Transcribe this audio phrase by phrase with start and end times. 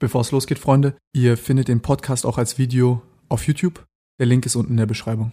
[0.00, 3.84] Bevor es losgeht, Freunde, ihr findet den Podcast auch als Video auf YouTube.
[4.20, 5.32] Der Link ist unten in der Beschreibung.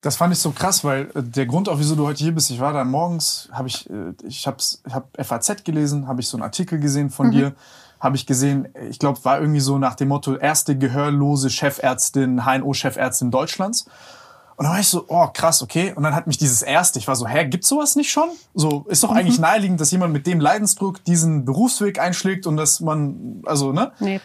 [0.00, 2.50] Das fand ich so krass, weil äh, der Grund auch, wieso du heute hier bist,
[2.50, 6.26] ich war da morgens, habe ich, äh, ich habe ich hab FAZ gelesen, habe ich
[6.26, 7.30] so einen Artikel gesehen von mhm.
[7.30, 7.54] dir,
[8.04, 13.30] habe ich gesehen, ich glaube, war irgendwie so nach dem Motto, erste gehörlose Chefärztin, HNO-Chefärztin
[13.30, 13.86] Deutschlands.
[14.56, 15.92] Und dann war ich so, oh krass, okay.
[15.96, 18.28] Und dann hat mich dieses erste, ich war so, hä, gibt's sowas nicht schon?
[18.54, 19.16] So, ist doch mhm.
[19.16, 23.90] eigentlich naheliegend, dass jemand mit dem Leidensdruck diesen Berufsweg einschlägt und dass man, also, ne?
[23.98, 24.20] Nee.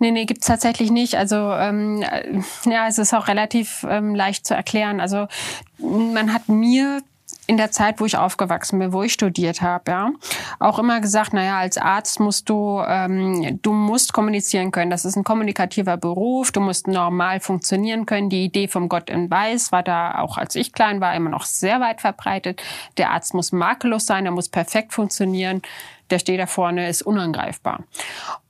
[0.00, 1.14] Nee, nee, gibt's tatsächlich nicht.
[1.14, 2.04] Also ähm,
[2.66, 5.00] ja, es ist auch relativ ähm, leicht zu erklären.
[5.00, 5.28] Also
[5.78, 7.00] man hat mir
[7.46, 10.10] in der Zeit, wo ich aufgewachsen bin, wo ich studiert habe, ja,
[10.58, 14.90] auch immer gesagt, naja, als Arzt musst du, ähm, du musst kommunizieren können.
[14.90, 16.52] Das ist ein kommunikativer Beruf.
[16.52, 18.30] Du musst normal funktionieren können.
[18.30, 21.44] Die Idee vom Gott in Weiß war da auch, als ich klein war, immer noch
[21.44, 22.62] sehr weit verbreitet.
[22.96, 25.62] Der Arzt muss makellos sein, er muss perfekt funktionieren
[26.14, 27.82] der steht da vorne, ist unangreifbar.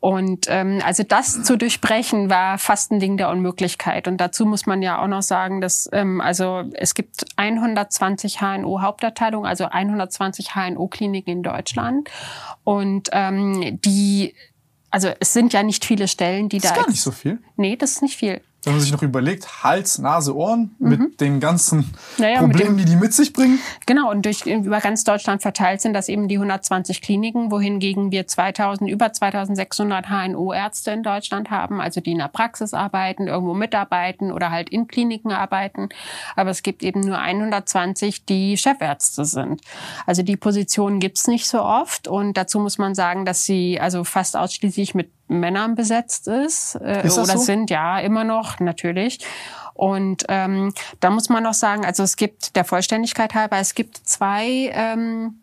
[0.01, 4.07] Und ähm, also das zu durchbrechen war fast ein Ding der Unmöglichkeit.
[4.07, 9.49] Und dazu muss man ja auch noch sagen, dass ähm, also es gibt 120 HNO-Hauptabteilungen,
[9.49, 12.11] also 120 HNO-Kliniken in Deutschland.
[12.65, 14.35] Und ähm, die
[14.91, 16.77] also es sind ja nicht viele Stellen, die das da.
[16.77, 17.39] Das ist gar nicht so viel.
[17.57, 20.89] Nee, das ist nicht viel wenn man sich noch überlegt, Hals, Nase, Ohren mhm.
[20.89, 23.59] mit den ganzen naja, Problemen, die die mit sich bringen.
[23.87, 28.27] Genau, und durch, über ganz Deutschland verteilt sind das eben die 120 Kliniken, wohingegen wir
[28.27, 34.33] 2000, über 2600 HNO-Ärzte in Deutschland haben, also die in der Praxis arbeiten, irgendwo mitarbeiten
[34.33, 35.89] oder halt in Kliniken arbeiten.
[36.37, 39.61] Aber es gibt eben nur 120, die Chefärzte sind.
[40.07, 44.05] Also die Positionen gibt's nicht so oft und dazu muss man sagen, dass sie also
[44.05, 47.39] fast ausschließlich mit Männern besetzt ist, äh, ist oder so?
[47.39, 49.25] sind, ja, immer noch, natürlich.
[49.75, 53.97] Und ähm, da muss man noch sagen, also es gibt der Vollständigkeit halber, es gibt
[53.97, 55.41] zwei ähm,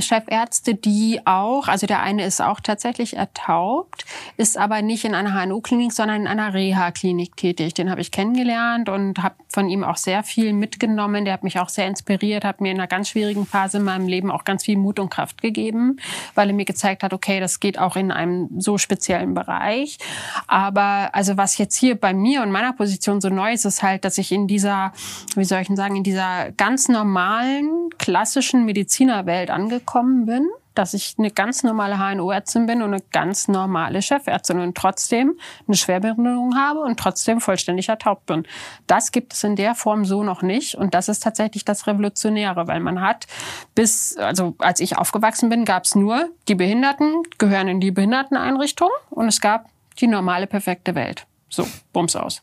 [0.00, 4.06] Chefärzte, die auch, also der eine ist auch tatsächlich ertaubt,
[4.38, 7.74] ist aber nicht in einer HNO-Klinik, sondern in einer Reha-Klinik tätig.
[7.74, 11.26] Den habe ich kennengelernt und habe von ihm auch sehr viel mitgenommen.
[11.26, 14.08] Der hat mich auch sehr inspiriert, hat mir in einer ganz schwierigen Phase in meinem
[14.08, 15.98] Leben auch ganz viel Mut und Kraft gegeben,
[16.34, 19.98] weil er mir gezeigt hat, okay, das geht auch in einem so speziellen Bereich.
[20.46, 24.06] Aber also was jetzt hier bei mir und meiner Position so neu ist, ist halt,
[24.06, 24.92] dass ich in dieser,
[25.34, 30.94] wie soll ich denn sagen, in dieser ganz normalen, klassischen Medizinerwelt angekommen gekommen bin, dass
[30.94, 36.56] ich eine ganz normale HNO-Ärztin bin und eine ganz normale Chefärztin und trotzdem eine Schwerbehinderung
[36.56, 38.46] habe und trotzdem vollständig ertaubt bin.
[38.86, 42.66] Das gibt es in der Form so noch nicht und das ist tatsächlich das Revolutionäre,
[42.68, 43.26] weil man hat
[43.74, 48.90] bis, also als ich aufgewachsen bin, gab es nur, die Behinderten gehören in die Behinderteneinrichtung
[49.10, 49.68] und es gab
[50.00, 51.26] die normale, perfekte Welt.
[51.54, 52.42] So, bums aus.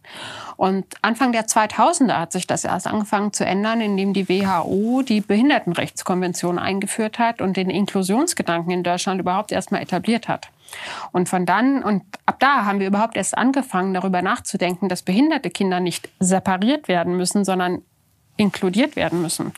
[0.56, 5.20] Und Anfang der 2000er hat sich das erst angefangen zu ändern, indem die WHO die
[5.20, 10.50] Behindertenrechtskonvention eingeführt hat und den Inklusionsgedanken in Deutschland überhaupt erstmal etabliert hat.
[11.12, 15.50] Und von dann und ab da haben wir überhaupt erst angefangen, darüber nachzudenken, dass behinderte
[15.50, 17.82] Kinder nicht separiert werden müssen, sondern
[18.38, 19.54] inkludiert werden müssen.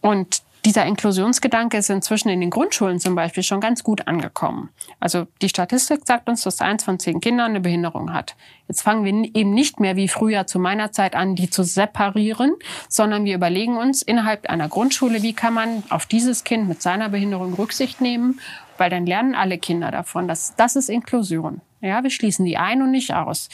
[0.00, 4.70] Und dieser Inklusionsgedanke ist inzwischen in den Grundschulen zum Beispiel schon ganz gut angekommen.
[4.98, 8.36] Also die Statistik sagt uns, dass eins von zehn Kindern eine Behinderung hat.
[8.68, 12.54] Jetzt fangen wir eben nicht mehr wie früher zu meiner Zeit an, die zu separieren,
[12.88, 17.08] sondern wir überlegen uns innerhalb einer Grundschule, wie kann man auf dieses Kind mit seiner
[17.08, 18.40] Behinderung Rücksicht nehmen,
[18.76, 20.28] weil dann lernen alle Kinder davon.
[20.28, 21.60] Das, das ist Inklusion.
[21.82, 23.48] Ja, wir schließen die ein und nicht aus.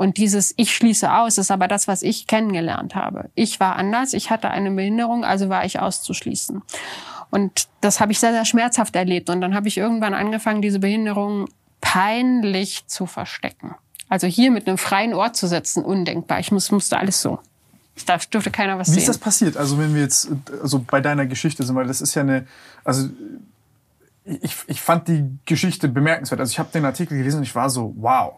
[0.00, 3.28] Und dieses Ich schließe aus ist aber das, was ich kennengelernt habe.
[3.34, 6.62] Ich war anders, ich hatte eine Behinderung, also war ich auszuschließen.
[7.28, 9.28] Und das habe ich sehr, sehr schmerzhaft erlebt.
[9.28, 11.50] Und dann habe ich irgendwann angefangen, diese Behinderung
[11.82, 13.74] peinlich zu verstecken.
[14.08, 16.40] Also hier mit einem freien Ort zu setzen, undenkbar.
[16.40, 17.38] Ich muss, musste alles so.
[18.06, 18.96] Da dürfte keiner was Wie sehen.
[18.96, 19.58] Wie ist das passiert?
[19.58, 20.30] Also wenn wir jetzt
[20.62, 22.46] also bei deiner Geschichte sind, weil das ist ja eine,
[22.84, 23.06] also
[24.24, 26.40] ich, ich fand die Geschichte bemerkenswert.
[26.40, 28.36] Also ich habe den Artikel gelesen und ich war so, wow,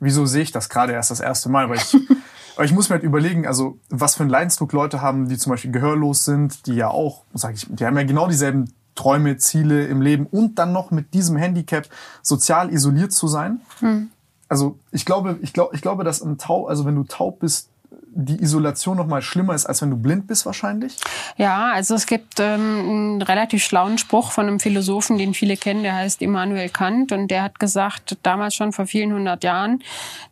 [0.00, 1.68] wieso sehe ich das gerade erst das erste Mal?
[1.68, 1.96] Weil ich,
[2.56, 5.50] weil ich muss mir halt überlegen, also was für einen Leidensdruck Leute haben, die zum
[5.50, 9.86] Beispiel gehörlos sind, die ja auch, sag ich, die haben ja genau dieselben Träume, Ziele
[9.86, 11.86] im Leben und dann noch mit diesem Handicap
[12.22, 13.60] sozial isoliert zu sein.
[13.78, 14.10] Hm.
[14.48, 17.68] Also ich glaube, ich glaube, ich glaube, dass ein Taub, also wenn du taub bist,
[18.12, 20.96] die Isolation noch mal schlimmer ist, als wenn du blind bist wahrscheinlich?
[21.36, 25.82] Ja, also es gibt ähm, einen relativ schlauen Spruch von einem Philosophen, den viele kennen,
[25.82, 29.82] der heißt Immanuel Kant und der hat gesagt, damals schon vor vielen hundert Jahren,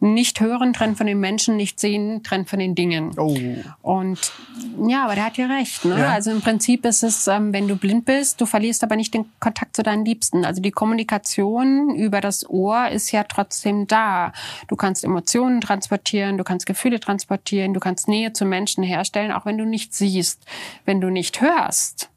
[0.00, 3.12] nicht hören trennt von den Menschen, nicht sehen trennt von den Dingen.
[3.16, 3.36] Oh.
[3.82, 4.32] Und
[4.86, 5.84] ja, aber der hat ja recht.
[5.84, 5.98] Ne?
[5.98, 6.08] Ja.
[6.10, 9.26] Also im Prinzip ist es, ähm, wenn du blind bist, du verlierst aber nicht den
[9.40, 10.44] Kontakt zu deinen Liebsten.
[10.44, 14.32] Also die Kommunikation über das Ohr ist ja trotzdem da.
[14.66, 19.46] Du kannst Emotionen transportieren, du kannst Gefühle transportieren, Du kannst Nähe zu Menschen herstellen, auch
[19.46, 20.44] wenn du nicht siehst.
[20.84, 22.10] Wenn du nicht hörst,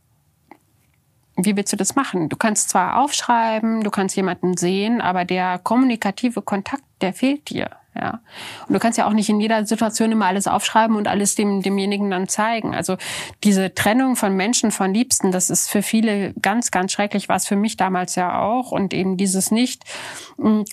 [1.38, 2.30] wie willst du das machen?
[2.30, 7.70] Du kannst zwar aufschreiben, du kannst jemanden sehen, aber der kommunikative Kontakt, der fehlt dir.
[7.94, 8.22] Ja.
[8.68, 11.62] Und du kannst ja auch nicht in jeder Situation immer alles aufschreiben und alles dem,
[11.62, 12.74] demjenigen dann zeigen.
[12.74, 12.96] Also
[13.44, 17.48] diese Trennung von Menschen, von Liebsten, das ist für viele ganz, ganz schrecklich, war es
[17.48, 18.72] für mich damals ja auch.
[18.72, 19.84] Und eben dieses nicht
[20.38, 20.66] hm,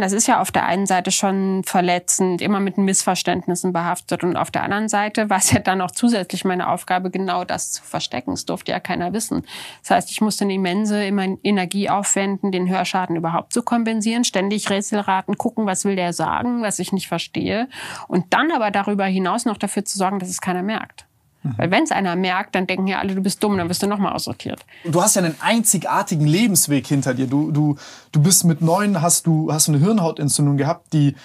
[0.00, 4.24] das ist ja auf der einen Seite schon verletzend, immer mit Missverständnissen behaftet.
[4.24, 7.72] Und auf der anderen Seite war es ja dann auch zusätzlich meine Aufgabe, genau das
[7.72, 8.30] zu verstecken.
[8.30, 9.44] Das durfte ja keiner wissen.
[9.82, 15.36] Das heißt, ich musste eine immense Energie aufwenden, den Hörschaden überhaupt zu kompensieren, ständig Rätselraten,
[15.36, 17.68] gucken, was will der sagen was ich nicht verstehe.
[18.08, 21.06] Und dann aber darüber hinaus noch dafür zu sorgen, dass es keiner merkt.
[21.42, 21.54] Mhm.
[21.56, 23.86] Weil wenn es einer merkt, dann denken ja alle, du bist dumm, dann wirst du
[23.86, 24.64] nochmal aussortiert.
[24.84, 27.26] Du hast ja einen einzigartigen Lebensweg hinter dir.
[27.26, 27.76] Du, du,
[28.12, 31.16] du bist mit neun, hast du hast eine Hirnhautentzündung gehabt, die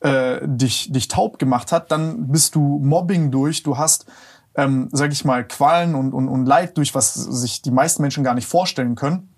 [0.00, 1.90] äh, dich, dich taub gemacht hat.
[1.90, 3.62] Dann bist du Mobbing durch.
[3.62, 4.06] Du hast,
[4.54, 8.22] ähm, sag ich mal, Qualen und, und, und Leid durch, was sich die meisten Menschen
[8.22, 9.28] gar nicht vorstellen können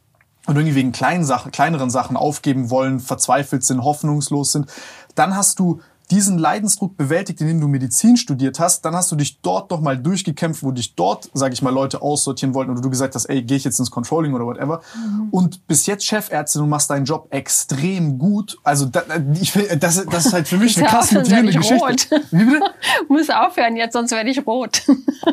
[0.46, 4.66] und irgendwie wegen kleinen Sachen, kleineren Sachen aufgeben wollen, verzweifelt sind, hoffnungslos sind.
[5.16, 5.80] Dann hast du
[6.10, 9.98] diesen Leidensdruck bewältigt, indem du Medizin studiert hast, dann hast du dich dort doch mal
[9.98, 13.42] durchgekämpft, wo dich dort, sage ich mal, Leute aussortieren wollten oder du gesagt hast, ey,
[13.42, 14.82] gehe ich jetzt ins Controlling oder whatever.
[14.94, 15.28] Mhm.
[15.30, 18.56] Und bis jetzt Chefärztin und machst deinen Job extrem gut.
[18.62, 19.02] Also da,
[19.40, 21.84] ich will, das, das ist halt für mich eine krass motivierende Geschichte.
[21.84, 22.08] Rot.
[22.30, 22.60] Wie bitte?
[23.08, 24.82] Muss aufhören jetzt, sonst werde ich rot.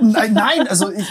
[0.01, 1.07] Nein, nein, also ich,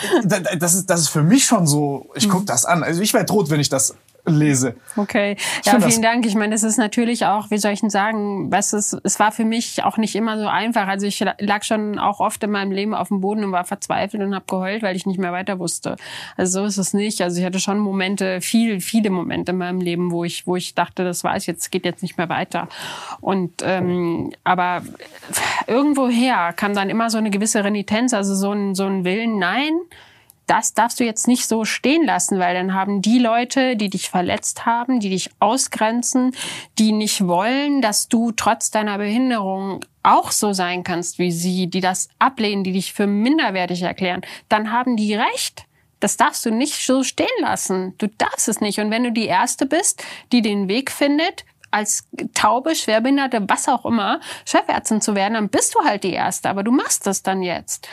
[0.58, 2.10] das ist das ist für mich schon so.
[2.14, 2.46] Ich guck mhm.
[2.46, 2.82] das an.
[2.82, 4.76] Also ich werde rot, wenn ich das lese.
[4.96, 6.26] Okay, ja, vielen Dank.
[6.26, 9.32] Ich meine, das ist natürlich auch, wie soll ich denn sagen, was es, es war
[9.32, 10.86] für mich auch nicht immer so einfach.
[10.86, 14.22] Also ich lag schon auch oft in meinem Leben auf dem Boden und war verzweifelt
[14.22, 15.96] und habe geheult, weil ich nicht mehr weiter wusste.
[16.36, 17.20] Also so ist es nicht.
[17.20, 20.74] Also ich hatte schon Momente, viel, viele Momente in meinem Leben, wo ich, wo ich
[20.74, 22.68] dachte, das war es jetzt, geht jetzt nicht mehr weiter.
[23.20, 24.82] Und ähm, aber
[25.66, 29.72] irgendwoher kam dann immer so eine gewisse Renitenz, also so ein, so ein Willen, nein
[30.46, 34.10] das darfst du jetzt nicht so stehen lassen, weil dann haben die Leute, die dich
[34.10, 36.34] verletzt haben, die dich ausgrenzen,
[36.78, 41.80] die nicht wollen, dass du trotz deiner Behinderung auch so sein kannst wie sie, die
[41.80, 45.64] das ablehnen, die dich für minderwertig erklären, dann haben die recht.
[46.00, 47.94] Das darfst du nicht so stehen lassen.
[47.98, 48.80] Du darfst es nicht.
[48.80, 53.86] Und wenn du die Erste bist, die den Weg findet, als taube, schwerbehinderte, was auch
[53.86, 56.50] immer, Chefärztin zu werden, dann bist du halt die Erste.
[56.50, 57.88] Aber du machst das dann jetzt.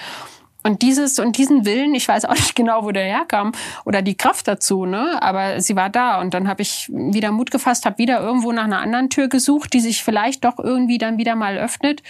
[0.64, 3.54] Und dieses und diesen Willen, ich weiß auch nicht genau, wo der herkam
[3.86, 5.22] oder die Kraft dazu, ne?
[5.22, 8.66] Aber sie war da und dann habe ich wieder Mut gefasst, habe wieder irgendwo nach
[8.66, 12.04] einer anderen Tür gesucht, die sich vielleicht doch irgendwie dann wieder mal öffnet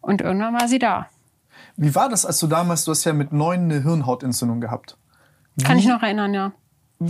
[0.00, 1.08] und irgendwann war sie da.
[1.76, 4.96] Wie war das, als du damals, du hast ja mit neun eine Hirnhautentzündung gehabt?
[5.56, 6.52] Wie, Kann ich noch erinnern, ja.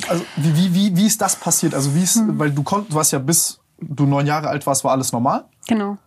[0.09, 1.75] Also wie, wie, wie, wie ist das passiert?
[1.75, 2.39] Also wie ist, hm.
[2.39, 5.45] weil du konntest, du warst ja bis du neun Jahre alt warst, war alles normal?
[5.67, 5.99] Genau.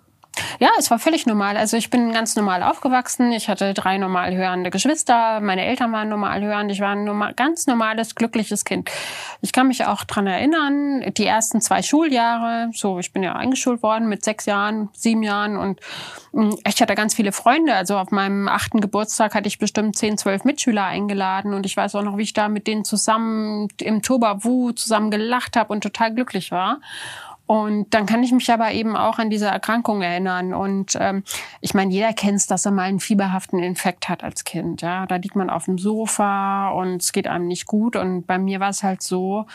[0.59, 1.57] Ja, es war völlig normal.
[1.57, 3.31] Also ich bin ganz normal aufgewachsen.
[3.31, 5.39] Ich hatte drei normal hörende Geschwister.
[5.41, 6.71] Meine Eltern waren normal hörend.
[6.71, 8.89] Ich war ein normal, ganz normales, glückliches Kind.
[9.41, 13.83] Ich kann mich auch dran erinnern, die ersten zwei Schuljahre, so ich bin ja eingeschult
[13.83, 15.80] worden mit sechs Jahren, sieben Jahren und
[16.31, 17.75] mm, ich hatte ganz viele Freunde.
[17.75, 21.94] Also auf meinem achten Geburtstag hatte ich bestimmt zehn, zwölf Mitschüler eingeladen und ich weiß
[21.95, 26.13] auch noch, wie ich da mit denen zusammen im Tobawu zusammen gelacht habe und total
[26.13, 26.79] glücklich war.
[27.45, 30.54] Und dann kann ich mich aber eben auch an diese Erkrankung erinnern.
[30.54, 31.24] Und ähm,
[31.60, 34.81] ich meine, jeder kennt es, dass er mal einen fieberhaften Infekt hat als Kind.
[34.81, 37.96] Ja, da liegt man auf dem Sofa und es geht einem nicht gut.
[37.96, 39.46] Und bei mir war es halt so,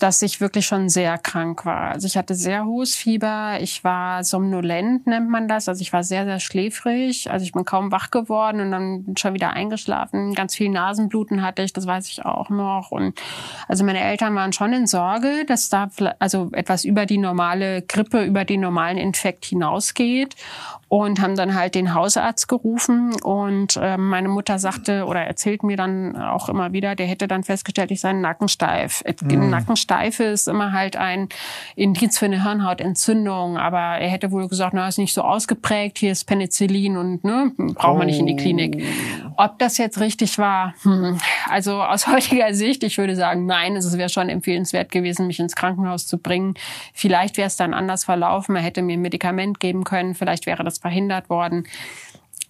[0.00, 1.90] dass ich wirklich schon sehr krank war.
[1.90, 5.68] Also ich hatte sehr hohes Fieber, ich war somnolent, nennt man das.
[5.68, 7.30] Also ich war sehr, sehr schläfrig.
[7.30, 10.34] Also ich bin kaum wach geworden und dann schon wieder eingeschlafen.
[10.34, 12.90] Ganz viel Nasenbluten hatte ich, das weiß ich auch noch.
[12.90, 13.20] Und
[13.68, 18.24] also meine Eltern waren schon in Sorge, dass da also etwas über die normale Grippe,
[18.24, 20.34] über den normalen Infekt hinausgeht
[20.90, 25.76] und haben dann halt den Hausarzt gerufen und äh, meine Mutter sagte oder erzählt mir
[25.76, 29.04] dann auch immer wieder, der hätte dann festgestellt, ich sei Nackensteif.
[29.22, 29.50] Mhm.
[29.50, 31.28] Nackensteife ist immer halt ein
[31.76, 36.10] Indiz für eine Hirnhautentzündung, aber er hätte wohl gesagt, na, ist nicht so ausgeprägt, hier
[36.10, 38.82] ist Penicillin und ne, braucht man nicht in die Klinik.
[38.82, 39.44] Oh.
[39.44, 41.18] Ob das jetzt richtig war, hm.
[41.48, 45.54] also aus heutiger Sicht, ich würde sagen, nein, es wäre schon empfehlenswert gewesen, mich ins
[45.54, 46.54] Krankenhaus zu bringen.
[46.94, 50.64] Vielleicht wäre es dann anders verlaufen, er hätte mir ein Medikament geben können, vielleicht wäre
[50.64, 51.66] das verhindert worden.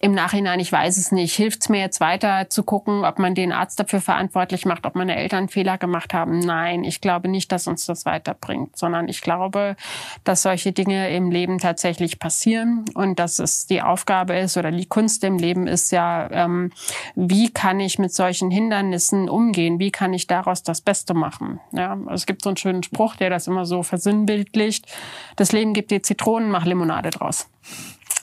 [0.03, 3.35] Im Nachhinein, ich weiß es nicht, hilft es mir jetzt weiter zu gucken, ob man
[3.35, 6.39] den Arzt dafür verantwortlich macht, ob meine Eltern Fehler gemacht haben?
[6.39, 9.75] Nein, ich glaube nicht, dass uns das weiterbringt, sondern ich glaube,
[10.23, 14.87] dass solche Dinge im Leben tatsächlich passieren und dass es die Aufgabe ist oder die
[14.87, 16.71] Kunst im Leben ist ja, ähm,
[17.13, 19.77] wie kann ich mit solchen Hindernissen umgehen?
[19.77, 21.59] Wie kann ich daraus das Beste machen?
[21.73, 24.91] Ja, es gibt so einen schönen Spruch, der das immer so versinnbildlicht.
[25.35, 27.47] Das Leben gibt dir Zitronen, mach Limonade draus.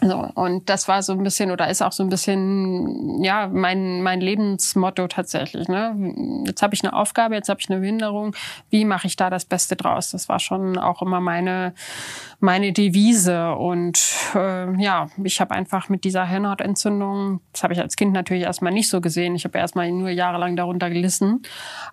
[0.01, 4.01] So, und das war so ein bisschen oder ist auch so ein bisschen ja mein
[4.03, 5.67] mein Lebensmotto tatsächlich.
[5.67, 6.45] Ne?
[6.47, 8.35] Jetzt habe ich eine Aufgabe, jetzt habe ich eine Behinderung.
[8.71, 10.13] Wie mache ich da das Beste draus?
[10.13, 11.75] Das war schon auch immer meine
[12.41, 13.53] meine Devise.
[13.55, 14.01] Und
[14.35, 18.73] äh, ja, ich habe einfach mit dieser Hirnhautentzündung, das habe ich als Kind natürlich erstmal
[18.73, 19.35] nicht so gesehen.
[19.35, 21.43] Ich habe erstmal nur jahrelang darunter gelitten.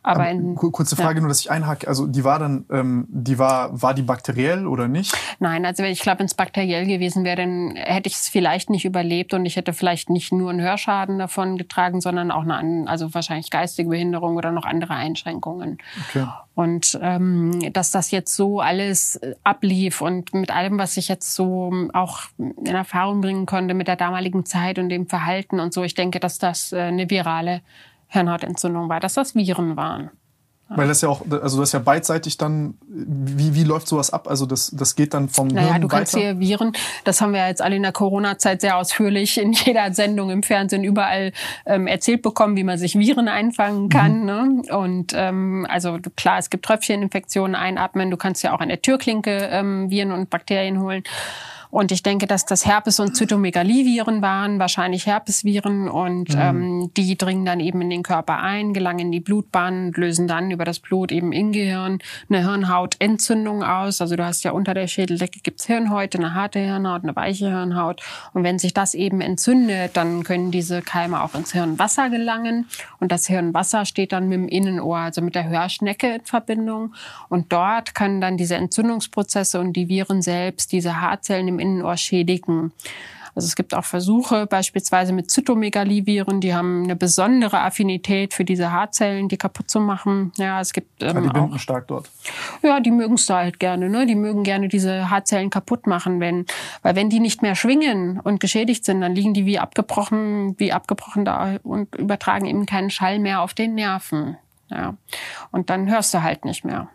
[0.04, 1.22] Aber, Aber in, kurze Frage ja.
[1.22, 1.88] nur, dass ich einhacke.
[1.88, 5.16] Also die war dann, ähm, die war war die bakteriell oder nicht?
[5.40, 8.86] Nein, also ich glaube, wenn es bakteriell gewesen wäre, dann hätte ich es vielleicht nicht
[8.86, 13.14] überlebt und ich hätte vielleicht nicht nur einen Hörschaden davon getragen, sondern auch eine, also
[13.14, 15.78] wahrscheinlich geistige Behinderung oder noch andere Einschränkungen.
[16.10, 16.26] Okay.
[16.56, 21.90] Und ähm, dass das jetzt so alles ablief und mit allem, was ich jetzt so
[21.92, 25.96] auch in Erfahrung bringen konnte mit der damaligen Zeit und dem Verhalten und so, ich
[25.96, 27.62] denke, dass das äh, eine virale
[28.08, 30.12] Hirnhautentzündung war, dass das Viren waren.
[30.68, 34.28] Weil das ja auch, also das ist ja beidseitig dann, wie, wie läuft sowas ab?
[34.28, 37.48] Also das, das geht dann vom naja, Hirn du kannst hier Viren, das haben wir
[37.48, 41.34] jetzt alle in der Corona-Zeit sehr ausführlich in jeder Sendung im Fernsehen überall
[41.68, 44.22] ähm, erzählt bekommen, wie man sich Viren einfangen kann.
[44.22, 44.26] Mhm.
[44.26, 44.76] Ne?
[44.76, 49.48] Und ähm, also klar, es gibt Tröpfcheninfektionen einatmen, du kannst ja auch an der Türklinke
[49.52, 51.04] ähm, Viren und Bakterien holen.
[51.70, 55.88] Und ich denke, dass das Herpes- und Zytomegaliviren waren, wahrscheinlich Herpesviren.
[55.90, 56.42] Und mhm.
[56.42, 60.28] ähm, die dringen dann eben in den Körper ein, gelangen in die Blutbahn und lösen
[60.28, 64.02] dann über das Blut eben im Gehirn eine Hirnhautentzündung aus.
[64.02, 68.02] Also du hast ja unter der Schädeldecke gibt's Hirnhäute, eine harte Hirnhaut, eine weiche Hirnhaut.
[68.34, 72.68] Und wenn sich das eben entzündet, dann können diese Keime auch ins Hirnwasser gelangen.
[73.00, 76.94] Und das Hirnwasser steht dann mit dem Innenohr, also mit der Hörschnecke in Verbindung.
[77.30, 82.72] Und dort können dann diese Entzündungsprozesse und die Viren selbst, diese Haarzellen im Innenohr schädigen.
[83.36, 88.72] Also es gibt auch Versuche, beispielsweise mit Zytomegaliviren, die haben eine besondere Affinität für diese
[88.72, 90.32] Haarzellen, die kaputt zu machen.
[90.38, 92.10] Ja, es gibt ähm, ja, die binden auch, stark dort.
[92.64, 93.90] Ja, die mögen es da halt gerne.
[93.90, 94.06] Ne?
[94.06, 96.46] Die mögen gerne diese Haarzellen kaputt machen, wenn,
[96.82, 100.72] weil wenn die nicht mehr schwingen und geschädigt sind, dann liegen die wie abgebrochen, wie
[100.72, 104.38] abgebrochen da und übertragen eben keinen Schall mehr auf den Nerven.
[104.70, 104.96] Ja,
[105.52, 106.88] und dann hörst du halt nicht mehr.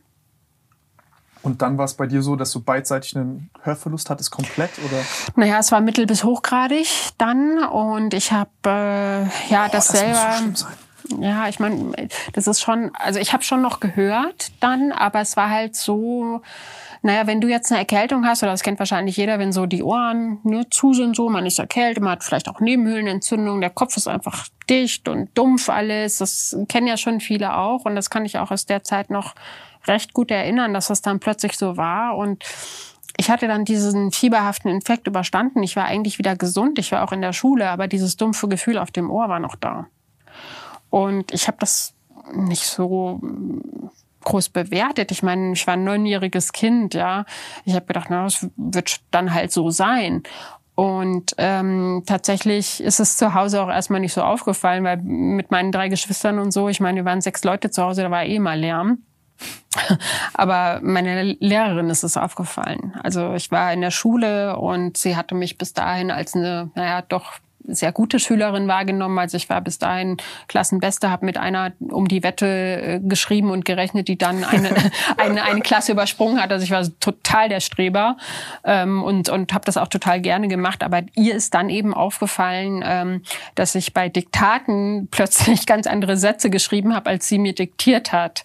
[1.43, 4.71] Und dann war es bei dir so, dass du beidseitig einen Hörverlust hattest, komplett?
[4.79, 5.03] Oder?
[5.37, 7.65] Naja, es war mittel- bis hochgradig dann.
[7.65, 10.35] Und ich habe äh, ja oh, das, das selber.
[10.55, 10.67] So
[11.19, 11.93] ja, ich meine,
[12.33, 16.43] das ist schon, also ich habe schon noch gehört dann, aber es war halt so,
[17.03, 19.83] naja, wenn du jetzt eine Erkältung hast, oder das kennt wahrscheinlich jeder, wenn so die
[19.83, 23.97] Ohren ne, zu sind, so, man ist erkältet, man hat vielleicht auch Nebenhöhlenentzündung, der Kopf
[23.97, 26.19] ist einfach dicht und dumpf alles.
[26.19, 29.35] Das kennen ja schon viele auch und das kann ich auch aus der Zeit noch
[29.87, 32.45] recht gut erinnern, dass das dann plötzlich so war und
[33.17, 35.63] ich hatte dann diesen fieberhaften Infekt überstanden.
[35.63, 36.79] Ich war eigentlich wieder gesund.
[36.79, 39.57] Ich war auch in der Schule, aber dieses dumpfe Gefühl auf dem Ohr war noch
[39.57, 39.89] da.
[40.89, 41.93] Und ich habe das
[42.33, 43.21] nicht so
[44.25, 45.11] groß bewertet.
[45.11, 47.27] Ich meine, ich war ein neunjähriges Kind, ja.
[47.67, 50.23] Ich habe gedacht, na, das wird dann halt so sein.
[50.75, 55.73] Und ähm, tatsächlich ist es zu Hause auch erstmal nicht so aufgefallen, weil mit meinen
[55.73, 58.39] drei Geschwistern und so, ich meine, wir waren sechs Leute zu Hause, da war eh
[58.39, 59.03] mal Lärm.
[60.35, 62.95] Aber meine Lehrerin ist es aufgefallen.
[63.03, 67.03] Also ich war in der Schule und sie hatte mich bis dahin als eine, naja,
[67.03, 69.19] doch sehr gute Schülerin wahrgenommen.
[69.19, 70.17] Also ich war bis dahin
[70.49, 74.75] Klassenbeste, habe mit einer um die Wette äh, geschrieben und gerechnet, die dann eine,
[75.17, 76.51] eine, eine Klasse übersprungen hat.
[76.53, 78.17] Also ich war total der Streber
[78.65, 80.83] ähm, und, und habe das auch total gerne gemacht.
[80.83, 83.23] Aber ihr ist dann eben aufgefallen, ähm,
[83.55, 88.45] dass ich bei Diktaten plötzlich ganz andere Sätze geschrieben habe, als sie mir diktiert hat.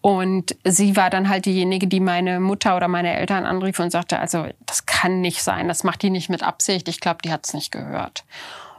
[0.00, 4.18] Und sie war dann halt diejenige, die meine Mutter oder meine Eltern anrief und sagte,
[4.20, 6.88] also das kann nicht sein, das macht die nicht mit Absicht.
[6.88, 8.24] Ich glaube, die hat es nicht gehört.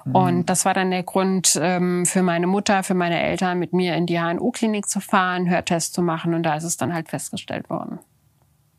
[0.06, 0.16] Mhm.
[0.16, 3.96] Und das war dann der Grund ähm, für meine Mutter, für meine Eltern, mit mir
[3.96, 6.34] in die HNO-Klinik zu fahren, Hörtest zu machen.
[6.34, 8.00] Und da ist es dann halt festgestellt worden,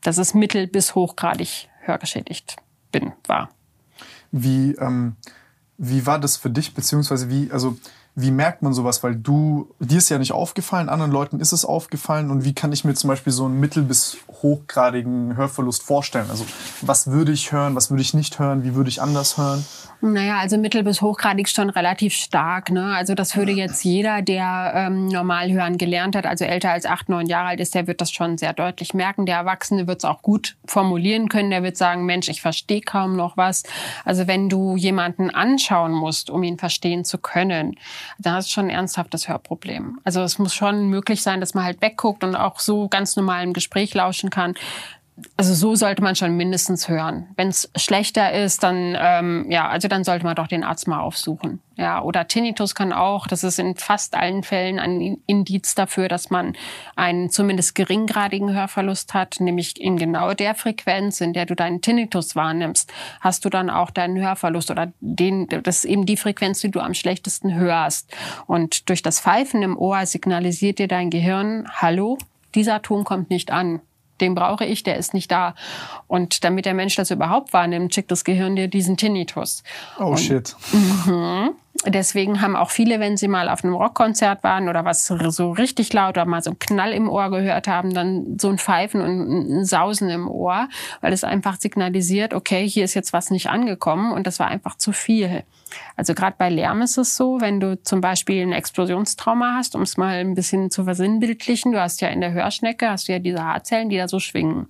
[0.03, 2.57] dass es mittel- bis hochgradig hörgeschädigt
[2.91, 3.51] bin, war.
[4.33, 5.17] Wie, ähm,
[5.77, 7.77] wie war das für dich, beziehungsweise wie, also
[8.23, 9.03] wie merkt man sowas?
[9.03, 12.31] Weil du, dir ist ja nicht aufgefallen, anderen Leuten ist es aufgefallen.
[12.31, 16.27] Und wie kann ich mir zum Beispiel so einen mittel- bis hochgradigen Hörverlust vorstellen?
[16.31, 16.45] Also
[16.83, 19.65] was würde ich hören, was würde ich nicht hören, wie würde ich anders hören?
[20.03, 22.71] Naja, also mittel- bis hochgradig schon relativ stark.
[22.71, 22.95] Ne?
[22.95, 27.11] Also das würde jetzt jeder, der ähm, normal hören gelernt hat, also älter als acht,
[27.11, 29.27] neun Jahre alt ist, der wird das schon sehr deutlich merken.
[29.27, 31.51] Der Erwachsene wird es auch gut formulieren können.
[31.51, 33.63] Der wird sagen, Mensch, ich verstehe kaum noch was.
[34.05, 37.77] Also wenn du jemanden anschauen musst, um ihn verstehen zu können,
[38.19, 40.01] dann hast du schon ein ernsthaftes Hörproblem.
[40.05, 43.45] Also es muss schon möglich sein, dass man halt wegguckt und auch so ganz normal
[43.45, 44.55] im Gespräch lauschen kann
[45.37, 47.29] also so sollte man schon mindestens hören.
[47.37, 51.01] Wenn es schlechter ist, dann ähm, ja, also dann sollte man doch den Arzt mal
[51.01, 51.61] aufsuchen.
[51.77, 56.29] Ja, oder Tinnitus kann auch, das ist in fast allen Fällen ein Indiz dafür, dass
[56.29, 56.55] man
[56.95, 62.37] einen zumindest geringgradigen Hörverlust hat, nämlich in genau der Frequenz, in der du deinen Tinnitus
[62.37, 66.71] wahrnimmst, hast du dann auch deinen Hörverlust oder den, das ist eben die Frequenz, die
[66.71, 68.15] du am schlechtesten hörst.
[68.47, 72.19] Und durch das Pfeifen im Ohr signalisiert dir dein Gehirn, hallo,
[72.55, 73.81] dieser Ton kommt nicht an
[74.21, 75.55] den brauche ich, der ist nicht da.
[76.07, 79.63] Und damit der Mensch das überhaupt wahrnimmt, schickt das Gehirn dir diesen Tinnitus.
[79.99, 80.57] Oh und, shit.
[81.07, 81.51] Mhm.
[81.87, 85.95] Deswegen haben auch viele, wenn sie mal auf einem Rockkonzert waren oder was so richtig
[85.95, 89.61] laut oder mal so einen Knall im Ohr gehört haben, dann so ein Pfeifen und
[89.61, 90.69] ein Sausen im Ohr,
[91.01, 94.77] weil es einfach signalisiert, okay, hier ist jetzt was nicht angekommen und das war einfach
[94.77, 95.43] zu viel.
[95.97, 99.83] Also gerade bei Lärm ist es so, wenn du zum Beispiel ein Explosionstrauma hast, um
[99.83, 103.19] es mal ein bisschen zu versinnbildlichen, du hast ja in der Hörschnecke, hast du ja
[103.19, 104.67] diese Haarzellen, die da so schwingen.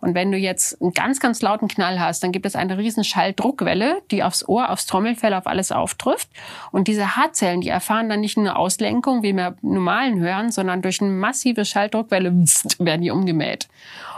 [0.00, 3.04] Und wenn du jetzt einen ganz, ganz lauten Knall hast, dann gibt es eine riesen
[3.04, 6.28] Schalldruckwelle, die aufs Ohr, aufs Trommelfell, auf alles auftrifft.
[6.72, 11.00] Und diese Haarzellen, die erfahren dann nicht eine Auslenkung, wie wir normalen hören, sondern durch
[11.00, 12.32] eine massive Schalldruckwelle
[12.78, 13.68] werden die umgemäht.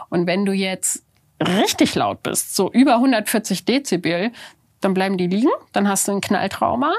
[0.08, 1.02] Und wenn du jetzt
[1.40, 4.32] richtig laut bist, so über 140 Dezibel,
[4.80, 6.92] dann bleiben die liegen, dann hast du ein Knalltrauma.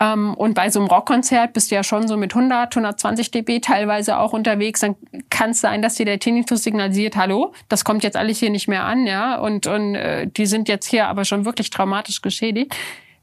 [0.00, 3.60] Ähm, und bei so einem Rockkonzert bist du ja schon so mit 100, 120 dB
[3.60, 4.80] teilweise auch unterwegs.
[4.80, 4.96] Dann
[5.28, 8.68] kann es sein, dass dir der Tinnitus signalisiert, hallo, das kommt jetzt alles hier nicht
[8.68, 12.74] mehr an, ja, und, und äh, die sind jetzt hier aber schon wirklich traumatisch geschädigt.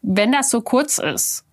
[0.03, 1.43] Wenn das so kurz ist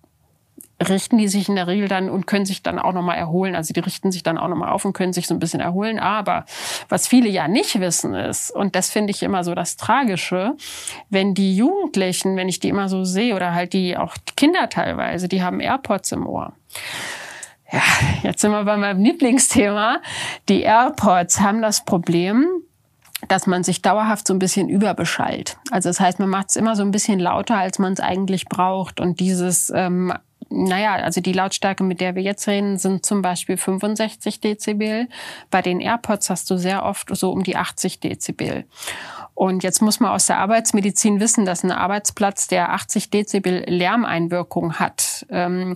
[0.81, 3.55] richten die sich in der Regel dann und können sich dann auch nochmal erholen.
[3.55, 5.99] Also die richten sich dann auch nochmal auf und können sich so ein bisschen erholen.
[5.99, 6.45] Aber
[6.89, 10.55] was viele ja nicht wissen ist, und das finde ich immer so das Tragische,
[11.09, 15.27] wenn die Jugendlichen, wenn ich die immer so sehe, oder halt die auch Kinder teilweise,
[15.27, 16.53] die haben AirPods im Ohr.
[17.71, 17.81] Ja,
[18.23, 20.01] jetzt sind wir bei meinem Lieblingsthema.
[20.49, 22.47] Die AirPods haben das Problem,
[23.27, 25.57] dass man sich dauerhaft so ein bisschen überbeschallt.
[25.71, 28.45] Also das heißt, man macht es immer so ein bisschen lauter, als man es eigentlich
[28.45, 28.99] braucht.
[28.99, 30.13] Und dieses ähm,
[30.55, 35.07] naja, also die Lautstärke, mit der wir jetzt reden, sind zum Beispiel 65 Dezibel.
[35.51, 38.65] Bei den AirPods hast du sehr oft so um die 80 Dezibel.
[39.33, 44.75] Und jetzt muss man aus der Arbeitsmedizin wissen, dass ein Arbeitsplatz, der 80 Dezibel Lärmeinwirkung
[44.79, 45.75] hat, ähm,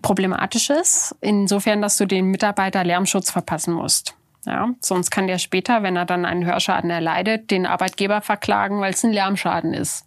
[0.00, 4.14] problematisch ist, insofern, dass du den Mitarbeiter Lärmschutz verpassen musst.
[4.44, 8.92] Ja, sonst kann der später, wenn er dann einen Hörschaden erleidet, den Arbeitgeber verklagen, weil
[8.92, 10.04] es ein Lärmschaden ist.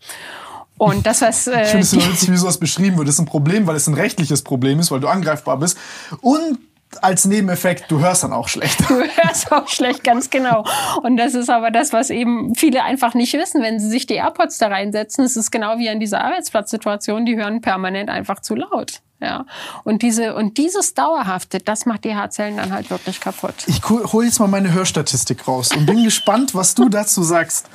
[0.77, 1.47] Und das, was.
[1.47, 3.07] Äh, ich finde es immer witzig, wie sowas beschrieben wird.
[3.07, 5.77] Das ist ein Problem, weil es ein rechtliches Problem ist, weil du angreifbar bist.
[6.21, 6.59] Und
[7.01, 8.79] als Nebeneffekt, du hörst dann auch schlecht.
[8.89, 10.65] Du hörst auch schlecht, ganz genau.
[11.03, 13.61] Und das ist aber das, was eben viele einfach nicht wissen.
[13.61, 17.35] Wenn sie sich die AirPods da reinsetzen, ist es genau wie in dieser Arbeitsplatzsituation, die
[17.35, 19.01] hören permanent einfach zu laut.
[19.21, 19.45] Ja.
[19.83, 23.55] Und diese, und dieses Dauerhafte, das macht die Haarzellen dann halt wirklich kaputt.
[23.67, 27.69] Ich hole jetzt mal meine Hörstatistik raus und bin gespannt, was du dazu sagst.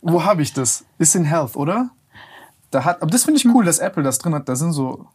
[0.00, 0.84] Wo habe ich das?
[0.98, 1.90] Ist in Health, oder?
[2.70, 4.48] Da hat, aber das finde ich cool, dass Apple das drin hat.
[4.48, 5.06] Da sind so.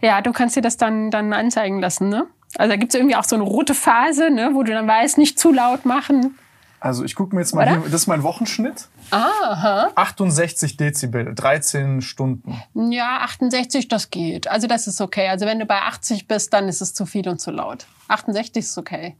[0.00, 2.26] Ja, du kannst dir das dann, dann anzeigen lassen, ne?
[2.56, 5.18] Also da gibt es irgendwie auch so eine rote Phase, ne, wo du dann weißt,
[5.18, 6.38] nicht zu laut machen.
[6.80, 7.80] Also ich gucke mir jetzt mal Oder?
[7.80, 8.88] hier, das ist mein Wochenschnitt.
[9.10, 9.90] Aha.
[9.94, 12.62] 68 Dezibel, 13 Stunden.
[12.74, 14.48] Ja, 68, das geht.
[14.48, 15.28] Also das ist okay.
[15.28, 17.86] Also wenn du bei 80 bist, dann ist es zu viel und zu laut.
[18.08, 19.16] 68 ist okay.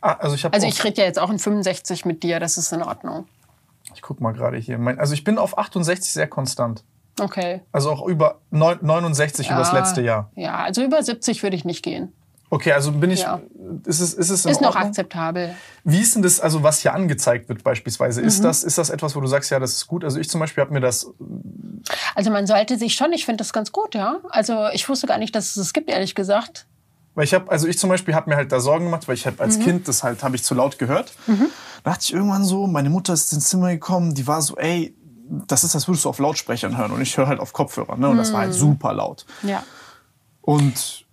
[0.00, 2.72] Ah, also ich, also ich rede ja jetzt auch in 65 mit dir, das ist
[2.72, 3.26] in Ordnung.
[3.94, 4.78] Ich guck mal gerade hier.
[4.78, 6.84] Mein, also ich bin auf 68 sehr konstant.
[7.18, 7.62] Okay.
[7.72, 10.30] Also auch über 69 ja, über das letzte Jahr.
[10.34, 12.12] Ja, also über 70 würde ich nicht gehen.
[12.48, 13.22] Okay, also bin ich.
[13.22, 13.40] Ja.
[13.86, 15.54] Ist es, ist es ist noch akzeptabel.
[15.82, 18.20] Wie ist denn das, also was hier angezeigt wird beispielsweise?
[18.20, 18.28] Mhm.
[18.28, 20.04] Ist, das, ist das etwas, wo du sagst, ja, das ist gut?
[20.04, 21.10] Also ich zum Beispiel habe mir das.
[22.14, 24.18] Also man sollte sich schon, ich finde das ganz gut, ja.
[24.30, 26.66] Also ich wusste gar nicht, dass es das gibt, ehrlich gesagt.
[27.14, 29.26] Weil ich habe, also ich zum Beispiel habe mir halt da Sorgen gemacht, weil ich
[29.26, 29.62] habe als mhm.
[29.62, 31.12] Kind das halt, habe ich zu laut gehört.
[31.26, 31.48] Mhm.
[31.82, 34.94] Da dachte ich irgendwann so, meine Mutter ist ins Zimmer gekommen, die war so, ey,
[35.28, 37.98] das ist, als würdest du auf Lautsprechern hören und ich höre halt auf Kopfhörern.
[38.00, 38.08] Ne?
[38.08, 38.58] Und das war halt hm.
[38.58, 39.26] super laut.
[39.42, 39.62] Ja.
[40.40, 41.05] Und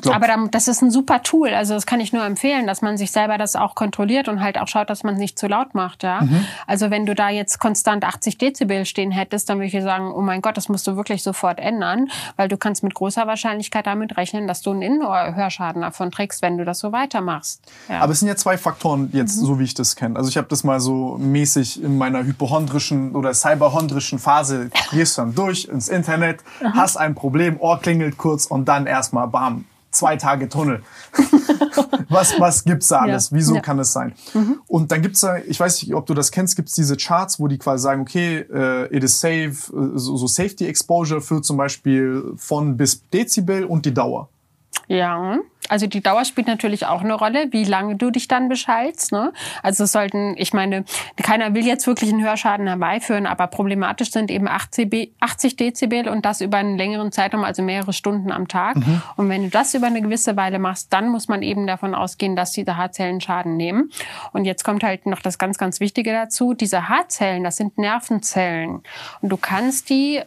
[0.00, 1.50] glaub, Aber das ist ein super Tool.
[1.50, 4.58] Also das kann ich nur empfehlen, dass man sich selber das auch kontrolliert und halt
[4.58, 6.02] auch schaut, dass man es nicht zu laut macht.
[6.02, 6.22] Ja?
[6.22, 6.46] Mhm.
[6.66, 10.20] Also wenn du da jetzt konstant 80 Dezibel stehen hättest, dann würde ich sagen, oh
[10.20, 14.16] mein Gott, das musst du wirklich sofort ändern, weil du kannst mit großer Wahrscheinlichkeit damit
[14.16, 17.62] rechnen, dass du einen Innenohrhörschaden davon trägst, wenn du das so weitermachst.
[17.88, 18.00] Ja.
[18.00, 19.46] Aber es sind ja zwei Faktoren jetzt, mhm.
[19.46, 20.16] so wie ich das kenne.
[20.16, 25.34] Also ich habe das mal so mäßig in meiner hypochondrischen oder cyberhondrischen Phase, gehst dann
[25.34, 26.74] durch ins Internet, mhm.
[26.74, 30.82] hast ein Problem, Ohr klingelt kurz und dann erstmal bam, zwei Tage Tunnel.
[32.08, 33.30] was, was gibt's da alles?
[33.30, 33.36] Ja.
[33.36, 33.60] Wieso ja.
[33.60, 34.14] kann es sein?
[34.32, 34.60] Mhm.
[34.66, 37.48] Und dann gibt's da, ich weiß nicht, ob du das kennst, gibt's diese Charts, wo
[37.48, 39.54] die quasi sagen, okay, uh, it is safe,
[39.94, 44.30] so, so Safety Exposure für zum Beispiel von bis Dezibel und die Dauer.
[44.88, 49.12] Ja, also die Dauer spielt natürlich auch eine Rolle, wie lange du dich dann beschallst.
[49.12, 49.32] Ne?
[49.62, 50.84] Also es sollten, ich meine,
[51.20, 56.40] keiner will jetzt wirklich einen Hörschaden herbeiführen, aber problematisch sind eben 80 Dezibel und das
[56.40, 58.76] über einen längeren Zeitraum, also mehrere Stunden am Tag.
[58.76, 59.02] Mhm.
[59.16, 62.36] Und wenn du das über eine gewisse Weile machst, dann muss man eben davon ausgehen,
[62.36, 63.90] dass diese Haarzellen Schaden nehmen.
[64.32, 66.54] Und jetzt kommt halt noch das ganz, ganz Wichtige dazu.
[66.54, 68.82] Diese Haarzellen, das sind Nervenzellen.
[69.20, 70.22] Und du kannst die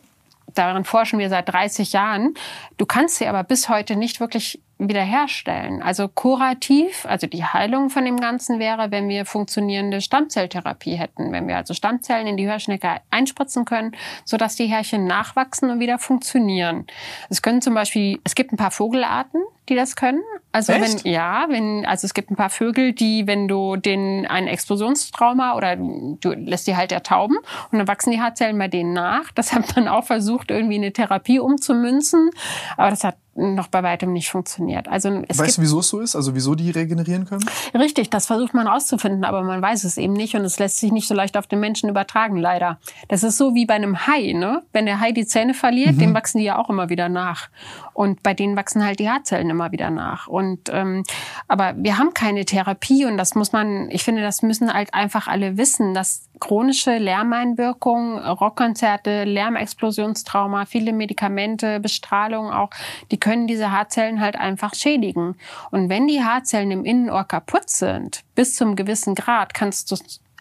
[0.60, 2.36] daran forschen wir seit 30 Jahren.
[2.78, 5.82] Du kannst sie aber bis heute nicht wirklich wiederherstellen.
[5.82, 11.48] Also kurativ, also die Heilung von dem Ganzen wäre, wenn wir funktionierende Stammzelltherapie hätten, wenn
[11.50, 13.92] wir also Stammzellen in die Hörschnecke einspritzen können,
[14.24, 16.88] sodass die Härchen nachwachsen und wieder funktionieren.
[17.30, 20.22] Es können zum Beispiel, es gibt ein paar Vogelarten, die das können.
[20.52, 21.04] Also Echt?
[21.04, 25.56] wenn ja, wenn also es gibt ein paar Vögel, die wenn du den ein Explosionstrauma
[25.56, 27.38] oder du lässt die halt ertauben
[27.72, 29.32] und dann wachsen die Haarzellen bei denen nach.
[29.32, 32.32] Das hat man auch versucht irgendwie eine Therapie umzumünzen,
[32.78, 34.88] aber das hat noch bei weitem nicht funktioniert.
[34.88, 36.16] Also es weißt du, wieso es so ist?
[36.16, 37.44] Also wieso die regenerieren können?
[37.74, 40.92] Richtig, das versucht man rauszufinden, aber man weiß es eben nicht und es lässt sich
[40.92, 42.80] nicht so leicht auf den Menschen übertragen, leider.
[43.08, 44.64] Das ist so wie bei einem Hai, ne?
[44.74, 46.00] Wenn der Hai die Zähne verliert, mhm.
[46.00, 47.50] dem wachsen die ja auch immer wieder nach.
[47.94, 50.28] Und bei denen wachsen halt die Haarzellen immer wieder nach.
[50.28, 51.04] Und ähm,
[51.48, 55.28] aber wir haben keine Therapie und das muss man, ich finde, das müssen halt einfach
[55.28, 62.70] alle wissen, dass chronische Lärmeinwirkung, Rockkonzerte, Lärmexplosionstrauma, viele Medikamente, Bestrahlung auch,
[63.12, 65.36] die können diese Haarzellen halt einfach schädigen.
[65.72, 69.98] Und wenn die Haarzellen im Innenohr kaputt sind, bis zum gewissen Grad, kannst du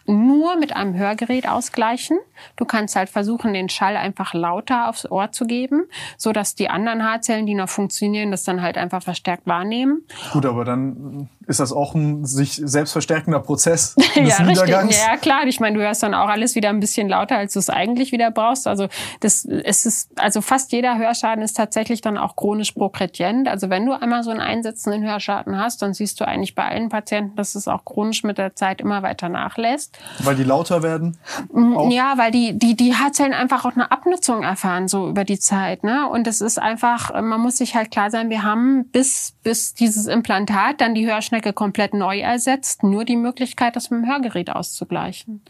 [0.09, 2.17] nur mit einem Hörgerät ausgleichen.
[2.55, 5.85] Du kannst halt versuchen, den Schall einfach lauter aufs Ohr zu geben,
[6.17, 10.01] so dass die anderen Haarzellen, die noch funktionieren, das dann halt einfach verstärkt wahrnehmen.
[10.33, 14.89] Gut, aber dann ist das auch ein sich selbst verstärkender Prozess des ja, Niedergangs.
[14.89, 15.05] Richtig.
[15.05, 15.45] Ja, klar.
[15.47, 18.11] Ich meine, du hörst dann auch alles wieder ein bisschen lauter, als du es eigentlich
[18.11, 18.67] wieder brauchst.
[18.67, 18.87] Also
[19.19, 23.47] das es ist, also fast jeder Hörschaden ist tatsächlich dann auch chronisch progredient.
[23.47, 26.89] Also wenn du einmal so einen einsetzenden Hörschaden hast, dann siehst du eigentlich bei allen
[26.89, 29.97] Patienten, dass es auch chronisch mit der Zeit immer weiter nachlässt.
[30.19, 31.17] Weil die lauter werden?
[31.51, 31.91] Mm, auch?
[31.91, 35.83] Ja, weil die, die, die Haarzellen einfach auch eine Abnutzung erfahren, so über die Zeit.
[35.83, 36.07] Ne?
[36.07, 40.05] Und es ist einfach, man muss sich halt klar sein, wir haben bis, bis dieses
[40.05, 45.41] Implantat dann die Hörschnecke komplett neu ersetzt, nur die Möglichkeit, das mit dem Hörgerät auszugleichen.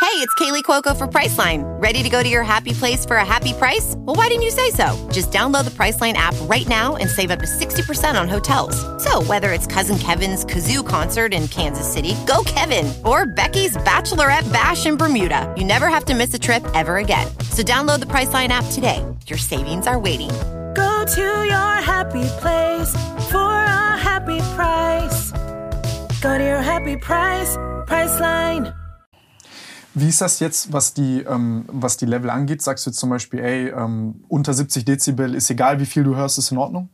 [0.00, 1.62] Hey, it's Kaylee Cuoco for Priceline.
[1.80, 3.94] Ready to go to your happy place for a happy price?
[3.96, 4.94] Well, why didn't you say so?
[5.10, 8.76] Just download the Priceline app right now and save up to 60% on hotels.
[9.02, 14.52] So, whether it's Cousin Kevin's Kazoo concert in Kansas City, go Kevin, or Becky's Bachelorette
[14.52, 17.26] Bash in Bermuda, you never have to miss a trip ever again.
[17.50, 19.04] So, download the Priceline app today.
[19.26, 20.30] Your savings are waiting.
[20.74, 22.92] Go to your happy place
[23.30, 25.32] for a happy price.
[26.20, 27.56] Go to your happy price,
[27.86, 28.72] Priceline.
[29.94, 32.62] Wie ist das jetzt, was die, ähm, was die Level angeht?
[32.62, 36.38] Sagst du zum Beispiel, ey, ähm, unter 70 Dezibel ist egal, wie viel du hörst,
[36.38, 36.88] ist in Ordnung?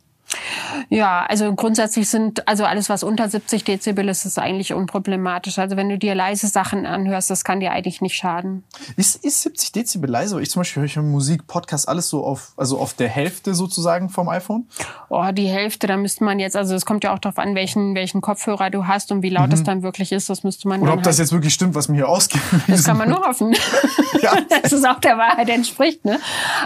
[0.89, 5.59] Ja, also grundsätzlich sind, also alles, was unter 70 Dezibel ist, ist eigentlich unproblematisch.
[5.59, 8.65] Also wenn du dir leise Sachen anhörst, das kann dir eigentlich nicht schaden.
[8.97, 10.41] Ist, ist 70 Dezibel leise?
[10.41, 14.29] Ich zum Beispiel höre Musik, Podcast, alles so auf, also auf der Hälfte sozusagen vom
[14.29, 14.67] iPhone?
[15.09, 17.95] Oh, die Hälfte, da müsste man jetzt, also es kommt ja auch darauf an, welchen,
[17.95, 19.55] welchen Kopfhörer du hast und wie laut mhm.
[19.55, 21.89] es dann wirklich ist, das müsste man Oder ob halt das jetzt wirklich stimmt, was
[21.89, 22.43] mir hier ausgeht.
[22.67, 23.55] Das kann man nur hoffen.
[24.23, 24.33] ja.
[24.63, 26.19] dass es auch der Wahrheit entspricht, ne?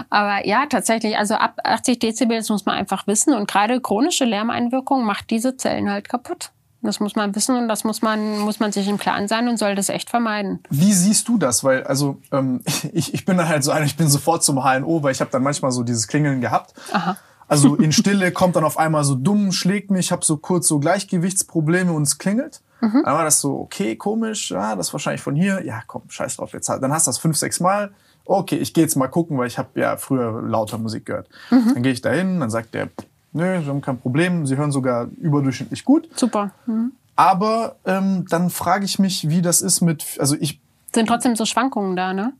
[0.09, 4.25] Aber ja, tatsächlich, also ab 80 Dezibel, das muss man einfach wissen und gerade chronische
[4.25, 6.51] Lärmeinwirkung macht diese Zellen halt kaputt.
[6.85, 9.57] Das muss man wissen und das muss man, muss man sich im Klaren sein und
[9.57, 10.59] soll das echt vermeiden.
[10.69, 11.63] Wie siehst du das?
[11.63, 12.61] Weil, also, ähm,
[12.93, 15.31] ich, ich bin dann halt so einer, ich bin sofort zum HNO, weil ich habe
[15.31, 16.73] dann manchmal so dieses Klingeln gehabt.
[16.93, 17.17] Aha.
[17.47, 20.67] Also in Stille kommt dann auf einmal so dumm, schlägt mich, ich habe so kurz
[20.67, 22.61] so Gleichgewichtsprobleme und es klingelt.
[22.81, 23.01] Mhm.
[23.03, 25.65] Dann war das so, okay, komisch, ja, das ist wahrscheinlich von hier.
[25.65, 26.83] Ja, komm, scheiß drauf, jetzt halt.
[26.83, 27.91] Dann hast du das fünf, sechs Mal.
[28.25, 31.29] Okay, ich gehe jetzt mal gucken, weil ich habe ja früher lauter Musik gehört.
[31.51, 31.73] Mhm.
[31.73, 32.89] Dann gehe ich da hin, dann sagt der,
[33.35, 36.09] nö, Sie haben kein Problem, Sie hören sogar überdurchschnittlich gut.
[36.15, 36.51] Super.
[36.65, 36.93] Mhm.
[37.15, 40.59] Aber ähm, dann frage ich mich, wie das ist mit, also ich...
[40.93, 42.33] Sind trotzdem so Schwankungen da, ne?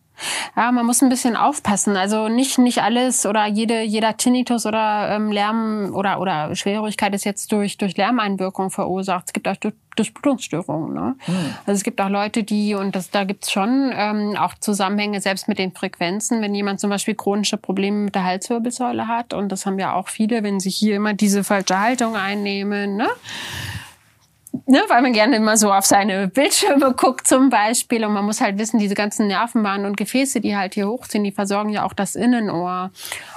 [0.55, 1.97] Ja, man muss ein bisschen aufpassen.
[1.97, 7.25] Also nicht nicht alles oder jede jeder Tinnitus oder ähm, Lärm oder oder Schwerhörigkeit ist
[7.25, 9.25] jetzt durch durch Lärmeinwirkung verursacht.
[9.27, 10.93] Es gibt auch durch, Durchblutungsstörungen.
[10.93, 11.15] Ne?
[11.25, 11.35] Hm.
[11.65, 15.47] Also es gibt auch Leute, die und das da gibt's schon ähm, auch Zusammenhänge selbst
[15.47, 16.41] mit den Frequenzen.
[16.41, 20.07] Wenn jemand zum Beispiel chronische Probleme mit der Halswirbelsäule hat und das haben ja auch
[20.07, 22.97] viele, wenn sie hier immer diese falsche Haltung einnehmen.
[22.97, 23.07] Ne?
[24.65, 28.05] Ne, weil man gerne immer so auf seine Bildschirme guckt zum Beispiel.
[28.05, 31.31] Und man muss halt wissen, diese ganzen Nervenbahnen und Gefäße, die halt hier hochziehen, die
[31.31, 32.91] versorgen ja auch das Innenohr.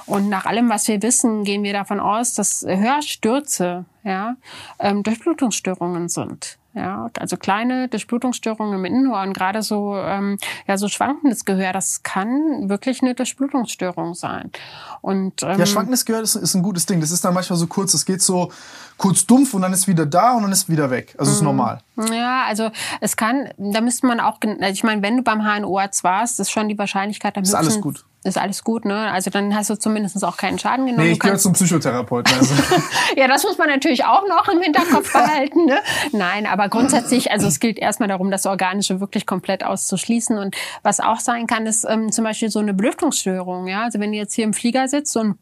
[0.07, 4.37] Und nach allem, was wir wissen, gehen wir davon aus, dass Hörstürze ja,
[4.79, 6.58] ähm, Durchblutungsstörungen sind.
[6.79, 10.39] Ja, also kleine Durchblutungsstörungen im Innenohr und gerade so, ähm,
[10.69, 14.53] ja, so schwankendes Gehör, das kann wirklich eine Durchblutungsstörung sein.
[15.01, 17.01] Und, ähm, Ja, schwankendes Gehör ist, ist ein gutes Ding.
[17.01, 18.53] Das ist dann manchmal so kurz, es geht so
[18.97, 21.17] kurz dumpf und dann ist wieder da und dann ist wieder weg.
[21.19, 21.37] Also Mhm.
[21.37, 21.81] ist normal.
[22.13, 26.05] Ja, also es kann, da müsste man auch, also ich meine, wenn du beim HNO-Arzt
[26.05, 28.05] warst, ist schon die Wahrscheinlichkeit am Ist alles gut.
[28.29, 29.11] Ist alles gut, ne?
[29.11, 31.07] Also dann hast du zumindest auch keinen Schaden genommen.
[31.07, 32.37] Nee, ich gehöre zum Psychotherapeuten.
[32.37, 32.55] Also.
[33.17, 35.65] Ja, das muss man natürlich auch noch im Hinterkopf behalten.
[35.65, 35.79] Ne?
[36.13, 40.37] Nein, aber grundsätzlich, also es gilt erstmal darum, das Organische wirklich komplett auszuschließen.
[40.37, 43.67] Und was auch sein kann, ist ähm, zum Beispiel so eine Belüftungsstörung.
[43.67, 43.85] Ja?
[43.85, 45.39] Also wenn du jetzt hier im Flieger sitzt und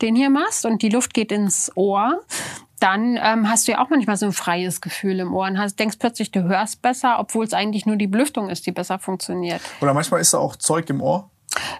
[0.00, 2.20] den hier machst und die Luft geht ins Ohr,
[2.80, 5.78] dann ähm, hast du ja auch manchmal so ein freies Gefühl im Ohr und hast,
[5.78, 9.60] denkst plötzlich, du hörst besser, obwohl es eigentlich nur die Belüftung ist, die besser funktioniert.
[9.80, 11.30] Oder manchmal ist da auch Zeug im Ohr.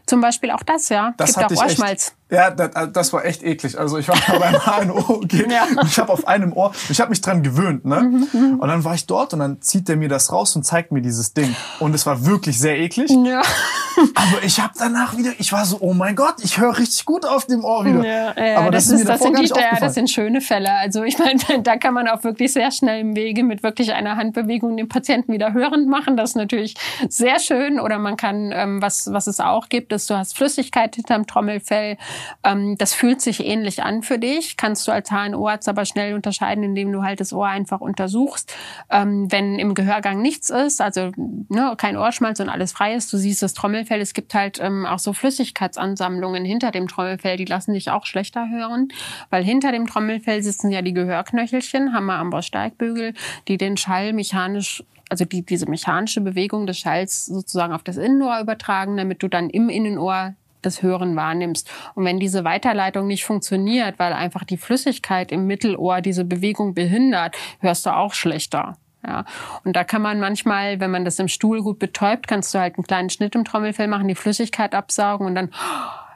[0.07, 1.15] Zum Beispiel auch das, ja.
[1.17, 2.15] Das Gibt auch echt.
[2.31, 3.79] Ja, das, das war echt eklig.
[3.79, 5.67] Also ich war mal beim HNO Ja.
[5.67, 8.27] Mhm, und ich habe auf einem Ohr, ich habe mich dran gewöhnt, ne?
[8.33, 11.03] Und dann war ich dort und dann zieht der mir das raus und zeigt mir
[11.03, 11.55] dieses Ding.
[11.81, 13.11] Und es war wirklich sehr eklig.
[13.11, 13.43] Ja.
[14.15, 17.27] Aber ich habe danach wieder, ich war so, oh mein Gott, ich höre richtig gut
[17.27, 18.05] auf dem Ohr wieder.
[18.05, 20.73] Ja, ja, Aber das, das, ist das, sind die, nicht ja, das sind schöne Fälle.
[20.73, 24.17] Also ich meine, da kann man auch wirklich sehr schnell im Wege mit wirklich einer
[24.17, 26.17] Handbewegung den Patienten wieder hörend machen.
[26.17, 26.75] Das ist natürlich
[27.09, 27.81] sehr schön.
[27.81, 31.97] Oder man kann, ähm, was, was es auch gibt, ist, du hast Flüssigkeit hinterm Trommelfell.
[32.45, 34.57] Ähm, das fühlt sich ähnlich an für dich.
[34.57, 38.55] Kannst du als HNO-Arzt aber schnell unterscheiden, indem du halt das Ohr einfach untersuchst.
[38.91, 43.17] Ähm, wenn im Gehörgang nichts ist, also ne, kein Ohrschmalz und alles frei ist, du
[43.17, 47.75] siehst das Trommelfell, es gibt halt ähm, auch so Flüssigkeitsansammlungen hinter dem Trommelfell, die lassen
[47.75, 48.89] dich auch schlechter hören,
[49.31, 53.15] weil hinter dem Trommelfell sitzen ja die Gehörknöchelchen, Hammer, Amboss, Steigbügel,
[53.49, 58.41] die den Schall mechanisch also die, diese mechanische Bewegung des Schalls sozusagen auf das Innenohr
[58.41, 61.71] übertragen, damit du dann im Innenohr das Hören wahrnimmst.
[61.95, 67.37] Und wenn diese Weiterleitung nicht funktioniert, weil einfach die Flüssigkeit im Mittelohr diese Bewegung behindert,
[67.61, 68.77] hörst du auch schlechter.
[69.07, 69.25] Ja,
[69.65, 72.77] und da kann man manchmal, wenn man das im Stuhl gut betäubt, kannst du halt
[72.77, 75.51] einen kleinen Schnitt im Trommelfell machen, die Flüssigkeit absaugen und dann,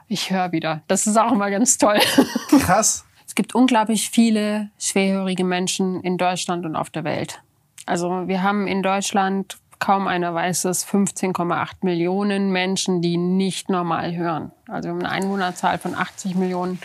[0.07, 0.81] ich höre wieder.
[0.87, 1.97] Das ist auch immer ganz toll.
[2.59, 3.05] Krass.
[3.25, 7.41] Es gibt unglaublich viele schwerhörige Menschen in Deutschland und auf der Welt.
[7.87, 14.15] Also wir haben in Deutschland, kaum einer weiß es, 15,8 Millionen Menschen, die nicht normal
[14.15, 14.51] hören.
[14.67, 16.79] Also eine Einwohnerzahl von 80 Millionen.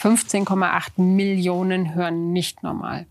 [0.00, 3.06] 15,8 Millionen hören nicht normal.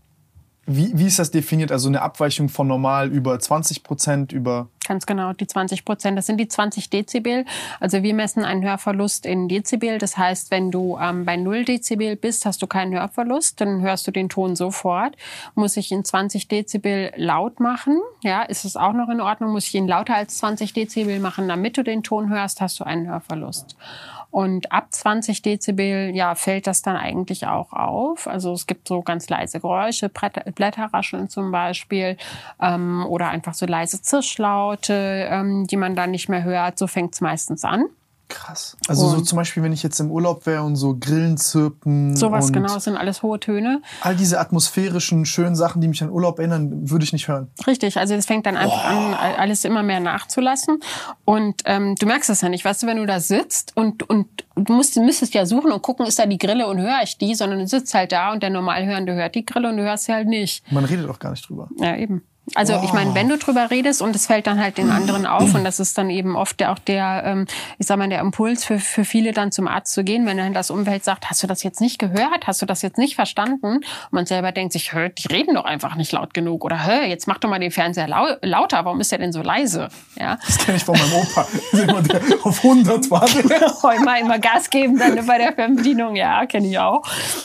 [0.66, 1.70] Wie, wie ist das definiert?
[1.70, 6.16] Also eine Abweichung von normal über 20 Prozent, über Ganz genau, die 20 Prozent.
[6.16, 7.44] Das sind die 20 Dezibel.
[7.80, 9.98] Also wir messen einen Hörverlust in Dezibel.
[9.98, 13.60] Das heißt, wenn du ähm, bei 0 Dezibel bist, hast du keinen Hörverlust.
[13.60, 15.16] Dann hörst du den Ton sofort.
[15.54, 18.00] Muss ich ihn 20 Dezibel laut machen?
[18.22, 19.50] Ja, ist es auch noch in Ordnung?
[19.50, 22.84] Muss ich ihn lauter als 20 Dezibel machen, damit du den Ton hörst, hast du
[22.84, 23.76] einen Hörverlust.
[24.30, 28.26] Und ab 20 Dezibel, ja, fällt das dann eigentlich auch auf.
[28.26, 32.16] Also es gibt so ganz leise Geräusche, Blätterrascheln zum Beispiel,
[32.60, 36.78] ähm, oder einfach so leise Zischlaute, ähm, die man dann nicht mehr hört.
[36.78, 37.86] So fängt's meistens an.
[38.28, 38.76] Krass.
[38.88, 42.16] Also so Und- zum Beispiel, wenn ich jetzt im Urlaub wäre und so Grillen zirpen
[42.16, 43.82] Sowas genau, das sind alles hohe Töne.
[44.00, 47.48] all diese atmosphärischen, schönen Sachen, die mich an Urlaub erinnern, würde ich nicht hören.
[47.66, 50.80] Richtig, also es fängt dann einfach an, alles immer mehr nachzulassen.
[51.24, 54.26] Und ähm, du merkst es ja nicht, weißt du, wenn du da sitzt und, und
[54.56, 57.34] du musst, müsstest ja suchen und gucken, ist da die Grille und höre ich die,
[57.34, 60.12] sondern du sitzt halt da und der Normalhörende hört die Grille und du hörst sie
[60.12, 60.70] halt nicht.
[60.72, 61.68] Man redet auch gar nicht drüber.
[61.78, 62.22] Ja, eben.
[62.54, 65.54] Also ich meine, wenn du drüber redest und es fällt dann halt den anderen auf
[65.54, 67.46] und das ist dann eben oft der, auch der, ähm,
[67.78, 70.54] ich sag mal, der Impuls für, für viele dann zum Arzt zu gehen, wenn dann
[70.54, 73.76] das Umfeld sagt, hast du das jetzt nicht gehört, hast du das jetzt nicht verstanden?
[73.76, 77.04] Und man selber denkt sich, hör, die reden doch einfach nicht laut genug oder hör,
[77.04, 79.88] jetzt mach doch mal den Fernseher lau lauter, warum ist der denn so leise?
[80.18, 80.38] Ja.
[80.46, 81.46] Das kenne ich von meinem Opa.
[81.72, 83.26] Immer der auf 100 war.
[83.96, 87.02] immer, immer Gas geben dann bei der Fernbedienung, ja, kenne ich auch.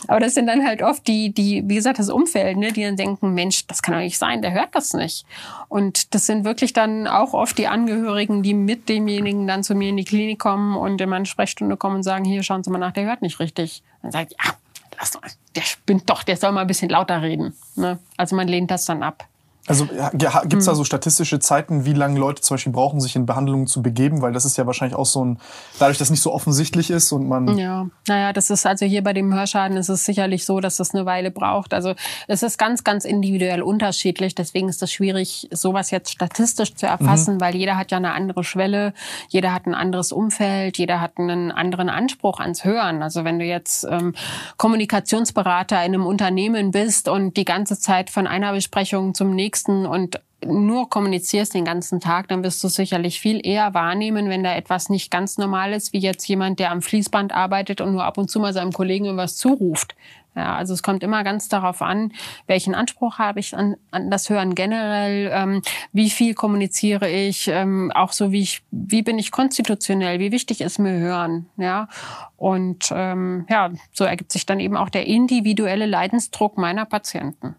[0.08, 2.96] Aber das sind dann halt oft die, die, wie gesagt, das Umfeld, ne, die dann
[2.96, 5.26] denken, Mensch, das kann doch nicht sein, der hört das nicht.
[5.70, 9.90] Und das sind wirklich dann auch oft die Angehörigen, die mit demjenigen dann zu mir
[9.90, 12.78] in die Klinik kommen und in meine Sprechstunde kommen und sagen, hier, schauen Sie mal
[12.78, 13.84] nach, der hört nicht richtig.
[14.02, 14.54] Dann sage ich, ja,
[15.00, 15.22] lass doch,
[15.56, 17.56] der spinnt doch, der soll mal ein bisschen lauter reden.
[17.76, 18.00] Ne?
[18.18, 19.28] Also man lehnt das dann ab.
[19.68, 23.28] Also gibt es da so statistische Zeiten, wie lange Leute zum Beispiel brauchen, sich in
[23.28, 24.24] Behandlungen zu begeben?
[24.24, 25.40] Weil das ist ja wahrscheinlich auch so ein,
[25.78, 27.58] dadurch, dass nicht so offensichtlich ist und man.
[27.60, 30.96] Ja, naja, das ist also hier bei dem Hörschaden ist es sicherlich so, dass das
[30.96, 31.76] eine Weile braucht.
[31.76, 31.94] Also
[32.28, 34.34] es ist ganz, ganz individuell unterschiedlich.
[34.34, 38.44] Deswegen ist es schwierig, sowas jetzt statistisch zu erfassen, weil jeder hat ja eine andere
[38.44, 38.94] Schwelle,
[39.30, 43.04] jeder hat ein anderes Umfeld, jeder hat einen anderen Anspruch ans Hören.
[43.04, 44.16] Also wenn du jetzt ähm,
[44.58, 49.51] Kommunikationsberater in einem Unternehmen bist und die ganze Zeit von einer Besprechung zum nächsten
[49.86, 54.56] und nur kommunizierst den ganzen Tag, dann wirst du sicherlich viel eher wahrnehmen, wenn da
[54.56, 58.18] etwas nicht ganz normal ist, wie jetzt jemand, der am Fließband arbeitet und nur ab
[58.18, 59.96] und zu mal seinem Kollegen irgendwas zuruft.
[60.34, 62.14] Ja, also es kommt immer ganz darauf an,
[62.48, 65.62] welchen Anspruch habe ich an, an das Hören generell, ähm,
[65.92, 70.62] wie viel kommuniziere ich, ähm, auch so wie ich, wie bin ich konstitutionell, wie wichtig
[70.62, 71.90] ist mir Hören, ja.
[72.38, 77.56] Und ähm, ja, so ergibt sich dann eben auch der individuelle Leidensdruck meiner Patienten.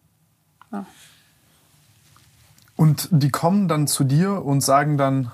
[2.83, 5.31] Und die kommen dann zu dir und sagen dann,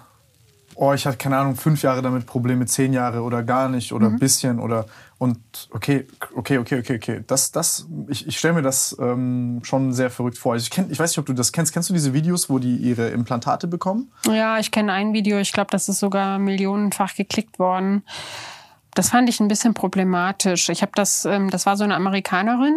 [0.74, 4.06] oh, ich hatte keine Ahnung, fünf Jahre damit Probleme, zehn Jahre oder gar nicht oder
[4.08, 4.18] ein Mhm.
[4.18, 4.84] bisschen oder
[5.16, 5.38] und
[5.72, 6.06] okay,
[6.36, 7.24] okay, okay, okay, okay.
[7.26, 10.52] Das, das, ich, ich stelle mir das ähm, schon sehr verrückt vor.
[10.52, 11.72] Also ich, kenn, ich weiß nicht, ob du das kennst.
[11.72, 14.12] Kennst du diese Videos, wo die ihre Implantate bekommen?
[14.30, 18.02] Ja, ich kenne ein Video, ich glaube, das ist sogar millionenfach geklickt worden.
[18.94, 20.68] Das fand ich ein bisschen problematisch.
[20.68, 22.74] Ich habe das, ähm, das war so eine Amerikanerin,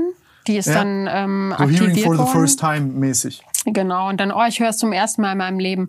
[0.47, 0.75] die ist Ja.
[0.75, 2.31] dann ähm, So Hearing aktiviert for the worden.
[2.31, 3.43] first time mäßig.
[3.65, 5.87] Genau, und dann, oh, ich höre es zum ersten Mal in meinem Leben.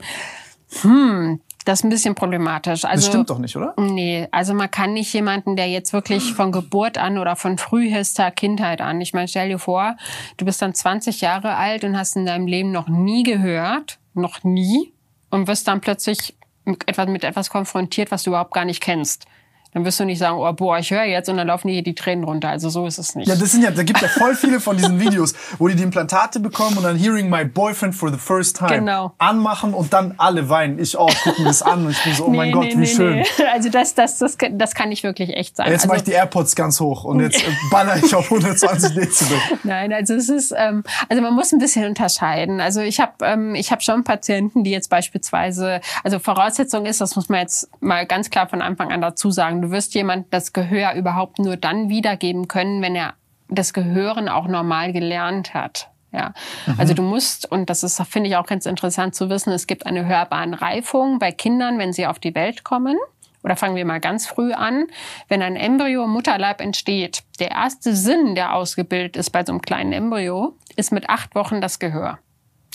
[0.82, 2.84] Hm, das ist ein bisschen problematisch.
[2.84, 3.74] Also, Das stimmt doch nicht, oder?
[3.78, 8.30] Nee, also man kann nicht jemanden, der jetzt wirklich von Geburt an oder von frühester
[8.30, 9.96] Kindheit an, ich meine, stell dir vor,
[10.36, 14.42] du bist dann 20 Jahre alt und hast in deinem Leben noch nie gehört, noch
[14.42, 14.92] nie,
[15.30, 19.26] und wirst dann plötzlich mit etwas, mit etwas konfrontiert, was du überhaupt gar nicht kennst.
[19.74, 21.82] Dann wirst du nicht sagen, oh, boah, ich höre jetzt und dann laufen dir hier
[21.82, 22.50] die Tränen runter.
[22.50, 23.26] Also so ist es nicht.
[23.26, 25.82] Ja, das sind ja, da gibt ja voll viele von diesen Videos, wo die die
[25.82, 29.12] Implantate bekommen und dann Hearing my boyfriend for the first time Genau.
[29.18, 30.78] anmachen und dann alle weinen.
[30.78, 33.24] Ich auch, gucken das an und ich bin so, oh mein Gott, wie schön.
[33.52, 35.68] Also das, das, das, das kann nicht wirklich echt sein.
[35.70, 38.94] Jetzt also, mache ich die AirPods ganz hoch und jetzt äh, baller ich auf 120
[38.94, 39.38] Dezibel.
[39.62, 42.60] Nein, also es ist, ähm, also man muss ein bisschen unterscheiden.
[42.60, 47.16] Also ich habe, ähm, ich habe schon Patienten, die jetzt beispielsweise, also Voraussetzung ist, das
[47.16, 50.52] muss man jetzt mal ganz klar von Anfang an dazu sagen, du wirst jemand das
[50.52, 53.14] Gehör überhaupt nur dann wiedergeben können, wenn er
[53.48, 55.88] das Gehören auch normal gelernt hat.
[56.12, 56.34] Ja,
[56.76, 59.86] also du musst, und das ist, finde ich auch ganz interessant zu wissen, es gibt
[59.86, 62.98] eine Hörbahnreifung bei Kindern, wenn sie auf die Welt kommen.
[63.42, 64.86] Oder fangen wir mal ganz früh an.
[65.28, 69.62] Wenn ein Embryo im Mutterleib entsteht, der erste Sinn, der ausgebildet ist bei so einem
[69.62, 72.18] kleinen Embryo, ist mit acht Wochen das Gehör.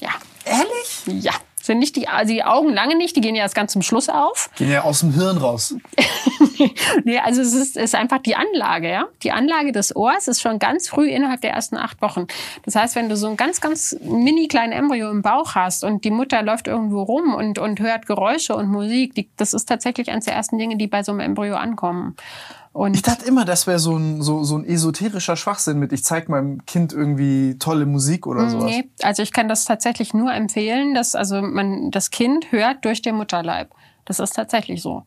[0.01, 0.09] Ja.
[0.43, 1.23] Ehrlich?
[1.23, 1.33] Ja.
[1.67, 4.07] Sind nicht die, also die Augen lange nicht, die gehen ja erst ganz zum Schluss
[4.07, 4.49] auf.
[4.55, 5.75] Gehen ja aus dem Hirn raus.
[7.03, 9.07] nee, also es ist, ist einfach die Anlage, ja.
[9.21, 12.27] Die Anlage des Ohrs ist schon ganz früh innerhalb der ersten acht Wochen.
[12.63, 16.05] Das heißt, wenn du so ein ganz, ganz mini kleinen Embryo im Bauch hast und
[16.05, 20.09] die Mutter läuft irgendwo rum und, und hört Geräusche und Musik, die, das ist tatsächlich
[20.09, 22.15] eines der ersten Dinge, die bei so einem Embryo ankommen.
[22.77, 26.03] Und Ich dachte immer, das wäre so ein, so, so ein esoterischer Schwachsinn mit, ich
[26.03, 28.65] zeig meinem Kind irgendwie tolle Musik oder sowas.
[28.65, 33.01] Nee, also ich kann das tatsächlich nur empfehlen, dass also man das Kind hört durch
[33.01, 33.71] den Mutterleib.
[34.05, 35.05] Das ist tatsächlich so.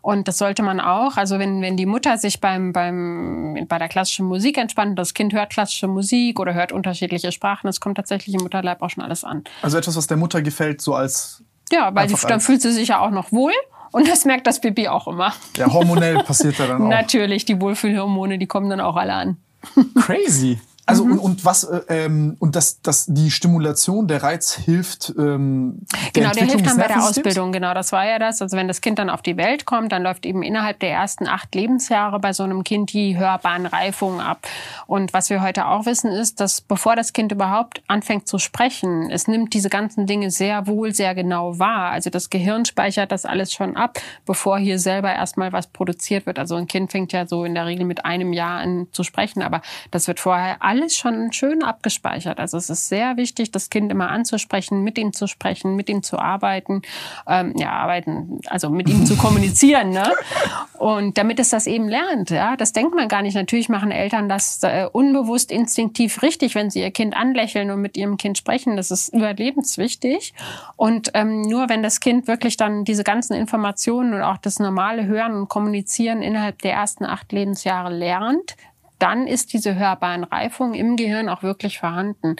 [0.00, 3.86] Und das sollte man auch, also wenn, wenn die Mutter sich beim, beim, bei der
[3.86, 8.34] klassischen Musik entspannt, das Kind hört klassische Musik oder hört unterschiedliche Sprachen, das kommt tatsächlich
[8.34, 9.44] im Mutterleib auch schon alles an.
[9.62, 12.88] Also etwas, was der Mutter gefällt, so als Ja, weil sie, dann fühlt sie sich
[12.88, 13.52] ja auch noch wohl
[13.92, 15.32] und das merkt das Baby auch immer.
[15.56, 16.88] ja, hormonell passiert ja dann auch.
[16.88, 19.36] Natürlich, die Wohlfühlhormone, die kommen dann auch alle an.
[20.04, 20.58] Crazy.
[20.92, 25.80] Also und, und was äh, ähm, und dass dass die Stimulation der Reiz hilft ähm,
[26.14, 27.02] der Genau, der hilft dann bei der?
[27.02, 27.52] Ausbildung.
[27.52, 28.40] Genau, das war ja das.
[28.42, 31.26] Also wenn das Kind dann auf die Welt kommt, dann läuft eben innerhalb der ersten
[31.26, 34.46] acht Lebensjahre bei so einem Kind die Hörbahnreifung ab.
[34.86, 39.10] Und was wir heute auch wissen ist, dass bevor das Kind überhaupt anfängt zu sprechen,
[39.10, 41.90] es nimmt diese ganzen Dinge sehr wohl, sehr genau wahr.
[41.90, 46.38] Also das Gehirn speichert das alles schon ab, bevor hier selber erstmal was produziert wird.
[46.38, 49.42] Also ein Kind fängt ja so in der Regel mit einem Jahr an zu sprechen,
[49.42, 52.38] aber das wird vorher alles schon schön abgespeichert.
[52.38, 56.02] Also es ist sehr wichtig, das Kind immer anzusprechen, mit ihm zu sprechen, mit ihm
[56.02, 56.82] zu arbeiten,
[57.26, 60.10] ähm, ja, arbeiten, also mit ihm zu kommunizieren, ne?
[60.78, 63.34] Und damit es das eben lernt, ja, das denkt man gar nicht.
[63.34, 67.96] Natürlich machen Eltern das äh, unbewusst, instinktiv richtig, wenn sie ihr Kind anlächeln und mit
[67.96, 68.76] ihrem Kind sprechen.
[68.76, 70.34] Das ist überlebenswichtig.
[70.76, 75.06] Und ähm, nur wenn das Kind wirklich dann diese ganzen Informationen und auch das normale
[75.06, 78.56] Hören und Kommunizieren innerhalb der ersten acht Lebensjahre lernt,
[79.02, 82.36] dann ist diese hörbaren Reifung im Gehirn auch wirklich vorhanden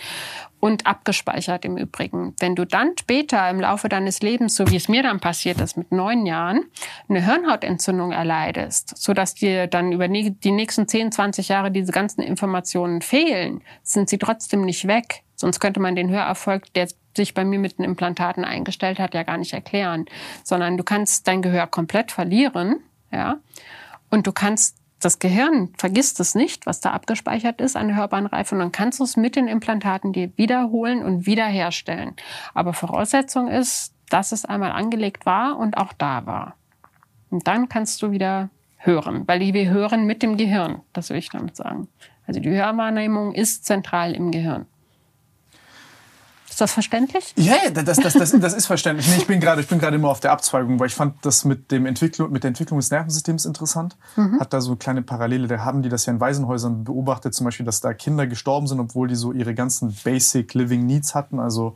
[0.60, 2.36] und abgespeichert im Übrigen.
[2.38, 5.76] Wenn du dann später im Laufe deines Lebens, so wie es mir dann passiert ist
[5.76, 6.66] mit neun Jahren,
[7.08, 13.02] eine Hirnhautentzündung erleidest, sodass dir dann über die nächsten 10, 20 Jahre diese ganzen Informationen
[13.02, 15.24] fehlen, sind sie trotzdem nicht weg.
[15.34, 19.24] Sonst könnte man den Hörerfolg, der sich bei mir mit den Implantaten eingestellt hat, ja
[19.24, 20.06] gar nicht erklären.
[20.44, 22.76] Sondern du kannst dein Gehör komplett verlieren,
[23.10, 23.38] ja,
[24.10, 28.54] und du kannst das Gehirn vergisst es nicht, was da abgespeichert ist an der Hörbahnreife
[28.54, 32.14] und dann kannst du es mit den Implantaten dir wiederholen und wiederherstellen.
[32.54, 36.56] Aber Voraussetzung ist, dass es einmal angelegt war und auch da war.
[37.30, 41.30] Und dann kannst du wieder hören, weil wir hören mit dem Gehirn, das will ich
[41.30, 41.88] damit sagen.
[42.26, 44.66] Also die Hörwahrnehmung ist zentral im Gehirn.
[46.52, 47.32] Ist das verständlich?
[47.36, 49.08] Ja, ja, das, das, das, das ist verständlich.
[49.08, 51.46] Nee, ich bin gerade, ich bin gerade immer auf der Abzweigung, weil ich fand das
[51.46, 53.96] mit dem Entwicklung, mit der Entwicklung des Nervensystems interessant.
[54.38, 55.48] Hat da so eine kleine Parallele.
[55.48, 58.80] Da haben die das ja in Waisenhäusern beobachtet, zum Beispiel, dass da Kinder gestorben sind,
[58.80, 61.74] obwohl die so ihre ganzen Basic Living Needs hatten, also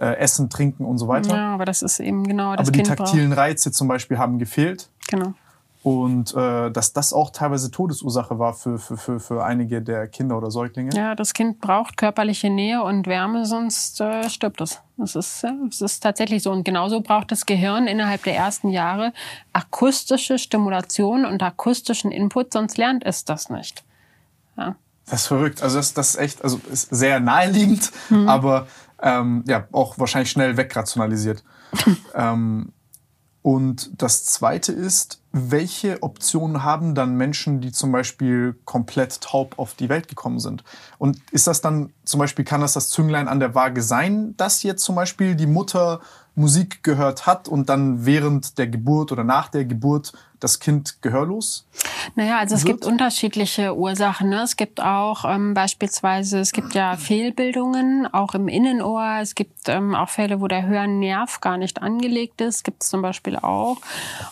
[0.00, 1.36] äh, Essen, Trinken und so weiter.
[1.36, 4.38] Ja, aber das ist eben genau das Aber die Kind taktilen Reize zum Beispiel haben
[4.38, 4.88] gefehlt.
[4.88, 5.10] braucht.
[5.10, 5.34] Genau.
[5.84, 10.38] Und äh, dass das auch teilweise Todesursache war für, für, für, für einige der Kinder
[10.38, 10.96] oder Säuglinge.
[10.96, 14.80] Ja, das Kind braucht körperliche Nähe und Wärme, sonst äh, stirbt es.
[14.96, 16.52] Das ist, ja, es ist tatsächlich so.
[16.52, 19.12] Und genauso braucht das Gehirn innerhalb der ersten Jahre
[19.52, 23.84] akustische Stimulation und akustischen Input, sonst lernt es das nicht.
[24.56, 24.76] Ja.
[25.04, 25.62] Das ist verrückt.
[25.62, 27.92] Also das, das ist echt, also ist sehr naheliegend,
[28.26, 28.68] aber
[29.02, 31.44] ähm, ja, auch wahrscheinlich schnell wegrationalisiert.
[32.14, 32.72] ähm,
[33.42, 39.74] und das zweite ist, welche Optionen haben dann Menschen, die zum Beispiel komplett taub auf
[39.74, 40.62] die Welt gekommen sind?
[40.96, 44.62] Und ist das dann zum Beispiel, kann das das Zünglein an der Waage sein, dass
[44.62, 46.00] jetzt zum Beispiel die Mutter
[46.36, 50.12] Musik gehört hat und dann während der Geburt oder nach der Geburt
[50.44, 51.66] das Kind gehörlos?
[52.14, 52.74] Naja, also es wird?
[52.74, 54.28] gibt unterschiedliche Ursachen.
[54.28, 54.42] Ne?
[54.42, 59.18] Es gibt auch ähm, beispielsweise, es gibt ja Fehlbildungen, auch im Innenohr.
[59.20, 62.62] Es gibt ähm, auch Fälle, wo der Hörnerv gar nicht angelegt ist.
[62.62, 63.78] Gibt es zum Beispiel auch.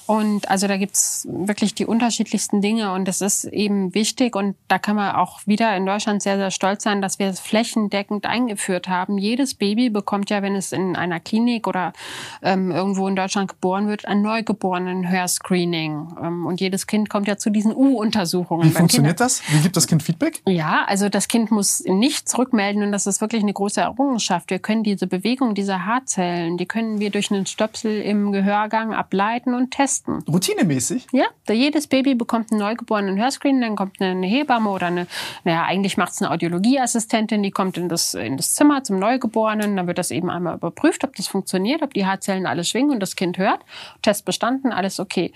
[0.07, 2.93] Und also da gibt's wirklich die unterschiedlichsten Dinge.
[2.93, 4.37] Und das ist eben wichtig.
[4.37, 7.41] Und da kann man auch wieder in Deutschland sehr, sehr stolz sein, dass wir es
[7.41, 9.17] flächendeckend eingeführt haben.
[9.17, 11.95] Jedes Baby bekommt ja, wenn es in einer Klinik oder
[12.43, 16.02] ähm, irgendwo in Deutschland geboren wird, ein Neugeborenen-Hörscreening.
[16.23, 18.69] Ähm, und jedes Kind kommt ja zu diesen U-Untersuchungen.
[18.69, 19.43] Wie funktioniert das?
[19.49, 20.43] Wie gibt das Kind Feedback?
[20.47, 24.51] ja, also das Kind muss nichts rückmelden und das ist wirklich eine große Errungenschaft.
[24.51, 29.55] Wir können diese Bewegung dieser Haarzellen, die können wir durch einen Stöpsel im Gehörgang ableiten
[29.55, 30.23] und testen.
[30.29, 31.07] Routinemäßig?
[31.13, 35.07] Ja, da jedes Baby bekommt einen neugeborenen Hörscreen, dann kommt eine Hebamme oder eine,
[35.45, 39.77] naja, eigentlich macht es eine Audiologieassistentin, die kommt in das, in das Zimmer zum Neugeborenen,
[39.77, 43.01] dann wird das eben einmal überprüft, ob das funktioniert, ob die Haarzellen alle schwingen und
[43.01, 43.61] das Kind hört.
[44.03, 45.33] Test bestanden, alles okay.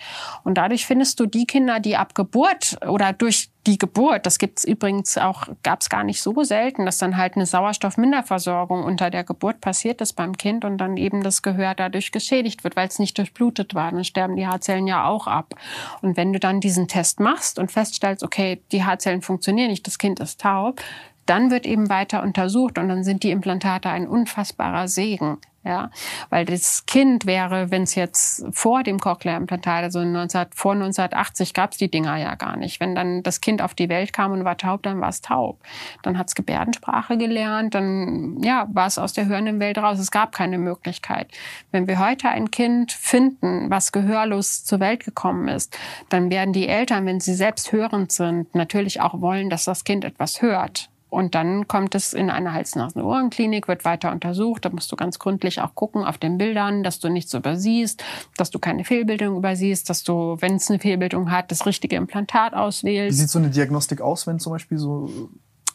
[0.46, 4.62] Und dadurch findest du die Kinder, die ab Geburt oder durch die Geburt, das gibt's
[4.62, 9.60] übrigens auch, gab's gar nicht so selten, dass dann halt eine Sauerstoffminderversorgung unter der Geburt
[9.60, 13.18] passiert ist beim Kind und dann eben das Gehör dadurch geschädigt wird, weil es nicht
[13.18, 13.90] durchblutet war.
[13.90, 15.56] Dann sterben die Haarzellen ja auch ab.
[16.00, 19.98] Und wenn du dann diesen Test machst und feststellst, okay, die Haarzellen funktionieren nicht, das
[19.98, 20.80] Kind ist taub,
[21.26, 25.38] dann wird eben weiter untersucht und dann sind die Implantate ein unfassbarer Segen.
[25.66, 25.90] Ja,
[26.30, 31.72] weil das Kind wäre, wenn es jetzt vor dem Cochlea-Implantat, also 19, vor 1980 gab
[31.72, 32.78] es die Dinger ja gar nicht.
[32.78, 35.58] Wenn dann das Kind auf die Welt kam und war taub, dann war es taub.
[36.04, 39.98] Dann hat es Gebärdensprache gelernt, dann ja, war es aus der hörenden Welt raus.
[39.98, 41.32] Es gab keine Möglichkeit.
[41.72, 45.76] Wenn wir heute ein Kind finden, was gehörlos zur Welt gekommen ist,
[46.10, 50.04] dann werden die Eltern, wenn sie selbst hörend sind, natürlich auch wollen, dass das Kind
[50.04, 50.90] etwas hört.
[51.16, 54.66] Und dann kommt es in eine Hals-Nasen-Ohren-Klinik, wird weiter untersucht.
[54.66, 58.04] Da musst du ganz gründlich auch gucken auf den Bildern, dass du nichts übersiehst,
[58.36, 62.52] dass du keine Fehlbildung übersiehst, dass du, wenn es eine Fehlbildung hat, das richtige Implantat
[62.52, 63.16] Wie auswählst.
[63.16, 65.08] sieht so eine Diagnostik aus, wenn zum Beispiel so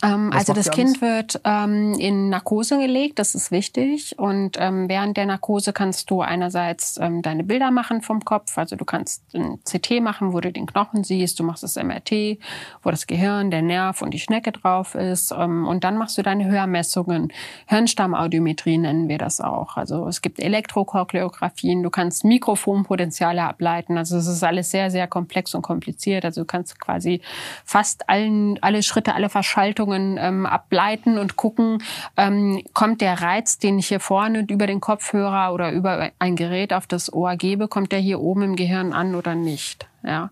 [0.04, 4.18] Ähm, also das Kind wird ähm, in Narkose gelegt, das ist wichtig.
[4.18, 8.58] Und ähm, während der Narkose kannst du einerseits ähm, deine Bilder machen vom Kopf.
[8.58, 11.40] Also du kannst ein CT machen, wo du den Knochen siehst.
[11.40, 12.40] Du machst das MRT,
[12.82, 15.32] wo das Gehirn, der Nerv und die Schnecke drauf ist.
[15.32, 17.32] Ähm, und dann machst du deine Hörmessungen.
[17.68, 19.78] Hirnstammaudiometrie nennen wir das auch.
[19.78, 21.84] Also es gibt Elektrokochleographien.
[21.84, 23.98] Du kannst Mikrofonpotenziale ableiten.
[23.98, 26.26] Also es ist alles sehr, sehr komplex und kompliziert.
[26.26, 27.22] Also du kannst quasi
[27.66, 31.84] fast allen, alle Schritte, alle Verschaltungen ähm, ableiten und gucken,
[32.18, 36.74] ähm, kommt der Reiz, den ich hier vorne über den Kopfhörer oder über ein Gerät
[36.74, 39.88] auf das Ohr gebe, kommt der hier oben im Gehirn an oder nicht.
[40.04, 40.30] Ja.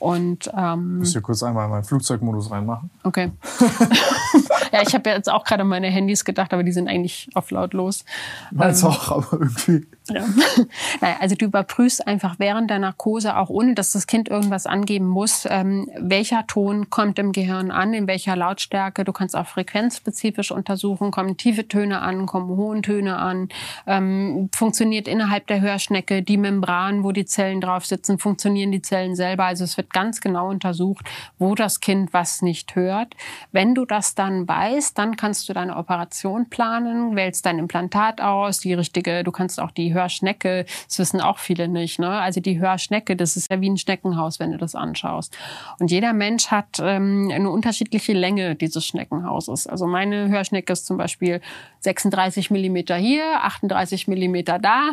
[0.00, 2.88] Und ähm, muss ich hier kurz einmal meinen Flugzeugmodus reinmachen?
[3.04, 3.30] okay.
[4.72, 7.50] ja, ich habe jetzt auch gerade an meine Handys gedacht, aber die sind eigentlich auf
[7.50, 8.06] lautlos.
[8.50, 9.86] Meins auch, aber irgendwie.
[10.10, 10.24] Ja.
[11.00, 15.06] naja, also du überprüfst einfach während der Narkose, auch ohne dass das Kind irgendwas angeben
[15.06, 19.04] muss, ähm, welcher Ton kommt im Gehirn an, in welcher Lautstärke.
[19.04, 23.48] Du kannst auch frequenzspezifisch untersuchen, kommen tiefe Töne an, kommen hohe Töne an,
[23.86, 29.16] ähm, funktioniert innerhalb der Hörschnecke die Membran, wo die Zellen drauf sitzen, funktionieren die Zellen
[29.16, 29.44] selber.
[29.44, 31.06] Also es wird ganz genau untersucht,
[31.38, 33.14] wo das Kind was nicht hört.
[33.52, 38.60] Wenn du das dann weißt, dann kannst du deine Operation planen, wählst dein Implantat aus,
[38.60, 42.10] die richtige, du kannst auch die Hörschnecke, das wissen auch viele nicht, ne?
[42.10, 45.36] Also die Hörschnecke, das ist ja wie ein Schneckenhaus, wenn du das anschaust.
[45.78, 49.66] Und jeder Mensch hat ähm, eine unterschiedliche Länge dieses Schneckenhauses.
[49.66, 51.40] Also meine Hörschnecke ist zum Beispiel
[51.80, 54.92] 36 Millimeter hier, 38 Millimeter da.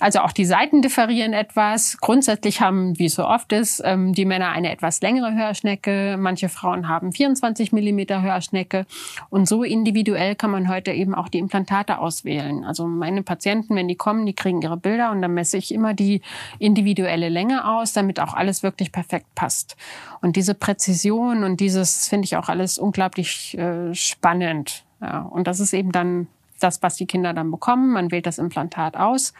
[0.00, 1.98] Also auch die Seiten differieren etwas.
[2.00, 6.16] Grundsätzlich haben, wie es so oft ist, ähm, die Männer eine etwas längere Hörschnecke.
[6.18, 8.86] Manche Frauen haben 24 Millimeter Hörschnecke.
[9.30, 12.64] Und so individuell kann man heute eben auch die Implantate auswählen.
[12.64, 15.94] Also meine Patienten, wenn die kommen, die kriegen ihre Bilder und dann messe ich immer
[15.94, 16.20] die
[16.58, 19.76] individuelle Länge aus, damit auch alles wirklich perfekt passt.
[20.20, 24.84] Und diese Präzision und dieses finde ich auch alles unglaublich äh, spannend.
[25.04, 26.28] Ja, und das ist eben dann
[26.60, 27.92] das, was die Kinder dann bekommen.
[27.92, 29.34] Man wählt das Implantat aus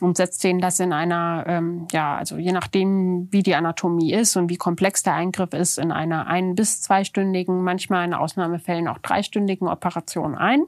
[0.00, 4.36] und setzt denen das in einer, ähm, ja, also je nachdem, wie die Anatomie ist
[4.36, 8.98] und wie komplex der Eingriff ist, in einer ein- bis zweistündigen, manchmal in Ausnahmefällen auch
[8.98, 10.64] dreistündigen Operation ein.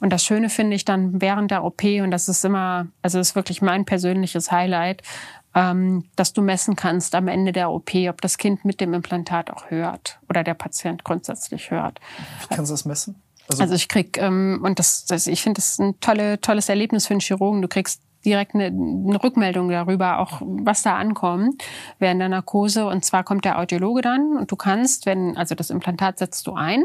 [0.00, 3.28] Und das Schöne finde ich dann während der OP, und das ist immer, also das
[3.30, 5.02] ist wirklich mein persönliches Highlight,
[5.54, 9.50] ähm, dass du messen kannst am Ende der OP, ob das Kind mit dem Implantat
[9.50, 12.00] auch hört oder der Patient grundsätzlich hört.
[12.48, 13.22] Wie kannst du das messen?
[13.58, 17.14] Also ich krieg ähm, und das, das ich finde das ein tolle, tolles Erlebnis für
[17.14, 17.62] einen Chirurgen.
[17.62, 21.62] Du kriegst direkt eine, eine Rückmeldung darüber, auch was da ankommt
[21.98, 22.86] während der Narkose.
[22.86, 26.54] Und zwar kommt der Audiologe dann und du kannst, wenn also das Implantat setzt du
[26.54, 26.84] ein.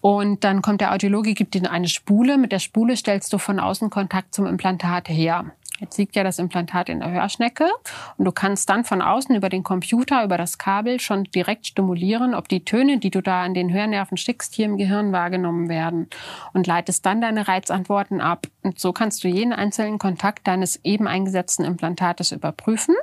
[0.00, 2.36] Und dann kommt der Audiologe, gibt dir eine Spule.
[2.36, 5.52] Mit der Spule stellst du von außen Kontakt zum Implantat her.
[5.82, 7.68] Jetzt liegt ja das Implantat in der Hörschnecke
[8.16, 12.36] und du kannst dann von außen über den Computer, über das Kabel schon direkt stimulieren,
[12.36, 16.08] ob die Töne, die du da an den Hörnerven schickst, hier im Gehirn wahrgenommen werden
[16.52, 18.46] und leitest dann deine Reizantworten ab.
[18.62, 22.94] Und so kannst du jeden einzelnen Kontakt deines eben eingesetzten Implantates überprüfen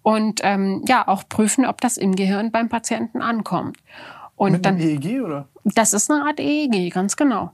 [0.00, 3.76] und ähm, ja auch prüfen, ob das im Gehirn beim Patienten ankommt.
[4.36, 5.48] Und Mit dann, einem EEG oder?
[5.64, 7.52] das ist eine Art EEG, ganz genau.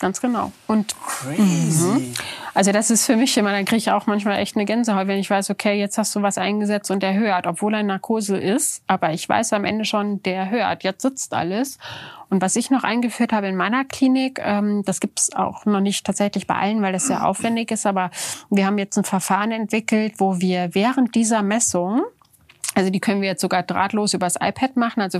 [0.00, 0.50] Ganz genau.
[0.66, 2.14] Und Crazy.
[2.54, 5.18] also das ist für mich immer, da kriege ich auch manchmal echt eine Gänsehaut, wenn
[5.18, 8.38] ich weiß, okay, jetzt hast du was eingesetzt und der hört, obwohl er in Narkose
[8.38, 11.78] ist, aber ich weiß am Ende schon, der hört, jetzt sitzt alles.
[12.30, 16.06] Und was ich noch eingeführt habe in meiner Klinik, ähm, das gibt's auch noch nicht
[16.06, 18.10] tatsächlich bei allen, weil das sehr aufwendig ist, aber
[18.48, 22.04] wir haben jetzt ein Verfahren entwickelt, wo wir während dieser Messung
[22.80, 25.02] also die können wir jetzt sogar drahtlos übers iPad machen.
[25.02, 25.18] Also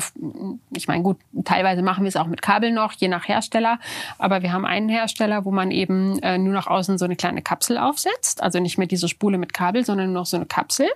[0.74, 3.78] ich meine, gut, teilweise machen wir es auch mit Kabel noch, je nach Hersteller.
[4.18, 7.42] Aber wir haben einen Hersteller, wo man eben äh, nur nach außen so eine kleine
[7.42, 8.42] Kapsel aufsetzt.
[8.42, 10.88] Also nicht mehr diese Spule mit Kabel, sondern nur noch so eine Kapsel.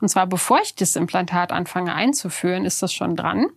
[0.00, 3.48] Und zwar bevor ich das Implantat anfange einzuführen, ist das schon dran.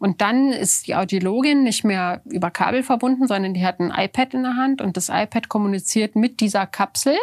[0.00, 4.34] Und dann ist die Audiologin nicht mehr über Kabel verbunden, sondern die hat ein iPad
[4.34, 7.16] in der Hand und das iPad kommuniziert mit dieser Kapsel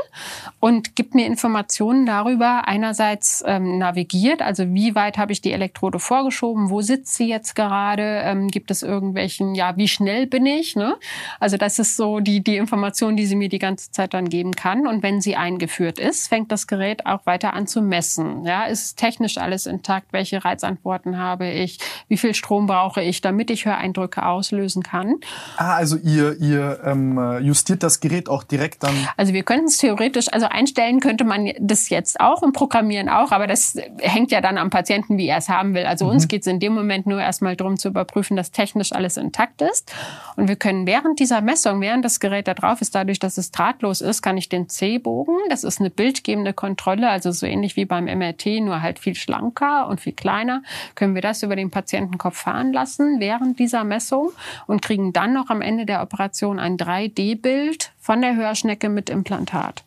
[0.62, 6.00] und gibt mir Informationen darüber, einerseits ähm, navigiert, also wie weit habe ich die Elektrode
[6.00, 10.76] vorgeschoben, wo sitzt sie jetzt gerade, ähm, gibt es irgendwelchen, ja, wie schnell bin ich,
[10.76, 10.98] ne?
[11.40, 14.54] Also das ist so die, die Information, die sie mir die ganze Zeit dann geben
[14.54, 14.88] kann.
[14.88, 18.46] Und wenn sie eingeführt ist, fängt das Gerät auch weiter an zu messen.
[18.46, 20.08] Ja, ist technisch alles intakt?
[20.12, 21.80] Welche Reizantworten habe ich?
[22.08, 25.16] Wie viel Strom brauche ich, damit ich Höreindrücke auslösen kann?
[25.58, 28.96] Ah, also ihr, ihr ähm, justiert das Gerät auch direkt dann.
[29.18, 33.32] Also wir könnten es theoretisch, also einstellen könnte man das jetzt auch und programmieren auch,
[33.32, 35.86] aber das hängt ja dann am Patienten, wie er es haben will.
[35.86, 36.12] Also Mhm.
[36.12, 39.62] uns geht es in dem Moment nur erstmal darum zu überprüfen, dass technisch alles intakt
[39.62, 39.94] ist.
[40.36, 43.52] Und wir können während dieser Messung, während das Gerät da drauf ist, dadurch, dass es
[43.52, 47.86] drahtlos ist, kann ich den C-Bogen, das ist eine bildgebende Kontrolle, also so ähnlich wie
[47.86, 50.64] beim MRT, nur halt viel schlanker und viel kleiner,
[50.96, 54.32] können wir das über den Patientenkopf fahren lassen während dieser Messung
[54.68, 59.84] und kriegen dann noch am Ende der Operation ein 3D-Bild von der Hörschnecke mit Implantat.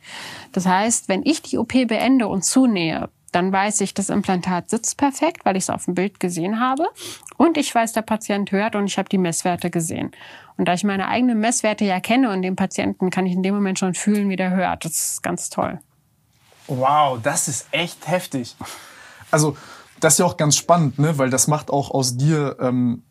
[0.52, 4.96] Das heißt, wenn ich die OP beende und zunähe, dann weiß ich, das Implantat sitzt
[4.96, 6.88] perfekt, weil ich es auf dem Bild gesehen habe.
[7.36, 10.12] Und ich weiß, der Patient hört und ich habe die Messwerte gesehen.
[10.56, 13.54] Und da ich meine eigenen Messwerte ja kenne und den Patienten, kann ich in dem
[13.54, 14.84] Moment schon fühlen, wie der hört.
[14.84, 15.80] Das ist ganz toll.
[16.66, 18.56] Wow, das ist echt heftig.
[19.30, 19.56] Also,
[20.00, 21.18] das ist ja auch ganz spannend, ne?
[21.18, 23.02] weil das macht auch aus dir ähm,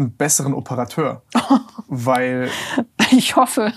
[0.00, 1.22] einen besseren Operateur.
[1.88, 2.48] weil
[3.10, 3.72] Ich hoffe.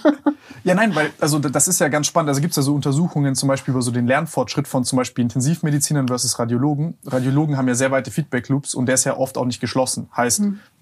[0.63, 2.29] Ja, nein, weil, also das ist ja ganz spannend.
[2.29, 5.23] Also gibt es ja so Untersuchungen zum Beispiel über so den Lernfortschritt von zum Beispiel
[5.23, 6.97] Intensivmedizinern versus Radiologen.
[7.05, 10.09] Radiologen haben ja sehr weite Feedback-Loops und der ist ja oft auch nicht geschlossen.
[10.15, 10.39] Heißt,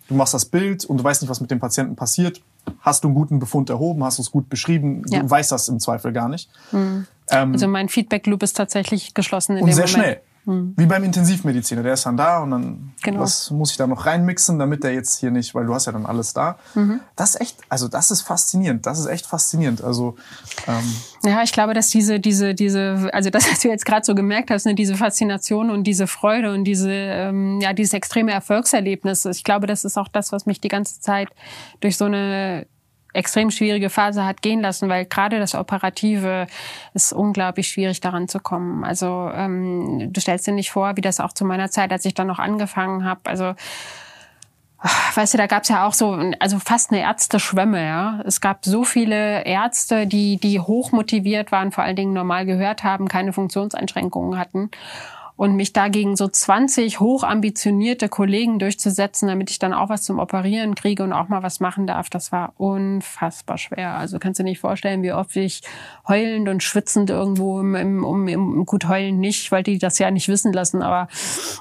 [0.08, 2.42] du machst das Bild und du weißt nicht, was mit dem Patienten passiert.
[2.82, 5.22] Hast du einen guten Befund erhoben, hast du es gut beschrieben, Ja.
[5.22, 6.50] du weißt das im Zweifel gar nicht.
[7.28, 10.04] Also mein Feedback-Loop ist tatsächlich geschlossen in Und dem sehr Moment.
[10.04, 10.22] schnell.
[10.46, 11.84] Wie beim Intensivmediziner.
[11.84, 13.22] Der ist dann da und dann Genau.
[13.22, 15.92] was muss ich da noch reinmixen, damit der jetzt hier nicht, weil du hast ja
[15.92, 16.58] dann alles da.
[17.16, 18.86] Das ist echt, also das ist faszinierend.
[18.86, 19.84] Das ist echt faszinierend.
[19.84, 20.16] Also
[20.68, 20.84] ähm,
[21.24, 24.52] Ja, ich glaube, dass diese, diese, diese, also das, was du jetzt gerade so gemerkt
[24.52, 29.44] hast, ne, diese Faszination und diese Freude und diese, ähm, ja, dieses extreme Erfolgserlebnis, ich
[29.44, 31.30] glaube, das ist auch das, was mich die ganze Zeit
[31.80, 32.66] durch so eine
[33.14, 36.47] extrem schwierige Phase hat gehen lassen, weil gerade das Operative
[36.93, 38.84] ist unglaublich schwierig daran zu kommen.
[38.84, 42.14] Also ähm, du stellst dir nicht vor, wie das auch zu meiner Zeit, als ich
[42.14, 43.22] dann noch angefangen habe.
[43.26, 43.53] Also
[45.16, 48.22] weißt du, da gab's ja auch so, also fast eine Ärzteschwemme, ja.
[48.26, 52.84] Es gab so viele Ärzte, die, die hoch motiviert waren, vor allen Dingen normal gehört
[52.84, 54.72] haben, keine Funktionseinschränkungen hatten.
[55.36, 60.76] Und mich dagegen so 20 hochambitionierte Kollegen durchzusetzen, damit ich dann auch was zum Operieren
[60.76, 63.96] kriege und auch mal was machen darf, das war unfassbar schwer.
[63.96, 65.62] Also kannst du nicht vorstellen, wie oft ich
[66.08, 70.12] heulend und schwitzend irgendwo im, im, um, im gut heulen nicht, weil die das ja
[70.12, 70.82] nicht wissen lassen.
[70.82, 71.08] Aber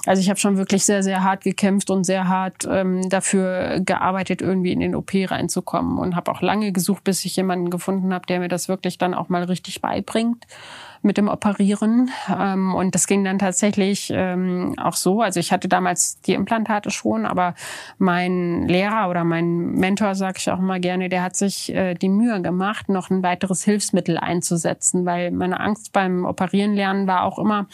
[0.07, 4.43] also ich habe schon wirklich sehr, sehr hart gekämpft und sehr hart ähm, dafür gearbeitet,
[4.43, 8.27] irgendwie in den OP reinzukommen und habe auch lange gesucht, bis ich jemanden gefunden habe,
[8.27, 10.47] der mir das wirklich dann auch mal richtig beibringt
[11.03, 12.11] mit dem Operieren.
[12.29, 15.23] Ähm, und das ging dann tatsächlich ähm, auch so.
[15.23, 17.55] Also ich hatte damals die Implantate schon, aber
[17.99, 22.09] mein Lehrer oder mein Mentor, sage ich auch immer gerne, der hat sich äh, die
[22.09, 27.39] Mühe gemacht, noch ein weiteres Hilfsmittel einzusetzen, weil meine Angst beim Operieren lernen war auch
[27.39, 27.67] immer,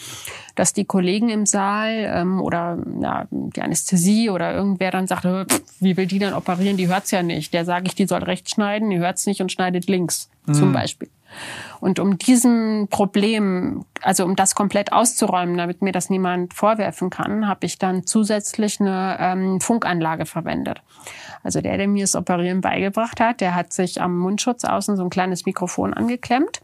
[0.55, 5.45] dass die Kollegen im Saal ähm, oder ja, die Anästhesie oder irgendwer dann sagte,
[5.79, 6.77] wie will die denn operieren?
[6.77, 7.53] Die hört's ja nicht.
[7.53, 10.53] Der sage ich, die soll rechts schneiden, die hört's nicht und schneidet links mhm.
[10.53, 11.09] zum Beispiel.
[11.79, 17.47] Und um diesem Problem, also um das komplett auszuräumen, damit mir das niemand vorwerfen kann,
[17.47, 20.81] habe ich dann zusätzlich eine ähm, Funkanlage verwendet.
[21.43, 25.03] Also der, der mir das Operieren beigebracht hat, der hat sich am Mundschutz außen so
[25.03, 26.61] ein kleines Mikrofon angeklemmt.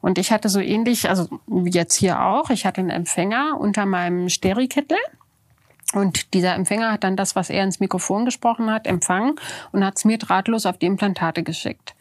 [0.00, 1.28] Und ich hatte so ähnlich, also
[1.64, 4.98] jetzt hier auch, ich hatte einen Empfänger unter meinem Sterikittel.
[5.94, 9.36] Und dieser Empfänger hat dann das, was er ins Mikrofon gesprochen hat, empfangen
[9.70, 11.94] und hat es mir drahtlos auf die Implantate geschickt.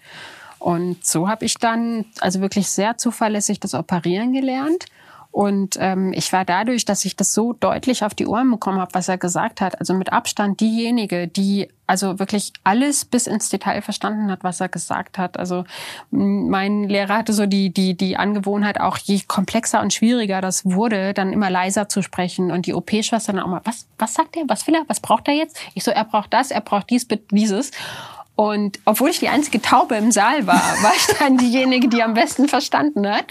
[0.66, 4.86] Und so habe ich dann also wirklich sehr zuverlässig das Operieren gelernt.
[5.30, 8.95] Und ähm, ich war dadurch, dass ich das so deutlich auf die Ohren bekommen habe,
[8.95, 13.84] was er gesagt hat, also mit Abstand diejenige, die also wirklich alles bis ins Detail
[13.84, 15.38] verstanden hat, was er gesagt hat.
[15.38, 15.66] Also
[16.09, 21.13] mein Lehrer hatte so die die die Angewohnheit, auch je komplexer und schwieriger das wurde,
[21.13, 24.45] dann immer leiser zu sprechen und die OP-Schwester dann auch mal, was was sagt er,
[24.47, 25.59] was will er, was braucht er jetzt?
[25.76, 27.70] Ich so, er braucht das, er braucht dies, dieses.
[28.36, 32.14] Und obwohl ich die einzige Taube im Saal war, war ich dann diejenige, die am
[32.14, 33.26] besten verstanden hat.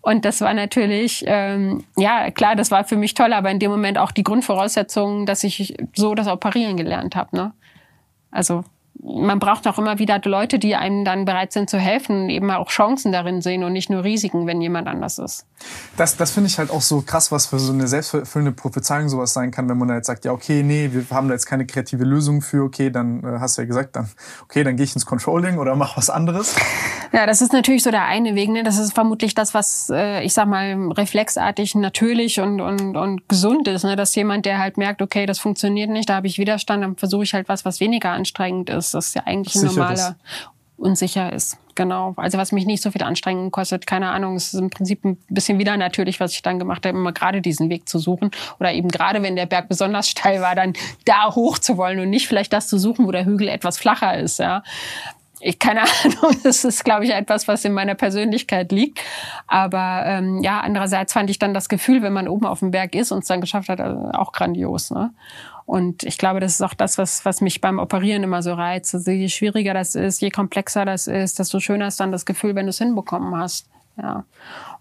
[0.00, 3.70] Und das war natürlich, ähm, ja klar, das war für mich toll, aber in dem
[3.70, 7.36] Moment auch die Grundvoraussetzung, dass ich so das Operieren gelernt habe.
[7.36, 7.52] Ne?
[8.30, 8.64] Also
[9.02, 12.50] man braucht auch immer wieder Leute, die einem dann bereit sind zu helfen und eben
[12.50, 15.46] auch Chancen darin sehen und nicht nur Risiken, wenn jemand anders ist.
[15.96, 19.32] Das, das finde ich halt auch so krass, was für so eine selbsterfüllende Prophezeiung sowas
[19.32, 21.66] sein kann, wenn man da jetzt sagt, ja, okay, nee, wir haben da jetzt keine
[21.66, 24.08] kreative Lösung für, okay, dann äh, hast du ja gesagt, dann,
[24.42, 26.54] okay, dann gehe ich ins Controlling oder mach was anderes.
[27.12, 28.62] Ja, das ist natürlich so der eine Weg, ne?
[28.62, 33.68] Das ist vermutlich das, was, äh, ich sag mal, reflexartig natürlich und, und, und gesund
[33.68, 33.96] ist, ne?
[33.96, 37.24] Dass jemand, der halt merkt, okay, das funktioniert nicht, da habe ich Widerstand, dann versuche
[37.24, 40.16] ich halt was, was weniger anstrengend ist das ist ja eigentlich ein normaler
[40.76, 41.58] unsicher ist.
[41.74, 42.14] Genau.
[42.16, 45.18] Also was mich nicht so viel Anstrengung kostet, keine Ahnung, es ist im Prinzip ein
[45.28, 48.30] bisschen wieder natürlich, was ich dann gemacht habe, immer gerade diesen Weg zu suchen.
[48.58, 50.72] Oder eben gerade, wenn der Berg besonders steil war, dann
[51.04, 54.18] da hoch zu wollen und nicht vielleicht das zu suchen, wo der Hügel etwas flacher
[54.18, 54.38] ist.
[54.38, 54.62] Ja.
[55.40, 59.00] Ich keine Ahnung, das ist, glaube ich, etwas, was in meiner Persönlichkeit liegt.
[59.46, 62.94] Aber ähm, ja, andererseits fand ich dann das Gefühl, wenn man oben auf dem Berg
[62.94, 64.90] ist und es dann geschafft hat, also auch grandios.
[64.90, 65.10] Ne?
[65.66, 68.94] Und ich glaube, das ist auch das, was, was mich beim Operieren immer so reizt.
[68.94, 72.54] Also je schwieriger das ist, je komplexer das ist, desto schöner ist dann das Gefühl,
[72.54, 73.68] wenn du es hinbekommen hast.
[74.00, 74.24] Ja.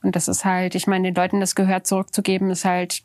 [0.04, 3.02] Und das ist halt, ich meine, den Leuten das Gehör zurückzugeben, ist halt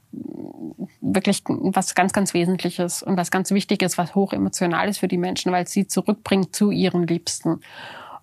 [1.01, 5.17] wirklich was ganz, ganz Wesentliches und was ganz Wichtiges, was hoch emotional ist für die
[5.17, 7.61] Menschen, weil es sie zurückbringt zu ihren Liebsten.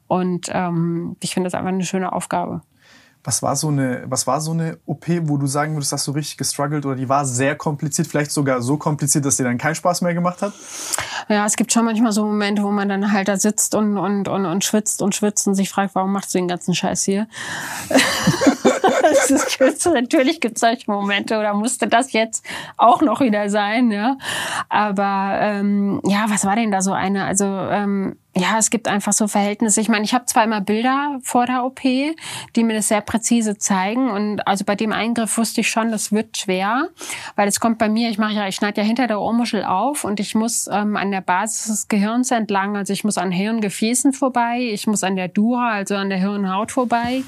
[0.07, 2.61] Und ähm, ich finde das einfach eine schöne Aufgabe.
[3.27, 6.13] Was war so eine, was war so eine OP, wo du sagen würdest, hast du
[6.13, 9.75] richtig gestruggelt oder die war sehr kompliziert, vielleicht sogar so kompliziert, dass dir dann keinen
[9.75, 10.53] Spaß mehr gemacht hat?
[11.27, 14.29] Ja, es gibt schon manchmal so Momente, wo man dann halt da sitzt und, und,
[14.29, 17.27] und, und schwitzt und schwitzt und sich fragt, warum machst du den ganzen Scheiß hier?
[19.01, 22.45] das ist, natürlich gibt es solche Momente oder musste das jetzt
[22.77, 24.17] auch noch wieder sein, ja.
[24.69, 27.25] Aber ähm, ja, was war denn da so eine?
[27.25, 29.81] Also ähm, ja, es gibt einfach so Verhältnisse.
[29.81, 33.57] Ich meine, ich habe zwar immer Bilder vor der OP, die mir das sehr präzise
[33.57, 34.09] zeigen.
[34.09, 36.89] Und also bei dem Eingriff wusste ich schon, das wird schwer,
[37.35, 40.03] weil es kommt bei mir, ich mache ja, ich schneide ja hinter der Ohrmuschel auf
[40.03, 44.13] und ich muss ähm, an der Basis des Gehirns entlang, also ich muss an Hirngefäßen
[44.13, 47.23] vorbei, ich muss an der Dura, also an der Hirnhaut vorbei,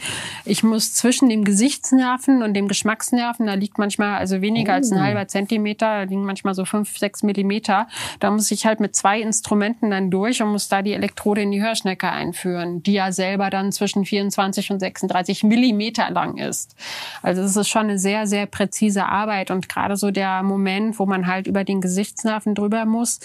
[0.45, 4.75] ich muss zwischen dem Gesichtsnerven und dem Geschmacksnerven, da liegt manchmal also weniger oh.
[4.75, 5.01] als ein oh.
[5.01, 7.87] halber Zentimeter, da liegen manchmal so fünf, sechs Millimeter.
[8.19, 11.51] Da muss ich halt mit zwei Instrumenten dann durch und muss da die Elektrode in
[11.51, 16.75] die Hörschnecke einführen, die ja selber dann zwischen 24 und 36 Millimeter lang ist.
[17.21, 21.05] Also es ist schon eine sehr, sehr präzise Arbeit und gerade so der Moment, wo
[21.05, 23.19] man halt über den Gesichtsnerven drüber muss,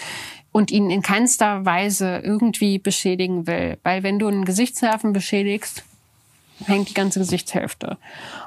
[0.54, 3.76] und ihn in keinster Weise irgendwie beschädigen will.
[3.82, 5.82] Weil wenn du einen Gesichtsnerven beschädigst,
[6.64, 7.98] hängt die ganze Gesichtshälfte.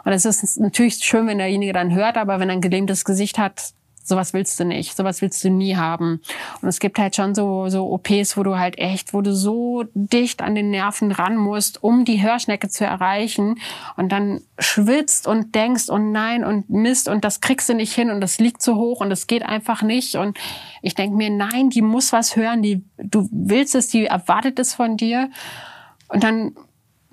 [0.06, 3.38] Und es ist natürlich schön, wenn derjenige dann hört, aber wenn er ein gelähmtes Gesicht
[3.38, 3.74] hat,
[4.08, 6.22] sowas willst du nicht, sowas willst du nie haben.
[6.62, 9.84] Und es gibt halt schon so, so OPs, wo du halt echt, wo du so
[9.94, 13.60] dicht an den Nerven ran musst, um die Hörschnecke zu erreichen.
[13.98, 18.10] Und dann schwitzt und denkst und nein und Mist und das kriegst du nicht hin
[18.10, 20.16] und das liegt zu hoch und das geht einfach nicht.
[20.16, 20.38] Und
[20.82, 24.74] ich denke mir, nein, die muss was hören, die, du willst es, die erwartet es
[24.74, 25.30] von dir.
[26.08, 26.56] Und dann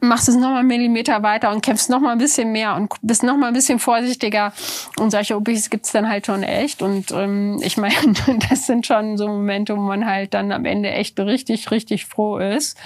[0.05, 3.49] machst es nochmal einen Millimeter weiter und kämpfst nochmal ein bisschen mehr und bist nochmal
[3.49, 4.53] ein bisschen vorsichtiger.
[4.99, 6.83] Und solche OPs gibt's dann halt schon echt.
[6.83, 7.95] Und ähm, ich meine,
[8.49, 12.39] das sind schon so Momente, wo man halt dann am Ende echt richtig, richtig froh
[12.39, 12.79] ist,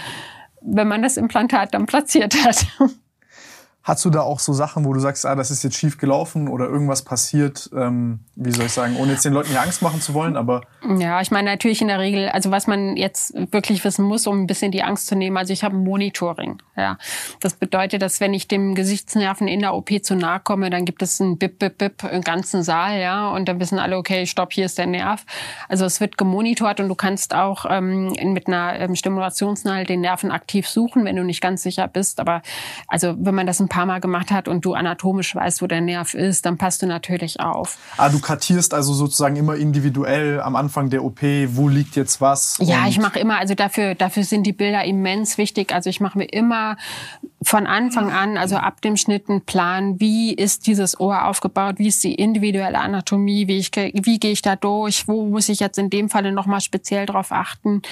[0.61, 2.66] wenn man das Implantat dann platziert hat.
[3.89, 6.47] Hast du da auch so Sachen, wo du sagst, ah, das ist jetzt schief gelaufen
[6.49, 10.03] oder irgendwas passiert, ähm, wie soll ich sagen, ohne jetzt den Leuten hier Angst machen
[10.03, 10.61] zu wollen, aber.
[10.99, 14.43] Ja, ich meine natürlich in der Regel, also was man jetzt wirklich wissen muss, um
[14.43, 16.61] ein bisschen die Angst zu nehmen, also ich habe ein Monitoring.
[16.76, 16.99] Ja.
[17.41, 21.01] Das bedeutet, dass wenn ich dem Gesichtsnerven in der OP zu nahe komme, dann gibt
[21.01, 24.53] es ein Bip, Bip, Bip im ganzen Saal, ja, und dann wissen alle, okay, stopp,
[24.53, 25.24] hier ist der Nerv.
[25.66, 30.30] Also es wird gemonitort und du kannst auch ähm, mit einer ähm, Stimulationsnadel den Nerven
[30.30, 32.20] aktiv suchen, wenn du nicht ganz sicher bist.
[32.20, 32.43] Aber
[32.86, 35.81] also wenn man das ein paar Mal gemacht hat und du anatomisch weißt, wo der
[35.81, 37.79] Nerv ist, dann passt du natürlich auf.
[37.97, 42.59] Ah, du kartierst also sozusagen immer individuell am Anfang der OP, wo liegt jetzt was?
[42.61, 45.72] Ja, ich mache immer, also dafür, dafür sind die Bilder immens wichtig.
[45.72, 46.76] Also ich mache mir immer
[47.43, 51.86] von Anfang an, also ab dem Schnitt einen Plan, wie ist dieses Ohr aufgebaut, wie
[51.86, 55.78] ist die individuelle Anatomie, wie, ich, wie gehe ich da durch, wo muss ich jetzt
[55.78, 57.82] in dem Falle nochmal speziell drauf achten.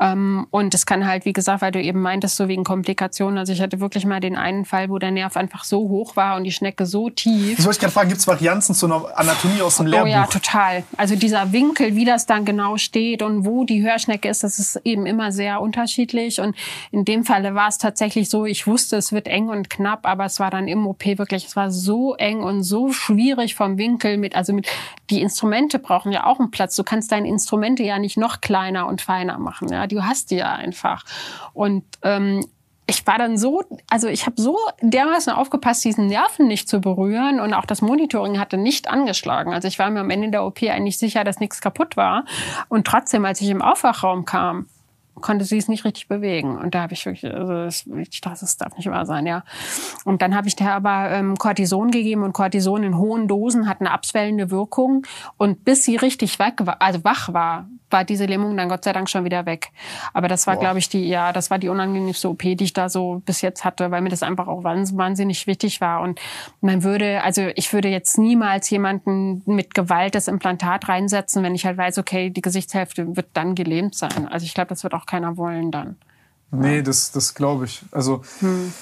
[0.00, 3.52] Ähm, und es kann halt, wie gesagt, weil du eben meintest, so wegen Komplikationen, also
[3.52, 6.42] ich hatte wirklich mal den einen Fall, wo der Nerv einfach so hoch war und
[6.42, 7.56] die Schnecke so tief.
[7.58, 10.08] Das wollte ich gerade fragen, gibt es Varianzen zu einer Anatomie aus dem Lehrbuch?
[10.08, 10.82] Oh ja, total.
[10.96, 14.80] Also dieser Winkel, wie das dann genau steht und wo die Hörschnecke ist, das ist
[14.84, 16.40] eben immer sehr unterschiedlich.
[16.40, 16.56] Und
[16.90, 20.24] in dem Falle war es tatsächlich so, ich wusste, es wird eng und knapp, aber
[20.24, 24.16] es war dann im OP wirklich, es war so eng und so schwierig vom Winkel
[24.16, 24.68] mit, also mit,
[25.10, 26.76] die Instrumente brauchen ja auch einen Platz.
[26.76, 29.68] Du kannst deine Instrumente ja nicht noch kleiner und feiner machen.
[29.68, 31.04] Ja, du hast die ja einfach.
[31.52, 32.44] Und ähm,
[32.88, 37.40] ich war dann so, also ich habe so dermaßen aufgepasst, diesen Nerven nicht zu berühren
[37.40, 39.52] und auch das Monitoring hatte nicht angeschlagen.
[39.52, 42.24] Also ich war mir am Ende der OP eigentlich sicher, dass nichts kaputt war.
[42.68, 44.66] Und trotzdem, als ich im Aufwachraum kam,
[45.20, 46.56] konnte sie es nicht richtig bewegen.
[46.56, 49.44] Und da habe ich wirklich, also das, ich dachte, das darf nicht wahr sein, ja.
[50.04, 53.80] Und dann habe ich der aber ähm, Cortison gegeben und Cortison in hohen Dosen hat
[53.80, 55.06] eine abschwellende Wirkung.
[55.36, 58.92] Und bis sie richtig weg war, also wach war, war diese Lähmung dann Gott sei
[58.92, 59.70] Dank schon wieder weg.
[60.12, 62.88] Aber das war, glaube ich, die, ja, das war die unangenehmste OP, die ich da
[62.88, 66.00] so bis jetzt hatte, weil mir das einfach auch wahnsinnig wichtig war.
[66.00, 66.20] Und
[66.60, 71.64] man würde, also ich würde jetzt niemals jemanden mit Gewalt das Implantat reinsetzen, wenn ich
[71.64, 74.28] halt weiß, okay, die Gesichtshälfte wird dann gelähmt sein.
[74.28, 75.96] Also ich glaube, das wird auch keiner wollen dann.
[76.50, 77.82] Nee, das, das glaube ich.
[77.92, 78.72] Also hm.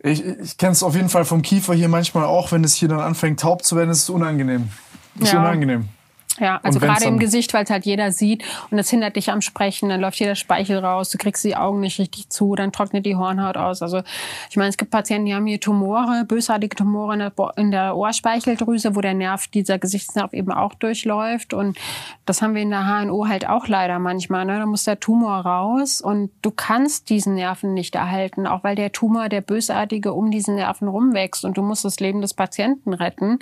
[0.00, 2.88] ich, ich kenne es auf jeden Fall vom Kiefer hier manchmal auch, wenn es hier
[2.88, 4.70] dann anfängt taub zu werden, ist es unangenehm.
[5.18, 5.40] Ist ja.
[5.40, 5.88] unangenehm.
[6.38, 9.40] Ja, also gerade im Gesicht, weil es halt jeder sieht und das hindert dich am
[9.40, 13.04] Sprechen, dann läuft jeder Speichel raus, du kriegst die Augen nicht richtig zu, dann trocknet
[13.04, 13.82] die Hornhaut aus.
[13.82, 14.02] Also
[14.48, 17.96] ich meine, es gibt Patienten, die haben hier Tumore, bösartige Tumore in der, in der
[17.96, 21.76] Ohrspeicheldrüse, wo der Nerv, dieser Gesichtsnerv eben auch durchläuft und
[22.26, 24.44] das haben wir in der HNO halt auch leider manchmal.
[24.44, 24.58] Ne?
[24.58, 28.92] Da muss der Tumor raus und du kannst diesen Nerven nicht erhalten, auch weil der
[28.92, 33.40] Tumor, der bösartige, um diesen Nerven rumwächst und du musst das Leben des Patienten retten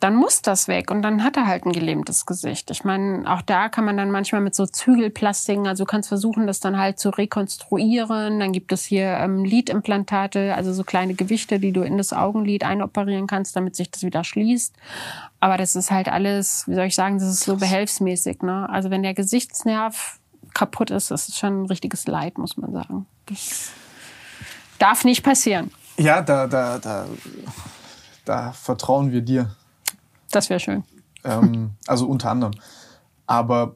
[0.00, 2.70] dann muss das weg und dann hat er halt ein gelähmtes Gesicht.
[2.70, 6.46] Ich meine, auch da kann man dann manchmal mit so Zügelplastiken, also du kannst versuchen,
[6.46, 8.38] das dann halt zu rekonstruieren.
[8.38, 12.62] Dann gibt es hier ähm, Lidimplantate, also so kleine Gewichte, die du in das Augenlid
[12.62, 14.72] einoperieren kannst, damit sich das wieder schließt.
[15.40, 18.42] Aber das ist halt alles, wie soll ich sagen, das ist so behelfsmäßig.
[18.42, 18.68] Ne?
[18.70, 20.20] Also wenn der Gesichtsnerv
[20.54, 23.06] kaputt ist, das ist schon ein richtiges Leid, muss man sagen.
[23.26, 23.70] Das
[24.78, 25.72] darf nicht passieren.
[25.96, 27.06] Ja, da, da, da,
[28.24, 29.50] da vertrauen wir dir.
[30.30, 30.84] Das wäre schön.
[31.24, 32.54] Ähm, also unter anderem.
[33.26, 33.74] Aber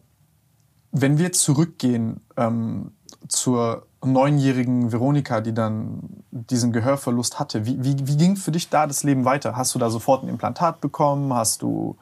[0.90, 2.92] wenn wir zurückgehen ähm,
[3.28, 8.86] zur neunjährigen Veronika, die dann diesen Gehörverlust hatte, wie, wie, wie ging für dich da
[8.86, 9.56] das Leben weiter?
[9.56, 11.32] Hast du da sofort ein Implantat bekommen?
[11.32, 11.96] Hast du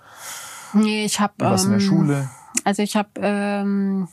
[0.72, 2.30] nee, ich hab, was in der ähm, Schule?
[2.64, 4.08] Also ich habe, ähm,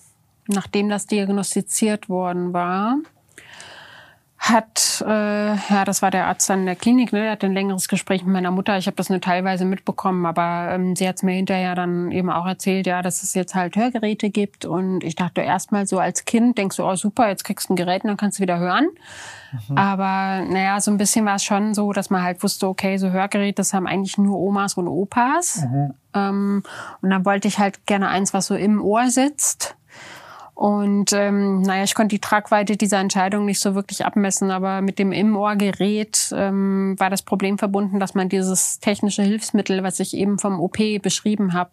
[0.47, 2.97] nachdem das diagnostiziert worden war,
[4.39, 7.87] hat, äh, ja, das war der Arzt an der Klinik, ne, der hat ein längeres
[7.87, 8.77] Gespräch mit meiner Mutter.
[8.77, 12.29] Ich habe das nur teilweise mitbekommen, aber ähm, sie hat es mir hinterher dann eben
[12.29, 14.65] auch erzählt, ja, dass es jetzt halt Hörgeräte gibt.
[14.65, 17.77] Und ich dachte erstmal so als Kind, denkst du, oh super, jetzt kriegst du ein
[17.77, 18.87] Gerät und dann kannst du wieder hören.
[19.69, 19.77] Mhm.
[19.77, 23.09] Aber naja, so ein bisschen war es schon so, dass man halt wusste, okay, so
[23.09, 25.63] Hörgeräte, das haben eigentlich nur Omas und Opas.
[25.63, 25.93] Mhm.
[26.13, 26.63] Ähm,
[27.01, 29.76] und dann wollte ich halt gerne eins, was so im Ohr sitzt.
[30.57, 34.97] Und ähm, naja, ich konnte die Tragweite dieser Entscheidung nicht so wirklich abmessen, aber mit
[34.97, 40.39] dem Im-Ohr-Gerät ähm, war das Problem verbunden, dass man dieses technische Hilfsmittel, was ich eben
[40.39, 41.69] vom OP beschrieben habe,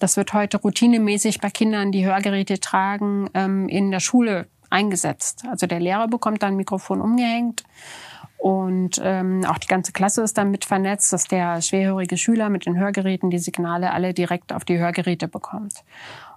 [0.00, 5.44] das wird heute routinemäßig bei Kindern, die Hörgeräte tragen, ähm, in der Schule eingesetzt.
[5.50, 7.62] Also der Lehrer bekommt dann ein Mikrofon umgehängt
[8.44, 12.66] und ähm, auch die ganze Klasse ist dann mit vernetzt, dass der schwerhörige Schüler mit
[12.66, 15.82] den Hörgeräten die Signale alle direkt auf die Hörgeräte bekommt.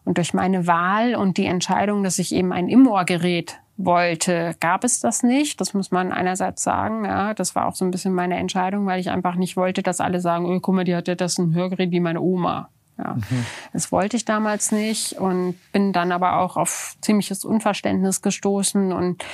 [0.07, 5.01] Und durch meine Wahl und die Entscheidung, dass ich eben ein Im-Ohr-Gerät wollte, gab es
[5.01, 5.59] das nicht.
[5.59, 7.03] Das muss man einerseits sagen.
[7.03, 9.99] Ja, das war auch so ein bisschen meine Entscheidung, weil ich einfach nicht wollte, dass
[9.99, 12.69] alle sagen, oh, guck mal, die hatte das ein Hörgerät wie meine Oma.
[12.97, 13.45] Ja, mhm.
[13.73, 19.25] Das wollte ich damals nicht und bin dann aber auch auf ziemliches Unverständnis gestoßen und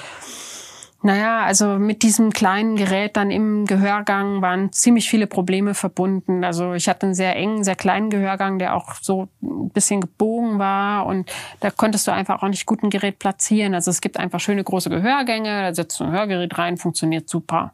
[1.04, 6.46] naja, also mit diesem kleinen Gerät dann im Gehörgang waren ziemlich viele Probleme verbunden.
[6.46, 10.60] Also ich hatte einen sehr engen, sehr kleinen Gehörgang, der auch so ein bisschen gebogen
[10.60, 11.30] war und
[11.60, 13.74] da konntest du einfach auch nicht gut ein Gerät platzieren.
[13.74, 17.74] Also es gibt einfach schöne große Gehörgänge, da setzt du ein Hörgerät rein, funktioniert super.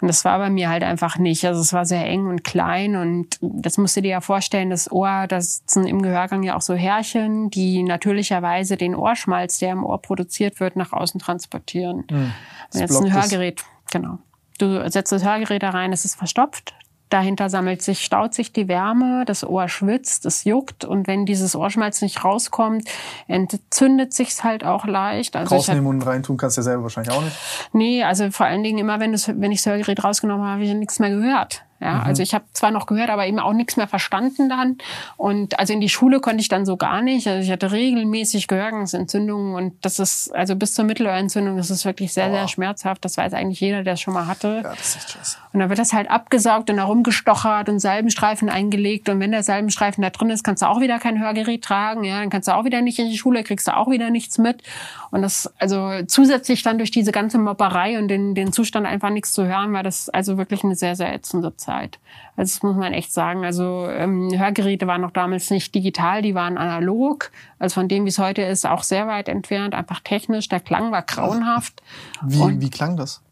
[0.00, 1.44] Und das war bei mir halt einfach nicht.
[1.46, 4.90] Also es war sehr eng und klein und das musst du dir ja vorstellen, das
[4.90, 9.84] Ohr, da sitzen im Gehörgang ja auch so Härchen, die natürlicherweise den Ohrschmalz, der im
[9.84, 12.04] Ohr produziert wird, nach außen transportieren.
[12.10, 12.32] Mhm.
[12.72, 14.18] Jetzt ein Hörgerät, genau.
[14.58, 16.74] Du setzt das Hörgerät da rein, es ist verstopft.
[17.08, 21.54] Dahinter sammelt sich, staut sich die Wärme, das Ohr schwitzt, es juckt und wenn dieses
[21.54, 22.88] Ohrschmalz nicht rauskommt,
[23.28, 25.36] entzündet sich's halt auch leicht.
[25.36, 27.36] Also Rausnehmen und reintun kannst du ja selber wahrscheinlich auch nicht.
[27.72, 30.64] Nee, also vor allen Dingen immer, wenn, das, wenn ich das Hörgerät rausgenommen habe, habe
[30.64, 31.62] ich nichts mehr gehört.
[31.80, 32.00] Ja, mhm.
[32.00, 34.78] also ich habe zwar noch gehört, aber eben auch nichts mehr verstanden dann.
[35.16, 37.26] Und also in die Schule konnte ich dann so gar nicht.
[37.26, 42.12] Also ich hatte regelmäßig Gehörgangsentzündungen und das ist, also bis zur Mittelohrentzündung, das ist wirklich
[42.12, 42.32] sehr, oh.
[42.32, 43.04] sehr schmerzhaft.
[43.04, 44.62] Das weiß eigentlich jeder, der es schon mal hatte.
[44.64, 45.36] Ja, das ist scheiße.
[45.52, 49.08] Und dann wird das halt abgesaugt und herumgestochert und Salbenstreifen eingelegt.
[49.08, 52.04] Und wenn der Salbenstreifen da drin ist, kannst du auch wieder kein Hörgerät tragen.
[52.04, 54.38] Ja, dann kannst du auch wieder nicht in die Schule, kriegst du auch wieder nichts
[54.38, 54.62] mit.
[55.10, 59.32] Und das, also zusätzlich dann durch diese ganze Mopperei und den, den Zustand einfach nichts
[59.32, 61.65] zu hören, war das also wirklich eine sehr, sehr ätzende Zeit.
[61.66, 61.98] Zeit.
[62.36, 63.44] Also das muss man echt sagen.
[63.44, 67.30] Also ähm, Hörgeräte waren noch damals nicht digital, die waren analog.
[67.58, 69.74] Also von dem, wie es heute ist, auch sehr weit entfernt.
[69.74, 70.48] Einfach technisch.
[70.48, 71.82] Der Klang war grauenhaft.
[72.22, 73.22] Wie, wie klang das?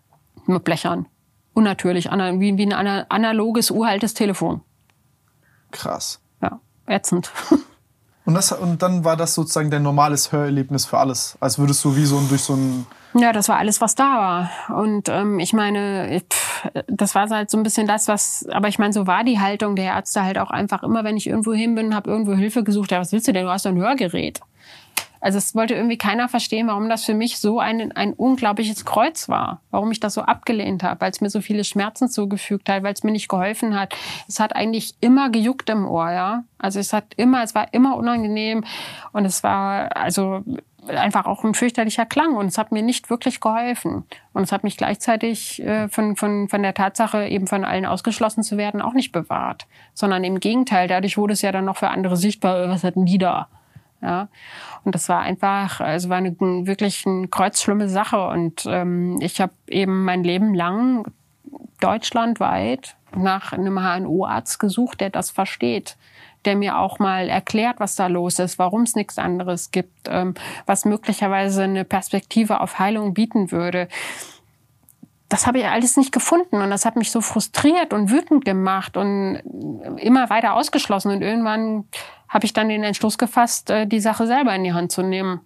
[0.47, 1.07] Mit Blechern.
[1.55, 2.07] Unnatürlich.
[2.07, 4.63] Wie, wie ein analoges, uraltes Telefon.
[5.71, 6.21] Krass.
[6.43, 7.31] Ja, ätzend.
[8.25, 11.37] Und, das, und dann war das sozusagen dein normales Hörerlebnis für alles.
[11.41, 14.51] Als würdest du wie so ein, durch so ein ja, das war alles, was da
[14.69, 14.79] war.
[14.81, 18.79] Und ähm, ich meine, pff, das war halt so ein bisschen das, was, aber ich
[18.79, 21.75] meine, so war die Haltung der Ärzte halt auch einfach immer, wenn ich irgendwo hin
[21.75, 23.45] bin, habe irgendwo Hilfe gesucht, ja, was willst du denn?
[23.45, 24.41] Du hast doch ein Hörgerät.
[25.25, 29.27] Also es wollte irgendwie keiner verstehen, warum das für mich so ein, ein unglaubliches Kreuz
[29.31, 32.83] war, warum ich das so abgelehnt habe, weil es mir so viele Schmerzen zugefügt hat,
[32.83, 33.95] weil es mir nicht geholfen hat.
[34.29, 36.45] Es hat eigentlich immer gejuckt im Ohr, ja.
[36.59, 38.65] Also es hat immer, es war immer unangenehm
[39.13, 40.43] und es war also
[40.89, 44.05] einfach auch ein fürchterlicher Klang und es hat mir nicht wirklich geholfen.
[44.33, 48.43] Und es hat mich gleichzeitig äh, von, von, von der Tatsache, eben von allen ausgeschlossen
[48.43, 49.67] zu werden, auch nicht bewahrt.
[49.95, 53.19] Sondern im Gegenteil, dadurch wurde es ja dann noch für andere sichtbar, was hatten die
[53.19, 53.49] da?
[54.03, 54.29] Ja.
[54.85, 58.27] Und das war einfach, also war eine, wirklich eine kreuzschlimme Sache.
[58.29, 61.07] Und ähm, ich habe eben mein Leben lang
[61.81, 65.97] deutschlandweit nach einem HNO-Arzt gesucht, der das versteht
[66.47, 70.35] der mir auch mal erklärt, was da los ist, warum es nichts anderes gibt, ähm,
[70.67, 73.89] was möglicherweise eine Perspektive auf Heilung bieten würde.
[75.29, 78.97] Das habe ich alles nicht gefunden und das hat mich so frustriert und wütend gemacht
[78.97, 79.37] und
[79.97, 81.11] immer weiter ausgeschlossen.
[81.11, 81.85] Und irgendwann
[82.29, 85.41] habe ich dann den Entschluss gefasst, äh, die Sache selber in die Hand zu nehmen.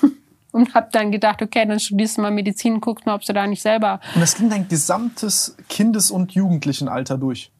[0.52, 3.46] und habe dann gedacht, okay, dann studierst du mal Medizin, guckst mal, ob du da
[3.46, 4.00] nicht selber.
[4.14, 7.50] Und das ging dein gesamtes Kindes- und Jugendlichenalter durch.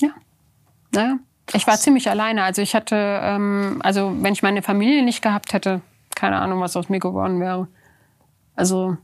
[0.00, 0.10] Ja.
[0.92, 1.18] Naja.
[1.52, 2.44] Ich war ziemlich alleine.
[2.44, 5.80] Also ich hatte, ähm, also wenn ich meine Familie nicht gehabt hätte,
[6.14, 7.68] keine Ahnung, was aus mir geworden wäre.
[8.54, 8.96] Also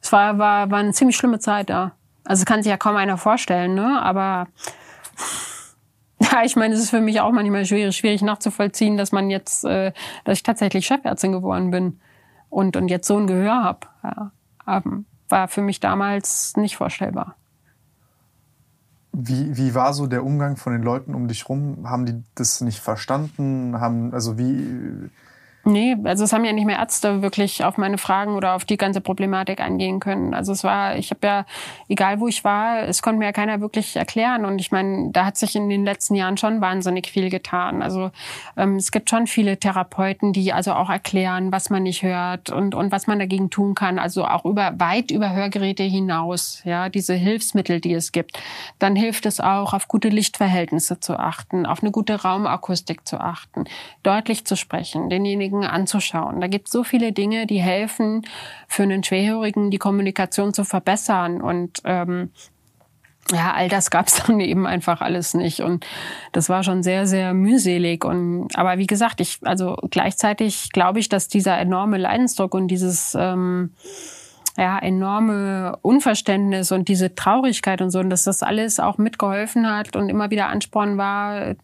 [0.00, 1.92] es war, war, war eine ziemlich schlimme Zeit da.
[2.24, 4.00] Also kann sich ja kaum einer vorstellen, ne?
[4.02, 4.46] Aber
[6.20, 9.64] ja, ich meine, es ist für mich auch manchmal schwierig, schwierig nachzuvollziehen, dass man jetzt,
[9.64, 9.92] äh,
[10.24, 12.00] dass ich tatsächlich Chefärztin geworden bin
[12.50, 13.80] und, und jetzt so ein Gehör habe.
[14.04, 14.30] Ja.
[14.68, 17.34] Ähm, war für mich damals nicht vorstellbar.
[19.12, 21.88] Wie, wie war so der Umgang von den Leuten um dich rum?
[21.88, 23.78] Haben die das nicht verstanden?
[23.78, 25.10] Haben, also wie,
[25.64, 28.76] Nee, also es haben ja nicht mehr Ärzte wirklich auf meine Fragen oder auf die
[28.76, 30.34] ganze Problematik eingehen können.
[30.34, 31.46] Also es war, ich habe ja,
[31.88, 34.44] egal wo ich war, es konnte mir ja keiner wirklich erklären.
[34.44, 37.80] Und ich meine, da hat sich in den letzten Jahren schon wahnsinnig viel getan.
[37.80, 38.10] Also
[38.56, 42.74] ähm, es gibt schon viele Therapeuten, die also auch erklären, was man nicht hört und,
[42.74, 44.00] und was man dagegen tun kann.
[44.00, 48.36] Also auch über weit über Hörgeräte hinaus, ja, diese Hilfsmittel, die es gibt.
[48.80, 53.66] Dann hilft es auch, auf gute Lichtverhältnisse zu achten, auf eine gute Raumakustik zu achten,
[54.02, 56.40] deutlich zu sprechen, denjenigen Schwerhörigen anzuschauen.
[56.40, 58.22] Da gibt es so viele Dinge, die helfen,
[58.68, 61.40] für einen Schwerhörigen die Kommunikation zu verbessern.
[61.40, 62.30] Und ähm,
[63.30, 65.60] ja, all das gab es dann eben einfach alles nicht.
[65.60, 65.86] Und
[66.32, 68.04] das war schon sehr, sehr mühselig.
[68.04, 73.14] Und aber wie gesagt, ich, also gleichzeitig glaube ich, dass dieser enorme Leidensdruck und dieses
[73.18, 73.72] ähm,
[74.58, 79.96] ja, enorme Unverständnis und diese Traurigkeit und so, und dass das alles auch mitgeholfen hat
[79.96, 81.54] und immer wieder Ansporn war,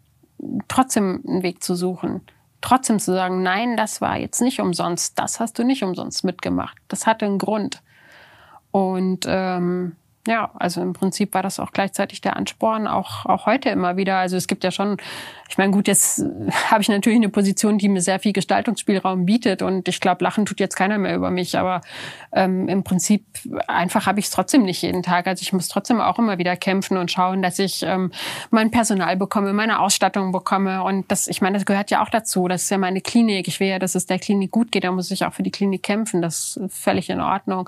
[0.67, 2.21] trotzdem einen Weg zu suchen.
[2.61, 6.77] Trotzdem zu sagen, nein, das war jetzt nicht umsonst, das hast du nicht umsonst mitgemacht.
[6.87, 7.81] Das hatte einen Grund.
[8.71, 9.95] Und ähm,
[10.29, 14.17] ja, also im Prinzip war das auch gleichzeitig der Ansporn, auch, auch heute immer wieder.
[14.17, 14.97] Also es gibt ja schon,
[15.49, 16.23] ich meine, gut, jetzt
[16.69, 20.45] habe ich natürlich eine Position, die mir sehr viel Gestaltungsspielraum bietet und ich glaube, lachen
[20.45, 21.81] tut jetzt keiner mehr über mich, aber
[22.31, 23.25] ähm, im Prinzip
[23.67, 25.25] einfach habe ich es trotzdem nicht jeden Tag.
[25.25, 28.11] Also ich muss trotzdem auch immer wieder kämpfen und schauen, dass ich ähm,
[28.51, 32.47] mein Personal bekomme, meine Ausstattung bekomme und das, ich meine, das gehört ja auch dazu.
[32.47, 33.47] Das ist ja meine Klinik.
[33.47, 35.49] Ich will ja, dass es der Klinik gut geht, da muss ich auch für die
[35.49, 36.21] Klinik kämpfen.
[36.21, 37.67] Das ist völlig in Ordnung.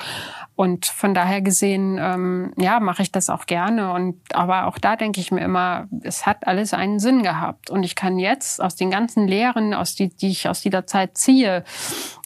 [0.55, 3.93] Und von daher gesehen, ähm, ja, mache ich das auch gerne.
[3.93, 7.69] Und aber auch da denke ich mir immer, es hat alles einen Sinn gehabt.
[7.69, 11.17] Und ich kann jetzt aus den ganzen Lehren, aus die, die ich aus dieser Zeit
[11.17, 11.63] ziehe,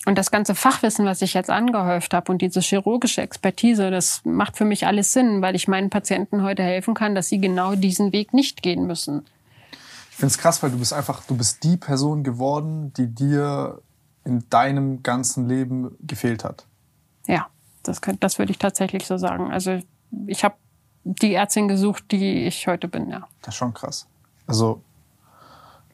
[0.06, 4.56] und das ganze Fachwissen, was ich jetzt angehäuft habe und diese chirurgische Expertise, das macht
[4.56, 8.14] für mich alles Sinn, weil ich meinen Patienten heute helfen kann, dass sie genau diesen
[8.14, 9.26] Weg nicht gehen müssen.
[10.12, 13.82] Ich finde es krass, weil du bist einfach, du bist die Person geworden, die dir
[14.24, 16.66] in deinem ganzen Leben gefehlt hat.
[17.28, 17.48] Ja,
[17.84, 19.52] das, könnte, das würde ich tatsächlich so sagen.
[19.52, 19.80] Also
[20.28, 20.56] ich habe
[21.04, 23.28] die Ärztin gesucht, die ich heute bin, ja.
[23.42, 24.08] Das ist schon krass.
[24.48, 24.82] Also,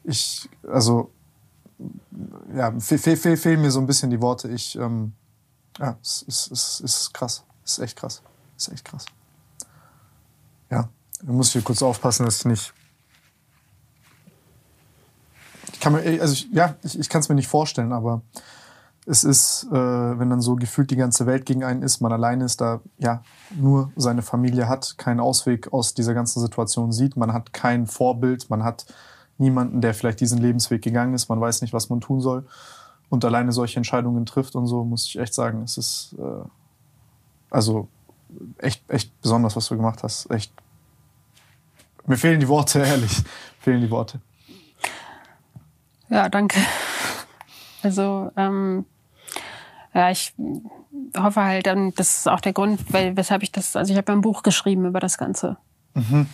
[0.04, 1.10] ich, also,
[2.54, 4.48] ja, fehlen fehl, fehl mir so ein bisschen die Worte.
[4.48, 5.12] Ich, ähm,
[5.78, 7.44] ja, es ist, es ist krass.
[7.64, 8.22] Es ist echt krass.
[8.56, 9.06] Es ist echt krass.
[10.70, 10.88] Ja,
[11.22, 12.72] da muss ich hier kurz aufpassen, dass ich nicht.
[15.72, 18.22] Ich kann mir, also ich, ja, ich, ich kann es mir nicht vorstellen, aber
[19.06, 22.44] es ist, äh, wenn dann so gefühlt die ganze Welt gegen einen ist, man alleine
[22.44, 23.22] ist, da ja
[23.56, 28.48] nur seine Familie hat, keinen Ausweg aus dieser ganzen Situation sieht, man hat kein Vorbild,
[28.48, 28.86] man hat
[29.38, 32.46] niemanden, der vielleicht diesen Lebensweg gegangen ist, man weiß nicht, was man tun soll
[33.08, 36.44] und alleine solche Entscheidungen trifft und so, muss ich echt sagen, es ist äh,
[37.50, 37.88] also
[38.58, 40.30] echt, echt besonders, was du gemacht hast.
[40.30, 40.52] Echt.
[42.06, 43.22] Mir fehlen die Worte, ehrlich.
[43.60, 44.20] fehlen die Worte.
[46.08, 46.58] Ja, danke.
[47.82, 48.86] Also ähm,
[49.94, 50.34] ja, ich
[51.16, 54.12] hoffe halt, und das ist auch der Grund, weil, weshalb ich das, also ich habe
[54.12, 55.56] ein Buch geschrieben über das Ganze.
[55.94, 56.26] Mhm.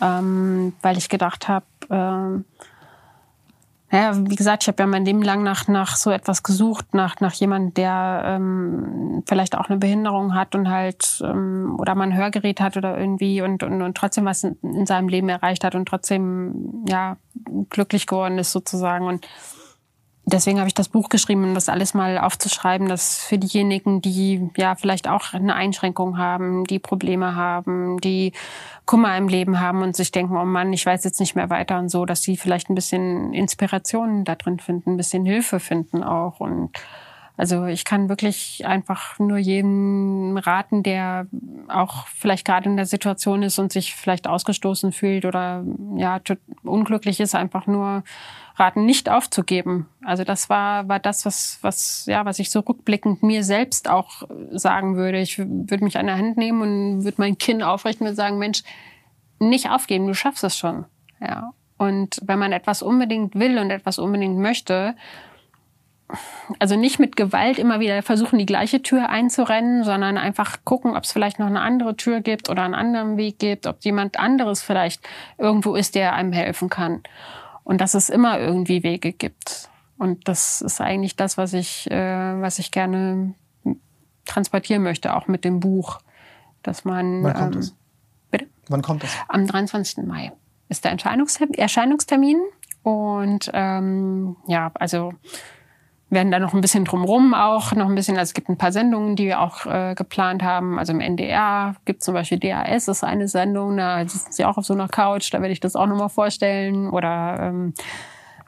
[0.00, 2.44] Ähm, weil ich gedacht habe, ähm,
[3.90, 7.20] naja, wie gesagt, ich habe ja mein Leben lang nach, nach so etwas gesucht, nach,
[7.20, 12.16] nach jemandem, der ähm, vielleicht auch eine Behinderung hat und halt ähm, oder mal ein
[12.16, 15.76] Hörgerät hat oder irgendwie und, und, und trotzdem was in, in seinem Leben erreicht hat
[15.76, 17.16] und trotzdem ja
[17.70, 19.06] glücklich geworden ist sozusagen.
[19.06, 19.26] Und
[20.26, 24.50] deswegen habe ich das Buch geschrieben, um das alles mal aufzuschreiben, dass für diejenigen, die
[24.56, 28.32] ja vielleicht auch eine Einschränkung haben, die Probleme haben, die
[28.84, 31.78] Kummer im Leben haben und sich denken, oh Mann, ich weiß jetzt nicht mehr weiter
[31.78, 36.02] und so, dass sie vielleicht ein bisschen Inspiration da drin finden, ein bisschen Hilfe finden
[36.02, 36.40] auch.
[36.40, 36.70] Und
[37.36, 41.26] also ich kann wirklich einfach nur jedem raten, der
[41.68, 45.64] auch vielleicht gerade in der Situation ist und sich vielleicht ausgestoßen fühlt oder
[45.96, 46.20] ja
[46.64, 48.02] unglücklich ist, einfach nur
[48.56, 49.86] raten, nicht aufzugeben.
[50.02, 54.22] Also das war, war das, was, was, ja, was ich so rückblickend mir selbst auch
[54.50, 55.20] sagen würde.
[55.20, 58.62] Ich würde mich an der Hand nehmen und würde mein Kinn aufrichten und sagen, Mensch,
[59.38, 60.86] nicht aufgeben, du schaffst es schon.
[61.20, 61.50] Ja.
[61.76, 64.96] Und wenn man etwas unbedingt will und etwas unbedingt möchte,
[66.60, 71.02] also nicht mit Gewalt immer wieder versuchen, die gleiche Tür einzurennen, sondern einfach gucken, ob
[71.02, 74.62] es vielleicht noch eine andere Tür gibt oder einen anderen Weg gibt, ob jemand anderes
[74.62, 77.02] vielleicht irgendwo ist, der einem helfen kann
[77.66, 79.68] und dass es immer irgendwie Wege gibt.
[79.98, 83.34] Und das ist eigentlich das, was ich, äh, was ich gerne
[84.24, 85.98] transportieren möchte, auch mit dem Buch,
[86.62, 87.24] dass man.
[87.24, 87.74] Wann kommt ähm, es?
[88.30, 88.46] Bitte?
[88.68, 89.10] Wann kommt es?
[89.26, 90.04] Am 23.
[90.06, 90.32] Mai
[90.68, 92.38] ist der Erscheinungstermin.
[92.84, 95.12] Und ähm, ja, also
[96.08, 98.70] werden da noch ein bisschen drumrum auch, noch ein bisschen, also es gibt ein paar
[98.70, 100.78] Sendungen, die wir auch äh, geplant haben.
[100.78, 104.64] Also im NDR gibt zum Beispiel DAS, ist eine Sendung, da sitzen sie auch auf
[104.64, 106.88] so einer Couch, da werde ich das auch nochmal vorstellen.
[106.90, 107.74] Oder ähm,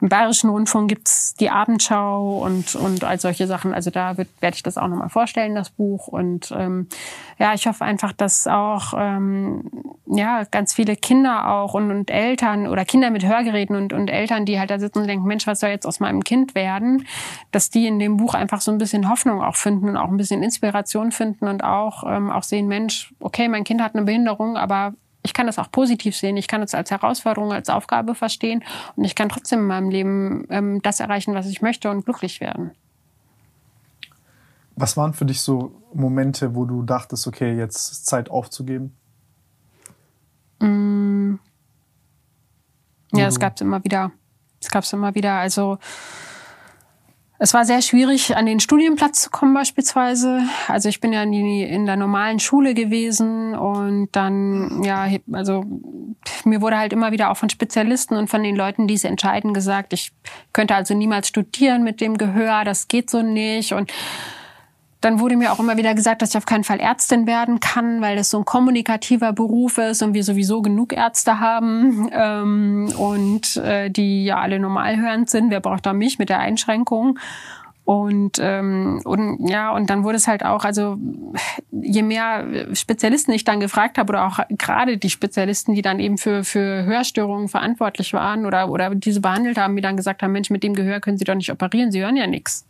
[0.01, 3.73] im Bayerischen Rundfunk gibt's die Abendschau und, und all solche Sachen.
[3.73, 6.07] Also da wird, werde ich das auch nochmal vorstellen, das Buch.
[6.07, 6.87] Und ähm,
[7.37, 9.69] ja, ich hoffe einfach, dass auch ähm,
[10.05, 14.45] ja, ganz viele Kinder auch und, und Eltern oder Kinder mit Hörgeräten und, und Eltern,
[14.45, 17.05] die halt da sitzen und denken, Mensch, was soll jetzt aus meinem Kind werden,
[17.51, 20.17] dass die in dem Buch einfach so ein bisschen Hoffnung auch finden und auch ein
[20.17, 24.55] bisschen Inspiration finden und auch, ähm, auch sehen, Mensch, okay, mein Kind hat eine Behinderung,
[24.55, 26.37] aber ich kann das auch positiv sehen.
[26.37, 28.63] Ich kann es als Herausforderung, als Aufgabe verstehen
[28.95, 32.39] und ich kann trotzdem in meinem Leben ähm, das erreichen, was ich möchte und glücklich
[32.39, 32.71] werden.
[34.75, 38.95] Was waren für dich so Momente, wo du dachtest, okay, jetzt ist Zeit aufzugeben?
[40.59, 41.35] Mm.
[43.11, 44.11] Ja, es gab es immer wieder.
[44.61, 45.33] Es gab es immer wieder.
[45.33, 45.79] Also
[47.41, 50.43] es war sehr schwierig, an den Studienplatz zu kommen beispielsweise.
[50.67, 55.63] Also ich bin ja nie in der normalen Schule gewesen und dann, ja, also
[56.43, 59.53] mir wurde halt immer wieder auch von Spezialisten und von den Leuten, die es entscheiden,
[59.53, 60.11] gesagt, ich
[60.51, 63.89] könnte also niemals studieren mit dem Gehör, das geht so nicht und
[65.01, 68.01] dann wurde mir auch immer wieder gesagt, dass ich auf keinen Fall Ärztin werden kann,
[68.01, 73.57] weil das so ein kommunikativer Beruf ist und wir sowieso genug Ärzte haben ähm, und
[73.57, 75.51] äh, die ja alle normalhörend sind.
[75.51, 77.17] Wer braucht da mich mit der Einschränkung?
[77.85, 80.99] Und, ähm, und ja, und dann wurde es halt auch, also
[81.71, 86.19] je mehr Spezialisten ich dann gefragt habe oder auch gerade die Spezialisten, die dann eben
[86.19, 90.51] für, für Hörstörungen verantwortlich waren oder, oder diese behandelt haben, die dann gesagt haben, Mensch,
[90.51, 92.63] mit dem Gehör können Sie doch nicht operieren, Sie hören ja nichts.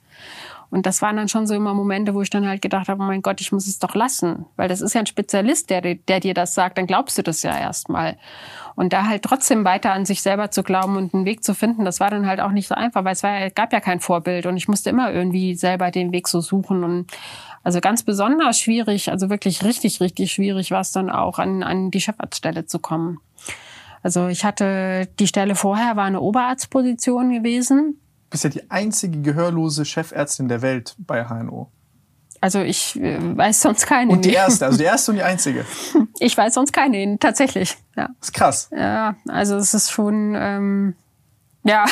[0.72, 3.06] Und das waren dann schon so immer Momente, wo ich dann halt gedacht habe, oh
[3.06, 4.46] mein Gott, ich muss es doch lassen.
[4.56, 7.42] Weil das ist ja ein Spezialist, der, der dir das sagt, dann glaubst du das
[7.42, 8.18] ja erstmal.
[8.76, 11.86] Und da halt trotzdem weiter an sich selber zu glauben und einen Weg zu finden,
[11.86, 14.46] das war dann halt auch nicht so einfach, weil es war, gab ja kein Vorbild
[14.46, 16.84] und ich musste immer irgendwie selber den Weg so suchen.
[16.84, 17.08] Und
[17.64, 21.92] also ganz besonders schwierig, also wirklich richtig, richtig schwierig war es dann auch, an, an
[21.92, 23.20] die Chefarztstelle zu kommen.
[24.02, 28.00] Also ich hatte die Stelle vorher, war eine Oberarztposition gewesen.
[28.30, 31.72] Du bist ja die einzige gehörlose Chefärztin der Welt bei HNO.
[32.42, 34.12] Also ich äh, weiß sonst keine.
[34.12, 35.66] Und die erste, also die erste und die einzige.
[36.20, 37.76] Ich weiß sonst keine, tatsächlich.
[37.98, 38.70] Ja, Das ist krass.
[38.72, 40.96] ja also es ist schon, ähm,
[41.64, 41.86] ja,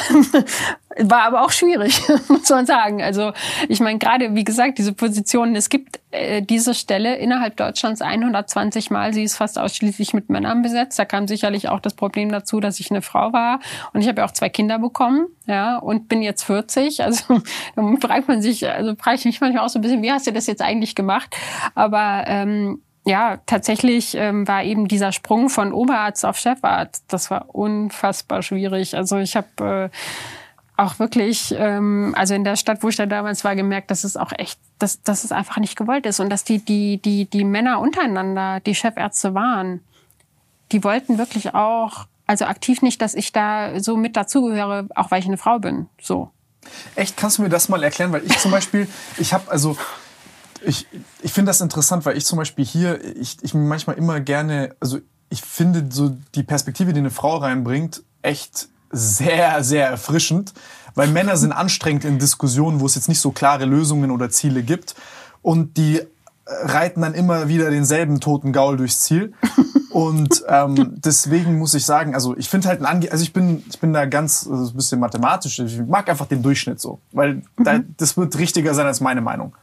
[0.99, 3.01] war aber auch schwierig, muss man sagen.
[3.01, 3.33] Also
[3.67, 8.89] ich meine, gerade wie gesagt, diese Positionen, es gibt äh, diese Stelle innerhalb Deutschlands 120
[8.91, 10.97] Mal, sie ist fast ausschließlich mit Männern besetzt.
[10.97, 13.59] Da kam sicherlich auch das Problem dazu, dass ich eine Frau war
[13.93, 17.01] und ich habe ja auch zwei Kinder bekommen, ja, und bin jetzt 40.
[17.07, 17.41] Also
[17.75, 20.27] da fragt man sich, also frage ich mich manchmal auch so ein bisschen, wie hast
[20.27, 21.35] du das jetzt eigentlich gemacht?
[21.73, 27.55] Aber ähm, ja, tatsächlich ähm, war eben dieser Sprung von Oberarzt auf Chefarzt, das war
[27.55, 28.95] unfassbar schwierig.
[28.95, 29.97] Also ich habe äh,
[30.75, 34.17] auch wirklich, ähm, also in der Stadt, wo ich da damals war, gemerkt, dass es
[34.17, 37.45] auch echt, dass, dass es einfach nicht gewollt ist und dass die, die, die, die
[37.45, 39.79] Männer untereinander, die Chefärzte waren,
[40.73, 45.21] die wollten wirklich auch, also aktiv nicht, dass ich da so mit dazugehöre, auch weil
[45.21, 45.87] ich eine Frau bin.
[46.01, 46.29] So.
[46.95, 48.11] Echt, kannst du mir das mal erklären?
[48.11, 49.77] Weil ich zum Beispiel, ich habe also,
[50.65, 50.87] ich,
[51.21, 54.99] ich finde das interessant, weil ich zum Beispiel hier, ich, ich manchmal immer gerne, also
[55.29, 60.53] ich finde so die Perspektive, die eine Frau reinbringt, echt sehr, sehr erfrischend,
[60.95, 64.63] weil Männer sind anstrengend in Diskussionen, wo es jetzt nicht so klare Lösungen oder Ziele
[64.63, 64.95] gibt
[65.41, 66.01] und die
[66.45, 69.33] reiten dann immer wieder denselben toten Gaul durchs Ziel.
[69.97, 73.63] Und ähm, deswegen muss ich sagen, also ich finde halt ein Ange also ich bin
[73.67, 75.57] ich bin da ganz also ein bisschen mathematisch.
[75.57, 79.55] Ich mag einfach den Durchschnitt so, weil da, das wird richtiger sein als meine Meinung.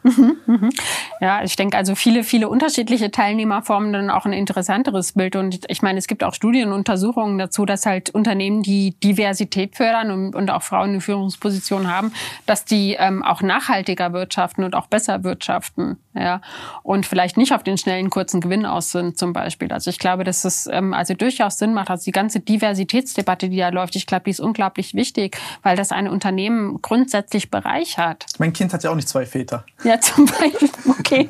[1.21, 5.37] Ja, ich denke, also viele, viele unterschiedliche Teilnehmer formen dann auch ein interessanteres Bild.
[5.37, 9.77] Und ich meine, es gibt auch Studien und Untersuchungen dazu, dass halt Unternehmen, die Diversität
[9.77, 12.13] fördern und, und auch Frauen in Führungspositionen haben,
[12.47, 15.99] dass die ähm, auch nachhaltiger wirtschaften und auch besser wirtschaften.
[16.15, 16.41] Ja,
[16.83, 19.73] und vielleicht nicht auf den schnellen, kurzen Gewinn aus sind zum Beispiel.
[19.73, 23.59] Also ich glaube, dass es ähm, also durchaus Sinn macht, also die ganze Diversitätsdebatte, die
[23.59, 28.27] da läuft, ich glaube, die ist unglaublich wichtig, weil das ein Unternehmen grundsätzlich bereichert.
[28.39, 29.65] Mein Kind hat ja auch nicht zwei Väter.
[29.85, 30.71] Ja, zum Beispiel.
[30.99, 31.29] Okay.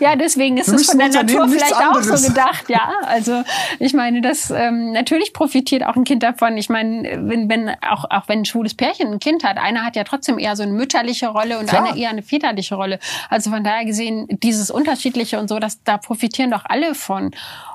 [0.00, 2.68] Ja, deswegen ist es von der Natur vielleicht auch so gedacht.
[2.68, 3.42] Ja, also
[3.78, 6.56] ich meine, das ähm, natürlich profitiert auch ein Kind davon.
[6.56, 9.96] Ich meine, wenn, wenn auch auch wenn ein schwules Pärchen ein Kind hat, einer hat
[9.96, 11.86] ja trotzdem eher so eine mütterliche Rolle und Klar.
[11.86, 12.98] einer eher eine väterliche Rolle.
[13.28, 17.30] Also von daher gesehen, dieses unterschiedliche und so, das da profitieren doch alle von.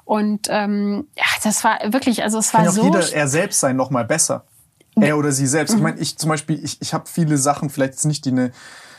[0.07, 2.83] Und ähm, ja, das war wirklich, also es war Kann ja auch so.
[2.85, 4.45] jeder er selbst sein noch mal besser.
[4.95, 5.73] Er oder sie selbst.
[5.73, 5.77] Mhm.
[5.77, 8.51] Ich meine, ich zum Beispiel, ich, ich habe viele Sachen, vielleicht jetzt nicht die eine,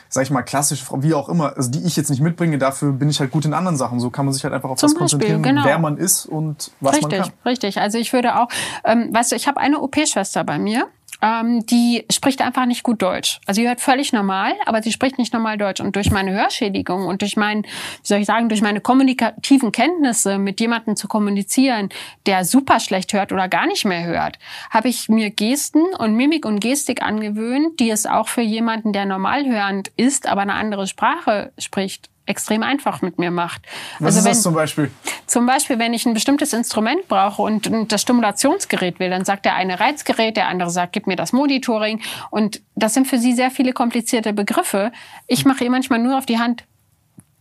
[0.07, 2.91] sag ich mal, klassische Frau, wie auch immer, also die ich jetzt nicht mitbringe, dafür
[2.91, 3.99] bin ich halt gut in anderen Sachen.
[3.99, 5.67] So kann man sich halt einfach auf Zum das konzentrieren, Beispiel, genau.
[5.67, 7.31] wer man ist und was man Richtig, kann.
[7.43, 7.81] richtig.
[7.81, 8.47] Also ich würde auch,
[8.83, 10.89] ähm, weißt du, ich habe eine OP-Schwester bei mir.
[11.21, 13.39] Ähm, die spricht einfach nicht gut Deutsch.
[13.45, 15.81] Also sie hört völlig normal, aber sie spricht nicht normal Deutsch.
[15.81, 17.69] Und durch meine Hörschädigung und durch mein, wie
[18.03, 21.89] soll ich sagen, durch meine kommunikativen Kenntnisse mit jemandem zu kommunizieren,
[22.25, 24.39] der super schlecht hört oder gar nicht mehr hört,
[24.69, 29.05] habe ich mir Gesten und Mimik und Gestik angewöhnt, die es auch für jemanden, der
[29.05, 33.61] normal hörend ist, aber eine andere Sprache spricht, extrem einfach mit mir macht.
[33.99, 34.91] Was also ist wenn, das zum Beispiel?
[35.27, 39.45] zum Beispiel, wenn ich ein bestimmtes Instrument brauche und und das Stimulationsgerät will, dann sagt
[39.45, 42.01] der eine Reizgerät, der andere sagt, gib mir das Monitoring.
[42.29, 44.91] Und das sind für sie sehr viele komplizierte Begriffe.
[45.27, 46.63] Ich mache ihr manchmal nur auf die Hand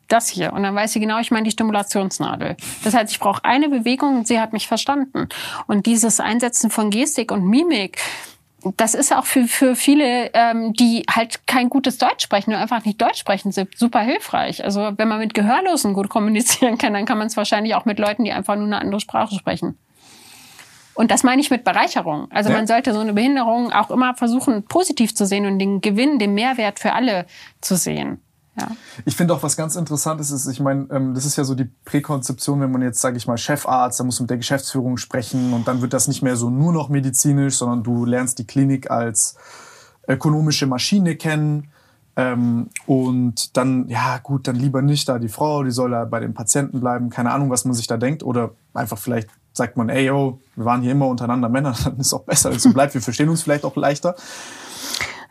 [0.09, 0.53] das hier.
[0.53, 2.57] Und dann weiß sie genau, ich meine die Stimulationsnadel.
[2.83, 5.29] Das heißt, ich brauche eine Bewegung und sie hat mich verstanden.
[5.67, 7.99] Und dieses Einsetzen von Gestik und Mimik,
[8.77, 12.85] das ist auch für, für viele, ähm, die halt kein gutes Deutsch sprechen oder einfach
[12.85, 14.65] nicht Deutsch sprechen, super hilfreich.
[14.65, 17.99] Also wenn man mit Gehörlosen gut kommunizieren kann, dann kann man es wahrscheinlich auch mit
[17.99, 19.79] Leuten, die einfach nur eine andere Sprache sprechen.
[20.95, 22.27] Und das meine ich mit Bereicherung.
[22.33, 22.57] Also ja.
[22.57, 26.35] man sollte so eine Behinderung auch immer versuchen, positiv zu sehen und den Gewinn, den
[26.35, 27.27] Mehrwert für alle
[27.61, 28.21] zu sehen.
[29.05, 31.71] Ich finde auch was ganz Interessantes ist, ich meine, ähm, das ist ja so die
[31.85, 35.69] Präkonzeption, wenn man jetzt, sage ich mal, Chefarzt, dann muss mit der Geschäftsführung sprechen und
[35.69, 39.37] dann wird das nicht mehr so nur noch medizinisch, sondern du lernst die Klinik als
[40.09, 41.69] ökonomische Maschine kennen.
[42.17, 46.19] Ähm, und dann, ja gut, dann lieber nicht da die Frau, die soll da bei
[46.19, 47.11] den Patienten bleiben.
[47.11, 48.25] Keine Ahnung, was man sich da denkt.
[48.25, 52.13] Oder einfach vielleicht sagt man, ey, yo, wir waren hier immer untereinander Männer, dann ist
[52.13, 52.95] auch besser, wenn es so bleibt.
[52.95, 54.17] Wir verstehen uns vielleicht auch leichter.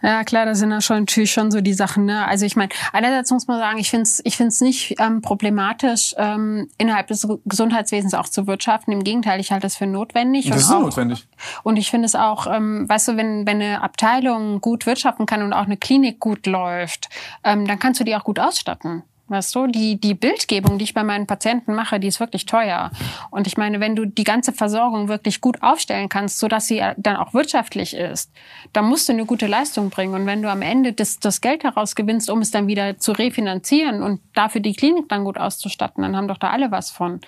[0.03, 2.05] Ja, klar, das sind ja schon natürlich schon so die Sachen.
[2.05, 2.27] Ne?
[2.27, 6.13] Also ich meine, einerseits muss man sagen, ich finde es ich find's nicht ähm, problematisch,
[6.17, 8.91] ähm, innerhalb des Gesundheitswesens auch zu wirtschaften.
[8.91, 10.49] Im Gegenteil, ich halte das für notwendig.
[10.49, 11.27] Das ist auch, notwendig.
[11.63, 15.41] Und ich finde es auch, ähm, weißt du, wenn, wenn eine Abteilung gut wirtschaften kann
[15.41, 17.09] und auch eine Klinik gut läuft,
[17.43, 19.03] ähm, dann kannst du die auch gut ausstatten.
[19.29, 22.91] Weißt du, die, die Bildgebung, die ich bei meinen Patienten mache, die ist wirklich teuer.
[23.29, 26.81] Und ich meine, wenn du die ganze Versorgung wirklich gut aufstellen kannst, so dass sie
[26.95, 28.31] dann auch wirtschaftlich ist,
[28.71, 30.13] dann musst du eine gute Leistung bringen.
[30.13, 33.11] Und wenn du am Ende das, das Geld heraus gewinnst, um es dann wieder zu
[33.11, 37.19] refinanzieren und dafür die Klinik dann gut auszustatten, dann haben doch da alle was von.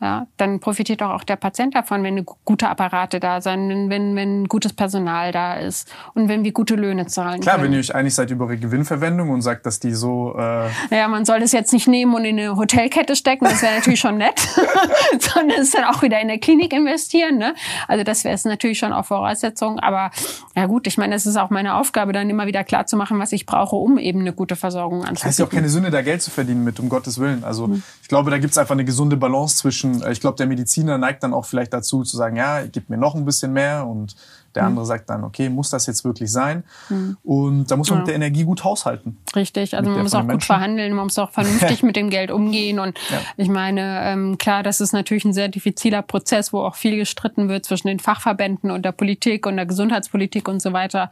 [0.00, 4.46] Ja, dann profitiert doch auch der Patient davon, wenn gute Apparate da sind, wenn, wenn
[4.46, 7.40] gutes Personal da ist und wenn wir gute Löhne zahlen.
[7.40, 7.66] Klar, können.
[7.66, 10.36] wenn ihr euch einig seid über eure Gewinnverwendung und sagt, dass die so.
[10.38, 13.74] Äh naja, man soll das jetzt nicht nehmen und in eine Hotelkette stecken, das wäre
[13.74, 14.38] natürlich schon nett,
[15.18, 17.38] sondern es dann auch wieder in der Klinik investieren.
[17.38, 17.54] Ne?
[17.88, 19.80] Also das wäre es natürlich schon auch Voraussetzung.
[19.80, 20.12] Aber
[20.54, 23.18] ja gut, ich meine, es ist auch meine Aufgabe, dann immer wieder klar zu machen,
[23.18, 25.14] was ich brauche, um eben eine gute Versorgung anzubieten.
[25.16, 27.42] Das heißt ja auch keine Sünde, da Geld zu verdienen mit, um Gottes Willen.
[27.42, 27.82] Also hm.
[28.02, 30.46] ich glaube, da gibt es einfach eine gesunde Balance zwischen Menschen, äh, ich glaube, der
[30.46, 33.86] Mediziner neigt dann auch vielleicht dazu zu sagen, ja, gib mir noch ein bisschen mehr
[33.86, 34.14] und
[34.54, 36.64] der andere sagt dann, okay, muss das jetzt wirklich sein?
[36.88, 37.16] Mhm.
[37.22, 38.00] Und da muss man ja.
[38.00, 39.18] mit der Energie gut haushalten.
[39.36, 42.78] Richtig, also man muss auch gut verhandeln, man muss auch vernünftig mit dem Geld umgehen.
[42.78, 43.18] Und ja.
[43.36, 47.48] ich meine, ähm, klar, das ist natürlich ein sehr diffiziler Prozess, wo auch viel gestritten
[47.48, 51.10] wird zwischen den Fachverbänden und der Politik und der Gesundheitspolitik und so weiter.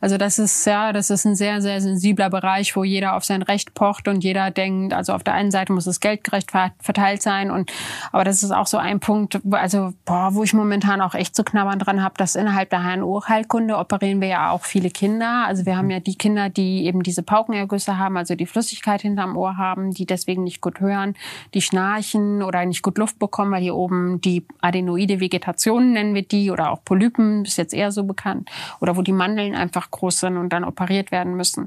[0.00, 3.42] Also das ist ja, das ist ein sehr, sehr sensibler Bereich, wo jeder auf sein
[3.42, 6.50] Recht pocht und jeder denkt, also auf der einen Seite muss das Geld gerecht
[6.80, 7.50] verteilt sein.
[7.50, 7.70] Und
[8.12, 11.44] aber das ist auch so ein Punkt, also boah, wo ich momentan auch echt zu
[11.44, 15.44] knabbern dran habe, dass innerhalb der HNO-Heilkunde operieren wir ja auch viele Kinder.
[15.46, 19.36] Also wir haben ja die Kinder, die eben diese Paukenergüsse haben, also die Flüssigkeit hinterm
[19.36, 21.14] Ohr haben, die deswegen nicht gut hören,
[21.54, 26.22] die schnarchen oder nicht gut Luft bekommen, weil hier oben die adenoide Vegetation nennen wir
[26.22, 28.50] die oder auch Polypen, ist jetzt eher so bekannt,
[28.80, 31.66] oder wo die Mandeln einfach groß sind und dann operiert werden müssen.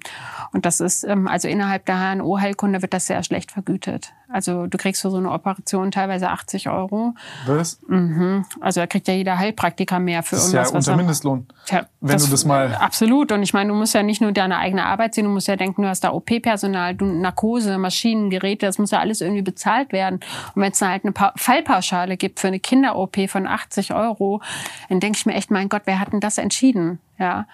[0.54, 4.14] Und das ist, ähm, also innerhalb der HNO-Heilkunde wird das sehr schlecht vergütet.
[4.32, 7.14] Also du kriegst für so eine Operation teilweise 80 Euro.
[7.46, 7.80] Was?
[7.88, 8.46] Mhm.
[8.60, 10.72] Also da kriegt ja jeder Heilpraktiker mehr für das ist irgendwas.
[10.72, 11.48] Ja unter Mindestlohn.
[11.66, 12.74] Tja, wenn das, du das mal.
[12.76, 13.32] Absolut.
[13.32, 15.56] Und ich meine, du musst ja nicht nur deine eigene Arbeit sehen, du musst ja
[15.56, 19.92] denken, du hast da OP-Personal, du Narkose, Maschinen, Geräte, das muss ja alles irgendwie bezahlt
[19.92, 20.20] werden.
[20.56, 24.42] Und wenn es halt eine Fallpauschale gibt für eine Kinder-OP von 80 Euro,
[24.90, 27.00] dann denke ich mir echt, mein Gott, wer hat denn das entschieden?
[27.20, 27.46] Ja.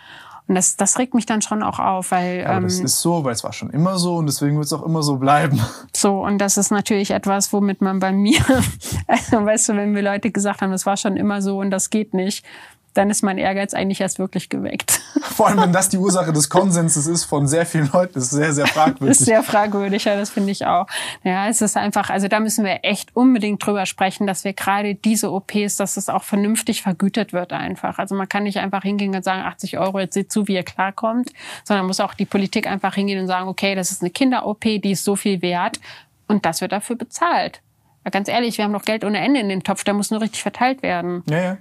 [0.48, 2.40] Und das, das regt mich dann schon auch auf, weil.
[2.40, 4.66] Ja, aber das ähm, ist so, weil es war schon immer so und deswegen wird
[4.66, 5.60] es auch immer so bleiben.
[5.96, 8.40] So, und das ist natürlich etwas, womit man bei mir,
[9.08, 11.90] also weißt du, wenn mir Leute gesagt haben, es war schon immer so und das
[11.90, 12.46] geht nicht,
[12.94, 15.00] dann ist mein Ehrgeiz eigentlich erst wirklich geweckt.
[15.22, 18.54] Vor allem, wenn das die Ursache des Konsenses ist von sehr vielen Leuten, ist sehr,
[18.54, 19.20] sehr fragwürdig.
[19.20, 20.88] ist sehr fragwürdig, ja, das finde ich auch.
[21.24, 24.96] Ja, es ist einfach, also da müssen wir echt unbedingt drüber sprechen, dass wir gerade
[24.96, 28.00] diese OPs, dass es auch vernünftig vergütet wird einfach.
[28.00, 30.64] Also man kann nicht einfach hingehen und sagen, 80 Euro, jetzt seht zu, wie ihr
[30.64, 31.32] klarkommt,
[31.64, 34.92] sondern muss auch die Politik einfach hingehen und sagen, okay, das ist eine Kinder-OP, die
[34.92, 35.80] ist so viel wert
[36.28, 37.62] und das wird dafür bezahlt.
[38.06, 40.22] Ja, ganz ehrlich, wir haben noch Geld ohne Ende in den Topf, der muss nur
[40.22, 41.24] richtig verteilt werden.
[41.30, 41.58] Ja, ja.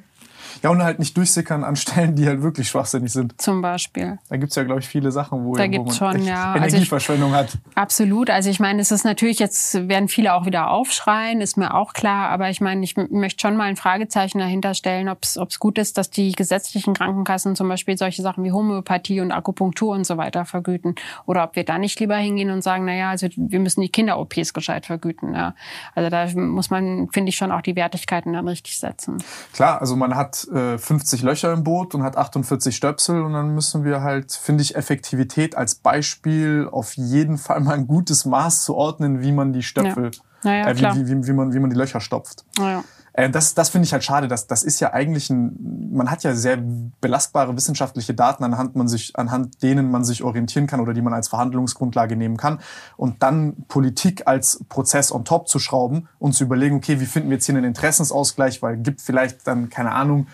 [0.62, 3.40] Ja, und halt nicht durchsickern an Stellen, die halt wirklich schwachsinnig sind.
[3.40, 4.18] Zum Beispiel.
[4.28, 6.56] Da gibt's ja, glaube ich, viele Sachen, wo, da gibt's man schon, ja.
[6.56, 7.60] Energieverschwendung also ich, hat.
[7.74, 8.30] Absolut.
[8.30, 11.92] Also ich meine, es ist natürlich, jetzt werden viele auch wieder aufschreien, ist mir auch
[11.92, 12.30] klar.
[12.30, 15.98] Aber ich meine, ich möchte schon mal ein Fragezeichen dahinter stellen, ob es gut ist,
[15.98, 20.44] dass die gesetzlichen Krankenkassen zum Beispiel solche Sachen wie Homöopathie und Akupunktur und so weiter
[20.44, 20.94] vergüten.
[21.26, 24.54] Oder ob wir da nicht lieber hingehen und sagen, naja, also wir müssen die Kinder-OPs
[24.54, 25.34] gescheit vergüten.
[25.34, 25.54] Ja.
[25.94, 29.22] Also da muss man, finde ich, schon auch die Wertigkeiten dann richtig setzen.
[29.52, 33.54] Klar, also man hat äh, 50 Löcher im Boot und hat 48 Stöpsel und dann
[33.54, 38.64] müssen wir halt, finde ich, Effektivität als Beispiel auf jeden Fall mal ein gutes Maß
[38.64, 40.10] zu ordnen, wie man die Stöpsel,
[40.44, 40.52] ja.
[40.52, 42.44] Ja, äh, wie, wie, wie, wie, man, wie man die Löcher stopft.
[42.58, 42.84] Ja.
[43.16, 44.28] Äh, das das finde ich halt schade.
[44.28, 46.58] Das, das ist ja eigentlich ein, man hat ja sehr
[47.00, 51.14] belastbare wissenschaftliche Daten, anhand, man sich, anhand denen man sich orientieren kann oder die man
[51.14, 52.60] als Verhandlungsgrundlage nehmen kann.
[52.96, 57.30] Und dann Politik als Prozess on top zu schrauben und zu überlegen, okay, wie finden
[57.30, 60.26] wir jetzt hier einen Interessensausgleich, weil gibt vielleicht dann, keine Ahnung,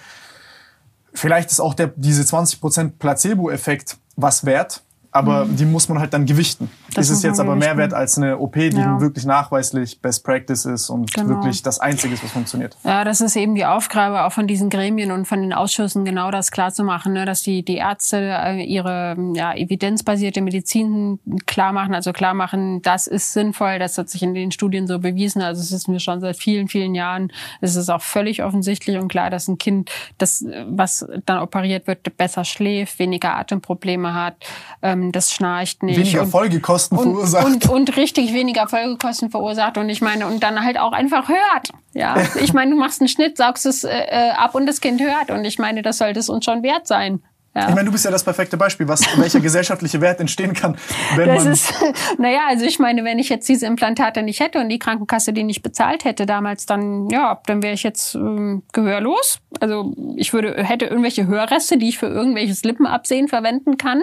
[1.15, 5.57] vielleicht ist auch der, diese 20% Placebo-Effekt was wert, aber mhm.
[5.57, 6.71] die muss man halt dann gewichten.
[6.95, 9.01] Das ist es jetzt aber mehr wert als eine OP, die ja.
[9.01, 11.29] wirklich nachweislich Best Practice ist und genau.
[11.29, 12.77] wirklich das Einzige ist, was funktioniert.
[12.83, 16.31] Ja, das ist eben die Aufgabe auch von diesen Gremien und von den Ausschüssen, genau
[16.31, 21.73] das klar zu machen, ne, dass die, die Ärzte äh, ihre ja, evidenzbasierte Medizin klar
[21.73, 25.43] machen, also klar machen, das ist sinnvoll, das hat sich in den Studien so bewiesen,
[25.43, 29.09] also es ist mir schon seit vielen, vielen Jahren, es ist auch völlig offensichtlich und
[29.09, 34.37] klar, dass ein Kind, das, was dann operiert wird, besser schläft, weniger Atemprobleme hat,
[34.81, 35.99] ähm, das schnarcht nicht.
[35.99, 37.47] Weniger und, Folgekosten und, verursacht.
[37.47, 39.79] Und, und richtig weniger Folgekosten verursacht.
[39.79, 41.73] Und ich meine, und dann halt auch einfach hört.
[41.95, 45.01] Ja, ich meine, du machst einen Schnitt, saugst es äh, äh, ab und das Kind
[45.01, 45.31] hört.
[45.31, 47.23] Und ich meine, das sollte es uns schon wert sein.
[47.55, 47.69] Ja.
[47.69, 50.77] Ich meine, du bist ja das perfekte Beispiel, was welcher gesellschaftliche Wert entstehen kann,
[51.17, 51.53] wenn das man.
[51.53, 51.75] Ist,
[52.19, 55.45] naja, also ich meine, wenn ich jetzt diese Implantate nicht hätte und die Krankenkasse die
[55.45, 59.39] nicht bezahlt hätte damals, dann ja, dann wäre ich jetzt ähm, gehörlos.
[59.61, 64.03] Also ich würde hätte irgendwelche Hörreste, die ich für irgendwelches Lippenabsehen verwenden kann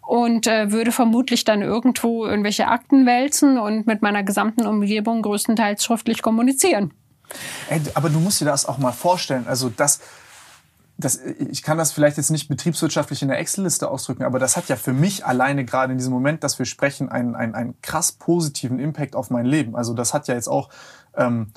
[0.00, 5.84] und äh, würde vermutlich dann irgendwo irgendwelche Akten wälzen und mit meiner gesamten Umgebung größtenteils
[5.84, 6.92] schriftlich kommunizieren.
[7.68, 9.46] Ey, aber du musst dir das auch mal vorstellen.
[9.48, 10.00] Also das
[11.04, 14.68] das, ich kann das vielleicht jetzt nicht betriebswirtschaftlich in der Excel-Liste ausdrücken, aber das hat
[14.68, 18.12] ja für mich alleine gerade in diesem Moment, dass wir sprechen, einen, einen, einen krass
[18.12, 19.76] positiven Impact auf mein Leben.
[19.76, 20.70] Also das hat ja jetzt auch,
[21.16, 21.52] ähm,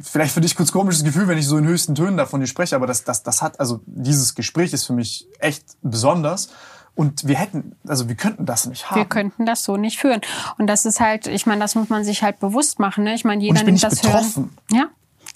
[0.00, 2.86] vielleicht für dich kurz komisches Gefühl, wenn ich so in höchsten Tönen davon spreche, aber
[2.86, 6.48] das, das, das hat, also dieses Gespräch ist für mich echt besonders.
[6.96, 8.98] Und wir hätten, also wir könnten das nicht haben.
[8.98, 10.20] Wir könnten das so nicht führen.
[10.58, 13.04] Und das ist halt, ich meine, das muss man sich halt bewusst machen.
[13.04, 13.14] Ne?
[13.14, 14.50] Ich meine, jeder nimmt das betroffen.
[14.70, 14.80] Hören.
[14.82, 14.88] Ja,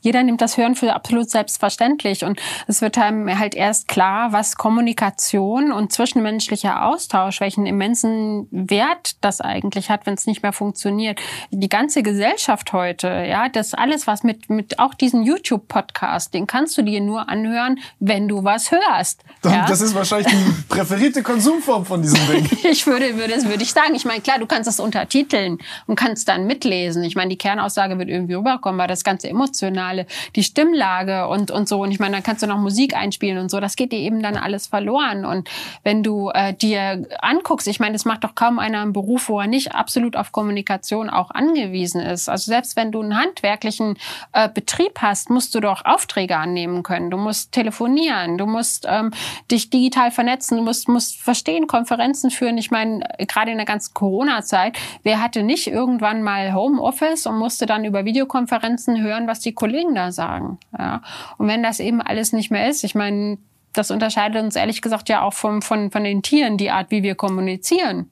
[0.04, 4.56] jeder nimmt das Hören für absolut selbstverständlich und es wird einem halt erst klar, was
[4.56, 11.20] Kommunikation und zwischenmenschlicher Austausch, welchen immensen Wert das eigentlich hat, wenn es nicht mehr funktioniert.
[11.50, 16.76] Die ganze Gesellschaft heute, ja, das alles, was mit, mit auch diesen YouTube-Podcast, den kannst
[16.76, 19.24] du dir nur anhören, wenn du was hörst.
[19.42, 19.64] Ja?
[19.66, 22.46] Das ist wahrscheinlich die präferierte Konsumform von diesem Ding.
[22.70, 23.94] ich würde, würde, würde ich sagen.
[23.94, 25.56] Ich meine, klar, du kannst das untertiteln
[25.86, 27.04] und kannst dann mitlesen.
[27.04, 30.06] Ich meine, die Kernaussage wird irgendwie rüberkommen, weil das ganze emotional Merkmale,
[30.36, 31.82] die Stimmlage und, und so.
[31.82, 33.60] Und ich meine, dann kannst du noch Musik einspielen und so.
[33.60, 35.24] Das geht dir eben dann alles verloren.
[35.24, 35.48] Und
[35.82, 39.40] wenn du äh, dir anguckst, ich meine, es macht doch kaum einer einen Beruf, wo
[39.40, 42.28] er nicht absolut auf Kommunikation auch angewiesen ist.
[42.28, 43.96] Also selbst wenn du einen handwerklichen
[44.32, 47.10] äh, Betrieb hast, musst du doch Aufträge annehmen können.
[47.10, 49.12] Du musst telefonieren, du musst ähm,
[49.50, 52.58] dich digital vernetzen, du musst, musst verstehen, Konferenzen führen.
[52.58, 57.66] Ich meine, gerade in der ganzen Corona-Zeit, wer hatte nicht irgendwann mal Homeoffice und musste
[57.66, 60.58] dann über Videokonferenzen hören, was die Kollegen Da sagen.
[60.78, 61.02] Ja.
[61.36, 63.38] Und wenn das eben alles nicht mehr ist, ich meine,
[63.72, 67.02] das unterscheidet uns ehrlich gesagt ja auch vom, von, von den Tieren, die Art, wie
[67.02, 68.08] wir kommunizieren.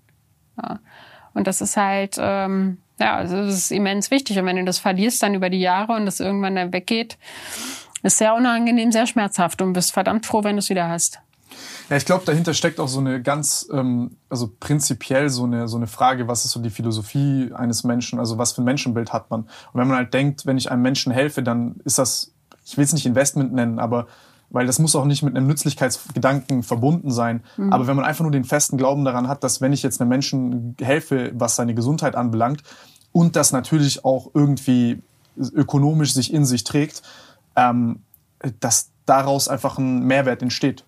[0.61, 0.81] Ja.
[1.35, 4.39] Und das ist halt, ähm, ja, also das ist immens wichtig.
[4.39, 7.17] Und wenn du das verlierst dann über die Jahre und das irgendwann dann weggeht,
[8.03, 11.21] ist sehr unangenehm, sehr schmerzhaft und bist verdammt froh, wenn du es wieder hast.
[11.93, 15.77] Ja, ich glaube, dahinter steckt auch so eine ganz, ähm, also prinzipiell so eine, so
[15.77, 19.31] eine Frage, was ist so die Philosophie eines Menschen, also was für ein Menschenbild hat
[19.31, 19.43] man?
[19.43, 22.33] Und wenn man halt denkt, wenn ich einem Menschen helfe, dann ist das,
[22.65, 24.07] ich will es nicht Investment nennen, aber
[24.49, 27.43] weil das muss auch nicht mit einem Nützlichkeitsgedanken verbunden sein.
[27.59, 27.75] Mhm.
[27.75, 30.09] Aber wenn man einfach nur den festen Glauben daran hat, dass wenn ich jetzt einem
[30.09, 32.63] Menschen helfe, was seine Gesundheit anbelangt,
[33.13, 35.03] und das natürlich auch irgendwie
[35.37, 37.03] ökonomisch sich in sich trägt,
[37.55, 38.01] ähm,
[38.61, 40.87] dass daraus einfach ein Mehrwert entsteht.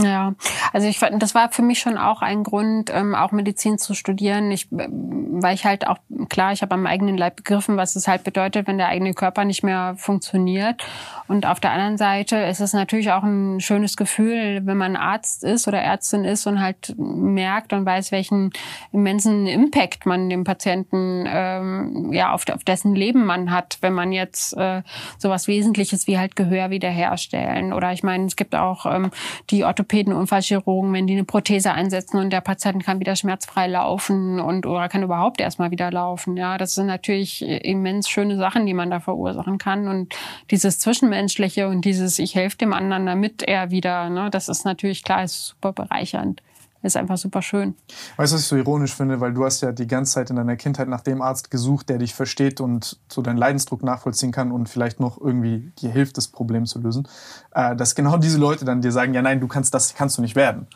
[0.00, 0.34] Ja,
[0.72, 4.50] also ich das war für mich schon auch ein Grund, ähm, auch Medizin zu studieren.
[4.50, 5.98] Ich, weil ich halt auch
[6.28, 9.44] klar, ich habe am eigenen Leib begriffen, was es halt bedeutet, wenn der eigene Körper
[9.44, 10.84] nicht mehr funktioniert.
[11.28, 15.44] Und auf der anderen Seite ist es natürlich auch ein schönes Gefühl, wenn man Arzt
[15.44, 18.50] ist oder Ärztin ist und halt merkt und weiß, welchen
[18.90, 24.10] immensen Impact man dem Patienten ähm, ja auf, auf dessen Leben man hat, wenn man
[24.10, 24.82] jetzt äh,
[25.18, 27.72] sowas Wesentliches wie halt Gehör wiederherstellen.
[27.72, 29.10] Oder ich meine, es gibt auch ähm,
[29.50, 33.66] die Orthopädie Orthopäden, Unfallchirurgen, wenn die eine Prothese einsetzen und der Patient kann wieder schmerzfrei
[33.66, 36.38] laufen und oder kann überhaupt erstmal wieder laufen.
[36.38, 39.86] Ja, das sind natürlich immens schöne Sachen, die man da verursachen kann.
[39.86, 40.14] Und
[40.50, 45.04] dieses Zwischenmenschliche und dieses Ich helfe dem anderen, damit er wieder, ne, das ist natürlich
[45.04, 46.40] klar, ist super bereichernd
[46.84, 47.74] ist einfach super schön.
[48.16, 49.20] Weißt du, was ich so ironisch finde?
[49.20, 51.98] Weil du hast ja die ganze Zeit in deiner Kindheit nach dem Arzt gesucht, der
[51.98, 56.28] dich versteht und so deinen Leidensdruck nachvollziehen kann und vielleicht noch irgendwie dir hilft, das
[56.28, 57.08] Problem zu lösen.
[57.54, 60.22] Äh, dass genau diese Leute dann dir sagen, ja nein, du kannst das kannst du
[60.22, 60.66] nicht werden.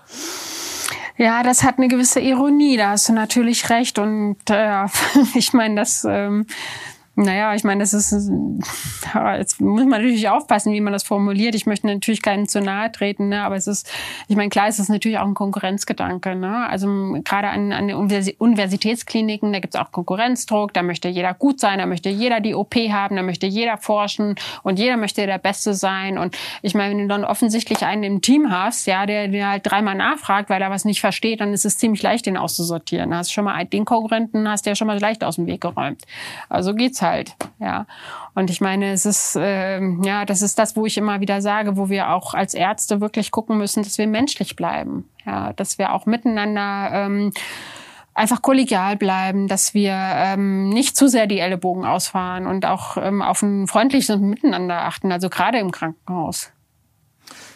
[1.19, 3.99] Ja, das hat eine gewisse Ironie, da hast du natürlich recht.
[3.99, 4.87] Und äh,
[5.35, 6.47] ich meine, das ähm,
[7.21, 8.13] Naja, ich meine, das ist,
[9.39, 11.57] jetzt muss man natürlich aufpassen, wie man das formuliert.
[11.57, 13.43] Ich möchte natürlich keinen zu nahe treten, ne?
[13.43, 13.91] aber es ist,
[14.29, 16.37] ich meine, klar ist es natürlich auch ein Konkurrenzgedanke.
[16.37, 16.69] Ne?
[16.69, 16.87] Also
[17.25, 21.81] gerade an, an den Universitätskliniken, da gibt es auch Konkurrenzdruck, da möchte jeder gut sein,
[21.81, 25.75] da möchte jeder die OP haben, da möchte jeder forschen und jeder möchte der Beste
[25.75, 26.19] sein.
[26.19, 29.69] Und ich meine, wenn du dann offensichtlich einen im Team hast, ja, der, der halt
[29.69, 33.11] dreimal nachfragt, weil er was nicht versteht, dann ist es ziemlich leicht, den auszusortieren.
[33.11, 35.47] Da hast du schon mal den Konkurrenten hast du ja schon mal leicht aus dem
[35.47, 36.05] Weg geräumt.
[36.49, 37.37] Also geht's halt halt.
[37.59, 37.87] Ja.
[38.35, 41.77] Und ich meine, es ist, äh, ja, das ist das, wo ich immer wieder sage,
[41.77, 45.09] wo wir auch als Ärzte wirklich gucken müssen, dass wir menschlich bleiben.
[45.27, 47.33] Ja, dass wir auch miteinander ähm,
[48.15, 53.23] einfach kollegial bleiben, dass wir ähm, nicht zu sehr die Ellenbogen ausfahren und auch ähm,
[53.23, 56.51] auf ein freundliches Miteinander achten, also gerade im Krankenhaus.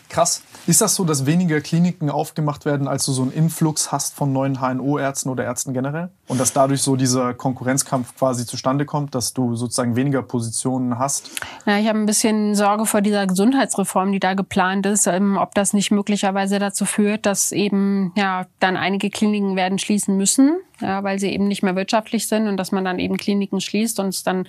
[0.08, 0.42] Krass.
[0.66, 4.32] Ist das so, dass weniger Kliniken aufgemacht werden, als du so einen Influx hast von
[4.32, 6.10] neuen HNO-Ärzten oder Ärzten generell?
[6.32, 11.30] Und dass dadurch so dieser Konkurrenzkampf quasi zustande kommt, dass du sozusagen weniger Positionen hast?
[11.66, 15.54] Ja, ich habe ein bisschen Sorge vor dieser Gesundheitsreform, die da geplant ist, ähm, ob
[15.54, 21.02] das nicht möglicherweise dazu führt, dass eben ja dann einige Kliniken werden schließen müssen ja,
[21.02, 24.08] weil sie eben nicht mehr wirtschaftlich sind und dass man dann eben Kliniken schließt und
[24.08, 24.46] es dann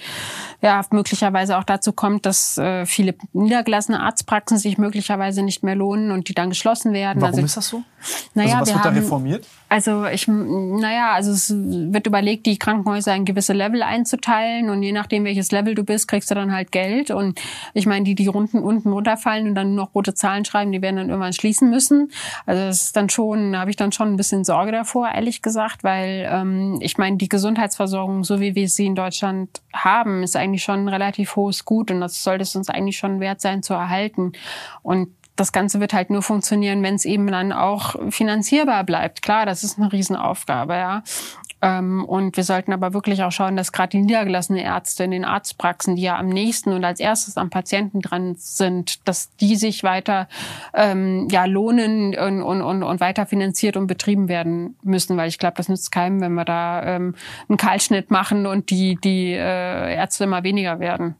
[0.61, 6.11] ja möglicherweise auch dazu kommt, dass äh, viele niedergelassene Arztpraxen sich möglicherweise nicht mehr lohnen
[6.11, 7.21] und die dann geschlossen werden.
[7.21, 7.83] Warum also, ist das so?
[8.33, 9.45] Naja, also was wir wird haben, da reformiert?
[9.73, 14.91] Also ich, naja, also es wird überlegt, die Krankenhäuser in gewisse Level einzuteilen und je
[14.91, 17.09] nachdem, welches Level du bist, kriegst du dann halt Geld.
[17.09, 17.41] Und
[17.73, 20.97] ich meine, die, die unten, unten runterfallen und dann noch rote Zahlen schreiben, die werden
[20.97, 22.11] dann irgendwann schließen müssen.
[22.45, 25.41] Also das ist dann schon, da habe ich dann schon ein bisschen Sorge davor, ehrlich
[25.41, 30.35] gesagt, weil ähm, ich meine, die Gesundheitsversorgung, so wie wir sie in Deutschland haben, ist
[30.35, 33.63] eigentlich schon ein relativ hohes Gut und das sollte es uns eigentlich schon wert sein
[33.63, 34.33] zu erhalten.
[34.83, 39.21] Und das Ganze wird halt nur funktionieren, wenn es eben dann auch finanzierbar bleibt.
[39.21, 41.03] Klar, das ist eine Riesenaufgabe, ja.
[41.63, 45.23] Ähm, und wir sollten aber wirklich auch schauen, dass gerade die niedergelassenen Ärzte in den
[45.23, 49.81] Arztpraxen, die ja am nächsten und als erstes am Patienten dran sind, dass die sich
[49.81, 50.27] weiter
[50.73, 55.15] ähm, ja, lohnen und, und, und, und weiter finanziert und betrieben werden müssen.
[55.15, 57.15] Weil ich glaube, das nützt keinem, wenn wir da ähm,
[57.47, 61.15] einen Kahlschnitt machen und die, die äh, Ärzte immer weniger werden.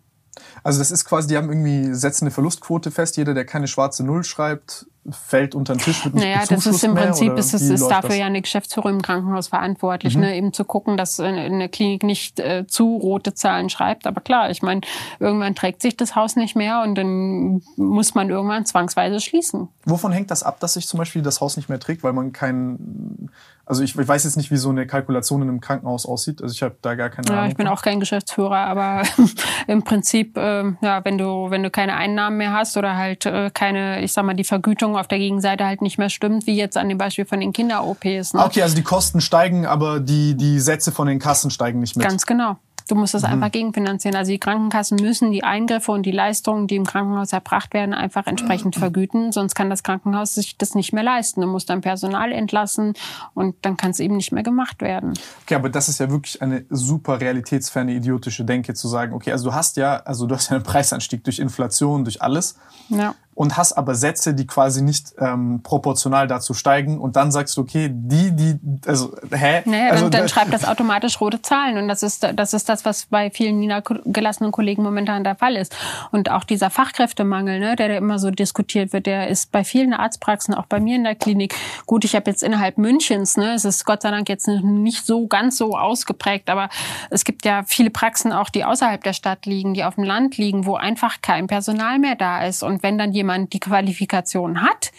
[0.64, 3.18] Also das ist quasi, die haben irgendwie, setzen eine Verlustquote fest.
[3.18, 6.94] Jeder, der keine schwarze Null schreibt, fällt unter den Tisch mit Naja, das ist im
[6.94, 8.18] mehr, Prinzip, ist, ist, ist dafür das?
[8.20, 10.22] ja eine Geschäftsführerin im Krankenhaus verantwortlich, mhm.
[10.22, 14.08] ne, eben zu gucken, dass eine Klinik nicht äh, zu rote Zahlen schreibt.
[14.08, 14.82] Aber klar, ich meine,
[15.20, 19.68] irgendwann trägt sich das Haus nicht mehr und dann muss man irgendwann zwangsweise schließen.
[19.86, 22.32] Wovon hängt das ab, dass sich zum Beispiel das Haus nicht mehr trägt, weil man
[22.32, 23.30] kein
[23.65, 26.41] also ich, ich weiß jetzt nicht, wie so eine Kalkulation in einem Krankenhaus aussieht.
[26.41, 27.52] Also ich habe da gar keine ja, Ahnung.
[27.52, 29.03] Ich bin auch kein Geschäftsführer, aber
[29.68, 33.49] im Prinzip, äh, ja, wenn du wenn du keine Einnahmen mehr hast oder halt äh,
[33.53, 36.77] keine, ich sag mal, die Vergütung auf der Gegenseite halt nicht mehr stimmt, wie jetzt
[36.77, 38.34] an dem Beispiel von den Kinder-OPs.
[38.34, 38.44] Ne?
[38.44, 42.06] Okay, also die Kosten steigen, aber die die Sätze von den Kassen steigen nicht mit.
[42.06, 42.57] Ganz genau.
[42.88, 43.30] Du musst das mhm.
[43.30, 44.16] einfach gegenfinanzieren.
[44.16, 48.28] Also die Krankenkassen müssen die Eingriffe und die Leistungen, die im Krankenhaus erbracht werden, einfach
[48.28, 49.32] entsprechend vergüten.
[49.32, 51.42] Sonst kann das Krankenhaus sich das nicht mehr leisten.
[51.42, 52.94] Du musst dann Personal entlassen
[53.34, 55.14] und dann kann es eben nicht mehr gemacht werden.
[55.44, 59.50] Okay, aber das ist ja wirklich eine super realitätsferne, idiotische Denke zu sagen, okay, also
[59.50, 62.58] du hast ja, also du hast ja einen Preisanstieg durch Inflation, durch alles.
[62.90, 67.58] Ja und hast aber Sätze, die quasi nicht ähm, proportional dazu steigen und dann sagst
[67.58, 69.62] du, okay, die, die, also, hä?
[69.66, 72.86] Naja, also, dann, dann schreibt das automatisch rote Zahlen und das ist, das ist das,
[72.86, 75.76] was bei vielen niedergelassenen Kollegen momentan der Fall ist.
[76.12, 79.94] Und auch dieser Fachkräftemangel, ne, der, der immer so diskutiert wird, der ist bei vielen
[79.94, 81.56] Arztpraxen, auch bei mir in der Klinik.
[81.86, 85.28] Gut, ich habe jetzt innerhalb Münchens, ne, es ist Gott sei Dank jetzt nicht so
[85.28, 86.70] ganz so ausgeprägt, aber
[87.10, 90.38] es gibt ja viele Praxen auch, die außerhalb der Stadt liegen, die auf dem Land
[90.38, 92.64] liegen, wo einfach kein Personal mehr da ist.
[92.64, 94.91] Und wenn dann jemand jemand die Qualifikation hat,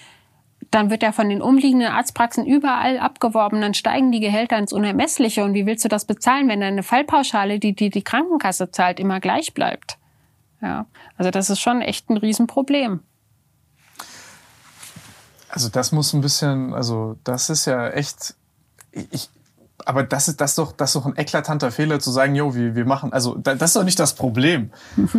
[0.71, 5.45] dann wird er von den umliegenden Arztpraxen überall abgeworben, dann steigen die Gehälter ins Unermessliche.
[5.45, 9.21] Und wie willst du das bezahlen, wenn deine Fallpauschale, die die, die Krankenkasse zahlt, immer
[9.21, 9.99] gleich bleibt?
[10.61, 10.87] Ja,
[11.17, 13.01] also das ist schon echt ein Riesenproblem.
[15.49, 18.35] Also das muss ein bisschen, also das ist ja echt,
[18.91, 19.29] ich,
[19.85, 22.55] aber das ist, das ist doch, das ist doch ein eklatanter Fehler zu sagen, jo,
[22.55, 24.73] wir, wir machen, also das ist doch nicht das Problem.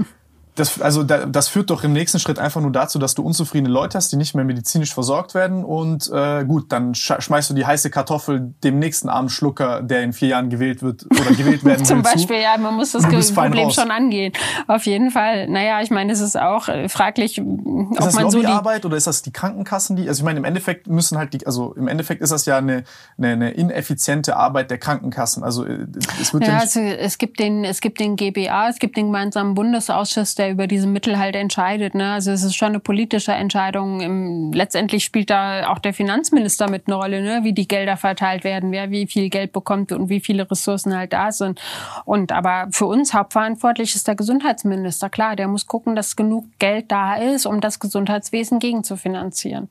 [0.56, 3.98] das, also das führt doch im nächsten Schritt einfach nur dazu, dass du unzufriedene Leute
[3.98, 5.66] hast, die nicht mehr medizinisch versorgt werden.
[5.66, 10.14] Und äh, gut, dann schmeißt du die heiße Kartoffel dem nächsten armen Schlucker, der in
[10.14, 12.04] vier Jahren gewählt wird oder gewählt werden Zum will.
[12.04, 12.42] Zum Beispiel, zu.
[12.42, 14.32] ja, man muss das Problem schon angehen.
[14.68, 15.50] Auf jeden Fall.
[15.50, 18.86] Naja, ich meine, es ist auch äh, fraglich, ob ist das man so die Arbeit
[18.86, 20.08] oder ist das die Krankenkassen, die?
[20.08, 22.86] Also ich meine, im Endeffekt müssen halt die, also im Endeffekt ist das ja eine,
[23.18, 25.44] eine, eine ineffiziente Arbeit der Krankenkassen.
[25.44, 25.86] Also äh,
[26.22, 29.08] es wird ja, ja also es gibt den, es gibt den GBA, es gibt den
[29.08, 31.96] gemeinsamen Bundesausschuss der der über diese Mittel halt entscheidet.
[31.96, 32.14] Ne?
[32.14, 34.02] Also es ist schon eine politische Entscheidung.
[34.02, 37.40] Im, letztendlich spielt da auch der Finanzminister mit eine Rolle, ne?
[37.44, 41.14] wie die Gelder verteilt werden, wer wie viel Geld bekommt und wie viele Ressourcen halt
[41.14, 41.60] da sind.
[42.06, 45.10] Und aber für uns hauptverantwortlich ist der Gesundheitsminister.
[45.10, 49.70] Klar, der muss gucken, dass genug Geld da ist, um das Gesundheitswesen gegenzufinanzieren.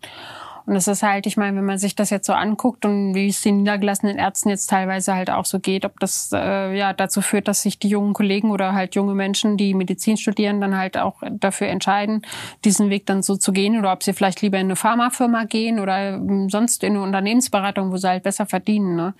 [0.67, 3.29] Und es ist halt, ich meine, wenn man sich das jetzt so anguckt und wie
[3.29, 7.21] es den niedergelassenen Ärzten jetzt teilweise halt auch so geht, ob das äh, ja dazu
[7.21, 10.97] führt, dass sich die jungen Kollegen oder halt junge Menschen, die Medizin studieren, dann halt
[10.97, 12.23] auch dafür entscheiden,
[12.65, 15.81] diesen Weg dann so zu gehen oder ob sie vielleicht lieber in eine Pharmafirma gehen
[15.81, 18.97] oder ähm, sonst in eine Unternehmensberatung, wo sie halt besser verdienen.
[18.97, 19.15] Ne?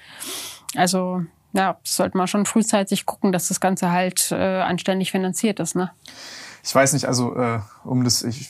[0.77, 1.23] Also
[1.53, 5.77] ja, sollte man schon frühzeitig gucken, dass das Ganze halt äh, anständig finanziert ist.
[5.77, 5.91] Ne?
[6.65, 8.49] Ich weiß nicht, also äh, um das, ich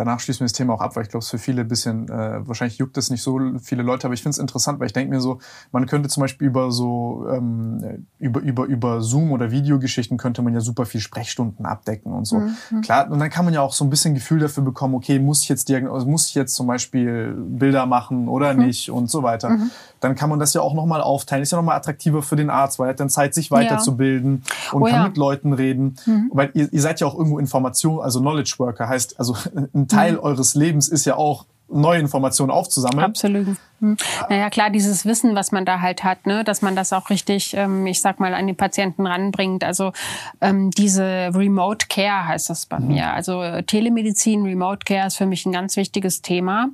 [0.00, 2.08] danach schließen wir das Thema auch ab, weil ich glaube, es für viele ein bisschen,
[2.08, 4.94] äh, wahrscheinlich juckt es nicht so viele Leute, aber ich finde es interessant, weil ich
[4.94, 5.40] denke mir so,
[5.72, 10.54] man könnte zum Beispiel über so, ähm, über, über, über Zoom oder Videogeschichten könnte man
[10.54, 12.38] ja super viel Sprechstunden abdecken und so.
[12.38, 12.80] Mhm.
[12.80, 15.42] Klar, und dann kann man ja auch so ein bisschen Gefühl dafür bekommen, okay, muss
[15.42, 15.68] ich jetzt,
[16.06, 18.66] muss ich jetzt zum Beispiel Bilder machen oder mhm.
[18.66, 19.50] nicht und so weiter.
[19.50, 19.70] Mhm.
[20.00, 21.42] Dann kann man das ja auch nochmal aufteilen.
[21.42, 24.72] Ist ja nochmal attraktiver für den Arzt, weil er hat dann Zeit, sich weiterzubilden ja.
[24.72, 25.08] und oh, kann ja.
[25.08, 25.96] mit Leuten reden.
[26.06, 26.30] Mhm.
[26.32, 29.36] Weil ihr, ihr seid ja auch irgendwo Information, also Knowledge Worker, heißt, also
[29.74, 30.20] ein Teil mhm.
[30.20, 33.04] eures Lebens ist ja auch neue Informationen aufzusammeln.
[33.04, 33.56] Absolut.
[33.80, 33.96] Hm.
[34.28, 37.54] Naja, klar, dieses Wissen, was man da halt hat, ne, dass man das auch richtig,
[37.54, 39.64] ähm, ich sag mal, an die Patienten ranbringt.
[39.64, 39.92] Also
[40.40, 42.88] ähm, diese Remote Care heißt das bei mhm.
[42.88, 43.12] mir.
[43.12, 46.68] Also Telemedizin, Remote Care ist für mich ein ganz wichtiges Thema,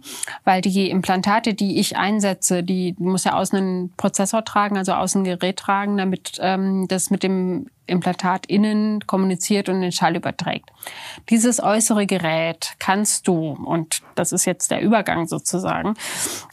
[0.44, 5.20] weil die Implantate, die ich einsetze, die muss ja außen einen Prozessor tragen, also außen
[5.20, 10.70] ein Gerät tragen, damit ähm, das mit dem Implantat innen kommuniziert und den Schall überträgt.
[11.30, 15.94] Dieses äußere Gerät kannst du, und das ist jetzt der Übergang sozusagen,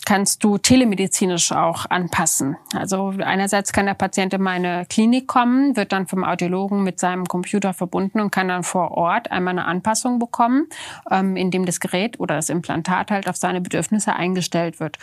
[0.05, 2.57] kannst du telemedizinisch auch anpassen.
[2.76, 7.26] Also einerseits kann der Patient in meine Klinik kommen, wird dann vom Audiologen mit seinem
[7.26, 10.68] Computer verbunden und kann dann vor Ort einmal eine Anpassung bekommen,
[11.10, 14.97] ähm, indem das Gerät oder das Implantat halt auf seine Bedürfnisse eingestellt wird.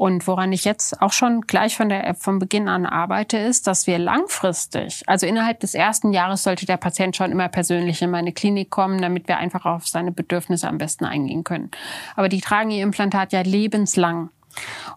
[0.00, 3.66] Und woran ich jetzt auch schon gleich von der App von Beginn an arbeite, ist,
[3.66, 8.10] dass wir langfristig, also innerhalb des ersten Jahres sollte der Patient schon immer persönlich in
[8.10, 11.70] meine Klinik kommen, damit wir einfach auf seine Bedürfnisse am besten eingehen können.
[12.16, 14.30] Aber die tragen ihr Implantat ja lebenslang.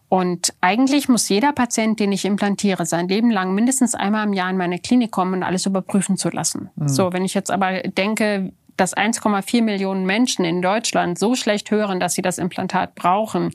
[0.07, 4.51] Und eigentlich muss jeder Patient, den ich implantiere, sein Leben lang mindestens einmal im Jahr
[4.51, 6.69] in meine Klinik kommen und alles überprüfen zu lassen.
[6.77, 6.88] Mhm.
[6.88, 11.99] So, wenn ich jetzt aber denke, dass 1,4 Millionen Menschen in Deutschland so schlecht hören,
[11.99, 13.51] dass sie das Implantat brauchen,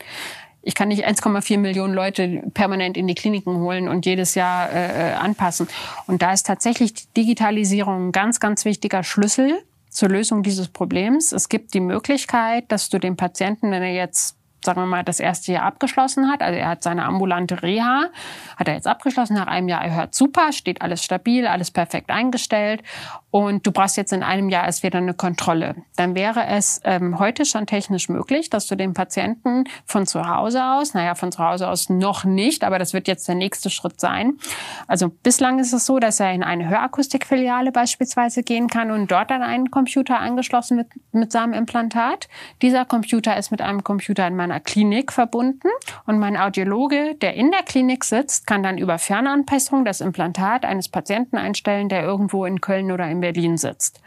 [0.68, 5.14] ich kann nicht 1,4 Millionen Leute permanent in die Kliniken holen und jedes Jahr äh,
[5.14, 5.66] anpassen.
[6.06, 11.32] Und da ist tatsächlich die Digitalisierung ein ganz, ganz wichtiger Schlüssel zur Lösung dieses Problems.
[11.32, 15.20] Es gibt die Möglichkeit, dass du dem Patienten, wenn er jetzt sagen wir mal, das
[15.20, 16.42] erste Jahr abgeschlossen hat.
[16.42, 18.10] Also er hat seine ambulante Reha,
[18.56, 19.34] hat er jetzt abgeschlossen.
[19.34, 22.82] Nach einem Jahr, er hört super, steht alles stabil, alles perfekt eingestellt.
[23.30, 25.76] Und du brauchst jetzt in einem Jahr erst wieder eine Kontrolle.
[25.96, 30.64] Dann wäre es ähm, heute schon technisch möglich, dass du den Patienten von zu Hause
[30.64, 34.00] aus, naja, von zu Hause aus noch nicht, aber das wird jetzt der nächste Schritt
[34.00, 34.38] sein.
[34.86, 39.30] Also bislang ist es so, dass er in eine Hörakustikfiliale beispielsweise gehen kann und dort
[39.30, 42.28] an einen Computer angeschlossen mit, mit seinem Implantat.
[42.62, 45.68] Dieser Computer ist mit einem Computer in meiner Klinik verbunden
[46.06, 50.88] und mein Audiologe, der in der Klinik sitzt, kann dann über Fernanpassung das Implantat eines
[50.88, 54.00] Patienten einstellen, der irgendwo in Köln oder in Berlin sitzt.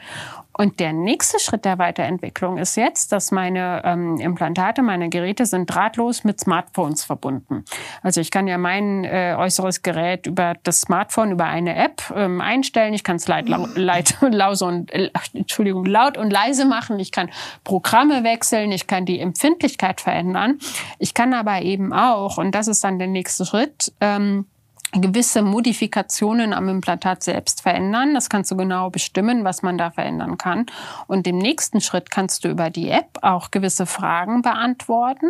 [0.54, 5.74] Und der nächste Schritt der Weiterentwicklung ist jetzt, dass meine ähm, Implantate, meine Geräte sind
[5.74, 7.64] drahtlos mit Smartphones verbunden.
[8.04, 12.42] Also ich kann ja mein äh, äußeres Gerät über das Smartphone, über eine App ähm,
[12.42, 12.94] einstellen.
[12.94, 17.00] Ich kann es laut, laut, laut, und, äh, Entschuldigung, laut und leise machen.
[17.00, 17.32] Ich kann
[17.64, 18.72] Programme wechseln.
[18.74, 20.60] Ich kann die Empfindlichkeit verändern.
[21.00, 24.46] Ich kann aber eben auch, und das ist dann der nächste Schritt, ähm,
[24.93, 28.13] gewisse Modifikationen am Implantat selbst verändern.
[28.13, 30.65] Das kannst du genau bestimmen, was man da verändern kann.
[31.07, 35.30] Und im nächsten Schritt kannst du über die App auch gewisse Fragen beantworten.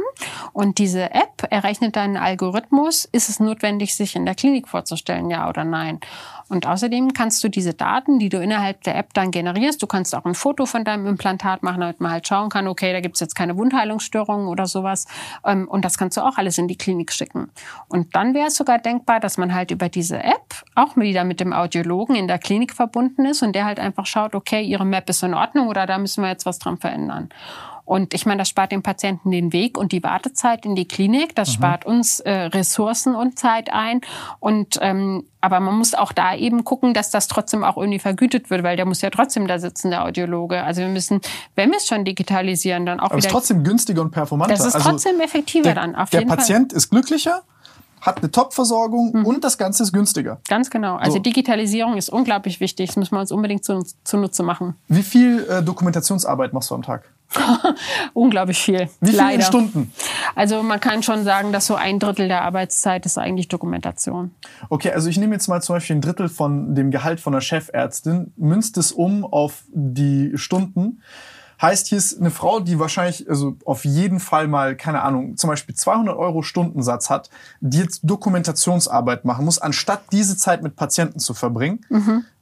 [0.54, 5.48] Und diese App errechnet deinen Algorithmus, ist es notwendig, sich in der Klinik vorzustellen, ja
[5.48, 6.00] oder nein.
[6.52, 10.14] Und außerdem kannst du diese Daten, die du innerhalb der App dann generierst, du kannst
[10.14, 13.16] auch ein Foto von deinem Implantat machen, damit man halt schauen kann, okay, da gibt
[13.16, 15.08] es jetzt keine Wundheilungsstörungen oder sowas.
[15.46, 17.50] Ähm, und das kannst du auch alles in die Klinik schicken.
[17.88, 21.40] Und dann wäre es sogar denkbar, dass man halt über diese App auch wieder mit
[21.40, 25.10] dem Audiologen in der Klinik verbunden ist und der halt einfach schaut, okay, ihre Map
[25.10, 27.30] ist in Ordnung oder da müssen wir jetzt was dran verändern.
[27.92, 31.36] Und ich meine, das spart dem Patienten den Weg und die Wartezeit in die Klinik.
[31.36, 31.54] Das mhm.
[31.56, 34.00] spart uns äh, Ressourcen und Zeit ein.
[34.40, 38.50] Und ähm, aber man muss auch da eben gucken, dass das trotzdem auch irgendwie vergütet
[38.50, 40.64] wird, weil der muss ja trotzdem da sitzen, der Audiologe.
[40.64, 41.20] Also wir müssen,
[41.56, 43.28] wenn wir es schon digitalisieren, dann auch aber wieder.
[43.28, 44.56] Ist trotzdem günstiger und performanter.
[44.56, 45.96] Das ist also trotzdem effektiver der, dann.
[45.98, 46.78] Auf der jeden Patient Fall.
[46.78, 47.42] ist glücklicher
[48.00, 49.26] hat eine Top-Versorgung Mhm.
[49.26, 50.40] und das Ganze ist günstiger.
[50.48, 50.96] Ganz genau.
[50.96, 51.20] Also So.
[51.20, 52.88] Digitalisierung ist unglaublich wichtig.
[52.88, 54.76] Das müssen wir uns unbedingt zu, zunutze machen.
[54.88, 57.11] Wie viel äh, Dokumentationsarbeit machst du am Tag?
[58.14, 58.90] Unglaublich viel.
[59.00, 59.44] Wie viele Leider.
[59.44, 59.92] Stunden?
[60.36, 64.32] Also man kann schon sagen, dass so ein Drittel der Arbeitszeit ist eigentlich Dokumentation.
[64.70, 67.42] Okay, also ich nehme jetzt mal zum Beispiel ein Drittel von dem Gehalt von einer
[67.42, 71.02] Chefärztin, münzt es um auf die Stunden.
[71.62, 75.48] Heißt, hier ist eine Frau, die wahrscheinlich, also auf jeden Fall mal, keine Ahnung, zum
[75.48, 77.30] Beispiel 200 Euro Stundensatz hat,
[77.60, 81.86] die jetzt Dokumentationsarbeit machen muss, anstatt diese Zeit mit Patienten zu verbringen.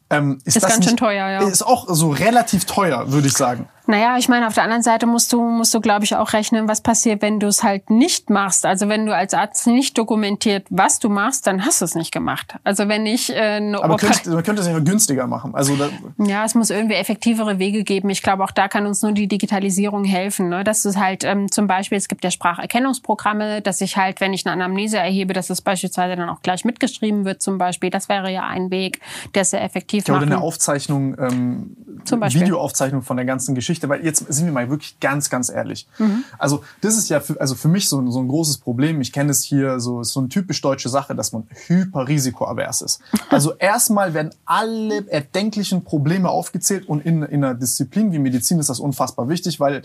[0.10, 1.48] Ähm, ist, Ist das ganz schön teuer, ja.
[1.48, 3.68] Ist auch so relativ teuer, würde ich sagen.
[3.90, 6.68] Naja, ich meine, auf der anderen Seite musst du, musst du, glaube ich, auch rechnen,
[6.68, 8.68] was passiert, wenn du es halt nicht machst.
[8.68, 12.11] Also wenn du als Arzt nicht dokumentiert, was du machst, dann hast du es nicht
[12.11, 12.53] gemacht.
[12.64, 15.56] Also wenn ich äh, eine Aber könnte, man könnte es ja günstiger machen.
[15.56, 15.90] Also da,
[16.24, 18.11] Ja, es muss irgendwie effektivere Wege geben.
[18.11, 20.49] Ich glaube, auch da kann uns nur die Digitalisierung helfen.
[20.49, 20.64] Ne?
[20.64, 24.45] Das ist halt ähm, zum Beispiel, es gibt ja Spracherkennungsprogramme, dass ich halt, wenn ich
[24.45, 27.90] eine Anamnese erhebe, dass es beispielsweise dann auch gleich mitgeschrieben wird zum Beispiel.
[27.90, 28.99] Das wäre ja ein Weg,
[29.34, 31.76] der es sehr effektiv Ja, oder eine Aufzeichnung, ähm,
[32.06, 32.41] Zum Beispiel.
[32.44, 33.78] Videoaufzeichnung von der ganzen Geschichte.
[33.88, 35.88] Weil jetzt sind wir mal wirklich ganz, ganz ehrlich.
[35.99, 36.23] Mhm.
[36.38, 38.99] Also das ist ja für, also für mich so, ein- so ein großes Problem.
[38.99, 42.99] Ich kenne es hier, so so eine typisch deutsche Sache, dass man hyperrisikoavers ist.
[43.30, 48.69] Also erstmal werden alle erdenklichen Probleme aufgezählt und in, in einer Disziplin wie Medizin ist
[48.69, 49.84] das unfassbar wichtig, weil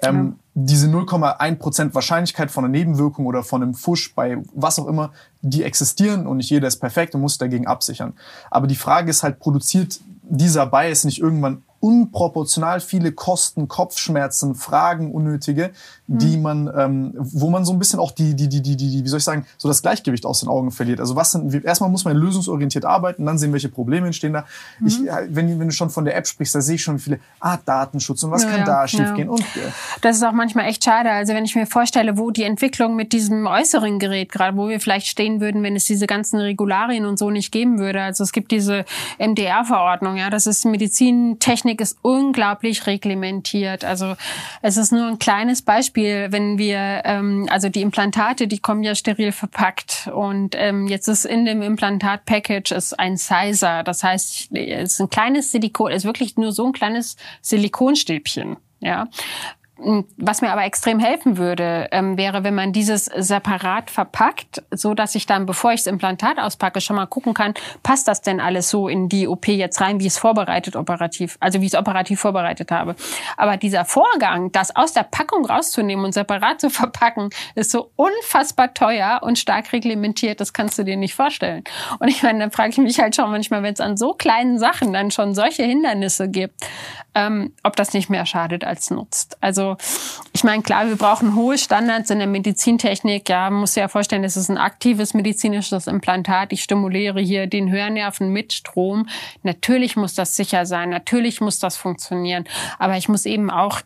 [0.00, 5.12] ähm, diese 0,1% Wahrscheinlichkeit von einer Nebenwirkung oder von einem Fusch bei was auch immer,
[5.40, 8.12] die existieren und nicht jeder ist perfekt und muss dagegen absichern.
[8.50, 15.10] Aber die Frage ist halt, produziert dieser Bias nicht irgendwann unproportional viele Kosten, Kopfschmerzen, Fragen,
[15.10, 15.72] unnötige,
[16.18, 19.08] die man, ähm, wo man so ein bisschen auch die, die, die, die, die, wie
[19.08, 21.00] soll ich sagen, so das Gleichgewicht aus den Augen verliert.
[21.00, 24.44] Also was sind, wie- erstmal muss man lösungsorientiert arbeiten, dann sehen, welche Probleme entstehen da.
[24.84, 27.18] Ich, äh, wenn, wenn du schon von der App sprichst, da sehe ich schon viele,
[27.40, 28.88] ah, Datenschutz und was Ja, kann ja, da ja.
[28.88, 29.70] schiefgehen und äh,
[30.00, 31.10] Das ist auch manchmal echt schade.
[31.10, 34.80] Also wenn ich mir vorstelle, wo die Entwicklung mit diesem äußeren Gerät gerade, wo wir
[34.80, 38.02] vielleicht stehen würden, wenn es diese ganzen Regularien und so nicht geben würde.
[38.02, 38.84] Also es gibt diese
[39.18, 43.84] MDR-Verordnung, ja, das ist Medizintechnik ist unglaublich reglementiert.
[43.84, 44.14] Also
[44.62, 48.94] es ist nur ein kleines Beispiel, wenn wir, ähm, also die Implantate, die kommen ja
[48.94, 53.82] steril verpackt und ähm, jetzt ist in dem Implantat-Package ist ein Sizer.
[53.82, 58.56] Das heißt, es ist ein kleines Silikon, es ist wirklich nur so ein kleines Silikonstäbchen,
[58.80, 59.08] ja.
[60.16, 65.14] Was mir aber extrem helfen würde, ähm, wäre, wenn man dieses separat verpackt, so dass
[65.14, 68.70] ich dann, bevor ich das Implantat auspacke, schon mal gucken kann, passt das denn alles
[68.70, 71.78] so in die OP jetzt rein, wie ich es vorbereitet operativ, also wie ich es
[71.78, 72.94] operativ vorbereitet habe.
[73.36, 78.74] Aber dieser Vorgang, das aus der Packung rauszunehmen und separat zu verpacken, ist so unfassbar
[78.74, 81.64] teuer und stark reglementiert, das kannst du dir nicht vorstellen.
[81.98, 84.58] Und ich meine, dann frage ich mich halt schon manchmal, wenn es an so kleinen
[84.58, 86.54] Sachen dann schon solche Hindernisse gibt,
[87.14, 89.36] ähm, ob das nicht mehr schadet als nutzt.
[89.40, 89.71] Also
[90.32, 93.28] ich meine, klar, wir brauchen hohe Standards in der Medizintechnik.
[93.28, 96.52] Ja, man muss sich ja vorstellen, es ist ein aktives medizinisches Implantat.
[96.52, 99.08] Ich stimuliere hier den Hörnerven mit Strom.
[99.42, 100.90] Natürlich muss das sicher sein.
[100.90, 102.44] Natürlich muss das funktionieren.
[102.78, 103.82] Aber ich muss eben auch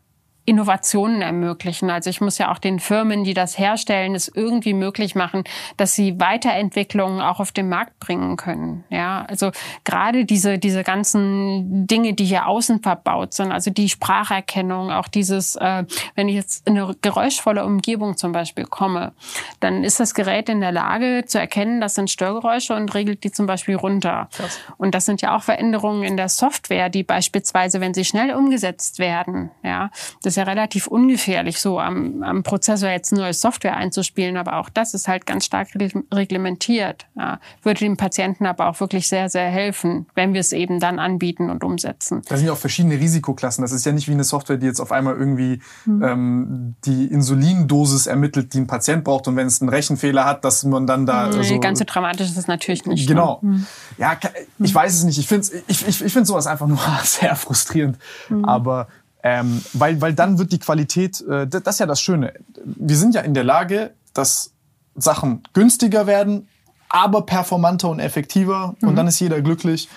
[0.46, 1.90] Innovationen ermöglichen.
[1.90, 5.42] Also ich muss ja auch den Firmen, die das herstellen, es irgendwie möglich machen,
[5.76, 8.84] dass sie Weiterentwicklungen auch auf den Markt bringen können.
[8.88, 9.50] Ja, also
[9.84, 15.56] gerade diese, diese ganzen Dinge, die hier außen verbaut sind, also die Spracherkennung, auch dieses,
[15.56, 19.12] äh, wenn ich jetzt in eine geräuschvolle Umgebung zum Beispiel komme,
[19.58, 23.32] dann ist das Gerät in der Lage zu erkennen, das sind Störgeräusche und regelt die
[23.32, 24.28] zum Beispiel runter.
[24.76, 29.00] Und das sind ja auch Veränderungen in der Software, die beispielsweise, wenn sie schnell umgesetzt
[29.00, 29.90] werden, ja,
[30.22, 34.68] das ist ja relativ ungefährlich, so am, am Prozessor jetzt neue Software einzuspielen, aber auch
[34.68, 37.06] das ist halt ganz stark re- reglementiert.
[37.16, 37.40] Ja.
[37.62, 41.48] Würde dem Patienten aber auch wirklich sehr, sehr helfen, wenn wir es eben dann anbieten
[41.50, 42.22] und umsetzen.
[42.28, 43.62] Da sind ja auch verschiedene Risikoklassen.
[43.62, 48.06] Das ist ja nicht wie eine Software, die jetzt auf einmal irgendwie ähm, die Insulindosis
[48.06, 51.28] ermittelt, die ein Patient braucht und wenn es einen Rechenfehler hat, dass man dann da
[51.28, 53.06] Nee, so ganz so dramatisch ist es natürlich nicht.
[53.08, 53.40] Genau.
[53.42, 53.64] Ne?
[53.98, 55.18] Ja, ka- ich weiß es nicht.
[55.18, 57.98] Ich finde ich, ich, ich find sowas einfach nur sehr frustrierend.
[58.42, 58.88] Aber
[59.28, 62.32] ähm, weil, weil dann wird die Qualität, äh, das, ist ja das Schöne.
[62.64, 64.52] Wir sind ja in der Lage, dass
[64.94, 66.46] Sachen günstiger werden,
[66.88, 68.76] aber performanter und effektiver.
[68.82, 69.88] Und dann ist jeder glücklich.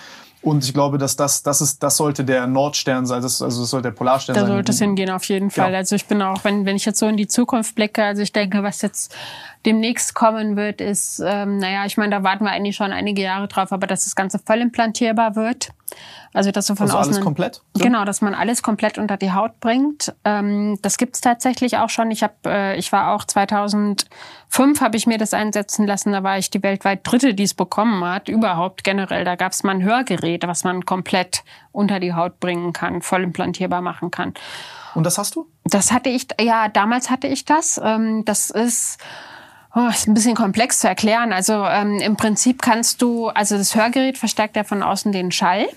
[0.42, 3.70] Und ich glaube, dass das, das ist, das sollte der Nordstern sein, das, also das
[3.70, 4.50] sollte der Polarstern Da sein.
[4.50, 5.72] sollte es hingehen, auf jeden Fall.
[5.72, 5.78] Ja.
[5.78, 8.32] Also ich bin auch, wenn, wenn ich jetzt so in die Zukunft blicke, also ich
[8.32, 9.14] denke, was jetzt
[9.66, 13.48] demnächst kommen wird, ist, ähm, naja, ich meine, da warten wir eigentlich schon einige Jahre
[13.48, 15.70] drauf, aber dass das Ganze voll implantierbar wird.
[16.32, 17.62] Also dass du von Also außen alles komplett?
[17.74, 17.82] So?
[17.82, 20.14] Genau, dass man alles komplett unter die Haut bringt.
[20.24, 22.10] Ähm, das gibt's tatsächlich auch schon.
[22.12, 26.12] Ich habe, äh, ich war auch 2005 habe ich mir das einsetzen lassen.
[26.12, 28.28] Da war ich die weltweit Dritte, die es bekommen hat.
[28.28, 29.24] Überhaupt generell.
[29.24, 31.42] Da gab's mal ein Hörgerät, was man komplett
[31.72, 34.34] unter die Haut bringen kann, voll implantierbar machen kann.
[34.94, 35.48] Und das hast du?
[35.64, 37.80] Das hatte ich, ja, damals hatte ich das.
[37.82, 38.98] Ähm, das ist,
[39.74, 41.32] Oh, ist ein bisschen komplex zu erklären.
[41.32, 45.68] Also ähm, im Prinzip kannst du, also das Hörgerät verstärkt ja von außen den Schall.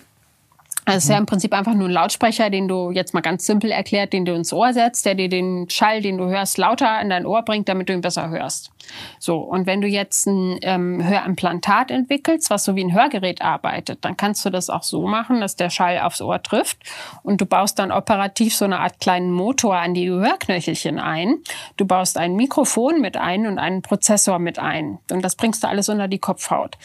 [0.86, 3.46] Also es ist ja im Prinzip einfach nur ein Lautsprecher, den du jetzt mal ganz
[3.46, 7.00] simpel erklärt, den du ins Ohr setzt, der dir den Schall, den du hörst, lauter
[7.02, 8.72] in dein Ohr bringt, damit du ihn besser hörst.
[9.18, 14.04] So, und wenn du jetzt ein ähm, Hörimplantat entwickelst, was so wie ein Hörgerät arbeitet,
[14.04, 16.80] dann kannst du das auch so machen, dass der Schall aufs Ohr trifft
[17.24, 21.38] und du baust dann operativ so eine Art kleinen Motor an die Hörknöchelchen ein.
[21.78, 25.00] Du baust ein Mikrofon mit ein und einen Prozessor mit ein.
[25.12, 26.78] Und das bringst du alles unter die Kopfhaut.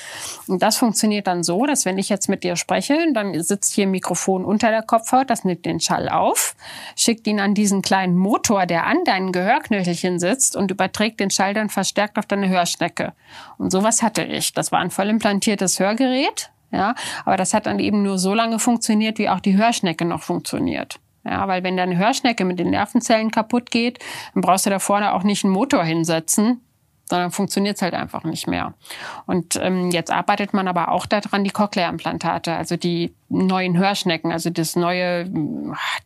[0.47, 3.88] Und das funktioniert dann so, dass wenn ich jetzt mit dir spreche, dann sitzt hier
[3.89, 6.55] ein Mikrofon unter der Kopfhaut, das nimmt den Schall auf,
[6.97, 11.55] schickt ihn an diesen kleinen Motor, der an deinen Gehörknöchelchen sitzt und überträgt den Schall
[11.55, 13.13] dann verstärkt auf deine Hörschnecke.
[13.59, 14.53] Und sowas hatte ich.
[14.53, 16.51] Das war ein voll implantiertes Hörgerät.
[16.71, 16.95] Ja,
[17.25, 21.01] aber das hat dann eben nur so lange funktioniert, wie auch die Hörschnecke noch funktioniert.
[21.25, 23.99] Ja, weil wenn deine Hörschnecke mit den Nervenzellen kaputt geht,
[24.35, 26.61] dann brauchst du da vorne auch nicht einen Motor hinsetzen,
[27.09, 28.75] sondern funktioniert es halt einfach nicht mehr.
[29.27, 34.49] Und ähm, jetzt arbeitet man aber auch daran, die Cochlea-Implantate, also die neuen Hörschnecken, also
[34.51, 35.27] das neue,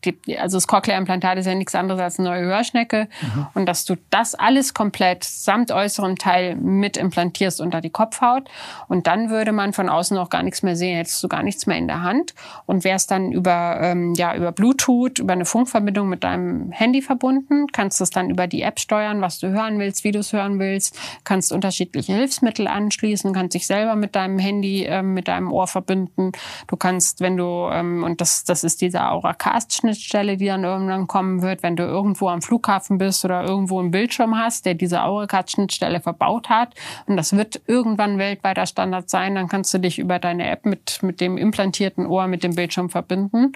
[0.05, 3.09] die, also das Cochlea-Implantat ist ja nichts anderes als eine neue Hörschnecke.
[3.23, 3.47] Mhm.
[3.55, 8.49] und dass du das alles komplett samt äußerem Teil mit implantierst unter die Kopfhaut.
[8.89, 11.66] Und dann würde man von außen auch gar nichts mehr sehen, hättest du gar nichts
[11.66, 12.35] mehr in der Hand.
[12.66, 17.66] Und wärst dann über, ähm, ja, über Bluetooth, über eine Funkverbindung mit deinem Handy verbunden,
[17.73, 20.59] kannst es dann über die App steuern, was du hören willst, wie du es hören
[20.59, 25.66] willst, kannst unterschiedliche Hilfsmittel anschließen, kannst dich selber mit deinem Handy, äh, mit deinem Ohr
[25.66, 26.32] verbinden,
[26.66, 31.06] du kannst kannst, wenn du, ähm, und das, das ist diese Auracast-Schnittstelle, die dann irgendwann
[31.06, 35.02] kommen wird, wenn du irgendwo am Flughafen bist oder irgendwo einen Bildschirm hast, der diese
[35.02, 36.74] Auracast-Schnittstelle verbaut hat,
[37.06, 41.02] und das wird irgendwann weltweiter Standard sein, dann kannst du dich über deine App mit,
[41.02, 43.52] mit dem implantierten Ohr mit dem Bildschirm verbinden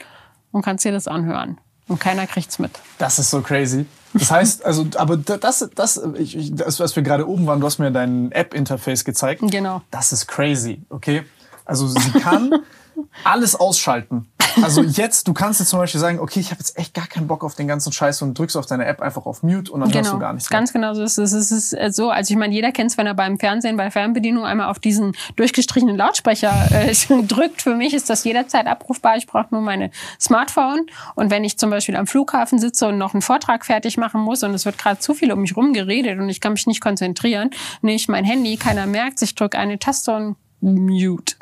[0.52, 1.58] und kannst dir das anhören.
[1.88, 2.72] Und keiner kriegt's mit.
[2.98, 3.86] Das ist so crazy.
[4.12, 7.78] Das heißt, also, aber das, das, ich, das, was wir gerade oben waren, du hast
[7.78, 9.42] mir dein App-Interface gezeigt.
[9.44, 9.82] Genau.
[9.90, 11.22] Das ist crazy, okay?
[11.64, 12.50] Also sie kann
[13.24, 14.28] alles ausschalten.
[14.62, 17.26] Also jetzt, du kannst jetzt zum Beispiel sagen, okay, ich habe jetzt echt gar keinen
[17.26, 19.90] Bock auf den ganzen Scheiß und drückst auf deine App einfach auf Mute und dann
[19.90, 20.02] genau.
[20.02, 20.58] hörst du gar nichts mehr.
[20.58, 21.32] Ganz genau so ist es.
[21.32, 23.90] Es ist äh, so, also ich meine, jeder kennt es, wenn er beim Fernsehen, bei
[23.90, 27.62] Fernbedienung einmal auf diesen durchgestrichenen Lautsprecher äh, drückt.
[27.62, 29.16] Für mich ist das jederzeit abrufbar.
[29.16, 29.90] Ich brauche nur meine
[30.20, 30.86] Smartphone.
[31.14, 34.42] Und wenn ich zum Beispiel am Flughafen sitze und noch einen Vortrag fertig machen muss
[34.42, 36.80] und es wird gerade zu viel um mich rum geredet und ich kann mich nicht
[36.80, 37.50] konzentrieren,
[37.82, 41.36] nehme ich mein Handy, keiner merkt, ich drücke eine Taste und Mute.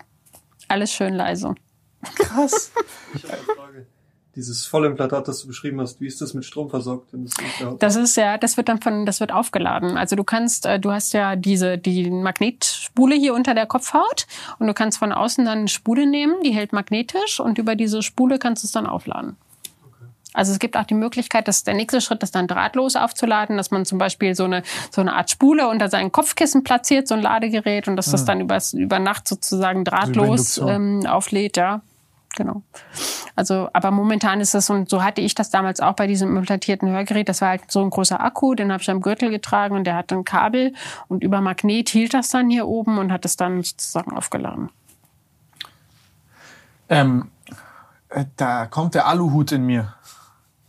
[0.74, 1.54] Alles schön leise.
[2.16, 2.72] Krass.
[3.14, 3.86] Ich habe eine Frage.
[4.34, 7.14] Dieses Vollimplantat, das du beschrieben hast, wie ist das mit Strom versorgt?
[7.78, 9.96] Das ist ja, das wird dann von, das wird aufgeladen.
[9.96, 14.26] Also du kannst, äh, du hast ja diese, die Magnetspule hier unter der Kopfhaut
[14.58, 18.02] und du kannst von außen dann eine Spule nehmen, die hält magnetisch und über diese
[18.02, 19.36] Spule kannst du es dann aufladen.
[20.34, 23.70] Also es gibt auch die Möglichkeit, dass der nächste Schritt ist dann drahtlos aufzuladen, dass
[23.70, 27.22] man zum Beispiel so eine, so eine Art Spule unter seinen Kopfkissen platziert, so ein
[27.22, 31.80] Ladegerät und dass das dann über, über Nacht sozusagen drahtlos ähm, auflädt, ja.
[32.36, 32.62] Genau.
[33.36, 36.88] Also, aber momentan ist es, und so hatte ich das damals auch bei diesem implantierten
[36.88, 39.84] Hörgerät, das war halt so ein großer Akku, den habe ich am Gürtel getragen und
[39.84, 40.74] der hat ein Kabel
[41.08, 44.70] und über Magnet hielt das dann hier oben und hat es dann sozusagen aufgeladen.
[46.88, 47.30] Ähm,
[48.08, 49.94] äh, da kommt der Aluhut in mir.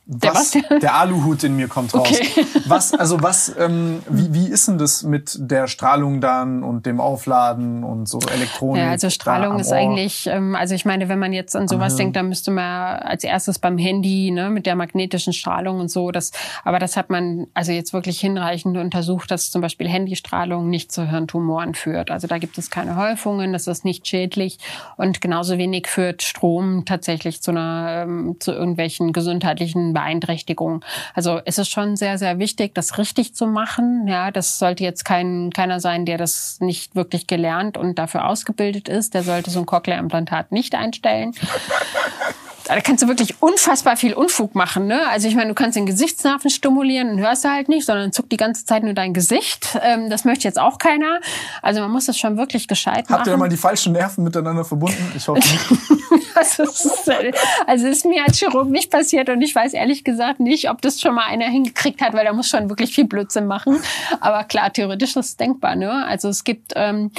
[0.07, 0.51] Der was?
[0.51, 2.07] Der Aluhut in mir kommt raus.
[2.07, 2.45] Okay.
[2.67, 6.99] Was, also was, ähm, wie, wie ist denn das mit der Strahlung dann und dem
[6.99, 8.81] Aufladen und so Elektronik?
[8.81, 9.77] Ja, also Strahlung ist Ohr?
[9.77, 11.97] eigentlich, ähm, also ich meine, wenn man jetzt an sowas Aha.
[11.97, 16.09] denkt, dann müsste man als erstes beim Handy, ne, mit der magnetischen Strahlung und so,
[16.09, 16.31] das,
[16.63, 21.07] aber das hat man also jetzt wirklich hinreichend untersucht, dass zum Beispiel Handystrahlung nicht zu
[21.07, 22.09] Hirntumoren führt.
[22.09, 24.57] Also da gibt es keine Häufungen, das ist nicht schädlich
[24.97, 30.81] und genauso wenig führt Strom tatsächlich zu einer, ähm, zu irgendwelchen gesundheitlichen Beeinträchtigungen.
[31.15, 34.07] Also es ist schon sehr, sehr wichtig, das richtig zu machen.
[34.07, 38.87] Ja, das sollte jetzt kein, keiner sein, der das nicht wirklich gelernt und dafür ausgebildet
[38.87, 39.15] ist.
[39.15, 41.33] Der sollte so ein Cochlea-Implantat nicht einstellen.
[42.65, 44.87] Da kannst du wirklich unfassbar viel Unfug machen.
[44.87, 45.07] Ne?
[45.09, 48.31] Also ich meine, du kannst den Gesichtsnerven stimulieren und hörst du halt nicht, sondern zuckt
[48.31, 49.77] die ganze Zeit nur dein Gesicht.
[49.81, 51.19] Ähm, das möchte jetzt auch keiner.
[51.61, 53.39] Also man muss das schon wirklich gescheit Habt ihr machen.
[53.39, 55.11] mal die falschen Nerven miteinander verbunden?
[55.15, 55.65] Ich hoffe nicht.
[56.35, 57.31] Also es ist, äh,
[57.65, 60.99] also ist mir als Chirurg nicht passiert und ich weiß ehrlich gesagt nicht, ob das
[60.99, 63.79] schon mal einer hingekriegt hat, weil da muss schon wirklich viel Blödsinn machen.
[64.19, 65.75] Aber klar, theoretisch ist es denkbar.
[65.77, 66.05] Ne?
[66.05, 67.11] Also es gibt, ähm,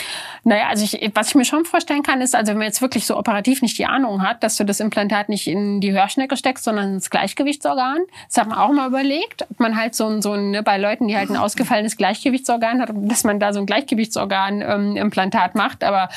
[0.44, 3.06] naja, also ich, was ich mir schon vorstellen kann, ist, also wenn man jetzt wirklich
[3.06, 6.64] so operativ nicht die Ahnung hat, dass du das Implantat nicht in die Hörschnecke steckst,
[6.64, 7.98] sondern ins Gleichgewichtsorgan.
[8.28, 10.78] Das hat man auch mal überlegt, ob man halt so ein, so ein ne, bei
[10.78, 15.84] Leuten, die halt ein ausgefallenes Gleichgewichtsorgan hat, dass man da so ein Gleichgewichtsorgan-Implantat macht.
[15.84, 16.08] Aber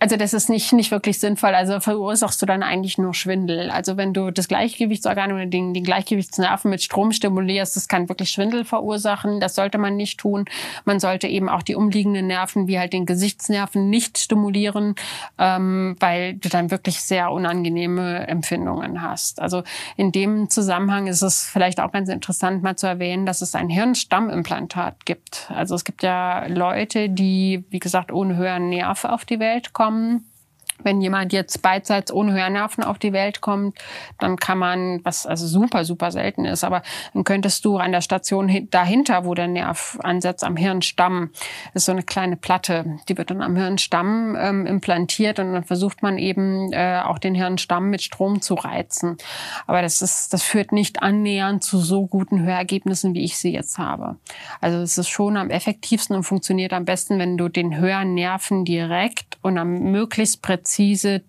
[0.00, 1.54] Also das ist nicht, nicht wirklich sinnvoll.
[1.54, 3.70] Also verursachst du dann eigentlich nur Schwindel.
[3.70, 8.30] Also wenn du das Gleichgewichtsorgan oder den, den Gleichgewichtsnerven mit Strom stimulierst, das kann wirklich
[8.30, 9.40] Schwindel verursachen.
[9.40, 10.46] Das sollte man nicht tun.
[10.86, 14.94] Man sollte eben auch die umliegenden Nerven, wie halt den Gesichtsnerven, nicht stimulieren,
[15.38, 19.38] ähm, weil du dann wirklich sehr unangenehme Empfindungen hast.
[19.38, 19.64] Also
[19.98, 23.68] in dem Zusammenhang ist es vielleicht auch ganz interessant mal zu erwähnen, dass es ein
[23.68, 25.50] Hirnstammimplantat gibt.
[25.54, 29.89] Also es gibt ja Leute, die, wie gesagt, ohne höheren Nerv auf die Welt kommen
[29.90, 30.24] kommen.
[30.82, 33.76] Wenn jemand jetzt beidseits ohne Hörnerven auf die Welt kommt,
[34.18, 38.00] dann kann man, was also super, super selten ist, aber dann könntest du an der
[38.00, 41.32] Station dahinter, wo der Nerv ansetzt, am Hirnstamm,
[41.74, 46.02] ist so eine kleine Platte, die wird dann am Hirnstamm ähm, implantiert und dann versucht
[46.02, 49.18] man eben äh, auch den Hirnstamm mit Strom zu reizen.
[49.66, 53.76] Aber das ist, das führt nicht annähernd zu so guten Hörergebnissen, wie ich sie jetzt
[53.76, 54.16] habe.
[54.62, 59.29] Also es ist schon am effektivsten und funktioniert am besten, wenn du den Hörnerven direkt
[59.42, 61.22] und am möglichst präzise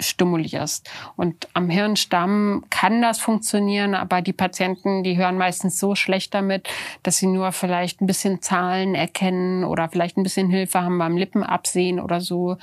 [0.00, 0.88] stimulierst.
[1.16, 6.68] Und am Hirnstamm kann das funktionieren, aber die Patienten, die hören meistens so schlecht damit,
[7.02, 11.16] dass sie nur vielleicht ein bisschen Zahlen erkennen oder vielleicht ein bisschen Hilfe haben beim
[11.16, 12.56] Lippenabsehen oder so.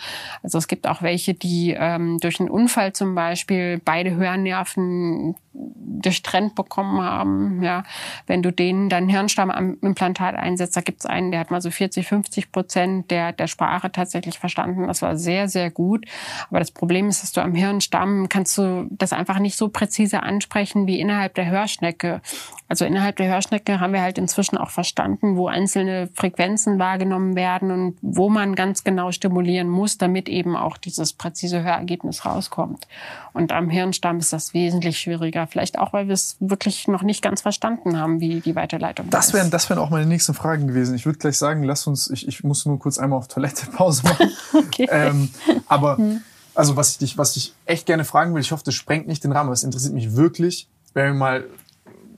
[0.43, 6.55] Also es gibt auch welche, die ähm, durch einen Unfall zum Beispiel beide Hörnerven durchtrennt
[6.55, 7.63] bekommen haben.
[7.63, 7.83] Ja,
[8.27, 12.07] wenn du denen dann Hirnstammimplantat einsetzt, da gibt es einen, der hat mal so 40,
[12.07, 14.87] 50 Prozent der, der Sprache tatsächlich verstanden.
[14.87, 16.05] Das war sehr, sehr gut.
[16.49, 20.23] Aber das Problem ist, dass du am Hirnstamm kannst du das einfach nicht so präzise
[20.23, 22.21] ansprechen wie innerhalb der Hörschnecke.
[22.67, 27.71] Also innerhalb der Hörschnecke haben wir halt inzwischen auch verstanden, wo einzelne Frequenzen wahrgenommen werden
[27.71, 32.87] und wo man ganz genau stimulieren muss, damit eben auch dieses präzise Hörergebnis rauskommt.
[33.33, 35.44] Und am Hirnstamm ist das wesentlich schwieriger.
[35.47, 39.33] Vielleicht auch, weil wir es wirklich noch nicht ganz verstanden haben, wie die Weiterleitung das
[39.33, 39.53] wären, ist.
[39.53, 40.95] Das wären auch meine nächsten Fragen gewesen.
[40.95, 44.03] Ich würde gleich sagen, lass uns, ich, ich muss nur kurz einmal auf Toilette Pause
[44.03, 44.31] machen.
[44.53, 44.87] okay.
[44.89, 45.29] Ähm,
[45.67, 46.21] aber hm.
[46.55, 49.23] Also was ich dich, was ich echt gerne fragen will, ich hoffe, das sprengt nicht
[49.23, 51.45] den Rahmen, aber es interessiert mich wirklich, wenn wir mal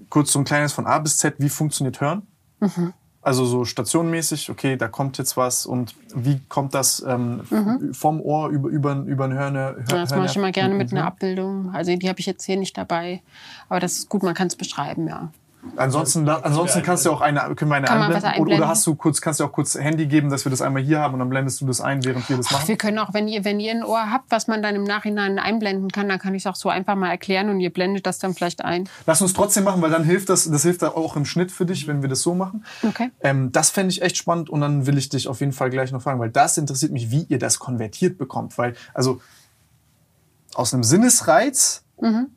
[0.09, 2.27] kurz so ein kleines von A bis Z, wie funktioniert Hören?
[2.59, 2.93] Mhm.
[3.27, 7.93] Also so stationmäßig, okay, da kommt jetzt was und wie kommt das ähm, mhm.
[7.93, 9.75] vom Ohr über, über, über ein Hörner?
[9.75, 11.71] Hör, ja, das mache ich immer gerne mit einer Abbildung.
[11.73, 13.21] Also die habe ich jetzt hier nicht dabei,
[13.67, 15.29] aber das ist gut, man kann es beschreiben, ja.
[15.75, 18.29] Ansonsten, ansonsten kannst du auch eine, können wir eine Kann einblenden?
[18.29, 18.57] einblenden?
[18.57, 20.99] Oder hast du kurz, kannst du auch kurz Handy geben, dass wir das einmal hier
[20.99, 22.61] haben und dann blendest du das ein, während wir das machen?
[22.63, 24.84] Ach, wir können auch, wenn ihr, wenn ihr ein Ohr habt, was man dann im
[24.84, 28.05] Nachhinein einblenden kann, dann kann ich es auch so einfach mal erklären und ihr blendet
[28.05, 28.88] das dann vielleicht ein.
[29.05, 31.88] Lass uns trotzdem machen, weil dann hilft das, das hilft auch im Schnitt für dich,
[31.88, 32.65] wenn wir das so machen.
[32.84, 33.11] Okay.
[33.21, 35.91] Ähm, das fände ich echt spannend und dann will ich dich auf jeden Fall gleich
[35.91, 39.21] noch fragen, weil das interessiert mich, wie ihr das konvertiert bekommt, weil, also,
[40.53, 42.27] aus einem Sinnesreiz mhm.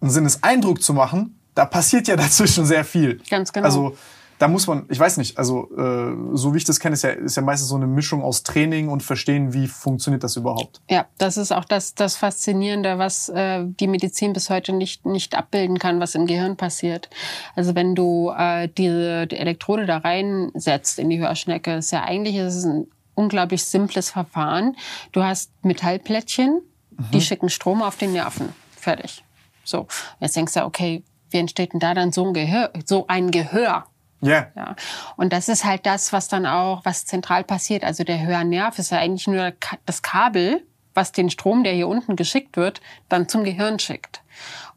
[0.00, 3.20] einen Sinneseindruck zu machen, da passiert ja dazwischen sehr viel.
[3.28, 3.66] Ganz genau.
[3.66, 3.96] Also
[4.40, 7.10] da muss man, ich weiß nicht, also äh, so wie ich das kenne, ist ja,
[7.10, 10.80] ist ja meistens so eine Mischung aus Training und Verstehen, wie funktioniert das überhaupt.
[10.88, 15.36] Ja, das ist auch das, das Faszinierende, was äh, die Medizin bis heute nicht, nicht
[15.36, 17.10] abbilden kann, was im Gehirn passiert.
[17.54, 22.36] Also wenn du äh, diese die Elektrode da reinsetzt in die Hörschnecke, ist ja eigentlich
[22.36, 24.74] ist es ein unglaublich simples Verfahren.
[25.12, 26.62] Du hast Metallplättchen,
[26.92, 27.04] mhm.
[27.12, 28.54] die schicken Strom auf den Nerven.
[28.74, 29.22] Fertig.
[29.64, 29.86] So,
[30.18, 32.70] jetzt denkst du, okay, wie entsteht denn da dann so ein Gehör?
[32.84, 33.86] So ein Gehör?
[34.22, 34.48] Yeah.
[34.54, 34.76] Ja.
[35.16, 37.84] Und das ist halt das, was dann auch, was zentral passiert.
[37.84, 39.52] Also der Hörnerv ist ja eigentlich nur
[39.86, 40.62] das Kabel,
[40.94, 44.20] was den Strom, der hier unten geschickt wird, dann zum Gehirn schickt.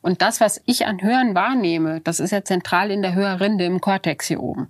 [0.02, 3.82] Und das, was ich an Hören wahrnehme, das ist ja zentral in der Hörrinde im
[3.82, 4.70] Kortex hier oben.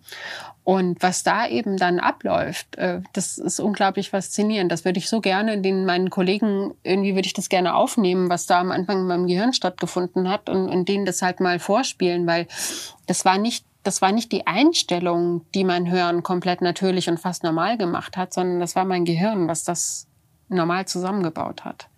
[0.64, 4.72] Und was da eben dann abläuft, äh, das ist unglaublich faszinierend.
[4.72, 8.46] Das würde ich so gerne den meinen Kollegen, irgendwie würde ich das gerne aufnehmen, was
[8.46, 12.26] da am Anfang in meinem Gehirn stattgefunden hat und, und denen das halt mal vorspielen,
[12.28, 12.48] weil
[13.08, 17.44] das war nicht das war nicht die Einstellung, die mein Hören komplett natürlich und fast
[17.44, 20.08] normal gemacht hat, sondern das war mein Gehirn, was das
[20.48, 21.90] normal zusammengebaut hat.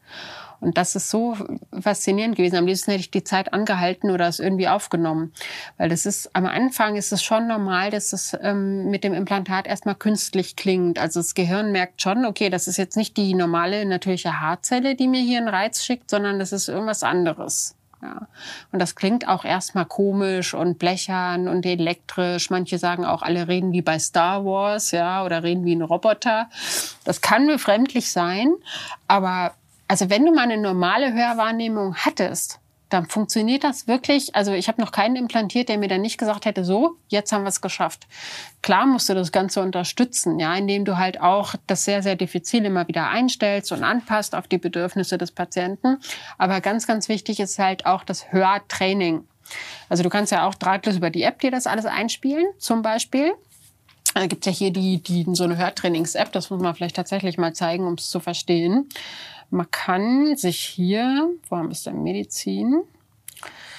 [0.60, 1.38] Und das ist so
[1.80, 2.56] faszinierend gewesen.
[2.56, 5.34] Am liebsten hätte ich die Zeit angehalten oder es irgendwie aufgenommen.
[5.78, 9.68] Weil das ist, am Anfang ist es schon normal, dass es ähm, mit dem Implantat
[9.68, 11.00] erstmal künstlich klingt.
[11.00, 15.08] Also das Gehirn merkt schon, okay, das ist jetzt nicht die normale natürliche Haarzelle, die
[15.08, 17.76] mir hier einen Reiz schickt, sondern das ist irgendwas anderes.
[18.02, 18.28] Ja.
[18.72, 22.50] Und das klingt auch erstmal komisch und blechern und elektrisch.
[22.50, 26.50] Manche sagen auch, alle reden wie bei Star Wars, ja, oder reden wie ein Roboter.
[27.04, 28.54] Das kann befremdlich sein,
[29.08, 29.54] aber
[29.88, 32.60] also wenn du mal eine normale Hörwahrnehmung hattest,
[32.90, 34.36] dann funktioniert das wirklich.
[34.36, 37.44] Also ich habe noch keinen implantiert, der mir dann nicht gesagt hätte, so, jetzt haben
[37.44, 38.08] wir es geschafft.
[38.62, 42.64] Klar musst du das Ganze unterstützen, ja, indem du halt auch das sehr, sehr diffizil
[42.66, 45.98] immer wieder einstellst und anpasst auf die Bedürfnisse des Patienten.
[46.38, 49.28] Aber ganz, ganz wichtig ist halt auch das Hörtraining.
[49.90, 53.34] Also du kannst ja auch drahtlos über die App dir das alles einspielen, zum Beispiel.
[54.14, 57.54] Da gibt ja hier die, die, so eine Hörtrainings-App, das muss man vielleicht tatsächlich mal
[57.54, 58.88] zeigen, um es zu verstehen.
[59.50, 62.84] Man kann sich hier, wo haben wir es denn, Medizin?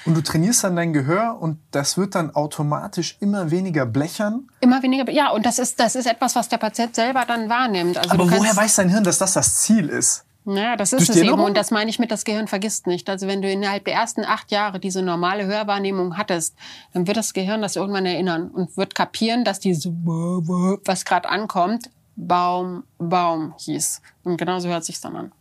[0.05, 4.47] Und du trainierst dann dein Gehör und das wird dann automatisch immer weniger blechern.
[4.61, 7.97] Immer weniger, ja, und das ist, das ist etwas, was der Patient selber dann wahrnimmt.
[7.97, 10.23] Also Aber woher weiß dein Hirn, dass das das Ziel ist?
[10.45, 11.41] Ja, das ist es eben.
[11.41, 13.09] Und das meine ich mit, das Gehirn vergisst nicht.
[13.09, 16.55] Also wenn du innerhalb der ersten acht Jahre diese normale Hörwahrnehmung hattest,
[16.93, 21.89] dann wird das Gehirn das irgendwann erinnern und wird kapieren, dass diese, was gerade ankommt,
[22.15, 24.01] Baum, Baum hieß.
[24.23, 25.31] Und genauso hört sich's dann an.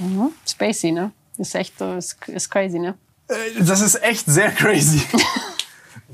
[0.00, 0.30] Mhm.
[0.48, 1.12] Spacey, ne?
[1.38, 2.20] Ist echt so, ist,
[2.50, 2.94] crazy, ne?
[3.28, 5.02] Äh, Das ist echt sehr crazy.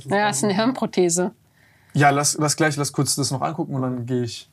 [0.04, 1.32] Ja, ist eine Hirnprothese.
[1.94, 4.48] ja, lass, lass gleich, lass kurz das noch angucken und dann gehe ich.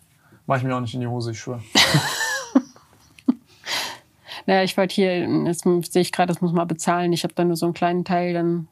[0.48, 1.62] Mach ich mir auch nicht in die Hose, ich schwöre.
[4.46, 7.12] Naja, ich wollte hier, jetzt sehe ich gerade, das muss man bezahlen.
[7.14, 8.68] Ich habe da nur so einen kleinen Teil, dann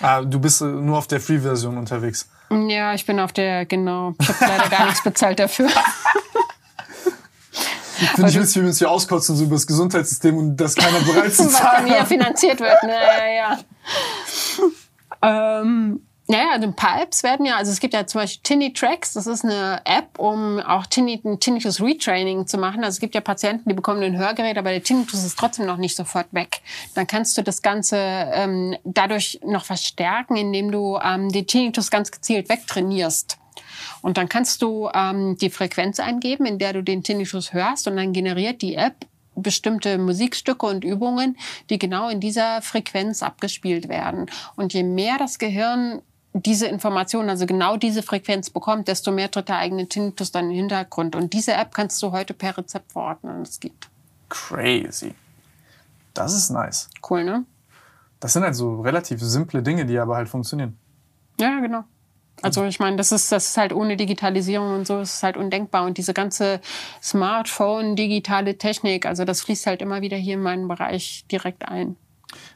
[0.00, 2.28] Ah, du bist äh, nur auf der Free-Version unterwegs.
[2.50, 4.14] Ja, ich bin auf der, genau.
[4.18, 5.68] Ich habe leider gar nichts bezahlt dafür.
[8.14, 11.00] Finde ich witzig, wie wir uns hier auskotzen so über das Gesundheitssystem und das keiner
[11.00, 11.88] bereit zu Was zahlen.
[11.88, 12.82] mir finanziert wird.
[12.82, 12.96] Ne?
[13.36, 13.58] Ja,
[15.62, 16.00] ähm,
[16.30, 19.26] ja, ja, also Pipes werden ja, also es gibt ja zum Beispiel Tinny Tracks, das
[19.26, 22.84] ist eine App, um auch Tinnitus Retraining zu machen.
[22.84, 25.76] Also es gibt ja Patienten, die bekommen ein Hörgerät, aber der Tinnitus ist trotzdem noch
[25.76, 26.60] nicht sofort weg.
[26.94, 32.12] Dann kannst du das Ganze ähm, dadurch noch verstärken, indem du ähm, den Tinnitus ganz
[32.12, 33.39] gezielt wegtrainierst.
[34.02, 37.96] Und dann kannst du ähm, die Frequenz eingeben, in der du den Tinnitus hörst und
[37.96, 38.94] dann generiert die App
[39.36, 41.36] bestimmte Musikstücke und Übungen,
[41.70, 44.26] die genau in dieser Frequenz abgespielt werden.
[44.56, 46.02] Und je mehr das Gehirn
[46.32, 50.50] diese Information, also genau diese Frequenz bekommt, desto mehr tritt der eigene Tinnitus dann in
[50.50, 51.16] den Hintergrund.
[51.16, 53.42] Und diese App kannst du heute per Rezept verordnen.
[53.42, 53.88] Das geht.
[54.28, 55.14] Crazy.
[56.14, 56.88] Das ist nice.
[57.08, 57.44] Cool, ne?
[58.20, 60.78] Das sind halt so relativ simple Dinge, die aber halt funktionieren.
[61.40, 61.84] Ja, genau.
[62.42, 65.36] Also ich meine, das ist, das ist halt ohne Digitalisierung und so, ist es halt
[65.36, 65.84] undenkbar.
[65.84, 66.60] Und diese ganze
[67.02, 71.96] Smartphone, digitale Technik, also das fließt halt immer wieder hier in meinen Bereich direkt ein.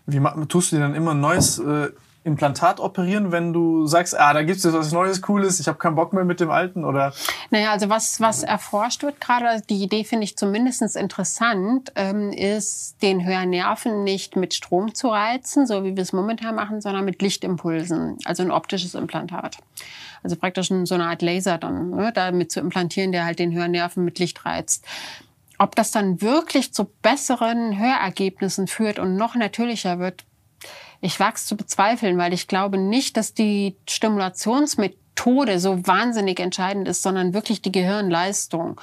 [0.06, 1.88] Wie tust du dir dann immer ein neues äh,
[2.24, 5.94] Implantat operieren, wenn du sagst, ah, da gibt's jetzt was Neues, Cooles, ich habe keinen
[5.94, 6.84] Bock mehr mit dem alten?
[6.84, 7.12] Oder
[7.50, 12.96] Naja, also was, was erforscht wird gerade, die Idee finde ich zumindest interessant, ähm, ist,
[13.02, 17.20] den Hörnerven nicht mit Strom zu reizen, so wie wir es momentan machen, sondern mit
[17.20, 19.58] Lichtimpulsen, also ein optisches Implantat.
[20.22, 24.02] Also praktisch so eine Art Laser dann, ne, damit zu implantieren, der halt den Hörnerven
[24.02, 24.86] mit Licht reizt.
[25.58, 30.24] Ob das dann wirklich zu besseren Hörergebnissen führt und noch natürlicher wird,
[31.04, 36.88] ich wage es zu bezweifeln, weil ich glaube nicht, dass die Stimulationsmethode so wahnsinnig entscheidend
[36.88, 38.80] ist, sondern wirklich die Gehirnleistung.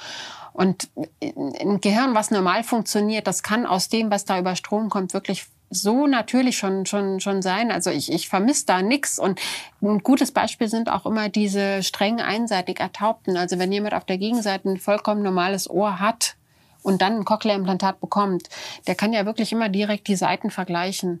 [0.52, 0.88] Und
[1.20, 5.46] ein Gehirn, was normal funktioniert, das kann aus dem, was da über Strom kommt, wirklich
[5.68, 7.72] so natürlich schon, schon, schon sein.
[7.72, 9.18] Also ich, ich vermisse da nichts.
[9.18, 9.40] Und
[9.80, 13.36] ein gutes Beispiel sind auch immer diese streng einseitig Ertaubten.
[13.36, 16.36] Also wenn jemand auf der Gegenseite ein vollkommen normales Ohr hat,
[16.82, 18.48] und dann ein Cochlea-Implantat bekommt,
[18.86, 21.20] der kann ja wirklich immer direkt die Seiten vergleichen.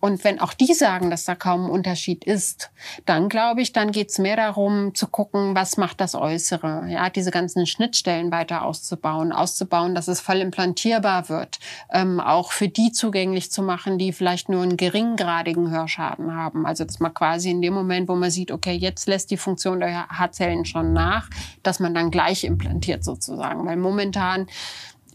[0.00, 2.70] Und wenn auch die sagen, dass da kaum ein Unterschied ist,
[3.04, 6.86] dann glaube ich, dann geht's mehr darum zu gucken, was macht das Äußere.
[6.88, 11.58] Ja, diese ganzen Schnittstellen weiter auszubauen, auszubauen, dass es voll implantierbar wird,
[11.92, 16.64] ähm, auch für die zugänglich zu machen, die vielleicht nur einen geringgradigen Hörschaden haben.
[16.64, 19.80] Also dass man quasi in dem Moment, wo man sieht, okay, jetzt lässt die Funktion
[19.80, 21.28] der Haarzellen schon nach,
[21.64, 23.66] dass man dann gleich implantiert sozusagen.
[23.66, 24.46] Weil momentan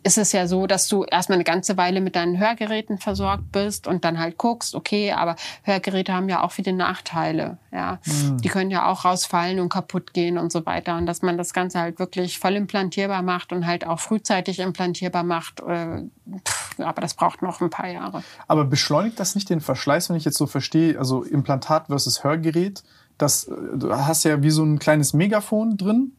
[0.03, 3.87] ist es ja so, dass du erstmal eine ganze Weile mit deinen Hörgeräten versorgt bist
[3.87, 7.99] und dann halt guckst, okay, aber Hörgeräte haben ja auch viele Nachteile, ja.
[8.43, 10.97] Die können ja auch rausfallen und kaputt gehen und so weiter.
[10.97, 15.23] Und dass man das Ganze halt wirklich voll implantierbar macht und halt auch frühzeitig implantierbar
[15.23, 16.03] macht, äh,
[16.45, 18.23] pff, aber das braucht noch ein paar Jahre.
[18.47, 22.83] Aber beschleunigt das nicht den Verschleiß, wenn ich jetzt so verstehe, also Implantat versus Hörgerät?
[23.17, 26.11] Das, äh, du hast ja wie so ein kleines Megafon drin,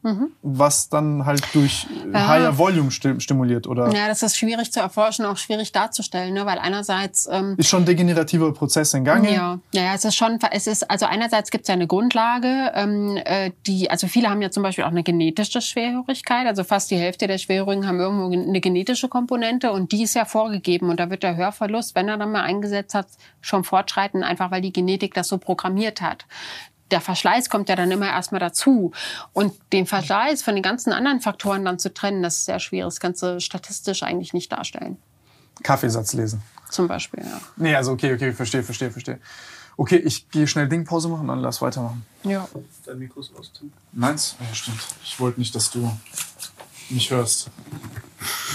[0.42, 2.28] was dann halt durch äh, Ja.
[2.28, 3.92] Higher Volume sti- stimuliert, oder?
[3.92, 6.46] Ja, das ist schwierig zu erforschen, auch schwierig darzustellen, ne?
[6.46, 9.32] weil einerseits ähm, Ist schon ein degenerativer Prozess in Gange.
[9.34, 13.18] Ja, ja, es ist schon, es ist, also einerseits gibt es ja eine Grundlage, ähm,
[13.24, 16.96] äh, die, also viele haben ja zum Beispiel auch eine genetische Schwerhörigkeit, also fast die
[16.96, 21.10] Hälfte der Schwerhörigen haben irgendwo eine genetische Komponente und die ist ja vorgegeben und da
[21.10, 23.08] wird der Hörverlust, wenn er dann mal eingesetzt hat,
[23.40, 26.26] schon fortschreiten, einfach weil die Genetik das so programmiert hat.
[26.90, 28.92] Der Verschleiß kommt ja dann immer erstmal dazu.
[29.32, 32.94] Und den Verschleiß von den ganzen anderen Faktoren dann zu trennen, das ist sehr schwierig.
[32.94, 34.98] Das kannst du statistisch eigentlich nicht darstellen.
[35.62, 36.42] Kaffeesatz lesen.
[36.70, 37.40] Zum Beispiel, ja.
[37.56, 39.20] Nee, also okay, okay, verstehe, verstehe, verstehe.
[39.76, 42.04] Okay, ich gehe schnell Dingpause machen, dann lass weitermachen.
[42.22, 42.48] Ja.
[42.86, 43.72] Dein Mikro ist aus, Tim.
[43.92, 44.36] Meins?
[44.40, 44.80] Ja, stimmt.
[45.02, 45.90] Ich wollte nicht, dass du
[46.90, 47.50] mich hörst,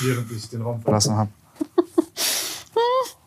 [0.01, 1.29] während ich den Raum verlassen habe.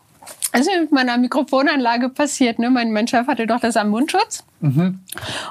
[0.53, 2.69] Also mit meiner Mikrofonanlage passiert, ne?
[2.69, 4.43] Mein, mein Chef hatte doch das am Mundschutz.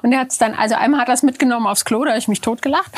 [0.03, 2.20] Und er hat es dann, also einmal hat er es mitgenommen aufs Klo, da habe
[2.20, 2.93] ich mich totgelacht.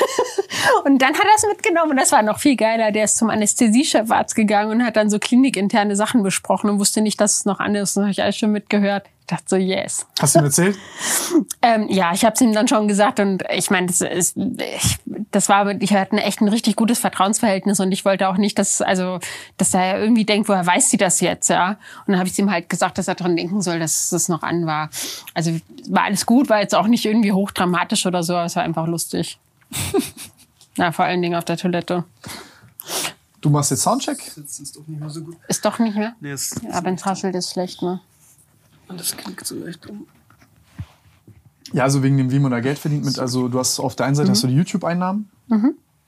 [0.84, 2.90] und dann hat er es mitgenommen und das war noch viel geiler.
[2.90, 7.20] Der ist zum Anästhesiechefarzt gegangen und hat dann so klinikinterne Sachen besprochen und wusste nicht,
[7.20, 7.96] dass es noch anders ist.
[7.96, 9.06] Das habe ich alles schon mitgehört.
[9.26, 10.06] Ich dachte so, yes.
[10.20, 10.78] Hast du ihm erzählt?
[11.60, 14.98] Ähm, ja, ich habe es ihm dann schon gesagt und ich meine, das ist, ich,
[15.32, 18.80] das war, ich hatte echt ein richtig gutes Vertrauensverhältnis und ich wollte auch nicht, dass,
[18.80, 19.18] also,
[19.56, 21.70] dass er irgendwie denkt, woher weiß sie das jetzt, ja?
[21.70, 24.42] Und dann habe ich ihm halt gesagt, dass er dran denken soll, dass es noch
[24.42, 24.90] an war.
[25.34, 25.58] Also
[25.88, 29.38] war alles gut, war jetzt auch nicht irgendwie hochdramatisch oder so, es war einfach lustig.
[30.76, 32.04] Na, vor allen Dingen auf der Toilette.
[33.40, 34.18] Du machst jetzt Soundcheck?
[34.36, 35.36] Das ist doch nicht mehr so gut.
[35.48, 36.14] Ist doch nicht mehr.
[36.20, 38.00] Nee, Ja, wenn es raschelt, ist schlecht, ne?
[38.88, 40.06] Das klingt so leicht um.
[41.72, 44.06] Ja, also wegen dem, wie man da Geld verdient mit, also du hast auf der
[44.06, 45.28] einen Seite hast du die YouTube-Einnahmen.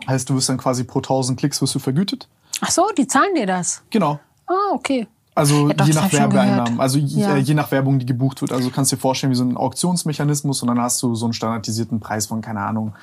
[0.06, 2.28] Heißt, du wirst dann quasi pro 1000 Klicks wirst du vergütet.
[2.60, 3.82] Ach so, die zahlen dir das.
[3.90, 4.20] Genau.
[4.46, 5.06] Ah, okay.
[5.34, 7.34] Also Ja, doch, je nach schon Werbeeinnahmen, also je, Ja.
[7.36, 8.52] äh, je nach Werbung, die gebucht wird.
[8.52, 11.32] Also du kannst dir vorstellen, wie so ein Auktionsmechanismus und dann hast du so einen
[11.32, 12.94] standardisierten Preis von, keine Ahnung,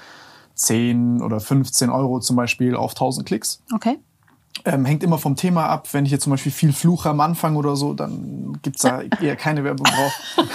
[0.55, 3.61] 10 oder 15 Euro zum Beispiel auf 1000 Klicks.
[3.73, 3.99] Okay.
[4.63, 5.89] Ähm, hängt immer vom Thema ab.
[5.91, 9.35] Wenn ich jetzt zum Beispiel viel fluche am Anfang oder so, dann gibt's da eher
[9.35, 10.13] keine Werbung drauf.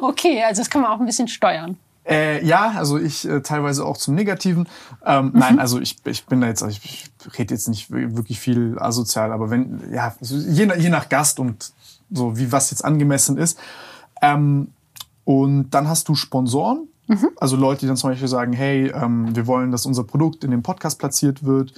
[0.00, 1.76] Okay, also das kann man auch ein bisschen steuern.
[2.06, 4.68] Äh, ja, also ich äh, teilweise auch zum Negativen.
[5.04, 8.76] Ähm, Nein, also ich, ich bin da jetzt, ich, ich rede jetzt nicht wirklich viel
[8.78, 11.72] asozial, aber wenn, ja, also je, nach- je nach Gast und
[12.10, 13.58] so, wie was jetzt angemessen ist.
[14.22, 14.68] Ähm,
[15.24, 16.88] und dann hast du Sponsoren,
[17.40, 20.50] also Leute, die dann zum Beispiel sagen, hey, ähm, wir wollen, dass unser Produkt in
[20.50, 21.72] dem Podcast platziert wird.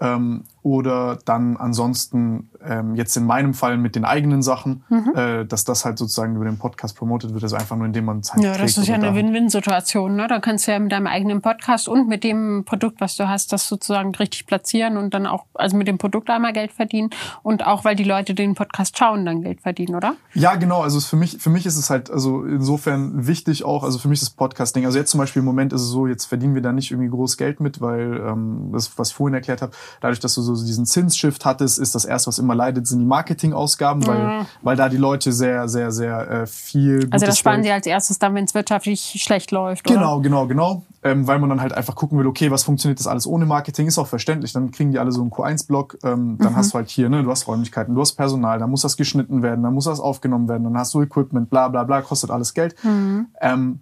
[0.00, 4.82] Ähm, oder dann ansonsten ähm, jetzt in meinem Fall mit den eigenen Sachen,
[5.14, 8.20] äh, dass das halt sozusagen über den Podcast promotet wird, also einfach nur indem man
[8.20, 10.16] es halt Ja, das ist ja eine Win-Win-Situation.
[10.16, 10.26] Ne?
[10.26, 13.52] Da kannst du ja mit deinem eigenen Podcast und mit dem Produkt, was du hast,
[13.52, 17.10] das sozusagen richtig platzieren und dann auch, also mit dem Produkt einmal Geld verdienen
[17.42, 20.14] und auch, weil die Leute den Podcast schauen, dann Geld verdienen, oder?
[20.32, 20.80] Ja, genau.
[20.80, 23.84] Also für mich, für mich ist es halt also insofern wichtig auch.
[23.84, 24.86] Also für mich ist das Podcasting.
[24.86, 27.10] Also jetzt zum Beispiel im Moment ist es so, jetzt verdienen wir da nicht irgendwie
[27.10, 30.53] groß Geld mit, weil ähm, das, was ich vorhin erklärt habe, dadurch, dass du so
[30.62, 34.88] diesen Zinsshift hattest, ist das erste, was immer leidet, sind die Marketingausgaben, weil, weil da
[34.88, 37.06] die Leute sehr, sehr, sehr äh, viel.
[37.06, 37.12] Mhm.
[37.12, 40.22] Also das sparen sie als erstes dann, wenn es wirtschaftlich schlecht läuft, Genau, oder?
[40.22, 40.84] genau, genau.
[41.02, 43.86] Ähm, weil man dann halt einfach gucken will, okay, was funktioniert das alles ohne Marketing,
[43.86, 44.54] ist auch verständlich.
[44.54, 45.98] Dann kriegen die alle so einen Q1-Block.
[46.02, 46.56] Ähm, dann Mhm.
[46.56, 49.42] hast du halt hier, ne, du hast Räumlichkeiten, du hast Personal, dann muss das geschnitten
[49.42, 52.54] werden, dann muss das aufgenommen werden, dann hast du Equipment, bla bla bla, kostet alles
[52.54, 52.74] Geld.
[52.84, 53.26] Mhm.
[53.40, 53.80] Ähm,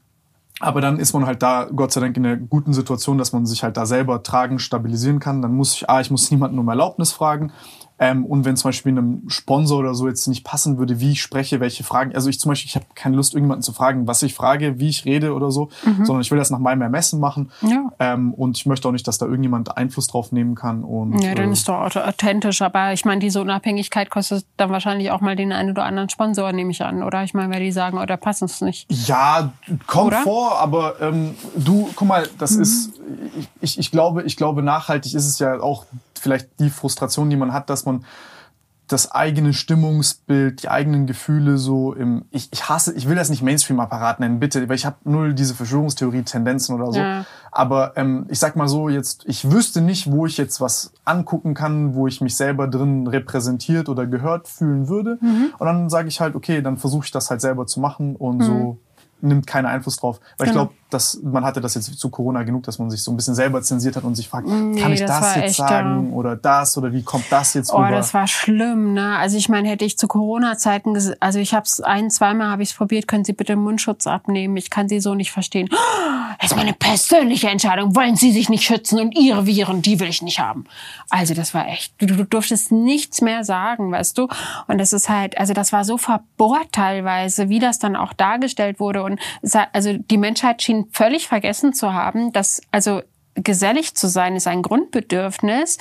[0.63, 3.47] aber dann ist man halt da, Gott sei Dank, in einer guten Situation, dass man
[3.47, 5.43] sich halt da selber tragen, stabilisieren kann.
[5.43, 7.53] Dann muss ich, ah, ich muss niemanden um Erlaubnis fragen.
[7.99, 11.23] Ähm, und wenn zum Beispiel einem Sponsor oder so jetzt nicht passen würde, wie ich
[11.23, 14.23] spreche, welche Fragen, also ich zum Beispiel, ich habe keine Lust, irgendjemanden zu fragen, was
[14.23, 17.51] ich frage, wie ich rede oder so, sondern ich will das nach meinem Ermessen machen.
[17.63, 17.93] Ja.
[17.99, 20.85] Ähm, und ich möchte auch nicht, dass da irgendjemand Einfluss drauf nehmen kann.
[20.85, 22.63] Und, Ja, dann äh, ist doch authentisch.
[22.63, 26.51] Aber ich meine, diese Unabhängigkeit kostet dann wahrscheinlich auch mal den einen oder anderen Sponsor,
[26.53, 27.23] nehme ich an, oder?
[27.25, 28.87] Ich meine, weil die sagen, oh, da passt es nicht.
[29.07, 29.53] Ja,
[29.87, 30.23] kommt Oder?
[30.23, 32.63] vor, aber ähm, du, guck mal, das Mhm.
[32.63, 32.91] ist,
[33.39, 35.87] ich, ich, ich glaube, ich glaube, nachhaltig ist es ja auch
[36.23, 38.05] vielleicht die Frustration, die man hat, dass man
[38.89, 43.43] das eigene Stimmungsbild, die eigenen Gefühle so im, ich, ich hasse, ich will das nicht
[43.43, 46.99] Mainstream-Apparat nennen, bitte, weil ich habe null diese Verschwörungstheorie-Tendenzen oder so.
[46.99, 47.25] Ja.
[47.51, 51.55] Aber ähm, ich sag mal so, jetzt, ich wüsste nicht, wo ich jetzt was angucken
[51.55, 55.17] kann, wo ich mich selber drin repräsentiert oder gehört fühlen würde.
[55.23, 55.55] Mhm.
[55.59, 58.43] Und dann sage ich halt, okay, dann versuche ich das halt selber zu machen und
[58.43, 58.79] so
[59.23, 60.21] nimmt keiner Einfluss drauf.
[60.37, 60.59] Weil ich Mhm.
[60.59, 60.67] Genau.
[60.67, 63.35] glaube, dass man hatte das jetzt zu Corona genug, dass man sich so ein bisschen
[63.35, 66.15] selber zensiert hat und sich fragt, Nee, kann ich das das, jetzt echt, sagen ja.
[66.15, 67.91] oder das oder wie kommt das jetzt Oh, rüber?
[67.91, 69.17] das war schlimm, ne?
[69.17, 72.71] Also ich meine, hätte ich zu Corona-Zeiten, also ich habe es ein, zweimal habe ich
[72.71, 74.57] es probiert, können Sie bitte Mundschutz abnehmen?
[74.57, 75.69] Ich kann Sie so nicht verstehen.
[76.41, 77.95] Das ist meine persönliche Entscheidung.
[77.95, 80.65] Wollen Sie sich nicht schützen und Ihre Viren, die will ich nicht haben.
[81.11, 84.29] Also das war echt, du, du durftest nichts mehr sagen, weißt du?
[84.67, 88.81] Und das ist halt, also das war so verbohrt teilweise, wie das dann auch dargestellt
[88.81, 89.03] wurde.
[89.03, 89.21] Und
[89.73, 93.03] also die Menschheit schien völlig vergessen zu haben, dass also
[93.35, 95.79] gesellig zu sein ist ein Grundbedürfnis.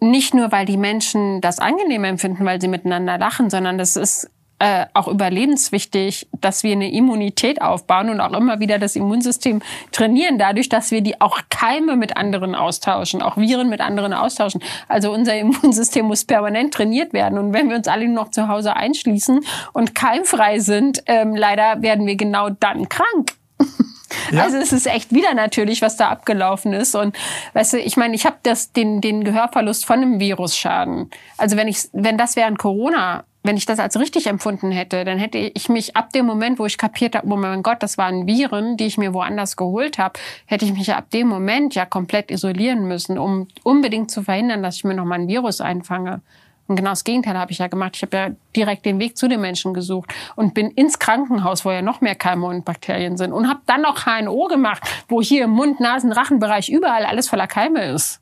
[0.00, 4.30] Nicht nur, weil die Menschen das angenehm empfinden, weil sie miteinander lachen, sondern das ist
[4.60, 9.60] äh, auch überlebenswichtig, dass wir eine Immunität aufbauen und auch immer wieder das Immunsystem
[9.90, 14.62] trainieren, dadurch, dass wir die auch Keime mit anderen austauschen, auch Viren mit anderen austauschen.
[14.88, 17.38] Also unser Immunsystem muss permanent trainiert werden.
[17.38, 22.06] Und wenn wir uns alle noch zu Hause einschließen und keimfrei sind, ähm, leider werden
[22.06, 23.32] wir genau dann krank.
[24.30, 24.42] Ja.
[24.42, 26.94] Also es ist echt wieder natürlich, was da abgelaufen ist.
[26.94, 27.16] Und
[27.52, 31.10] weißt du, ich meine, ich habe das den den Gehörverlust von einem Virusschaden.
[31.36, 35.18] Also wenn ich wenn das während Corona wenn ich das als richtig empfunden hätte, dann
[35.18, 38.26] hätte ich mich ab dem Moment, wo ich kapiert habe, oh mein Gott, das waren
[38.26, 42.30] Viren, die ich mir woanders geholt habe, hätte ich mich ab dem Moment ja komplett
[42.30, 46.22] isolieren müssen, um unbedingt zu verhindern, dass ich mir noch mal ein Virus einfange.
[46.66, 47.92] Und genau das Gegenteil habe ich ja gemacht.
[47.96, 51.70] Ich habe ja direkt den Weg zu den Menschen gesucht und bin ins Krankenhaus, wo
[51.70, 55.44] ja noch mehr Keime und Bakterien sind und habe dann noch HNO gemacht, wo hier
[55.44, 58.20] im Mund, Nasen, Rachenbereich überall alles voller Keime ist.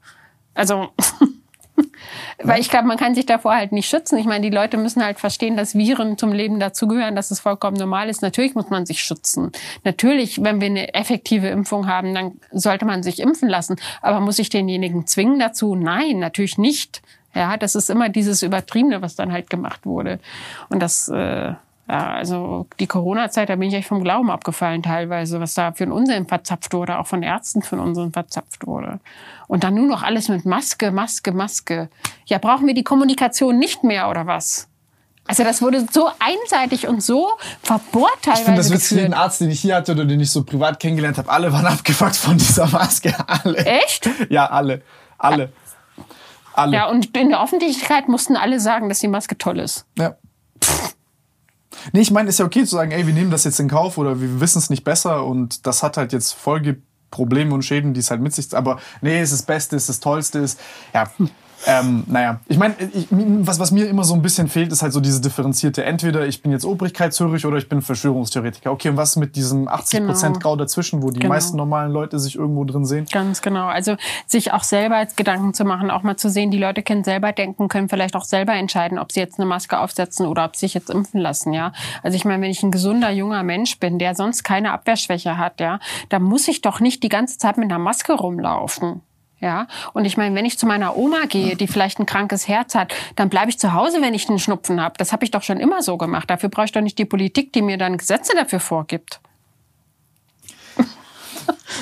[0.55, 0.91] Also
[2.43, 4.19] Weil ich glaube, man kann sich davor halt nicht schützen.
[4.19, 7.77] Ich meine, die Leute müssen halt verstehen, dass Viren zum Leben dazugehören, dass es vollkommen
[7.77, 8.23] normal ist.
[8.23, 9.53] Natürlich muss man sich schützen.
[9.85, 13.77] Natürlich, wenn wir eine effektive Impfung haben, dann sollte man sich impfen lassen.
[14.01, 15.75] Aber muss ich denjenigen zwingen dazu?
[15.75, 17.03] Nein, natürlich nicht.
[17.35, 20.19] Ja, das ist immer dieses Übertriebene, was dann halt gemacht wurde.
[20.69, 21.55] Und das, äh,
[21.89, 25.85] ja, also die Corona-Zeit, da bin ich echt vom Glauben abgefallen teilweise, was da für
[25.85, 29.01] ein Unsinn verzapft wurde, auch von Ärzten für einen Unsinn verzapft wurde.
[29.49, 31.89] Und dann nur noch alles mit Maske, Maske, Maske.
[32.27, 34.69] Ja, brauchen wir die Kommunikation nicht mehr oder was?
[35.27, 37.31] Also das wurde so einseitig und so
[37.63, 40.31] verbohrt teilweise Ich finde das witzig, jeden Arzt, den ich hier hatte oder den ich
[40.31, 43.15] so privat kennengelernt habe, alle waren abgefuckt von dieser Maske.
[43.27, 43.59] Alle.
[43.59, 44.09] Echt?
[44.31, 44.83] Ja, alle.
[45.19, 45.53] Alle.
[46.55, 46.77] Alle.
[46.77, 49.87] Ja, und in der Öffentlichkeit mussten alle sagen, dass die Maske toll ist.
[49.97, 50.17] Ja.
[51.93, 53.99] Nee, ich meine, ist ja okay zu sagen, ey, wir nehmen das jetzt in Kauf
[53.99, 58.01] oder wir wissen es nicht besser und das hat halt jetzt Folgeprobleme und Schäden, die
[58.01, 60.61] es halt mit sich, aber nee, es ist das Beste, es ist das Tollste, ist,
[60.95, 61.11] ja.
[61.67, 64.93] Ähm, naja, ich meine, ich, was, was mir immer so ein bisschen fehlt, ist halt
[64.93, 68.73] so diese differenzierte, entweder ich bin jetzt obrigkeitshörig oder ich bin Verschwörungstheoretiker.
[68.73, 70.39] Okay, und was mit diesem 80% Genau.
[70.39, 71.35] Grau dazwischen, wo die Genau.
[71.35, 73.07] meisten normalen Leute sich irgendwo drin sehen?
[73.13, 73.67] Ganz genau.
[73.69, 77.05] Also sich auch selber als Gedanken zu machen, auch mal zu sehen, die Leute können
[77.05, 80.57] selber denken, können vielleicht auch selber entscheiden, ob sie jetzt eine Maske aufsetzen oder ob
[80.57, 81.73] sie sich jetzt impfen lassen, ja.
[82.03, 85.61] Also ich meine, wenn ich ein gesunder junger Mensch bin, der sonst keine Abwehrschwäche hat,
[85.61, 85.79] ja,
[86.09, 89.01] dann muss ich doch nicht die ganze Zeit mit einer Maske rumlaufen.
[89.43, 92.77] Ja, und ich meine, wenn ich zu meiner Oma gehe, die vielleicht ein krankes Herz
[92.77, 94.95] hat, dann bleibe ich zu Hause, wenn ich einen Schnupfen habe.
[94.99, 96.31] Das habe ich doch schon immer so gemacht.
[96.31, 99.21] Dafür brauche ich doch nicht die Politik, die mir dann Gesetze dafür vorgibt.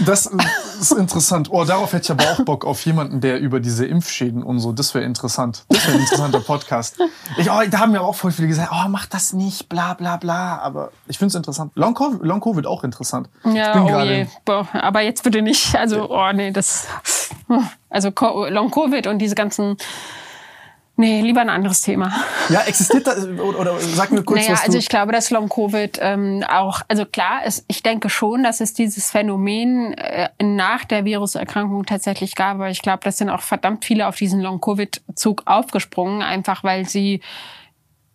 [0.07, 0.31] Das
[0.81, 1.49] ist interessant.
[1.51, 4.73] Oh, darauf hätte ich aber auch Bock auf jemanden, der über diese Impfschäden und so.
[4.73, 5.65] Das wäre interessant.
[5.69, 6.97] Das wäre ein interessanter Podcast.
[7.37, 10.17] Ich, oh, da haben ja auch voll viele gesagt, oh, mach das nicht, bla bla
[10.17, 10.59] bla.
[10.59, 11.73] Aber ich finde es interessant.
[11.75, 13.29] Long Covid, Long Covid auch interessant.
[13.45, 14.27] ich Ja, bin oh je.
[14.45, 15.75] Boah, aber jetzt bitte nicht.
[15.75, 16.87] Also, oh nee, das.
[17.89, 18.11] Also
[18.49, 19.77] Long Covid und diese ganzen.
[21.01, 22.13] Nee, lieber ein anderes Thema.
[22.51, 23.27] Ja, existiert das?
[23.27, 24.79] Oder, oder sag mir kurz, Naja, was also du...
[24.79, 28.75] ich glaube, dass Long Covid ähm, auch, also klar, es, ich denke schon, dass es
[28.75, 33.87] dieses Phänomen äh, nach der Viruserkrankung tatsächlich gab, aber ich glaube, das sind auch verdammt
[33.87, 37.23] viele auf diesen Long Covid Zug aufgesprungen, einfach weil sie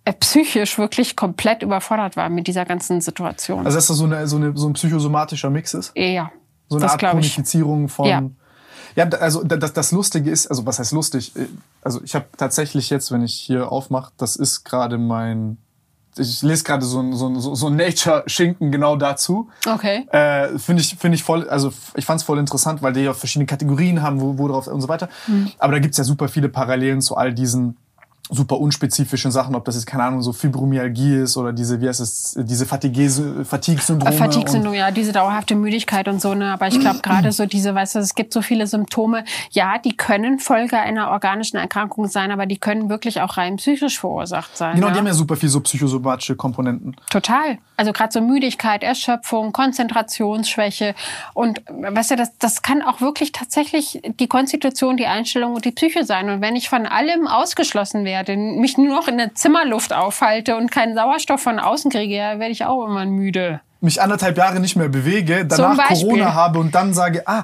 [0.03, 3.65] äh, psychisch wirklich komplett überfordert waren mit dieser ganzen Situation.
[3.65, 5.91] also dass das so, eine, so, eine, so ein psychosomatischer Mix ist?
[5.97, 6.31] ja,
[6.69, 7.01] So eine das Art.
[7.01, 8.07] Chronifizierung von.
[8.07, 8.21] Ja.
[8.95, 11.35] Ja, also da- das, das Lustige ist, also was heißt lustig?
[11.35, 11.47] Äh,
[11.81, 15.57] Also ich habe tatsächlich jetzt, wenn ich hier aufmache, das ist gerade mein.
[16.17, 19.49] Ich lese gerade so ein, so ein, so ein Nature-Schinken genau dazu.
[19.67, 20.07] Okay.
[20.11, 23.13] Äh, finde ich, finde ich voll, also ich fand es voll interessant, weil die ja
[23.13, 25.09] verschiedene Kategorien haben, wo, wo drauf und so weiter.
[25.27, 25.51] Mhm.
[25.59, 27.75] Aber da gibt's ja super viele Parallelen zu all diesen
[28.29, 31.99] super unspezifischen Sachen, ob das jetzt, keine Ahnung, so Fibromyalgie ist oder diese, wie heißt
[31.99, 34.11] es, diese Fatigue- Fatigue-Syndrome.
[34.11, 36.51] und- Fatigue-Syndrom, ja, diese dauerhafte Müdigkeit und so, ne.
[36.53, 39.95] Aber ich glaube gerade so diese, weißt du, es gibt so viele Symptome, ja, die
[39.95, 44.75] können Folge einer organischen Erkrankung sein, aber die können wirklich auch rein psychisch verursacht sein.
[44.75, 44.93] Genau, ja?
[44.93, 46.95] die haben ja super viel so psychosomatische Komponenten.
[47.09, 47.59] Total.
[47.77, 50.95] Also gerade so Müdigkeit, Erschöpfung, Konzentrationsschwäche
[51.33, 55.71] und weißt du, das, das kann auch wirklich tatsächlich die Konstitution, die Einstellung und die
[55.71, 56.29] Psyche sein.
[56.29, 60.71] Und wenn ich von allem ausgeschlossen werde, mich nur noch in der Zimmerluft aufhalte und
[60.71, 63.59] keinen Sauerstoff von außen kriege, ja, werde ich auch immer müde.
[63.81, 65.89] Mich anderthalb Jahre nicht mehr bewege, danach.
[65.89, 67.43] Corona habe und dann sage, ah,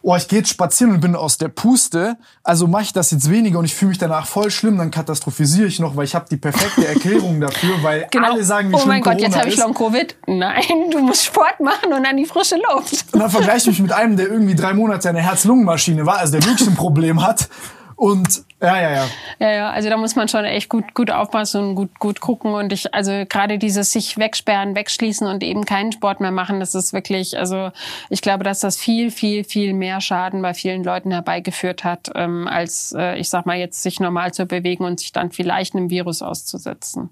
[0.00, 3.30] oh, ich gehe jetzt spazieren und bin aus der Puste, also mache ich das jetzt
[3.30, 6.26] weniger und ich fühle mich danach voll schlimm, dann katastrophisiere ich noch, weil ich habe
[6.30, 9.48] die perfekte Erklärung dafür, weil alle sagen, wie oh schlimm mein Gott, Corona jetzt habe
[9.48, 9.60] ich ist.
[9.60, 10.16] Long Covid.
[10.26, 13.12] Nein, du musst Sport machen und an die frische Luft.
[13.12, 16.32] Und dann vergleiche ich mich mit einem, der irgendwie drei Monate eine Herz-Lungen-Maschine war, also
[16.32, 17.48] der wirklich ein Problem hat.
[17.96, 19.06] Und ja, ja, ja.
[19.38, 22.54] Ja, ja, also da muss man schon echt gut, gut aufpassen und gut, gut gucken.
[22.54, 26.74] Und ich, also gerade dieses sich wegsperren, wegschließen und eben keinen Sport mehr machen, das
[26.74, 27.70] ist wirklich, also
[28.10, 32.46] ich glaube, dass das viel, viel, viel mehr Schaden bei vielen Leuten herbeigeführt hat, ähm,
[32.48, 35.90] als, äh, ich sag mal, jetzt sich normal zu bewegen und sich dann vielleicht einem
[35.90, 37.10] Virus auszusetzen.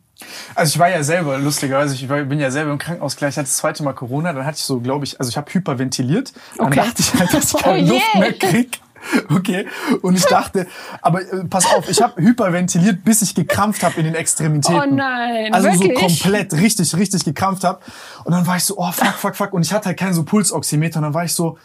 [0.54, 3.36] Also ich war ja selber, lustigerweise, ich war, bin ja selber im Krankenhaus gleich, ich
[3.38, 6.32] hatte das zweite Mal Corona, dann hatte ich so, glaube ich, also ich habe hyperventiliert.
[6.58, 6.76] Dann Okay.
[6.76, 7.88] dachte ich halt, dass ich Oh keine je.
[7.90, 8.80] Luft mehr krieg.
[9.34, 9.66] Okay.
[10.02, 10.66] Und ich dachte,
[11.00, 14.92] aber äh, pass auf, ich habe hyperventiliert, bis ich gekrampft habe in den Extremitäten.
[14.92, 15.98] Oh nein, Also wirklich?
[15.98, 17.80] so komplett richtig, richtig gekrampft habe.
[18.24, 19.52] Und dann war ich so, oh fuck, fuck, fuck.
[19.52, 20.98] Und ich hatte halt keinen so Pulsoximeter.
[20.98, 21.58] Und dann war ich so,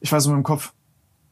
[0.00, 0.72] ich war so mit dem Kopf,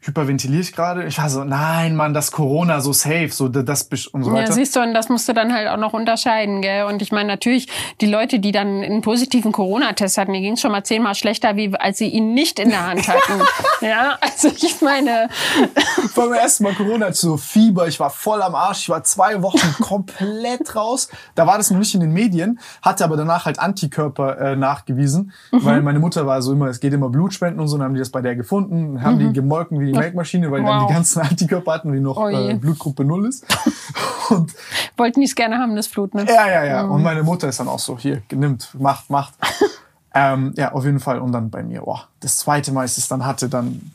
[0.03, 1.05] hyperventiliere ich gerade?
[1.05, 4.49] Ich war so, nein, Mann, das Corona, so safe, so das und so weiter.
[4.49, 6.85] Ja, siehst du, und das musst du dann halt auch noch unterscheiden, gell?
[6.85, 7.69] Und ich meine, natürlich,
[8.01, 11.75] die Leute, die dann einen positiven Corona-Test hatten, die ging schon mal zehnmal schlechter, wie
[11.77, 13.43] als sie ihn nicht in der Hand hatten.
[13.81, 15.29] ja, also ich meine,
[16.17, 19.73] Beim ersten Mal Corona so Fieber, ich war voll am Arsch, ich war zwei Wochen
[19.81, 21.09] komplett raus.
[21.37, 25.33] Da war das noch nicht in den Medien, hatte aber danach halt Antikörper äh, nachgewiesen,
[25.53, 28.01] weil meine Mutter war so immer, es geht immer Blutspenden und so, dann haben die
[28.01, 30.89] das bei der gefunden, haben die gemolken wie die Melkmaschine, weil die dann Wow.
[30.89, 33.45] die ganzen Antikörper hatten, die noch Oh äh, Blutgruppe null ist.
[34.31, 34.53] Und
[34.97, 36.25] wollten die es gerne haben, das Blut, ne?
[36.29, 36.83] ja, ja, ja.
[36.85, 39.35] Und meine Mutter ist dann auch so, hier, nimmt, macht, macht.
[40.15, 41.19] ähm, ja, auf jeden Fall.
[41.21, 43.93] Und dann bei mir, oh, das zweite Mal, als ich es dann hatte, dann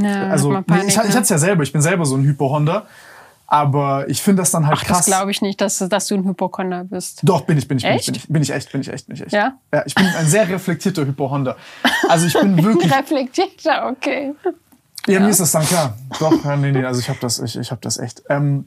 [0.00, 1.02] Ja, also nee, ich, Panik, ich ne?
[1.04, 2.86] hatte es ja selber, ich bin selber so ein Hypochonder.
[3.48, 4.98] Aber ich finde das dann halt Ach, krass.
[4.98, 7.20] das glaube ich nicht, dass, dass du ein Hypochonder bist.
[7.22, 8.06] Doch, bin ich, bin ich, bin ich, Echt?
[8.06, 9.32] bin ich, bin ich echt, bin ich echt, bin ich echt.
[9.32, 9.54] Ja?
[9.72, 11.56] Ja, ich bin ein sehr reflektierter Hypochonder.
[12.08, 14.34] Also ich bin wirklich, Reflektierter, okay.
[15.06, 15.96] ja, mir ist das dann klar.
[16.18, 18.24] Doch, ja, nee, nee, also ich habe das, ich, ich habe das echt.
[18.28, 18.66] Ähm,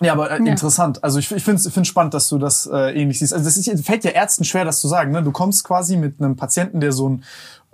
[0.00, 1.02] Ja, aber äh, interessant.
[1.02, 3.32] Also ich, ich finde es spannend, dass du das äh, ähnlich siehst.
[3.32, 5.10] Also das ist, fällt ja Ärzten schwer, das zu sagen.
[5.10, 5.24] Ne?
[5.24, 7.24] Du kommst quasi mit einem Patienten, der so ein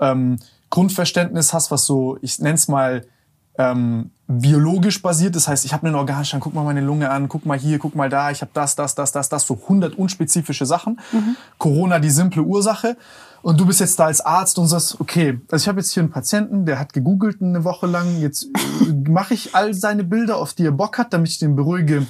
[0.01, 0.39] ähm,
[0.71, 3.05] Grundverständnis hast, was so, ich nenn's mal
[3.59, 5.35] ähm, biologisch basiert.
[5.37, 7.95] Das heißt, ich habe einen Organstand, guck mal meine Lunge an, guck mal hier, guck
[7.95, 11.01] mal da, ich habe das, das, das, das, das, so 100 unspezifische Sachen.
[11.59, 12.97] Corona die simple Ursache.
[13.43, 16.03] Und du bist jetzt da als Arzt und sagst, okay, also ich habe jetzt hier
[16.03, 20.37] einen Patienten, der hat gegoogelt eine Woche lang, jetzt äh, mache ich all seine Bilder,
[20.37, 22.07] auf die er Bock hat, damit ich den beruhige.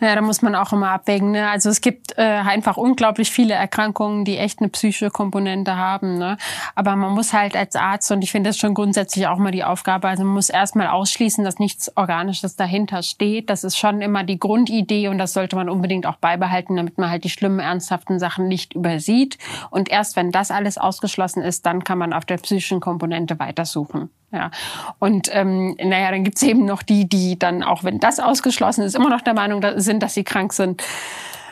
[0.00, 1.30] Ja, da muss man auch immer abwägen.
[1.30, 1.48] Ne?
[1.48, 6.18] Also es gibt äh, einfach unglaublich viele Erkrankungen, die echt eine psychische Komponente haben.
[6.18, 6.36] Ne?
[6.74, 9.64] Aber man muss halt als Arzt, und ich finde das schon grundsätzlich auch mal die
[9.64, 13.48] Aufgabe, also man muss erstmal ausschließen, dass nichts Organisches dahinter steht.
[13.48, 17.10] Das ist schon immer die Grundidee und das sollte man unbedingt auch beibehalten, damit man
[17.10, 19.38] halt die schlimmen, ernsthaften Sachen nicht übersieht.
[19.70, 24.10] Und erst wenn das alles ausgeschlossen ist, dann kann man auf der psychischen Komponente weitersuchen.
[24.34, 24.50] Ja.
[24.98, 28.96] Und ähm, naja, dann gibt's eben noch die, die dann, auch wenn das ausgeschlossen ist,
[28.96, 30.82] immer noch der Meinung sind, dass sie krank sind.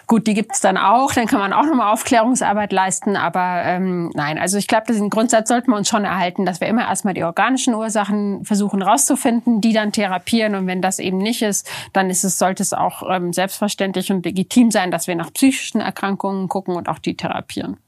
[0.09, 4.37] Gut, die gibt's dann auch, dann kann man auch nochmal Aufklärungsarbeit leisten, aber ähm, nein,
[4.37, 7.23] also ich glaube, diesen Grundsatz sollten wir uns schon erhalten, dass wir immer erstmal die
[7.23, 12.25] organischen Ursachen versuchen rauszufinden, die dann therapieren und wenn das eben nicht ist, dann ist
[12.25, 16.75] es, sollte es auch ähm, selbstverständlich und legitim sein, dass wir nach psychischen Erkrankungen gucken
[16.75, 17.79] und auch die therapieren.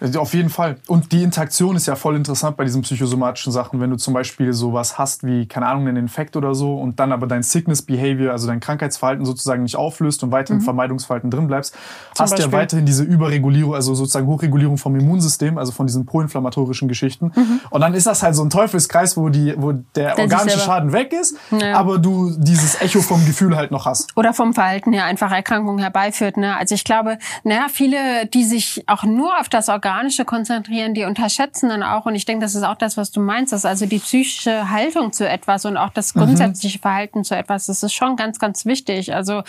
[0.00, 0.76] Also Auf jeden Fall.
[0.86, 3.80] Und die Interaktion ist ja voll interessant bei diesen psychosomatischen Sachen.
[3.80, 7.12] Wenn du zum Beispiel sowas hast wie, keine Ahnung, einen Infekt oder so und dann
[7.12, 11.46] aber dein Sickness Behavior, also dein Krankheitsverhalten sozusagen nicht auflöst und weiter im Vermeidungsverhalten drin
[11.46, 11.74] bleibst,
[12.18, 16.88] hast du ja weiterhin diese Überregulierung, also sozusagen Hochregulierung vom Immunsystem, also von diesen proinflammatorischen
[16.88, 17.32] Geschichten.
[17.70, 20.92] Und dann ist das halt so ein Teufelskreis, wo, die, wo der, sich organische Schaden
[20.92, 21.76] weg ist, Ja.
[21.78, 24.16] aber du dieses Echo vom Gefühl halt noch hast.
[24.16, 26.36] oder vom Verhalten her einfach Erkrankungen herbeiführt.
[26.36, 26.56] Ne?
[26.56, 31.68] Also ich glaube, naja, viele, die sich auch nur auf das Organische konzentrieren, die unterschätzen
[31.68, 33.98] dann auch, und ich denke, das ist auch das, was du meinst, dass also die
[33.98, 38.38] psychische Haltung zu etwas und auch das grundsätzliche Verhalten zu etwas, das ist schon ganz,
[38.38, 39.14] ganz wichtig.
[39.14, 39.42] Also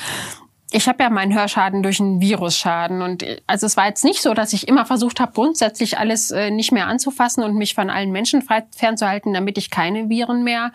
[0.72, 3.02] ich habe ja meinen Hörschaden durch einen Virusschaden.
[3.02, 6.52] Und also es war jetzt nicht so, dass ich immer versucht habe, grundsätzlich alles äh,
[6.52, 10.72] nicht mehr anzufassen und mich von allen Menschen frei fernzuhalten, damit ich keine Viren mehr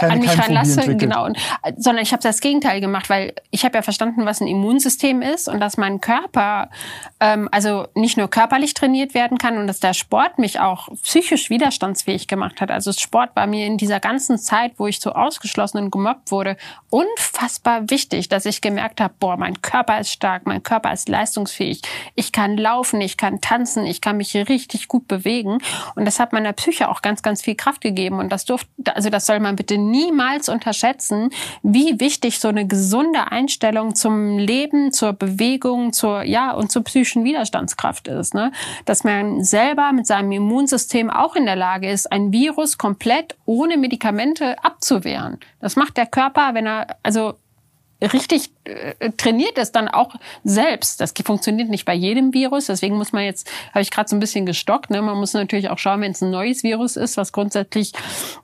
[0.00, 0.96] an mich ranlasse.
[0.96, 4.46] Genau, äh, sondern ich habe das Gegenteil gemacht, weil ich habe ja verstanden, was ein
[4.46, 6.70] Immunsystem ist und dass mein Körper
[7.20, 11.50] ähm, also nicht nur körperlich trainiert werden kann und dass der Sport mich auch psychisch
[11.50, 12.70] widerstandsfähig gemacht hat.
[12.70, 16.56] Also Sport war mir in dieser ganzen Zeit, wo ich so ausgeschlossen und gemobbt wurde,
[16.90, 21.82] unfassbar wichtig, dass ich gemerkt habe, boah, mein Körper ist stark, mein Körper ist leistungsfähig.
[22.14, 25.58] Ich kann laufen, ich kann tanzen, ich kann mich richtig gut bewegen
[25.94, 29.10] und das hat meiner Psyche auch ganz, ganz viel Kraft gegeben und das durfte, also
[29.10, 31.30] das soll man bitte niemals unterschätzen,
[31.62, 37.24] wie wichtig so eine gesunde Einstellung zum Leben, zur Bewegung, zur, ja, und zur psychischen
[37.24, 38.52] Widerstandskraft ist, ne?
[38.84, 43.76] Dass man selber mit seinem Immunsystem auch in der Lage ist, ein Virus komplett ohne
[43.76, 45.38] Medikamente abzuwehren.
[45.60, 47.34] Das macht der Körper, wenn er, also
[48.02, 48.50] richtig
[49.16, 50.14] trainiert ist, dann auch
[50.44, 51.00] selbst.
[51.00, 54.20] Das funktioniert nicht bei jedem Virus, deswegen muss man jetzt, habe ich gerade so ein
[54.20, 55.02] bisschen gestockt, ne?
[55.02, 57.92] man muss natürlich auch schauen, wenn es ein neues Virus ist, was grundsätzlich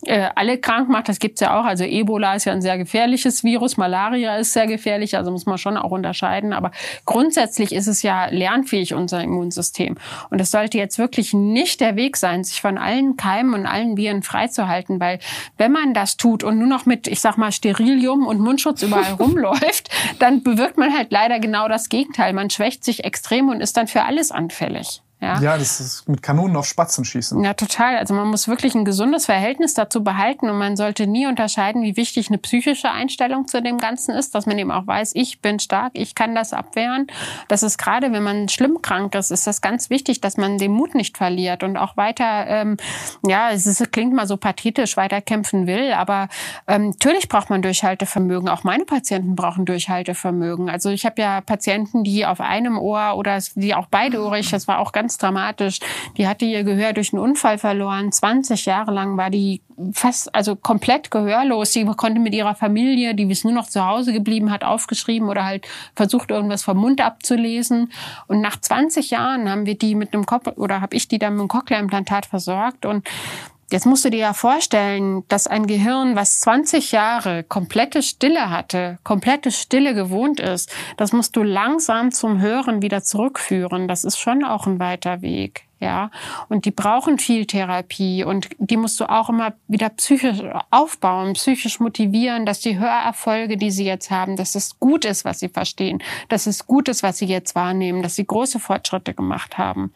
[0.06, 3.44] äh, alle krank macht, das gibt's ja auch, also Ebola ist ja ein sehr gefährliches
[3.44, 6.72] Virus, Malaria ist sehr gefährlich, also muss man schon auch unterscheiden, aber
[7.04, 9.96] grundsätzlich ist es ja lernfähig, unser Immunsystem.
[10.30, 13.96] Und es sollte jetzt wirklich nicht der Weg sein, sich von allen Keimen und allen
[13.96, 15.20] Viren freizuhalten, weil
[15.58, 19.12] wenn man das tut und nur noch mit, ich sag mal, Sterilium und Mundschutz überall
[19.18, 22.32] rumläuft, dann bewirkt man halt leider genau das Gegenteil.
[22.32, 25.02] Man schwächt sich extrem und ist dann für alles anfällig.
[25.20, 27.42] Ja, Ja, das ist mit Kanonen auf Spatzen schießen.
[27.42, 27.96] ja, total.
[27.96, 31.96] Also man muss wirklich ein gesundes Verhältnis dazu behalten und man sollte nie unterscheiden, wie
[31.96, 35.58] wichtig eine psychische Einstellung zu dem Ganzen ist, dass man eben auch weiß, ich bin
[35.58, 37.08] stark, ich kann das abwehren.
[37.48, 40.72] Das ist gerade, wenn man schlimm krank ist, ist das ganz wichtig, dass man den
[40.72, 42.76] Mut nicht verliert und auch weiter, ähm,
[43.26, 46.28] ja, es ist, klingt mal so pathetisch, weiter kämpfen will, aber
[46.66, 48.48] ähm, natürlich braucht man Durchhaltevermögen.
[48.48, 50.70] Auch meine Patienten brauchen Durchhaltevermögen.
[50.70, 54.78] Also ich habe ja Patienten, die auf einem Ohr oder die auch beideohrig, das war
[54.78, 55.80] auch ganz dramatisch,
[56.16, 58.12] die hatte ihr Gehör durch einen Unfall verloren.
[58.12, 59.62] 20 Jahre lang war die
[59.92, 61.72] fast, also komplett gehörlos.
[61.72, 65.44] Sie konnte mit ihrer Familie, die ist nur noch zu Hause geblieben, hat aufgeschrieben oder
[65.44, 67.92] halt versucht, irgendwas vom Mund abzulesen.
[68.26, 71.34] Und nach 20 Jahren haben wir die mit einem Kopf, oder habe ich die dann
[71.34, 73.06] mit einem Cochlea-Implantat versorgt und
[73.70, 78.98] Jetzt musst du dir ja vorstellen, dass ein Gehirn, was 20 Jahre komplette Stille hatte,
[79.04, 83.86] komplette Stille gewohnt ist, das musst du langsam zum Hören wieder zurückführen.
[83.86, 85.64] Das ist schon auch ein weiter Weg.
[85.80, 86.10] Ja,
[86.48, 91.78] und die brauchen viel Therapie und die musst du auch immer wieder psychisch aufbauen, psychisch
[91.78, 96.02] motivieren, dass die Hörerfolge, die sie jetzt haben, dass es gut ist, was sie verstehen,
[96.30, 99.92] dass es gut ist, was sie jetzt wahrnehmen, dass sie große Fortschritte gemacht haben.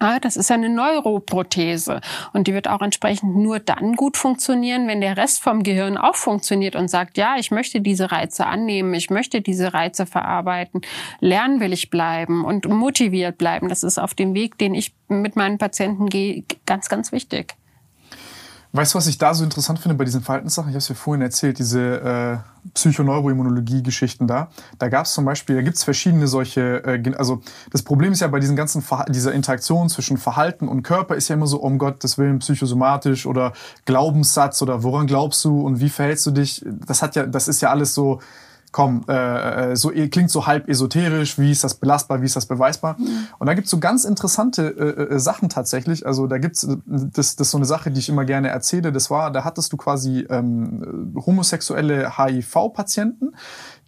[0.00, 2.00] Ah, das ist eine Neuroprothese
[2.32, 6.14] und die wird auch entsprechend nur dann gut funktionieren, wenn der Rest vom Gehirn auch
[6.14, 10.82] funktioniert und sagt, ja, ich möchte diese Reize annehmen, ich möchte diese Reize verarbeiten,
[11.18, 13.68] lernen will ich bleiben und motiviert bleiben.
[13.68, 17.57] Das ist auf dem Weg, den ich mit meinen Patienten gehe, ganz, ganz wichtig.
[18.72, 20.68] Weißt du, was ich da so interessant finde bei diesen Verhaltenssachen?
[20.68, 22.36] Ich habe es dir vorhin erzählt, diese äh,
[22.74, 24.50] Psychoneuroimmunologie-Geschichten da.
[24.78, 27.40] Da gab es zum Beispiel, da gibt es verschiedene solche, äh, also
[27.70, 31.28] das Problem ist ja bei diesen ganzen, Verha dieser Interaktion zwischen Verhalten und Körper ist
[31.28, 33.54] ja immer so, um Gottes Willen, psychosomatisch oder
[33.86, 36.62] Glaubenssatz oder woran glaubst du und wie verhältst du dich?
[36.66, 38.20] Das hat ja, das ist ja alles so,
[38.72, 42.46] komm, äh, äh, so klingt so halb esoterisch, wie ist das belastbar, wie ist das
[42.46, 42.96] beweisbar?
[43.38, 46.06] Und da gibt's so ganz interessante äh, äh, Sachen tatsächlich.
[46.06, 48.92] Also da gibt's äh, das, das ist so eine Sache, die ich immer gerne erzähle.
[48.92, 53.34] Das war, da hattest du quasi ähm, homosexuelle HIV-Patienten,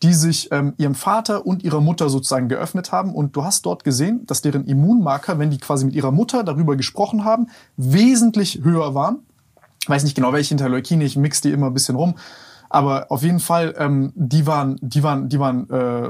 [0.02, 3.14] die sich ähm, ihrem Vater und ihrer Mutter sozusagen geöffnet haben.
[3.14, 6.76] Und du hast dort gesehen, dass deren Immunmarker, wenn die quasi mit ihrer Mutter darüber
[6.76, 9.20] gesprochen haben, wesentlich höher waren.
[9.82, 12.14] Ich weiß nicht genau, welche Interleukine, ich mix die immer ein bisschen rum.
[12.70, 16.08] Aber auf jeden Fall, ähm, die waren, die waren, die waren äh,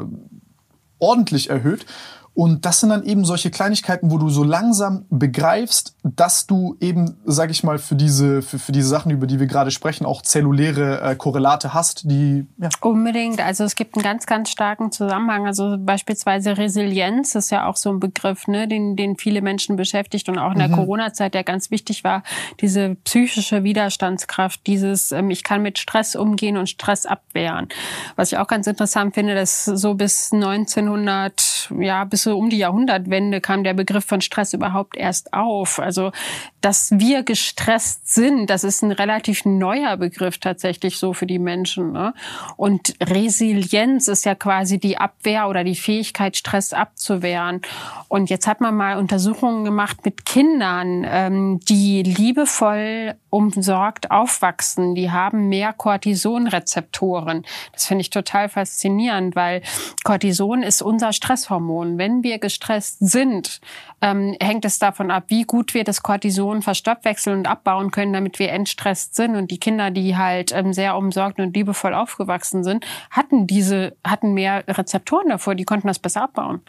[0.98, 1.86] ordentlich erhöht.
[2.32, 7.16] Und das sind dann eben solche Kleinigkeiten, wo du so langsam begreifst, dass du eben,
[7.24, 10.22] sag ich mal, für diese, für, für diese Sachen, über die wir gerade sprechen, auch
[10.22, 13.40] zelluläre äh, Korrelate hast, die ja, Unbedingt.
[13.40, 15.46] Also es gibt einen ganz, ganz starken Zusammenhang.
[15.46, 20.28] Also beispielsweise Resilienz ist ja auch so ein Begriff, ne, den, den viele Menschen beschäftigt
[20.28, 22.22] und auch in der Corona-Zeit, der ganz wichtig war,
[22.60, 27.68] diese psychische Widerstandskraft, dieses, ähm, ich kann mit Stress umgehen und Stress abwehren.
[28.16, 32.58] Was ich auch ganz interessant finde, dass so bis 1900, ja, bis so um die
[32.58, 35.78] Jahrhundertwende kam der Begriff von Stress überhaupt erst auf.
[35.78, 36.12] Also,
[36.60, 41.92] dass wir gestresst sind, das ist ein relativ neuer Begriff tatsächlich so für die Menschen.
[41.92, 42.14] Ne?
[42.56, 47.62] Und Resilienz ist ja quasi die Abwehr oder die Fähigkeit, Stress abzuwehren.
[48.08, 54.94] Und jetzt hat man mal Untersuchungen gemacht mit Kindern, ähm, die liebevoll umsorgt aufwachsen.
[54.94, 57.44] Die haben mehr Cortisonrezeptoren.
[57.72, 59.62] Das finde ich total faszinierend, weil
[60.02, 61.98] Cortison ist unser Stresshormon.
[61.98, 63.60] Wenn wir gestresst sind,
[64.00, 68.38] ähm, hängt es davon ab, wie gut wir das Cortison verstoffwechseln und abbauen können, damit
[68.38, 69.36] wir entstresst sind.
[69.36, 74.34] Und die Kinder, die halt ähm, sehr umsorgt und liebevoll aufgewachsen sind, hatten diese, hatten
[74.34, 76.60] mehr Rezeptoren davor, die konnten das besser abbauen.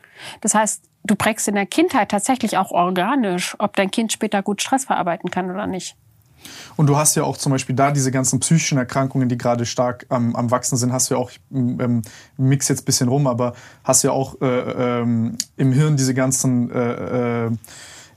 [0.42, 4.62] Das heißt, du prägst in der Kindheit tatsächlich auch organisch, ob dein Kind später gut
[4.62, 5.96] Stress verarbeiten kann oder nicht.
[6.76, 10.06] Und du hast ja auch zum Beispiel da diese ganzen psychischen Erkrankungen, die gerade stark
[10.10, 12.02] am, am Wachsen sind, hast du ja auch, ich ähm,
[12.38, 13.54] mix jetzt ein bisschen rum, aber
[13.84, 17.52] hast ja auch äh, ähm, im Hirn diese ganzen, äh, äh,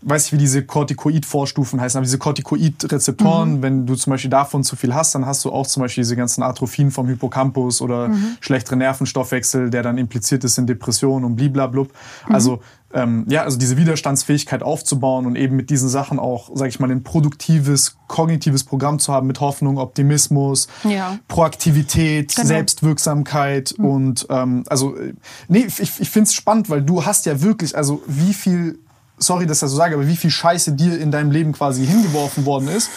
[0.02, 4.76] weiß ich, wie diese Corticoid-Vorstufen heißen, aber diese Corticoid-Rezeptoren, wenn du zum Beispiel davon zu
[4.76, 8.10] viel hast, dann hast du auch zum Beispiel diese ganzen Atrophien vom Hippocampus oder
[8.40, 11.90] schlechtere Nervenstoffwechsel, der dann impliziert ist in Depressionen und bliblablub.
[12.28, 12.60] Also
[12.94, 16.90] ähm, ja, also diese Widerstandsfähigkeit aufzubauen und eben mit diesen Sachen auch, sage ich mal,
[16.90, 21.18] ein produktives, kognitives Programm zu haben mit Hoffnung, Optimismus, Ja.
[21.28, 22.46] Proaktivität, Genau.
[22.46, 25.14] Selbstwirksamkeit und ähm, also äh,
[25.48, 28.78] nee, ich, ich finde es spannend, weil du hast ja wirklich, also wie viel,
[29.18, 31.84] sorry, dass ich das so sage, aber wie viel Scheiße dir in deinem Leben quasi
[31.86, 32.90] hingeworfen worden ist.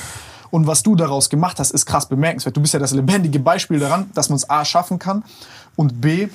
[0.50, 2.56] Und was du daraus gemacht hast, ist krass bemerkenswert.
[2.56, 5.24] Du bist ja das lebendige Beispiel daran, dass man es A schaffen kann
[5.76, 6.30] und B,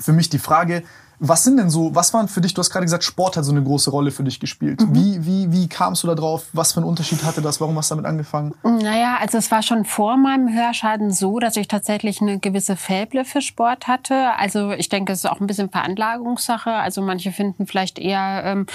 [0.00, 0.82] für mich die Frage,
[1.18, 3.52] was sind denn so, was waren für dich, du hast gerade gesagt, Sport hat so
[3.52, 4.84] eine große Rolle für dich gespielt.
[4.90, 6.46] Wie, wie, wie kamst du da drauf?
[6.52, 7.60] Was für einen Unterschied hatte das?
[7.60, 8.54] Warum hast du damit angefangen?
[8.62, 13.24] Naja, also es war schon vor meinem Hörschaden so, dass ich tatsächlich eine gewisse Fäble
[13.24, 14.36] für Sport hatte.
[14.36, 16.70] Also ich denke, es ist auch ein bisschen Veranlagungssache.
[16.70, 18.66] Also manche finden vielleicht eher ähm,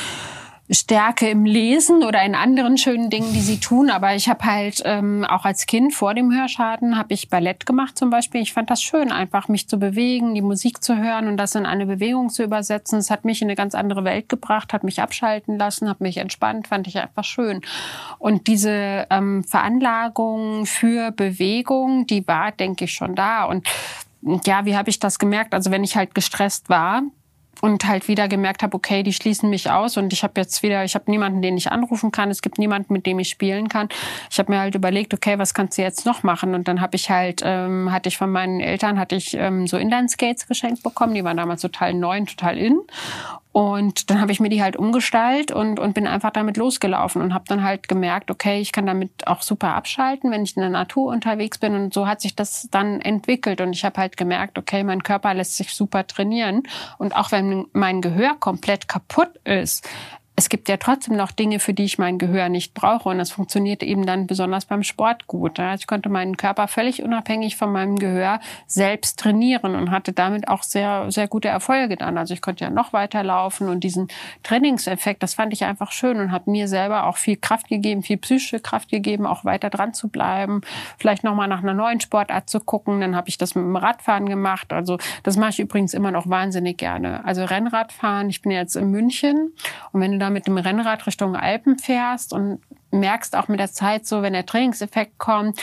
[0.71, 3.89] Stärke im Lesen oder in anderen schönen Dingen, die sie tun.
[3.89, 7.97] Aber ich habe halt ähm, auch als Kind vor dem Hörschaden habe ich Ballett gemacht
[7.97, 8.41] zum Beispiel.
[8.41, 11.65] Ich fand das schön, einfach mich zu bewegen, die Musik zu hören und das in
[11.65, 12.99] eine Bewegung zu übersetzen.
[12.99, 16.17] Es hat mich in eine ganz andere Welt gebracht, hat mich abschalten lassen, hat mich
[16.17, 17.61] entspannt, fand ich einfach schön.
[18.19, 23.45] Und diese ähm, Veranlagung für Bewegung, die war, denke ich, schon da.
[23.45, 23.67] Und
[24.45, 25.53] ja, wie habe ich das gemerkt?
[25.53, 27.03] Also wenn ich halt gestresst war,
[27.61, 30.83] und halt wieder gemerkt habe, okay, die schließen mich aus und ich habe jetzt wieder,
[30.83, 33.89] ich habe niemanden, den ich anrufen kann, es gibt niemanden, mit dem ich spielen kann.
[34.29, 36.53] Ich habe mir halt überlegt, okay, was kannst du jetzt noch machen?
[36.55, 39.77] Und dann habe ich halt, ähm, hatte ich von meinen Eltern, hatte ich ähm, so
[39.77, 42.79] Inline-Skates geschenkt bekommen, die waren damals total neu und total in.
[43.59, 47.33] Und dann habe ich mir die halt umgestaltet und, und bin einfach damit losgelaufen und
[47.33, 50.69] habe dann halt gemerkt, okay, ich kann damit auch super abschalten, wenn ich in der
[50.69, 51.75] Natur unterwegs bin.
[51.75, 53.59] Und so hat sich das dann entwickelt.
[53.59, 56.63] Und ich habe halt gemerkt, okay, mein Körper lässt sich super trainieren.
[56.99, 59.85] Und auch wenn mein Gehör komplett kaputt ist,
[60.39, 63.09] es gibt ja trotzdem noch Dinge, für die ich mein Gehör nicht brauche.
[63.09, 65.59] Und das funktioniert eben dann besonders beim Sport gut.
[65.75, 70.63] Ich konnte meinen Körper völlig unabhängig von meinem Gehör selbst trainieren und hatte damit auch
[70.63, 72.17] sehr, sehr gute Erfolge dann.
[72.17, 74.07] Also ich konnte ja noch weiter laufen und diesen
[74.43, 78.15] Trainingseffekt, das fand ich einfach schön und hat mir selber auch viel Kraft gegeben, viel
[78.15, 80.61] psychische Kraft gegeben, auch weiter dran zu bleiben,
[80.97, 83.01] vielleicht nochmal nach einer neuen Sportart zu gucken.
[83.01, 84.71] Dann habe ich das mit dem Radfahren gemacht.
[84.71, 87.25] Also das mache ich übrigens immer noch wahnsinnig gerne.
[87.25, 89.51] Also Rennradfahren, ich bin jetzt in München
[89.91, 92.59] und wenn du da mit dem Rennrad Richtung Alpen fährst und
[92.91, 95.59] merkst auch mit der Zeit so, wenn der Trainingseffekt kommt,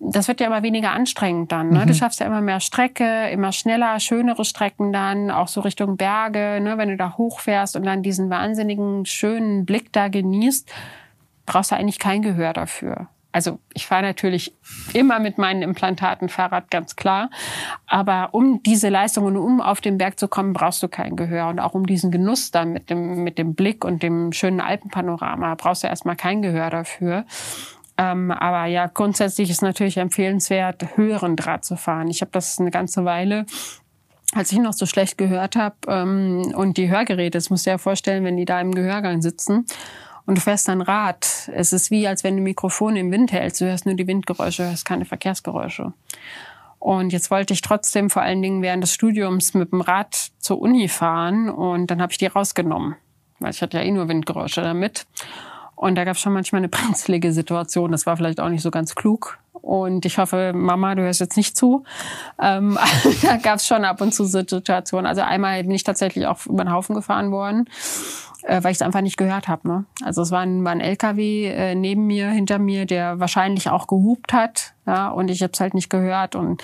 [0.00, 1.68] das wird ja immer weniger anstrengend dann.
[1.68, 1.80] Ne?
[1.80, 1.86] Mhm.
[1.88, 6.60] Du schaffst ja immer mehr Strecke, immer schneller, schönere Strecken dann, auch so Richtung Berge,
[6.62, 6.78] ne?
[6.78, 10.72] wenn du da hochfährst und dann diesen wahnsinnigen, schönen Blick da genießt,
[11.44, 13.08] brauchst du eigentlich kein Gehör dafür.
[13.32, 14.54] Also ich fahre natürlich
[14.92, 17.30] immer mit meinen Implantaten Fahrrad, ganz klar.
[17.86, 21.48] Aber um diese Leistung und um auf den Berg zu kommen, brauchst du kein Gehör.
[21.48, 25.54] Und auch um diesen Genuss dann mit dem, mit dem Blick und dem schönen Alpenpanorama
[25.54, 27.24] brauchst du erstmal kein Gehör dafür.
[27.98, 32.08] Ähm, aber ja, grundsätzlich ist natürlich empfehlenswert, höheren Draht zu fahren.
[32.08, 33.46] Ich habe das eine ganze Weile
[34.32, 37.74] als ich noch so schlecht gehört habe ähm, und die Hörgeräte, das musst du dir
[37.74, 39.66] ja vorstellen, wenn die da im Gehörgang sitzen
[40.30, 41.50] und du fährst ein Rad.
[41.52, 43.60] Es ist wie, als wenn du Mikrofon im Wind hältst.
[43.60, 45.92] Du hörst nur die Windgeräusche, hörst keine Verkehrsgeräusche.
[46.78, 50.62] Und jetzt wollte ich trotzdem vor allen Dingen während des Studiums mit dem Rad zur
[50.62, 52.94] Uni fahren und dann habe ich die rausgenommen,
[53.40, 55.04] weil ich hatte ja eh nur Windgeräusche damit.
[55.74, 57.90] Und da gab es schon manchmal eine brenzlige Situation.
[57.90, 59.36] Das war vielleicht auch nicht so ganz klug.
[59.62, 61.84] Und ich hoffe, Mama, du hörst jetzt nicht zu.
[62.40, 62.78] Ähm,
[63.22, 65.06] da gab es schon ab und zu Situationen.
[65.06, 67.66] Also einmal bin ich tatsächlich auch über den Haufen gefahren worden
[68.42, 69.68] äh, weil ich es einfach nicht gehört habe.
[69.68, 69.84] Ne?
[70.02, 73.86] Also es war ein, war ein LKW äh, neben mir, hinter mir, der wahrscheinlich auch
[73.86, 76.62] gehupt hat, ja, und ich habe es halt nicht gehört und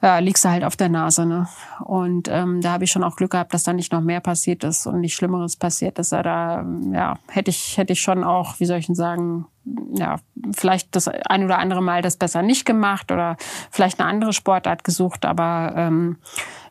[0.00, 1.26] ja, liegst du halt auf der Nase.
[1.26, 1.48] Ne?
[1.84, 4.62] Und ähm, da habe ich schon auch Glück gehabt, dass da nicht noch mehr passiert
[4.62, 6.12] ist und nicht Schlimmeres passiert ist.
[6.12, 9.46] Da ja, hätte ich, hätte ich schon auch, wie soll ich denn sagen,
[9.94, 10.16] ja,
[10.56, 13.36] vielleicht das ein oder andere Mal das besser nicht gemacht oder
[13.70, 15.24] vielleicht eine andere Sportart gesucht.
[15.24, 16.18] Aber ähm,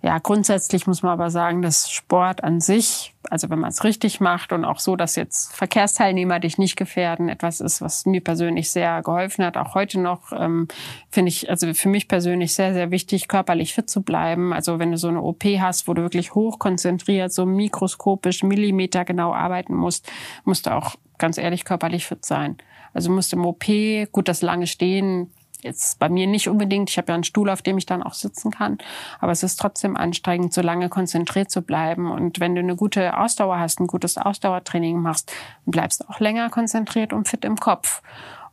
[0.02, 4.20] ja, grundsätzlich muss man aber sagen, dass Sport an sich, also wenn man es richtig
[4.20, 8.70] macht und auch so, dass jetzt Verkehrsteilnehmer dich nicht gefährden, etwas ist, was mir persönlich
[8.72, 9.58] sehr geholfen hat.
[9.58, 10.68] Auch heute noch ähm,
[11.10, 14.54] finde ich, also für mich persönlich sehr, sehr wichtig, körperlich fit zu bleiben.
[14.54, 19.34] Also wenn du so eine OP hast, wo du wirklich hochkonzentriert, so mikroskopisch, Millimeter genau
[19.34, 20.10] arbeiten musst,
[20.46, 22.58] musst du auch ganz ehrlich körperlich fit sein.
[22.94, 23.66] Also musste im OP,
[24.12, 25.32] gut, das lange Stehen,
[25.62, 26.90] jetzt bei mir nicht unbedingt.
[26.90, 28.78] Ich habe ja einen Stuhl, auf dem ich dann auch sitzen kann.
[29.20, 32.12] Aber es ist trotzdem anstrengend, so lange konzentriert zu bleiben.
[32.12, 35.32] Und wenn du eine gute Ausdauer hast, ein gutes Ausdauertraining machst,
[35.66, 38.02] bleibst du auch länger konzentriert und fit im Kopf.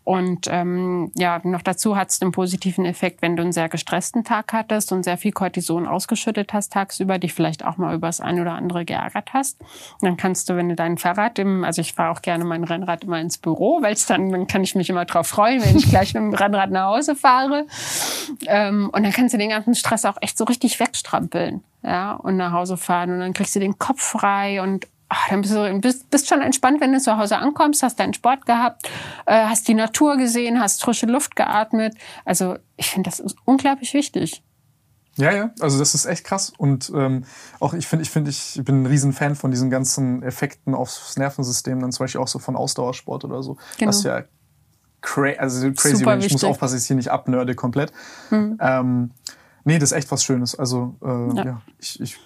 [0.04, 4.22] Und ähm, ja, noch dazu hat es den positiven Effekt, wenn du einen sehr gestressten
[4.22, 8.20] Tag hattest und sehr viel Cortison ausgeschüttet hast tagsüber, dich vielleicht auch mal über das
[8.20, 9.62] ein oder andere geärgert hast.
[10.02, 13.04] dann kannst du, wenn du dein Fahrrad im, also ich fahre auch gerne mein Rennrad
[13.04, 15.88] immer ins Büro, weil es dann, dann kann ich mich immer drauf freuen, wenn ich
[15.88, 17.66] gleich mit dem Rennrad nach Hause fahre.
[18.46, 21.62] Ähm, und dann kannst du den ganzen Stress auch echt so richtig wegstrampeln.
[21.82, 25.42] Ja, und nach Hause fahren und dann kriegst du den Kopf frei und ach, dann
[25.42, 28.88] bist du bist, bist schon entspannt, wenn du zu Hause ankommst, hast deinen Sport gehabt,
[29.26, 31.94] äh, hast die Natur gesehen, hast frische Luft geatmet.
[32.24, 34.42] Also ich finde, das ist unglaublich wichtig.
[35.16, 36.52] Ja, ja, also das ist echt krass.
[36.56, 37.24] Und ähm,
[37.60, 41.80] auch ich finde, ich finde, ich bin ein Riesenfan von diesen ganzen Effekten aufs Nervensystem,
[41.80, 43.56] dann zum Beispiel auch so von Ausdauersport oder so.
[43.78, 43.90] Genau.
[43.90, 44.24] Was ja
[45.02, 47.92] cra also crazy, Super ich muss aufpassen, dass ich hier nicht abnörde komplett.
[48.30, 48.58] Hm.
[48.60, 49.10] Ähm,
[49.64, 50.54] Nee, das ist echt was Schönes.
[50.54, 51.44] Also äh, ja.
[51.44, 51.62] ja.
[51.78, 52.16] ich, ich,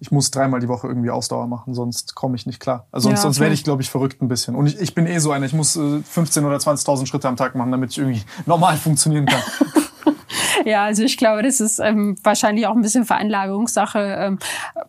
[0.00, 2.86] ich muss dreimal die Woche irgendwie Ausdauer machen, sonst komme ich nicht klar.
[2.90, 4.56] Also sonst, ja, sonst werde ich, glaube ich, verrückt ein bisschen.
[4.56, 7.36] Und ich, ich bin eh so einer, ich muss äh, 15.000 oder 20.000 Schritte am
[7.36, 9.42] Tag machen, damit ich irgendwie normal funktionieren kann.
[10.64, 14.38] Ja, also ich glaube, das ist ähm, wahrscheinlich auch ein bisschen Veranlagungssache, ähm,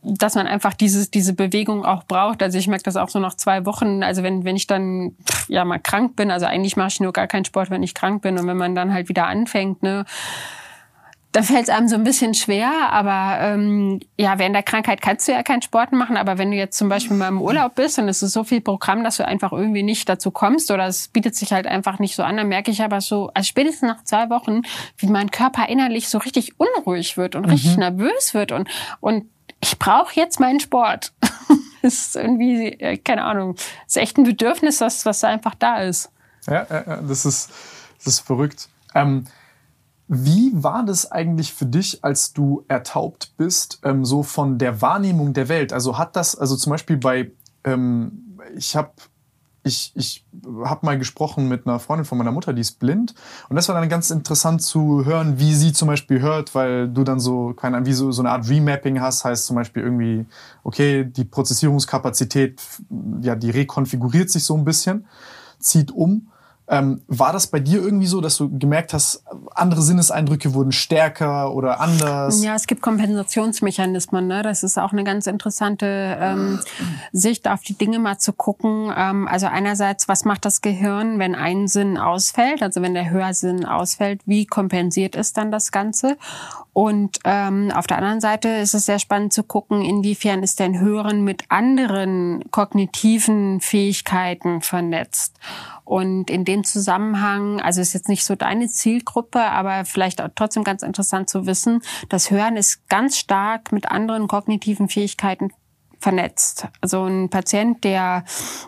[0.03, 2.41] dass man einfach dieses, diese Bewegung auch braucht.
[2.41, 4.01] Also ich merke das auch so nach zwei Wochen.
[4.01, 5.15] Also wenn, wenn ich dann
[5.47, 8.21] ja mal krank bin, also eigentlich mache ich nur gar keinen Sport, wenn ich krank
[8.21, 8.37] bin.
[8.37, 10.05] Und wenn man dann halt wieder anfängt, ne,
[11.35, 15.27] da fällt es einem so ein bisschen schwer, aber ähm, ja, während der Krankheit kannst
[15.27, 17.99] du ja keinen Sport machen, aber wenn du jetzt zum Beispiel mal im Urlaub bist
[17.99, 21.09] und es ist so viel Programm, dass du einfach irgendwie nicht dazu kommst oder es
[21.09, 24.03] bietet sich halt einfach nicht so an, dann merke ich aber so, also spätestens nach
[24.05, 24.61] zwei Wochen,
[24.97, 28.69] wie mein Körper innerlich so richtig unruhig wird und richtig nervös wird und,
[29.01, 29.25] und
[29.59, 31.11] ich brauche jetzt meinen Sport.
[31.81, 36.13] das ist irgendwie, äh, keine Ahnung, ist echt ein Bedürfnis, das, was einfach da ist.
[36.47, 36.63] Ja,
[37.01, 37.51] das ist,
[37.97, 38.69] das ist verrückt.
[38.93, 39.25] Ähm,
[40.07, 45.33] wie war das eigentlich für dich, als du ertaubt bist, ähm, so von der Wahrnehmung
[45.33, 45.73] der Welt?
[45.73, 47.31] Also hat das, also zum Beispiel bei,
[47.63, 48.91] ähm, ich habe
[49.65, 50.25] ich, ich
[50.63, 53.15] hab mal gesprochen mit einer Freundin von meiner Mutter, die ist blind.
[53.49, 57.03] Und das war dann ganz interessant zu hören, wie sie zum Beispiel hört, weil du
[57.03, 60.25] dann so, keine Ahnung, wie so, so eine Art Remapping hast, heißt zum Beispiel irgendwie,
[60.63, 62.61] okay, die Prozessierungskapazität,
[63.21, 65.07] ja, die rekonfiguriert sich so ein bisschen,
[65.59, 66.29] zieht um.
[66.67, 69.23] Ähm, war das bei dir irgendwie so, dass du gemerkt hast,
[69.53, 72.43] andere Sinneseindrücke wurden stärker oder anders?
[72.43, 74.25] Ja, es gibt Kompensationsmechanismen.
[74.27, 74.41] Ne?
[74.41, 76.59] Das ist auch eine ganz interessante ähm,
[77.11, 78.91] Sicht auf die Dinge mal zu gucken.
[78.95, 82.63] Ähm, also einerseits, was macht das Gehirn, wenn ein Sinn ausfällt?
[82.63, 86.17] Also wenn der Hörsinn ausfällt, wie kompensiert es dann das Ganze?
[86.75, 90.77] Und ähm, auf der anderen Seite ist es sehr spannend zu gucken, inwiefern ist denn
[90.77, 95.39] Hören mit anderen kognitiven Fähigkeiten vernetzt.
[95.85, 100.65] Und in dem Zusammenhang, also ist jetzt nicht so deine Zielgruppe, aber vielleicht auch trotzdem
[100.65, 105.53] ganz interessant zu wissen, das Hören ist ganz stark mit anderen kognitiven Fähigkeiten
[106.01, 106.67] vernetzt.
[106.81, 108.25] Also ein Patient, der,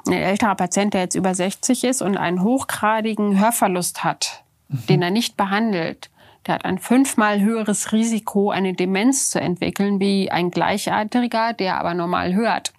[0.08, 5.12] ein älterer Patient, der jetzt über 60 ist und einen hochgradigen Hörverlust hat, den er
[5.12, 6.10] nicht behandelt,
[6.48, 11.94] der hat ein fünfmal höheres Risiko, eine Demenz zu entwickeln, wie ein Gleichaltriger, der aber
[11.94, 12.74] normal hört.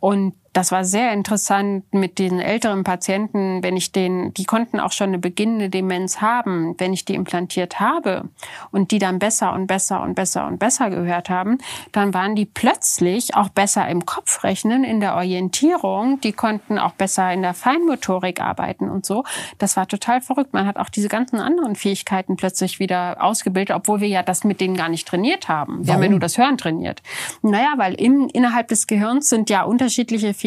[0.00, 4.92] Und das war sehr interessant mit den älteren Patienten, wenn ich den, die konnten auch
[4.92, 8.30] schon eine beginnende Demenz haben, wenn ich die implantiert habe
[8.70, 11.58] und die dann besser und besser und besser und besser gehört haben,
[11.92, 17.30] dann waren die plötzlich auch besser im Kopfrechnen, in der Orientierung, die konnten auch besser
[17.34, 19.24] in der Feinmotorik arbeiten und so.
[19.58, 20.54] Das war total verrückt.
[20.54, 24.62] Man hat auch diese ganzen anderen Fähigkeiten plötzlich wieder ausgebildet, obwohl wir ja das mit
[24.62, 25.86] denen gar nicht trainiert haben.
[25.86, 27.02] Wir haben ja nur das Hören trainiert.
[27.42, 30.45] Naja, weil im, innerhalb des Gehirns sind ja unterschiedliche Fähigkeiten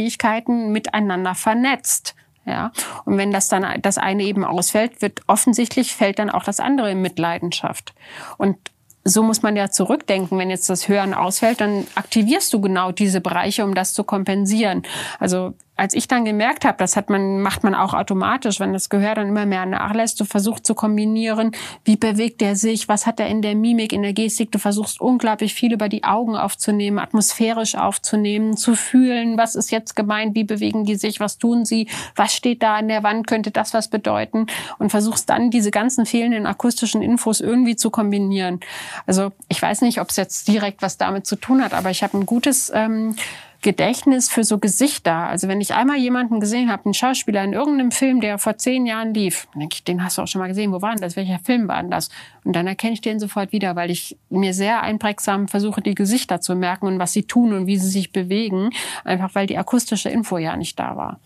[0.71, 2.15] miteinander vernetzt.
[2.45, 2.71] Ja,
[3.05, 6.89] und wenn das dann das eine eben ausfällt, wird offensichtlich fällt dann auch das andere
[6.91, 7.93] in Mitleidenschaft.
[8.37, 8.57] Und
[9.03, 10.37] so muss man ja zurückdenken.
[10.37, 14.83] Wenn jetzt das Hören ausfällt, dann aktivierst du genau diese Bereiche, um das zu kompensieren.
[15.19, 18.89] Also als ich dann gemerkt habe, das hat man, macht man auch automatisch, wenn das
[18.89, 21.51] Gehör dann immer mehr nachlässt, du versuchst zu kombinieren,
[21.85, 24.99] wie bewegt er sich, was hat er in der Mimik, in der Gestik, du versuchst
[24.99, 30.43] unglaublich viel über die Augen aufzunehmen, atmosphärisch aufzunehmen, zu fühlen, was ist jetzt gemeint, wie
[30.43, 33.87] bewegen die sich, was tun sie, was steht da an der Wand, könnte das was
[33.87, 34.47] bedeuten
[34.79, 38.59] und versuchst dann diese ganzen fehlenden akustischen Infos irgendwie zu kombinieren.
[39.05, 42.03] Also ich weiß nicht, ob es jetzt direkt was damit zu tun hat, aber ich
[42.03, 43.15] habe ein gutes ähm,
[43.61, 45.13] Gedächtnis für so Gesichter.
[45.13, 48.85] Also wenn ich einmal jemanden gesehen habe, einen Schauspieler in irgendeinem Film, der vor zehn
[48.85, 50.71] Jahren lief, dann denke ich, den hast du auch schon mal gesehen.
[50.71, 51.17] Wo war denn das?
[51.17, 52.09] Welcher Film war denn das?
[52.45, 56.39] Und dann erkenne ich den sofort wieder, weil ich mir sehr einprägsam versuche, die Gesichter
[56.39, 58.69] zu merken und was sie tun und wie sie sich bewegen.
[59.03, 61.19] Einfach weil die akustische Info ja nicht da war.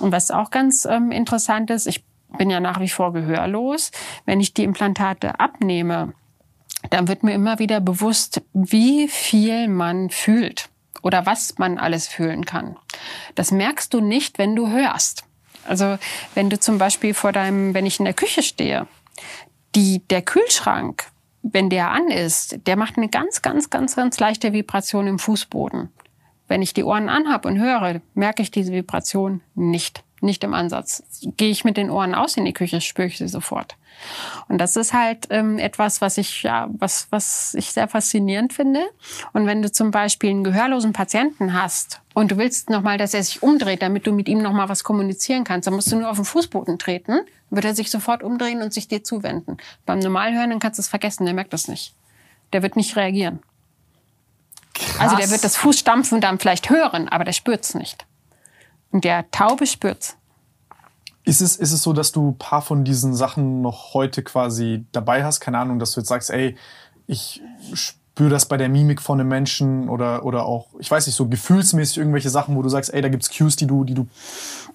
[0.00, 2.04] Und was auch ganz ähm, interessant ist, ich
[2.36, 3.90] bin ja nach wie vor gehörlos.
[4.26, 6.12] Wenn ich die Implantate abnehme,
[6.90, 10.68] dann wird mir immer wieder bewusst, wie viel man fühlt
[11.04, 12.76] oder was man alles fühlen kann.
[13.34, 15.24] Das merkst du nicht, wenn du hörst.
[15.68, 15.98] Also
[16.34, 18.86] wenn du zum Beispiel vor deinem, wenn ich in der Küche stehe,
[19.74, 21.04] die, der Kühlschrank,
[21.42, 25.90] wenn der an ist, der macht eine ganz, ganz, ganz, ganz leichte Vibration im Fußboden.
[26.48, 30.04] Wenn ich die Ohren anhab und höre, merke ich diese Vibration nicht.
[30.24, 31.02] Nicht im Ansatz.
[31.36, 33.76] Gehe ich mit den Ohren aus in die Küche, spüre ich sie sofort.
[34.48, 38.80] Und das ist halt ähm, etwas, was ich ja, was was ich sehr faszinierend finde.
[39.34, 43.22] Und wenn du zum Beispiel einen gehörlosen Patienten hast und du willst nochmal, dass er
[43.22, 46.16] sich umdreht, damit du mit ihm nochmal was kommunizieren kannst, dann musst du nur auf
[46.16, 47.20] den Fußboden treten,
[47.50, 49.58] wird er sich sofort umdrehen und sich dir zuwenden.
[49.84, 51.94] Beim Normalhören dann kannst du es vergessen, der merkt das nicht.
[52.54, 53.40] Der wird nicht reagieren.
[54.72, 55.00] Krass.
[55.00, 58.06] Also der wird das Fußstampfen dann vielleicht hören, aber der spürt's nicht.
[59.00, 60.16] Der Taube spürt's.
[61.24, 64.84] Ist es, ist es so, dass du ein paar von diesen Sachen noch heute quasi
[64.92, 65.40] dabei hast?
[65.40, 66.54] Keine Ahnung, dass du jetzt sagst, ey,
[67.06, 67.42] ich
[67.72, 71.26] spüre das bei der Mimik von einem Menschen oder, oder auch, ich weiß nicht, so
[71.26, 74.06] gefühlsmäßig irgendwelche Sachen, wo du sagst, ey, da gibt's Cues, die du, die du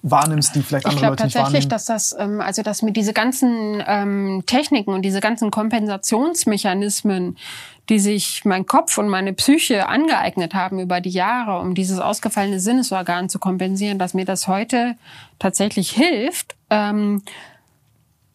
[0.02, 1.70] wahrnimmst, die vielleicht Ich andere glaube Leute nicht tatsächlich, wahrnehmen.
[1.70, 7.38] dass das, ähm, also dass mir diese ganzen ähm, Techniken und diese ganzen Kompensationsmechanismen,
[7.90, 12.60] die sich mein Kopf und meine Psyche angeeignet haben über die Jahre, um dieses ausgefallene
[12.60, 14.96] Sinnesorgan zu kompensieren, dass mir das heute
[15.40, 16.54] tatsächlich hilft.
[16.70, 17.22] Ähm,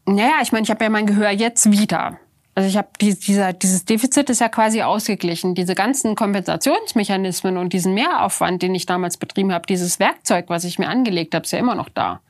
[0.06, 2.20] naja, ich meine, ich habe ja mein Gehör jetzt wieder.
[2.54, 5.56] Also ich habe die, dieser, dieses Defizit ist ja quasi ausgeglichen.
[5.56, 10.80] Diese ganzen Kompensationsmechanismen und diesen Mehraufwand, den ich damals betrieben habe, dieses Werkzeug, was ich
[10.80, 12.22] mir angelegt habe, ist ja immer noch da.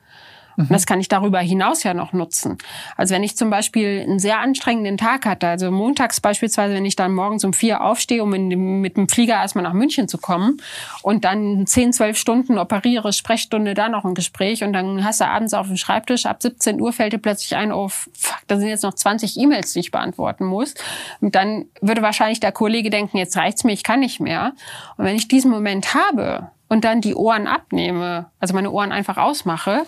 [0.56, 2.58] Und das kann ich darüber hinaus ja noch nutzen.
[2.96, 6.96] Also wenn ich zum Beispiel einen sehr anstrengenden Tag hatte, also montags beispielsweise, wenn ich
[6.96, 10.62] dann morgens um vier aufstehe, um dem, mit dem Flieger erstmal nach München zu kommen
[11.02, 15.26] und dann zehn, zwölf Stunden operiere, Sprechstunde, da noch ein Gespräch und dann hast du
[15.26, 18.68] abends auf dem Schreibtisch, ab 17 Uhr fällt dir plötzlich ein, oh fuck, da sind
[18.68, 20.74] jetzt noch 20 E-Mails, die ich beantworten muss.
[21.20, 24.52] Und dann würde wahrscheinlich der Kollege denken, jetzt reicht's mir, ich kann nicht mehr.
[24.96, 29.16] Und wenn ich diesen Moment habe und dann die Ohren abnehme, also meine Ohren einfach
[29.16, 29.84] ausmache,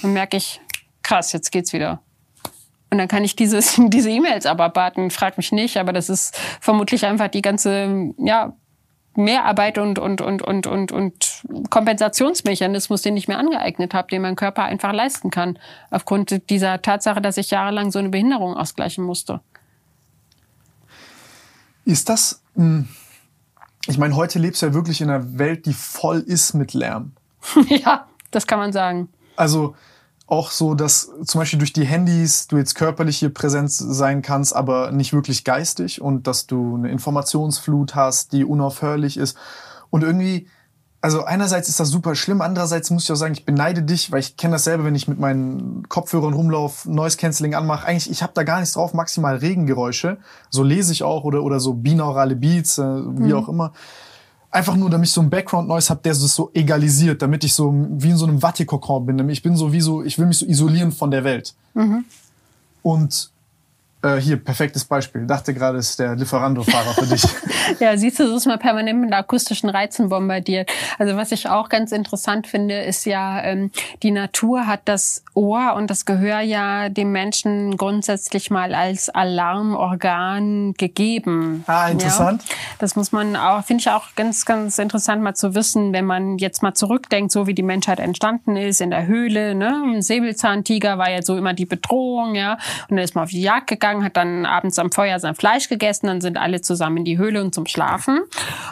[0.00, 0.60] dann merke ich,
[1.02, 2.02] krass, jetzt geht's wieder.
[2.90, 7.04] Und dann kann ich dieses, diese E-Mails abarbeiten, frag mich nicht, aber das ist vermutlich
[7.06, 8.54] einfach die ganze, ja,
[9.14, 14.36] Mehrarbeit und, und, und, und, und, und Kompensationsmechanismus, den ich mir angeeignet habe, den mein
[14.36, 15.58] Körper einfach leisten kann,
[15.90, 19.40] aufgrund dieser Tatsache, dass ich jahrelang so eine Behinderung ausgleichen musste.
[21.84, 22.84] Ist das, mh,
[23.88, 27.12] ich meine, heute lebst du ja wirklich in einer Welt, die voll ist mit Lärm.
[27.68, 29.08] ja, das kann man sagen.
[29.36, 29.74] Also
[30.32, 34.56] auch so, dass zum Beispiel durch die Handys du jetzt körperlich hier präsent sein kannst,
[34.56, 39.36] aber nicht wirklich geistig und dass du eine Informationsflut hast, die unaufhörlich ist.
[39.90, 40.48] Und irgendwie,
[41.02, 44.20] also einerseits ist das super schlimm, andererseits muss ich auch sagen, ich beneide dich, weil
[44.20, 47.86] ich kenne das selber, wenn ich mit meinen Kopfhörern rumlaufe, Noise Cancelling anmache.
[47.86, 50.16] Eigentlich, ich habe da gar nichts drauf, maximal Regengeräusche.
[50.48, 53.72] So lese ich auch oder, oder so binaurale Beats, äh, wie auch immer
[54.52, 57.74] einfach nur, damit ich so einen Background-Noise habe, der das so egalisiert, damit ich so
[57.90, 59.28] wie in so einem Wattekokon bin.
[59.30, 61.54] Ich bin so wie so, ich will mich so isolieren von der Welt.
[62.82, 63.31] Und
[64.02, 65.26] äh, hier, perfektes Beispiel.
[65.26, 67.22] Dachte gerade, ist der Lieferando-Fahrer für dich.
[67.78, 70.70] Ja, siehst du, so ist man permanent mit akustischen Reizen bombardiert.
[70.98, 73.70] Also was ich auch ganz interessant finde, ist ja, ähm,
[74.02, 80.74] die Natur hat das Ohr und das Gehör ja dem Menschen grundsätzlich mal als Alarmorgan
[80.74, 81.64] gegeben.
[81.66, 82.42] Ah, interessant.
[82.48, 86.04] Ja, das muss man auch, finde ich auch ganz, ganz interessant mal zu wissen, wenn
[86.04, 89.54] man jetzt mal zurückdenkt, so wie die Menschheit entstanden ist in der Höhle.
[89.54, 89.82] Ne?
[89.86, 92.54] Ein Säbelzahntiger war ja so immer die Bedrohung, ja.
[92.88, 95.68] Und dann ist man auf die Jagd gegangen, hat dann abends am Feuer sein Fleisch
[95.68, 98.20] gegessen, dann sind alle zusammen in die Höhle und zum Schlafen.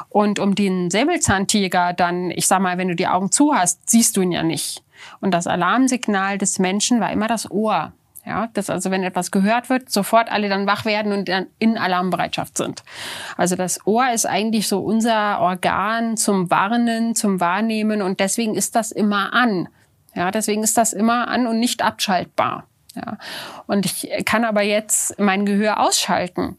[0.08, 4.16] Und um den Säbelzahntiger dann, ich sag mal, wenn du die Augen zu hast, siehst
[4.16, 4.82] du ihn ja nicht.
[5.20, 7.92] Und das Alarmsignal des Menschen war immer das Ohr.
[8.26, 11.78] Ja, dass also wenn etwas gehört wird, sofort alle dann wach werden und dann in
[11.78, 12.82] Alarmbereitschaft sind.
[13.38, 18.76] Also das Ohr ist eigentlich so unser Organ zum Warnen, zum Wahrnehmen und deswegen ist
[18.76, 19.68] das immer an.
[20.14, 22.66] Ja, deswegen ist das immer an und nicht abschaltbar.
[22.94, 23.18] Ja.
[23.66, 26.58] Und ich kann aber jetzt mein Gehör ausschalten.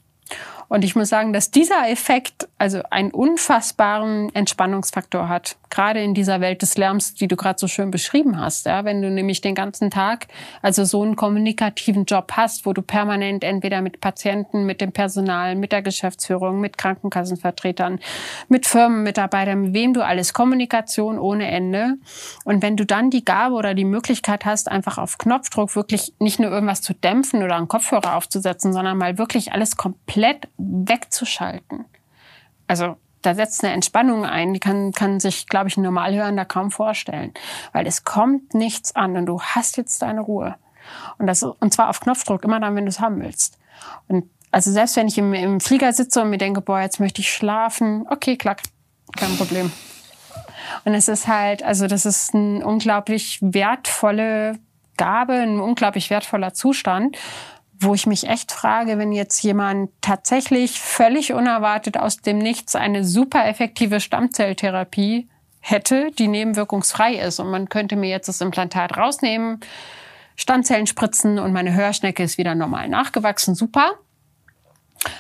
[0.71, 5.57] Und ich muss sagen, dass dieser Effekt also einen unfassbaren Entspannungsfaktor hat.
[5.69, 8.65] Gerade in dieser Welt des Lärms, die du gerade so schön beschrieben hast.
[8.65, 10.27] Ja, wenn du nämlich den ganzen Tag
[10.61, 15.55] also so einen kommunikativen Job hast, wo du permanent entweder mit Patienten, mit dem Personal,
[15.55, 17.99] mit der Geschäftsführung, mit Krankenkassenvertretern,
[18.47, 21.95] mit Firmenmitarbeitern, mit wem du alles Kommunikation ohne Ende.
[22.45, 26.39] Und wenn du dann die Gabe oder die Möglichkeit hast, einfach auf Knopfdruck wirklich nicht
[26.39, 31.85] nur irgendwas zu dämpfen oder einen Kopfhörer aufzusetzen, sondern mal wirklich alles komplett wegzuschalten.
[32.67, 36.71] Also da setzt eine Entspannung ein, die kann, kann sich, glaube ich, ein Normalhörender kaum
[36.71, 37.33] vorstellen.
[37.71, 40.55] Weil es kommt nichts an und du hast jetzt deine Ruhe.
[41.17, 43.59] Und, das, und zwar auf Knopfdruck, immer dann, wenn du es haben willst.
[44.07, 47.21] Und also selbst wenn ich im, im Flieger sitze und mir denke, boah, jetzt möchte
[47.21, 48.61] ich schlafen, okay, klack,
[49.15, 49.71] kein Problem.
[50.83, 54.59] Und es ist halt, also das ist eine unglaublich wertvolle
[54.97, 57.17] Gabe, ein unglaublich wertvoller Zustand,
[57.81, 63.03] wo ich mich echt frage, wenn jetzt jemand tatsächlich völlig unerwartet aus dem Nichts eine
[63.03, 65.27] super effektive Stammzelltherapie
[65.59, 69.59] hätte, die nebenwirkungsfrei ist und man könnte mir jetzt das Implantat rausnehmen,
[70.35, 73.93] Stammzellen spritzen und meine Hörschnecke ist wieder normal nachgewachsen, super.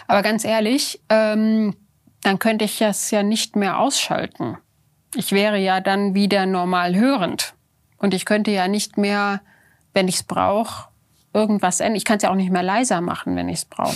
[0.07, 1.75] Aber ganz ehrlich, ähm,
[2.21, 4.57] dann könnte ich das ja nicht mehr ausschalten.
[5.15, 7.55] Ich wäre ja dann wieder normal hörend.
[7.97, 9.41] Und ich könnte ja nicht mehr,
[9.93, 10.90] wenn ich es brauche,
[11.33, 11.95] irgendwas ändern.
[11.95, 13.95] Ich kann es ja auch nicht mehr leiser machen, wenn ich es brauche.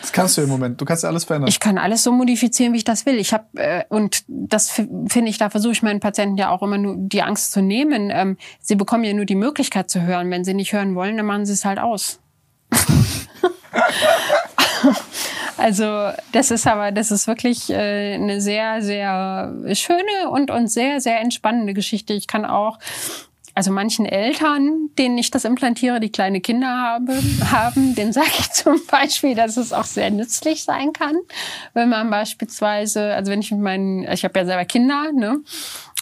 [0.00, 0.80] Das kannst du im Moment.
[0.80, 1.48] Du kannst ja alles verändern.
[1.48, 3.16] Ich kann alles so modifizieren, wie ich das will.
[3.16, 6.78] Ich habe äh, und das finde ich, da versuche ich meinen Patienten ja auch immer
[6.78, 8.10] nur die Angst zu nehmen.
[8.12, 10.30] Ähm, sie bekommen ja nur die Möglichkeit zu hören.
[10.30, 12.20] Wenn sie nicht hören wollen, dann machen sie es halt aus.
[15.58, 21.00] Also das ist aber, das ist wirklich äh, eine sehr, sehr schöne und, und sehr,
[21.00, 22.12] sehr entspannende Geschichte.
[22.12, 22.78] Ich kann auch
[23.56, 27.18] also manchen Eltern, denen ich das implantiere, die kleine Kinder habe,
[27.50, 31.16] haben, denen sage ich zum Beispiel, dass es auch sehr nützlich sein kann,
[31.72, 35.40] wenn man beispielsweise, also wenn ich mit meinen, ich habe ja selber Kinder, ne?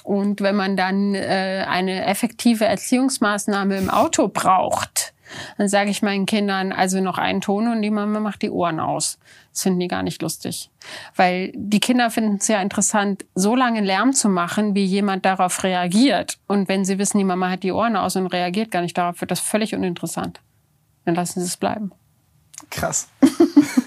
[0.03, 5.14] Und wenn man dann äh, eine effektive Erziehungsmaßnahme im Auto braucht,
[5.59, 8.81] dann sage ich meinen Kindern, also noch einen Ton und die Mama macht die Ohren
[8.81, 9.19] aus.
[9.53, 10.71] Das finden die gar nicht lustig.
[11.15, 15.63] Weil die Kinder finden es ja interessant, so lange Lärm zu machen, wie jemand darauf
[15.63, 16.39] reagiert.
[16.47, 19.21] Und wenn sie wissen, die Mama hat die Ohren aus und reagiert gar nicht darauf,
[19.21, 20.41] wird das völlig uninteressant.
[21.05, 21.93] Dann lassen sie es bleiben.
[22.71, 23.09] Krass.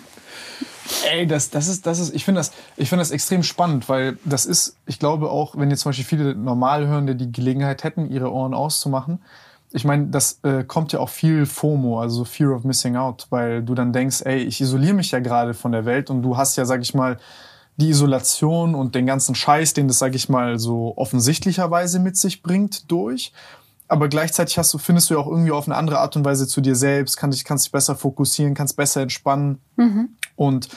[1.11, 4.17] Ey, das, das ist, das ist, ich finde das, ich finde das extrem spannend, weil
[4.23, 8.31] das ist, ich glaube auch, wenn jetzt zum Beispiel viele Normalhörende die Gelegenheit hätten, ihre
[8.31, 9.19] Ohren auszumachen,
[9.71, 13.63] ich meine, das äh, kommt ja auch viel FOMO, also Fear of Missing Out, weil
[13.63, 16.55] du dann denkst, ey, ich isoliere mich ja gerade von der Welt und du hast
[16.55, 17.17] ja, sag ich mal,
[17.75, 22.41] die Isolation und den ganzen Scheiß, den das, sag ich mal, so offensichtlicherweise mit sich
[22.41, 23.33] bringt, durch.
[23.89, 26.47] Aber gleichzeitig hast du, findest du ja auch irgendwie auf eine andere Art und Weise
[26.47, 29.59] zu dir selbst, kannst dich, kannst dich besser fokussieren, kannst besser entspannen.
[29.75, 30.09] Mhm.
[30.35, 30.69] Und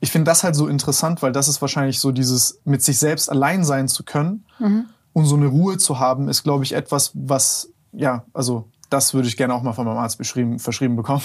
[0.00, 3.30] ich finde das halt so interessant, weil das ist wahrscheinlich so dieses, mit sich selbst
[3.30, 4.86] allein sein zu können Mhm.
[5.12, 9.28] und so eine Ruhe zu haben, ist, glaube ich, etwas, was, ja, also das würde
[9.28, 11.22] ich gerne auch mal von meinem Arzt beschrieben, verschrieben bekommen.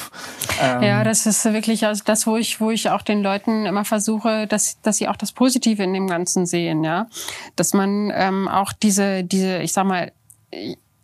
[0.61, 4.47] Ähm, Ja, das ist wirklich das, wo ich, wo ich auch den Leuten immer versuche,
[4.47, 7.07] dass, dass sie auch das Positive in dem Ganzen sehen, ja.
[7.55, 10.11] Dass man ähm, auch diese, diese, ich sag mal,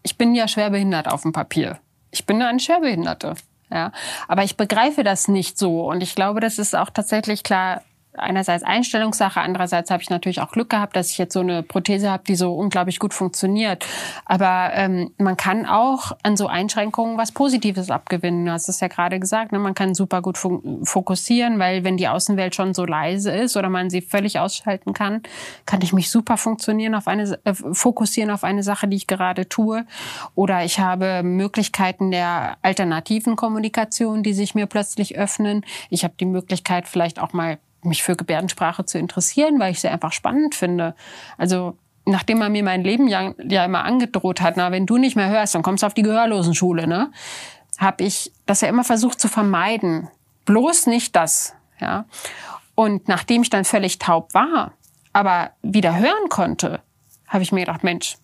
[0.03, 1.79] ich bin ja schwerbehindert auf dem Papier.
[2.11, 3.35] Ich bin eine Schwerbehinderte.
[3.71, 3.91] Ja,
[4.27, 8.63] aber ich begreife das nicht so und ich glaube, das ist auch tatsächlich klar einerseits
[8.63, 12.23] Einstellungssache, andererseits habe ich natürlich auch Glück gehabt, dass ich jetzt so eine Prothese habe,
[12.27, 13.85] die so unglaublich gut funktioniert.
[14.25, 18.45] Aber ähm, man kann auch an so Einschränkungen was Positives abgewinnen.
[18.45, 19.59] Du hast es ja gerade gesagt, ne?
[19.59, 23.89] man kann super gut fokussieren, weil wenn die Außenwelt schon so leise ist oder man
[23.89, 25.21] sie völlig ausschalten kann,
[25.65, 29.47] kann ich mich super funktionieren auf eine, äh, fokussieren auf eine Sache, die ich gerade
[29.47, 29.85] tue.
[30.35, 35.63] Oder ich habe Möglichkeiten der alternativen Kommunikation, die sich mir plötzlich öffnen.
[35.89, 39.87] Ich habe die Möglichkeit, vielleicht auch mal mich für Gebärdensprache zu interessieren, weil ich sie
[39.87, 40.95] einfach spannend finde.
[41.37, 45.15] Also nachdem man mir mein Leben ja, ja immer angedroht hat, na, wenn du nicht
[45.15, 47.11] mehr hörst, dann kommst du auf die Gehörlosenschule, ne?
[47.77, 50.09] Habe ich das ja immer versucht zu vermeiden.
[50.45, 52.05] Bloß nicht das, ja.
[52.75, 54.73] Und nachdem ich dann völlig taub war,
[55.13, 56.81] aber wieder hören konnte,
[57.27, 58.17] habe ich mir gedacht, Mensch,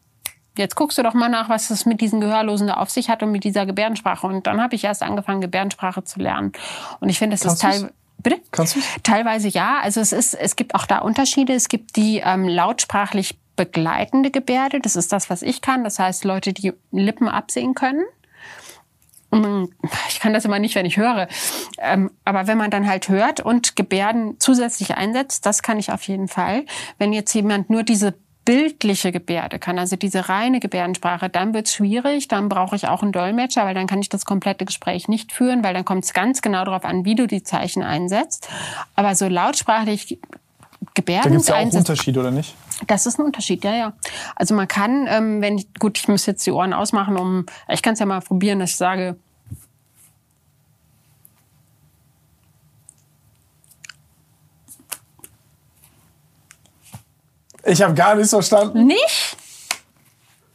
[0.58, 3.24] jetzt guckst du doch mal nach, was es mit diesen Gehörlosen da auf sich hat
[3.24, 4.26] und mit dieser Gebärdensprache.
[4.28, 6.54] Und dann habe ich erst angefangen, Gebärdensprache zu lernen.
[7.00, 7.72] Und ich finde, ist Kannst du's?
[7.72, 7.94] teilweise.
[8.22, 8.42] Bitte?
[8.52, 8.84] Kannst du's?
[9.04, 9.80] Teilweise ja.
[9.82, 11.54] Also es ist, es gibt auch da Unterschiede.
[11.54, 14.80] Es gibt die ähm, lautsprachlich begleitende Gebärde.
[14.80, 15.84] Das ist das, was ich kann.
[15.84, 18.04] Das heißt, Leute, die Lippen absehen können.
[19.30, 19.70] Und
[20.10, 21.28] Ich kann das immer nicht, wenn ich höre.
[21.78, 26.04] Ähm, aber wenn man dann halt hört und Gebärden zusätzlich einsetzt, das kann ich auf
[26.04, 26.66] jeden Fall.
[26.98, 28.14] Wenn jetzt jemand nur diese
[28.46, 33.12] bildliche Gebärde kann, also diese reine Gebärdensprache, dann wird's schwierig, dann brauche ich auch einen
[33.12, 36.42] Dolmetscher, weil dann kann ich das komplette Gespräch nicht führen, weil dann kommt es ganz
[36.42, 38.48] genau darauf an, wie du die Zeichen einsetzt.
[38.96, 40.20] Aber so lautsprachlich
[40.94, 42.56] Gebärden da gibt es ja auch einsetzen, Unterschiede, oder nicht?
[42.88, 43.94] das ist ein Unterschied, ja, ja.
[44.36, 47.82] Also man kann, ähm, wenn ich, gut, ich muss jetzt die Ohren ausmachen, um, ich
[47.82, 49.18] kann es ja mal probieren, dass ich sage,
[57.66, 58.86] Ich habe gar nichts verstanden.
[58.86, 59.38] nicht?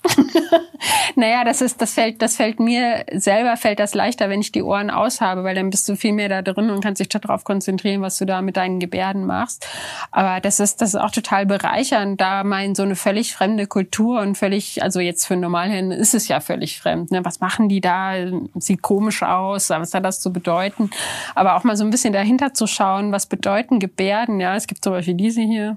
[1.17, 4.63] naja, das ist, das fällt, das fällt mir selber fällt das leichter, wenn ich die
[4.63, 7.45] Ohren aus habe, weil dann bist du viel mehr da drin und kannst dich darauf
[7.45, 9.67] konzentrieren, was du da mit deinen Gebärden machst.
[10.11, 13.67] Aber das ist, das ist auch total bereichernd, da mal in so eine völlig fremde
[13.67, 17.11] Kultur und völlig, also jetzt für Normalhände ist es ja völlig fremd.
[17.11, 17.25] Ne?
[17.25, 18.15] Was machen die da?
[18.55, 20.91] Sieht komisch aus, was hat das zu bedeuten?
[21.35, 24.41] Aber auch mal so ein bisschen dahinter zu schauen, was bedeuten Gebärden?
[24.41, 25.77] Ja, es gibt zum Beispiel diese hier.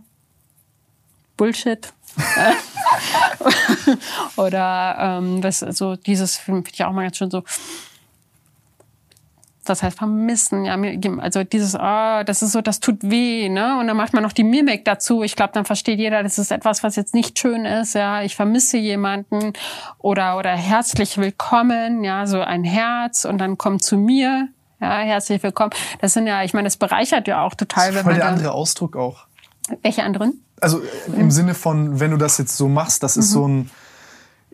[1.38, 1.94] Bullshit.
[4.38, 7.44] Oder ähm, was so dieses finde ich auch mal ganz schön so.
[9.66, 10.78] Das heißt vermissen, ja,
[11.20, 13.80] also dieses, ah, das ist so, das tut weh, ne?
[13.80, 15.24] Und dann macht man noch die Mimik dazu.
[15.24, 18.24] Ich glaube, dann versteht jeder, das ist etwas, was jetzt nicht schön ist, ja.
[18.24, 19.54] Ich vermisse jemanden
[20.00, 24.50] oder oder herzlich willkommen, ja, so ein Herz und dann kommt zu mir,
[24.82, 25.72] ja, herzlich willkommen.
[26.02, 28.52] Das sind ja, ich meine, das bereichert ja auch total, wenn Voll man der andere
[28.52, 29.28] Ausdruck auch.
[29.82, 30.44] welche anderen?
[30.64, 30.82] Also
[31.18, 33.70] im Sinne von, wenn du das jetzt so machst, das ist so ein,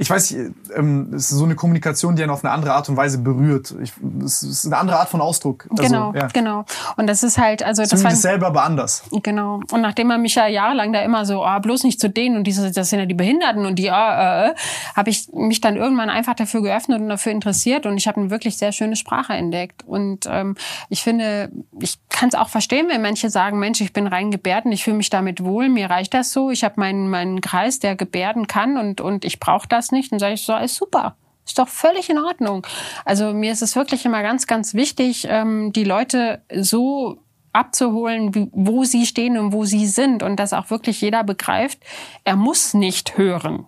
[0.02, 0.32] ich weiß,
[0.78, 3.76] ähm, es ist so eine Kommunikation, die einen auf eine andere Art und Weise berührt.
[3.84, 3.92] Ich,
[4.24, 5.68] es ist eine andere Art von Ausdruck.
[5.72, 6.28] Also, genau, ja.
[6.28, 6.64] genau.
[6.96, 9.04] Und das ist halt, also das war, dasselbe, aber anders.
[9.12, 9.60] Genau.
[9.70, 12.46] Und nachdem man mich ja jahrelang da immer so, oh, bloß nicht zu denen und
[12.46, 14.56] diese, das sind ja die Behinderten und die, äh, äh,
[14.96, 18.30] habe ich mich dann irgendwann einfach dafür geöffnet und dafür interessiert und ich habe eine
[18.30, 19.84] wirklich sehr schöne Sprache entdeckt.
[19.86, 20.56] Und ähm,
[20.88, 24.72] ich finde, ich kann es auch verstehen, wenn manche sagen, Mensch, ich bin rein Gebärden,
[24.72, 27.98] ich fühle mich damit wohl, mir reicht das so, ich habe meinen meinen Kreis, der
[27.98, 30.12] gebärden kann und und ich brauche das nicht.
[30.12, 31.16] Und sage ich so, ist super.
[31.46, 32.66] Ist doch völlig in Ordnung.
[33.06, 37.20] Also mir ist es wirklich immer ganz, ganz wichtig, ähm, die Leute so
[37.54, 41.80] abzuholen, wo sie stehen und wo sie sind und dass auch wirklich jeder begreift,
[42.24, 43.66] er muss nicht hören.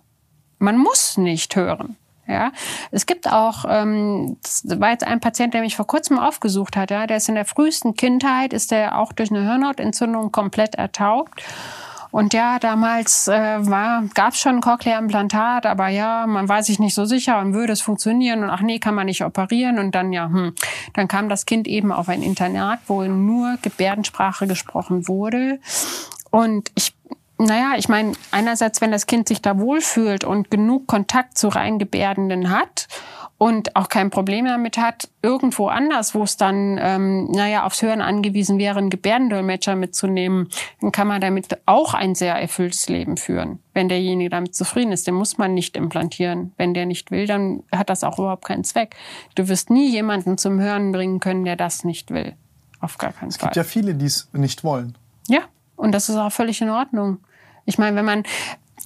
[0.58, 1.96] Man muss nicht hören.
[2.28, 2.52] Ja,
[2.92, 6.92] es gibt auch, ähm, das war jetzt ein Patient, der mich vor kurzem aufgesucht hat.
[6.92, 11.42] Ja, der ist in der frühesten Kindheit, ist der auch durch eine Hirnhautentzündung komplett ertaubt.
[12.12, 13.58] Und ja, damals äh,
[14.14, 17.72] gab es schon ein Cochlea-Implantat, aber ja, man war sich nicht so sicher und würde
[17.72, 18.44] es funktionieren?
[18.44, 19.78] Und ach nee, kann man nicht operieren.
[19.78, 20.54] Und dann ja, hm,
[20.92, 25.58] dann kam das Kind eben auf ein Internat, wo nur Gebärdensprache gesprochen wurde.
[26.30, 26.94] Und ich
[27.38, 32.50] naja, ich meine, einerseits, wenn das Kind sich da wohlfühlt und genug Kontakt zu Reingebärdenden
[32.50, 32.86] hat
[33.42, 38.00] und auch kein Problem damit hat, irgendwo anders, wo es dann, ähm, naja, aufs Hören
[38.00, 40.48] angewiesen wäre, einen Gebärdendolmetscher mitzunehmen,
[40.80, 43.58] dann kann man damit auch ein sehr erfülltes Leben führen.
[43.74, 46.52] Wenn derjenige damit zufrieden ist, den muss man nicht implantieren.
[46.56, 48.94] Wenn der nicht will, dann hat das auch überhaupt keinen Zweck.
[49.34, 52.36] Du wirst nie jemanden zum Hören bringen können, der das nicht will.
[52.80, 53.48] Auf gar keinen Es Fall.
[53.48, 54.96] gibt ja viele, die es nicht wollen.
[55.26, 55.40] Ja,
[55.74, 57.18] und das ist auch völlig in Ordnung.
[57.64, 58.22] Ich meine, wenn man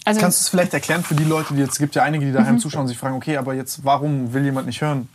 [0.07, 2.25] also Kannst du es vielleicht erklären für die Leute, die jetzt, es gibt ja einige,
[2.25, 2.36] die Mhm.
[2.36, 5.09] daheim zuschauen und sich fragen, okay, aber jetzt, warum will jemand nicht hören?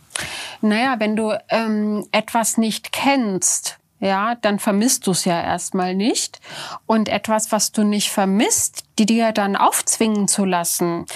[0.60, 6.40] naja, wenn du ähm, etwas nicht kennst, ja, dann vermisst du es ja erstmal nicht.
[6.86, 11.06] Und etwas, was du nicht vermisst, die dir dann aufzwingen zu lassen,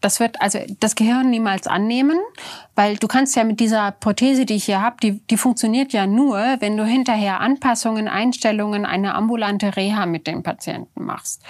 [0.00, 2.18] das wird also das Gehirn niemals annehmen,
[2.74, 6.06] weil du kannst ja mit dieser Prothese, die ich hier habe, die, die funktioniert ja
[6.08, 11.42] nur, wenn du hinterher Anpassungen, Einstellungen, eine ambulante Reha mit dem Patienten machst.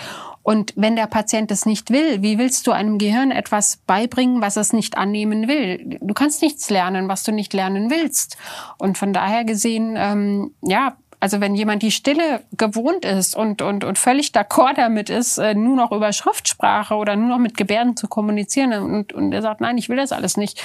[0.43, 4.57] Und wenn der Patient es nicht will, wie willst du einem Gehirn etwas beibringen, was
[4.57, 5.99] es nicht annehmen will?
[6.01, 8.37] Du kannst nichts lernen, was du nicht lernen willst.
[8.79, 13.85] Und von daher gesehen, ähm, ja, also wenn jemand die Stille gewohnt ist und, und,
[13.85, 17.97] und völlig d'accord damit ist, äh, nur noch über Schriftsprache oder nur noch mit Gebärden
[17.97, 20.61] zu kommunizieren und, und er sagt, nein, ich will das alles nicht,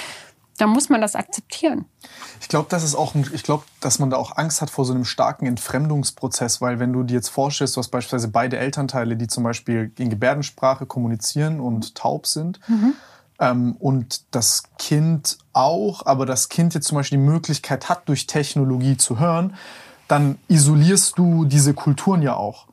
[0.58, 1.86] dann muss man das akzeptieren.
[2.42, 4.86] Ich glaube, das ist auch, ein, ich glaube, dass man da auch Angst hat vor
[4.86, 9.16] so einem starken Entfremdungsprozess, weil wenn du dir jetzt vorstellst, du hast beispielsweise beide Elternteile,
[9.16, 12.60] die zum Beispiel in Gebärdensprache kommunizieren und taub sind.
[13.40, 18.28] Ähm, und das Kind auch, aber das Kind jetzt zum Beispiel die Möglichkeit hat, durch
[18.28, 19.56] Technologie zu hören,
[20.08, 22.68] dann isolierst du diese Kulturen ja auch.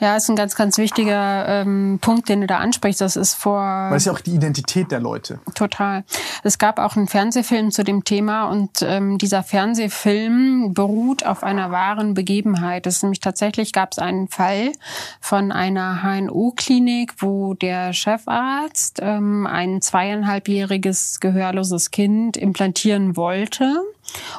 [0.00, 3.00] Ja, ist ein ganz, ganz wichtiger ähm, Punkt, den du da ansprichst.
[3.00, 5.40] Das ist vor Weil es ja auch die Identität der Leute.
[5.54, 6.04] Total.
[6.44, 11.70] Es gab auch einen Fernsehfilm zu dem Thema und ähm, dieser Fernsehfilm beruht auf einer
[11.70, 12.86] wahren Begebenheit.
[12.86, 14.72] Es ist nämlich tatsächlich gab es einen Fall
[15.20, 23.82] von einer HNO-Klinik, wo der Chefarzt ähm, ein zweieinhalbjähriges gehörloses Kind implantieren wollte.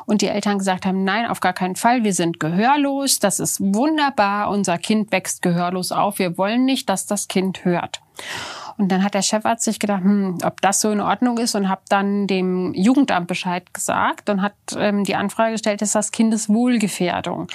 [0.06, 3.60] Und die Eltern gesagt haben, nein, auf gar keinen Fall, wir sind gehörlos, das ist
[3.62, 8.02] wunderbar, unser Kind wächst gehörlos auf, wir wollen nicht, dass das Kind hört.
[8.78, 11.68] Und dann hat der Chefarzt sich gedacht, hm, ob das so in Ordnung ist und
[11.68, 17.48] hat dann dem Jugendamt Bescheid gesagt und hat ähm, die Anfrage gestellt, ist das Kindeswohlgefährdung.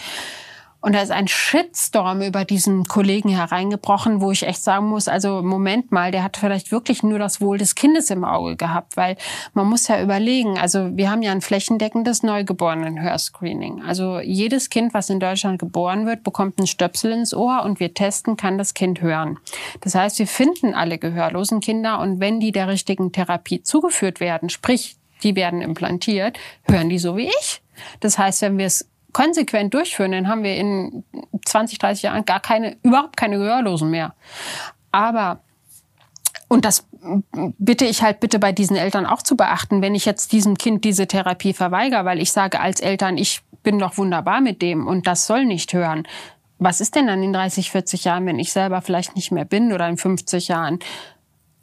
[0.84, 5.40] Und da ist ein Shitstorm über diesen Kollegen hereingebrochen, wo ich echt sagen muss, also
[5.40, 9.16] Moment mal, der hat vielleicht wirklich nur das Wohl des Kindes im Auge gehabt, weil
[9.54, 13.80] man muss ja überlegen, also wir haben ja ein flächendeckendes Neugeborenen-Hörscreening.
[13.80, 17.94] Also jedes Kind, was in Deutschland geboren wird, bekommt einen Stöpsel ins Ohr und wir
[17.94, 19.38] testen, kann das Kind hören.
[19.80, 24.50] Das heißt, wir finden alle gehörlosen Kinder und wenn die der richtigen Therapie zugeführt werden,
[24.50, 27.62] sprich, die werden implantiert, hören die so wie ich.
[28.00, 31.04] Das heißt, wenn wir es konsequent durchführen, dann haben wir in
[31.46, 34.14] 20, 30 Jahren gar keine, überhaupt keine Gehörlosen mehr.
[34.92, 35.40] Aber
[36.48, 36.86] und das
[37.58, 40.84] bitte ich halt bitte bei diesen Eltern auch zu beachten, wenn ich jetzt diesem Kind
[40.84, 45.06] diese Therapie verweigere, weil ich sage als Eltern, ich bin doch wunderbar mit dem und
[45.06, 46.06] das soll nicht hören.
[46.58, 49.72] Was ist denn dann in 30, 40 Jahren, wenn ich selber vielleicht nicht mehr bin
[49.72, 50.78] oder in 50 Jahren?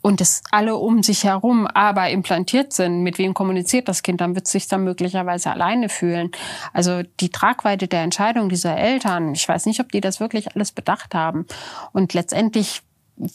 [0.02, 4.36] Und es alle um sich herum aber implantiert sind, mit wem kommuniziert das Kind, dann
[4.36, 6.32] wird es sich dann möglicherweise alleine fühlen.
[6.74, 10.72] Also die Tragweite der Entscheidung dieser Eltern, ich weiß nicht, ob die das wirklich alles
[10.72, 11.46] bedacht haben.
[11.94, 12.82] Und letztendlich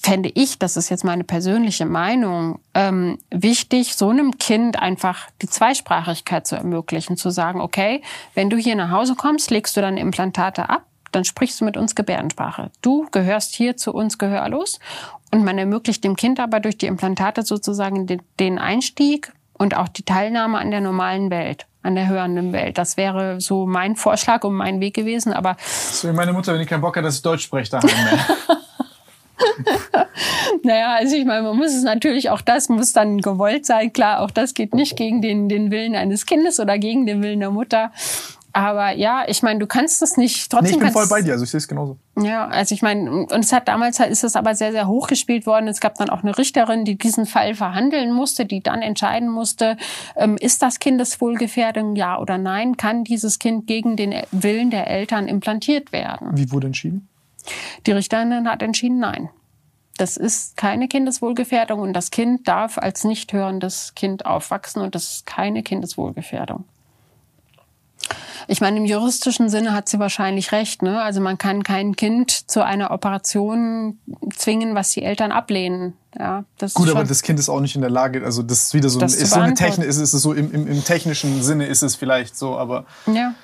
[0.01, 5.49] fände ich, das ist jetzt meine persönliche Meinung, ähm, wichtig, so einem Kind einfach die
[5.49, 8.03] Zweisprachigkeit zu ermöglichen, zu sagen, okay,
[8.35, 11.77] wenn du hier nach Hause kommst, legst du deine Implantate ab, dann sprichst du mit
[11.77, 12.71] uns Gebärdensprache.
[12.83, 14.81] Du gehörst hier zu uns gehörlos
[15.37, 19.87] Und man ermöglicht dem Kind aber durch die Implantate sozusagen den, den Einstieg und auch
[19.87, 22.79] die Teilnahme an der normalen Welt, an der hörenden Welt.
[22.79, 25.35] Das wäre so mein Vorschlag und mein Weg gewesen.
[25.35, 27.91] Aber So wie meine Mutter, wenn ich keinen Bock hat, dass ich Deutsch spreche daheim.
[30.63, 33.93] Naja, also ich meine, man muss es natürlich, auch das muss dann gewollt sein.
[33.93, 37.41] Klar, auch das geht nicht gegen den, den Willen eines Kindes oder gegen den Willen
[37.41, 37.93] der Mutter.
[38.57, 40.71] Aber ja, ich meine, du kannst es nicht trotzdem.
[40.71, 41.99] Nee, ich bin voll bei dir, also ich sehe es genauso.
[42.19, 45.09] Ja, also ich meine, und es hat damals halt, ist es aber sehr, sehr hoch
[45.09, 45.69] gespielt worden.
[45.69, 49.77] Es gab dann auch eine Richterin, die diesen Fall verhandeln musste, die dann entscheiden musste,
[50.17, 52.79] ähm, ist das Kindeswohlgefährdung, ja oder nein?
[52.79, 56.31] Kann dieses Kind gegen den Willen der Eltern implantiert werden?
[56.33, 57.11] Wie wurde entschieden?
[57.87, 59.29] Die Richterin hat entschieden, nein.
[59.99, 65.11] Das ist keine Kindeswohlgefährdung und das Kind darf als nicht hörendes Kind aufwachsen und das
[65.13, 66.65] ist keine Kindeswohlgefährdung.
[68.49, 70.83] Ich meine, im juristischen Sinne hat sie wahrscheinlich recht.
[70.83, 71.01] Ne?
[71.03, 73.99] Also man kann kein Kind zu einer Operation
[74.35, 75.95] zwingen, was die Eltern ablehnen.
[76.19, 78.75] Ja, das Gut, aber das Kind ist auch nicht in der Lage, also das ist
[78.75, 79.53] wieder so, ein, ist so eine.
[79.53, 83.35] Technik, ist es so im, im, im technischen Sinne ist es vielleicht so, aber Ja,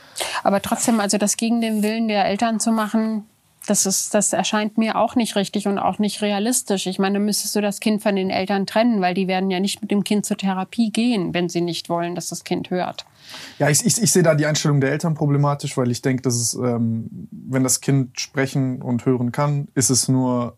[0.43, 3.27] aber trotzdem, also das gegen den Willen der Eltern zu machen,
[3.67, 6.87] das ist, das erscheint mir auch nicht richtig und auch nicht realistisch.
[6.87, 9.83] Ich meine, müsstest du das Kind von den Eltern trennen, weil die werden ja nicht
[9.83, 13.05] mit dem Kind zur Therapie gehen, wenn sie nicht wollen, dass das Kind hört.
[13.59, 16.35] Ja, ich, ich, ich sehe da die Einstellung der Eltern problematisch, weil ich denke, dass
[16.35, 20.57] es, ähm, wenn das Kind sprechen und hören kann, ist es nur,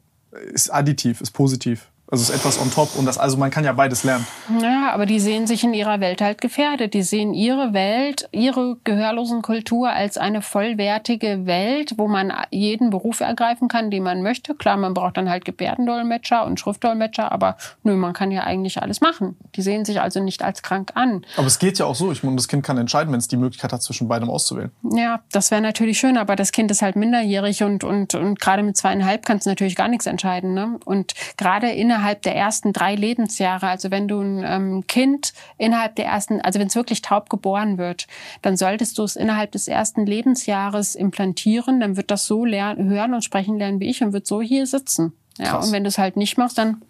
[0.52, 1.90] ist additiv, ist positiv.
[2.14, 4.24] Also ist etwas on top und das, also man kann ja beides lernen.
[4.62, 6.94] Ja, aber die sehen sich in ihrer Welt halt gefährdet.
[6.94, 13.66] Die sehen ihre Welt, ihre Gehörlosenkultur als eine vollwertige Welt, wo man jeden Beruf ergreifen
[13.66, 14.54] kann, den man möchte.
[14.54, 19.00] Klar, man braucht dann halt Gebärdendolmetscher und Schriftdolmetscher, aber nö, man kann ja eigentlich alles
[19.00, 19.36] machen.
[19.56, 21.26] Die sehen sich also nicht als krank an.
[21.36, 22.12] Aber es geht ja auch so.
[22.12, 24.70] Ich meine, das Kind kann entscheiden, wenn es die Möglichkeit hat, zwischen beidem auszuwählen.
[24.92, 28.62] Ja, das wäre natürlich schön, aber das Kind ist halt minderjährig und, und, und gerade
[28.62, 30.54] mit zweieinhalb kannst du natürlich gar nichts entscheiden.
[30.54, 30.78] Ne?
[30.84, 31.72] Und gerade
[32.04, 36.60] innerhalb der ersten drei Lebensjahre, also wenn du ein ähm, Kind innerhalb der ersten, also
[36.60, 38.06] wenn es wirklich taub geboren wird,
[38.42, 43.14] dann solltest du es innerhalb des ersten Lebensjahres implantieren, dann wird das so lernen, hören
[43.14, 45.14] und sprechen lernen wie ich und wird so hier sitzen.
[45.38, 45.66] Ja, Krass.
[45.66, 46.82] und wenn du es halt nicht machst, dann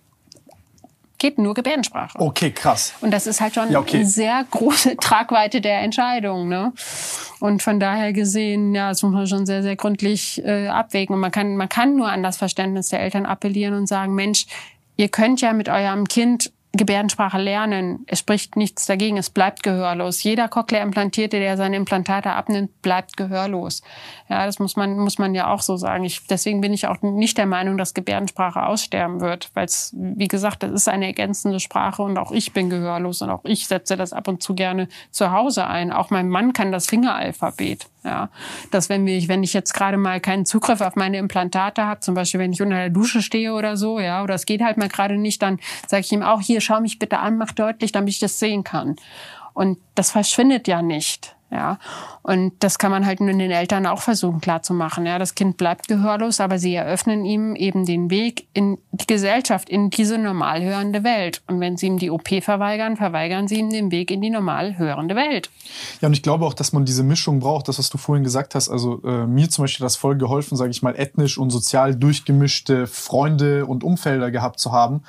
[1.18, 2.18] geht nur Gebärdensprache.
[2.20, 2.93] Okay, krass.
[3.01, 3.99] Und das ist halt schon Ja, okay.
[3.99, 6.49] eine sehr große Tragweite der Entscheidung.
[6.49, 6.73] Ne?
[7.41, 11.15] Und von daher gesehen, ja, das muss man schon sehr, sehr gründlich äh, abwägen.
[11.15, 14.47] Und man kann, man kann nur an das Verständnis der Eltern appellieren und sagen, Mensch,
[14.97, 18.05] ihr könnt ja mit eurem Kind Gebärdensprache lernen.
[18.06, 20.23] Es spricht nichts dagegen, es bleibt gehörlos.
[20.23, 23.82] Jeder Cochlea-Implantierte, der seine Implantate abnimmt, bleibt gehörlos.
[24.28, 26.05] Ja, das muss man, muss man ja auch so sagen.
[26.05, 30.28] Ich, deswegen bin ich auch nicht der Meinung, dass Gebärdensprache aussterben wird, weil es, wie
[30.28, 33.97] gesagt, das ist eine ergänzende Sprache und auch ich bin gehörlos und auch ich setze
[33.97, 35.92] das ab und zu gerne zu Hause ein.
[35.92, 37.86] Auch mein Mann kann das Fingeralphabet.
[38.05, 38.28] Ja,
[38.70, 42.15] dass wenn wir, wenn ich jetzt gerade mal keinen Zugriff auf meine Implantate habe, zum
[42.15, 44.89] Beispiel wenn ich unter der Dusche stehe oder so, ja, oder es geht halt mal
[44.89, 45.58] gerade nicht, dann
[45.89, 48.62] sage ich ihm auch hier, schau mich bitte an, mach deutlich, damit ich das sehen
[48.62, 48.97] kann.
[49.55, 51.34] Und das verschwindet ja nicht.
[51.55, 51.78] Ja,
[52.23, 55.07] und das kann man halt nur den Eltern auch versuchen klarzumachen.
[55.07, 59.68] Ja, das Kind bleibt gehörlos, aber sie eröffnen ihm eben den Weg in die Gesellschaft,
[59.68, 61.42] in diese normal hörende Welt.
[61.47, 64.78] Und wenn sie ihm die OP verweigern, verweigern sie ihm den Weg in die normal
[64.78, 65.49] hörende Welt.
[66.00, 68.57] Ja, und ich glaube auch, dass man diese Mischung braucht, das, was du vorhin gesagt
[68.57, 68.68] hast.
[68.68, 72.89] Also äh, mir zum Beispiel das voll geholfen, sage ich mal, ethnisch und sozial durchgemischte
[72.89, 75.02] Freunde und Umfelder gehabt zu haben.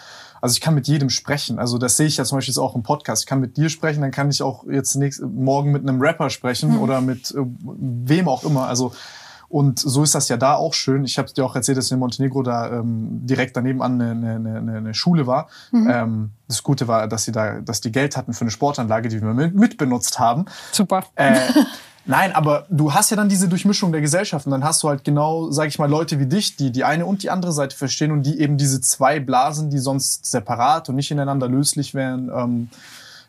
[0.45, 1.57] Also ich kann mit jedem sprechen.
[1.57, 3.23] Also das sehe ich ja zum Beispiel jetzt auch im Podcast.
[3.23, 6.29] Ich kann mit dir sprechen, dann kann ich auch jetzt nächst, morgen mit einem Rapper
[6.29, 8.67] sprechen oder mit äh, wem auch immer.
[8.67, 8.93] Also
[9.49, 11.03] und so ist das ja da auch schön.
[11.03, 14.57] Ich habe dir auch erzählt, dass in Montenegro da ähm, direkt daneben an eine, eine,
[14.57, 15.47] eine, eine Schule war.
[15.73, 19.19] Ähm, das Gute war, dass sie da, dass die Geld hatten für eine Sportanlage, die
[19.23, 20.45] wir mit, mitbenutzt haben.
[20.71, 21.05] Super.
[21.15, 21.39] Äh,
[22.05, 25.03] nein, aber du hast ja dann diese Durchmischung der Gesellschaft und dann hast du halt
[25.03, 28.11] genau, sag ich mal, Leute wie dich, die die eine und die andere Seite verstehen
[28.11, 32.69] und die eben diese zwei Blasen, die sonst separat und nicht ineinander löslich wären, ähm,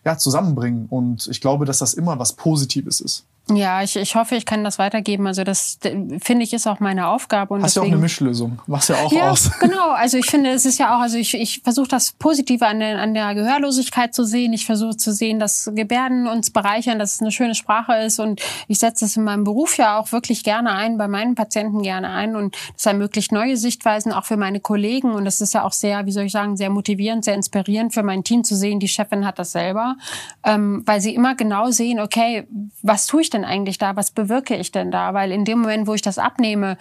[0.04, 0.86] ja, zusammenbringen.
[0.88, 3.24] Und ich glaube, dass das immer was Positives ist.
[3.48, 5.28] Ja, ich, ich hoffe, ich kann das weitergeben.
[5.28, 5.78] Also das
[6.20, 7.54] finde ich ist auch meine Aufgabe.
[7.54, 8.60] Und Hast ja auch deswegen, eine Mischlösung.
[8.66, 9.52] Machst ja auch ja, aus.
[9.60, 9.90] genau.
[9.90, 13.00] Also ich finde, es ist ja auch, also ich, ich versuche das Positive an der,
[13.00, 14.52] an der Gehörlosigkeit zu sehen.
[14.52, 18.18] Ich versuche zu sehen, dass Gebärden uns bereichern, dass es eine schöne Sprache ist.
[18.18, 21.82] Und ich setze es in meinem Beruf ja auch wirklich gerne ein, bei meinen Patienten
[21.82, 22.34] gerne ein.
[22.34, 25.12] Und das ermöglicht neue Sichtweisen auch für meine Kollegen.
[25.12, 28.02] Und das ist ja auch sehr, wie soll ich sagen, sehr motivierend, sehr inspirierend für
[28.02, 28.80] mein Team zu sehen.
[28.80, 29.96] Die Chefin hat das selber,
[30.42, 32.48] ähm, weil sie immer genau sehen, okay,
[32.82, 33.96] was tue ich denn eigentlich da?
[33.96, 35.14] Was bewirke ich denn da?
[35.14, 36.76] Weil in dem Moment, wo ich das abnehme,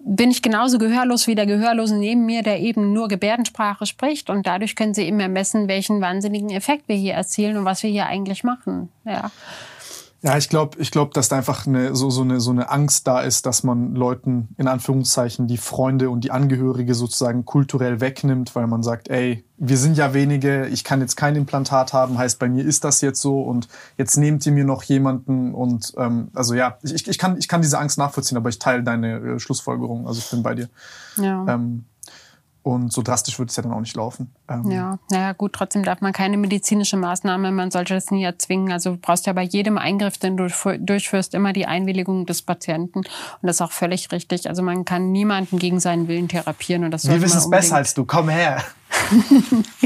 [0.00, 4.30] bin ich genauso gehörlos wie der Gehörlose neben mir, der eben nur Gebärdensprache spricht.
[4.30, 7.90] Und dadurch können sie eben ermessen, welchen wahnsinnigen Effekt wir hier erzielen und was wir
[7.90, 8.88] hier eigentlich machen.
[9.04, 9.30] Ja.
[10.20, 13.06] Ja, ich glaube, ich glaub, dass da einfach eine, so, so, eine, so eine Angst
[13.06, 18.56] da ist, dass man Leuten in Anführungszeichen die Freunde und die Angehörige sozusagen kulturell wegnimmt,
[18.56, 22.40] weil man sagt, ey, wir sind ja wenige, ich kann jetzt kein Implantat haben, heißt
[22.40, 26.30] bei mir ist das jetzt so und jetzt nehmt ihr mir noch jemanden und ähm,
[26.34, 29.38] also ja, ich, ich, kann, ich kann diese Angst nachvollziehen, aber ich teile deine äh,
[29.38, 30.68] Schlussfolgerung, also ich bin bei dir.
[31.16, 31.44] Ja.
[31.48, 31.84] Ähm,
[32.68, 34.30] und so drastisch wird es ja dann auch nicht laufen.
[34.46, 38.70] Ähm, Ja, naja gut, trotzdem darf man keine medizinische Maßnahme, man sollte das nie erzwingen.
[38.72, 40.48] Also du brauchst ja bei jedem Eingriff, den du
[40.78, 42.98] durchführst, immer die Einwilligung des Patienten.
[42.98, 43.08] Und
[43.40, 44.50] das ist auch völlig richtig.
[44.50, 46.84] Also man kann niemanden gegen seinen Willen therapieren.
[46.84, 48.62] Und das Wir wissen es besser als du, komm her.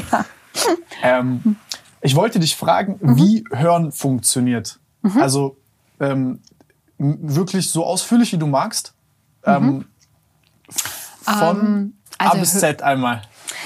[1.05, 1.57] ähm,
[2.01, 4.81] ich wollte dich fragen, wie Hören funktioniert.
[5.21, 5.57] Also
[6.01, 6.41] ähm,
[6.99, 8.93] wirklich so ausführlich, wie du magst.
[9.45, 9.85] Ähm,
[11.23, 13.23] von Ähm, A also bis Z einmal.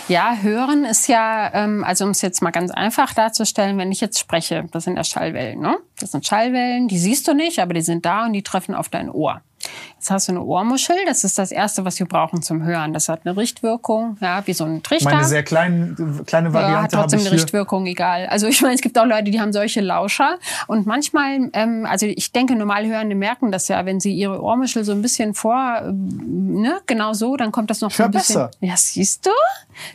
[0.08, 4.00] Ja, hören ist ja, ähm, also um es jetzt mal ganz einfach darzustellen, wenn ich
[4.00, 5.78] jetzt spreche, das sind ja Schallwellen, ne?
[5.98, 8.88] Das sind Schallwellen, die siehst du nicht, aber die sind da und die treffen auf
[8.88, 9.42] dein Ohr.
[9.96, 12.92] Jetzt hast du eine Ohrmuschel, das ist das Erste, was wir brauchen zum Hören.
[12.92, 15.10] Das hat eine Richtwirkung, ja, wie so ein Trichter.
[15.10, 17.32] Meine sehr kleinen, kleine Ja, hat Variante trotzdem eine.
[17.32, 18.26] Richtwirkung, egal.
[18.26, 20.38] Also ich meine, es gibt auch Leute, die haben solche Lauscher.
[20.66, 24.92] Und manchmal, ähm, also ich denke, Normalhörende merken das ja, wenn sie ihre Ohrmuschel so
[24.92, 28.34] ein bisschen vor, ähm, ne, genau so, dann kommt das noch so ein bisschen.
[28.34, 28.50] besser.
[28.60, 29.30] Ja, siehst du?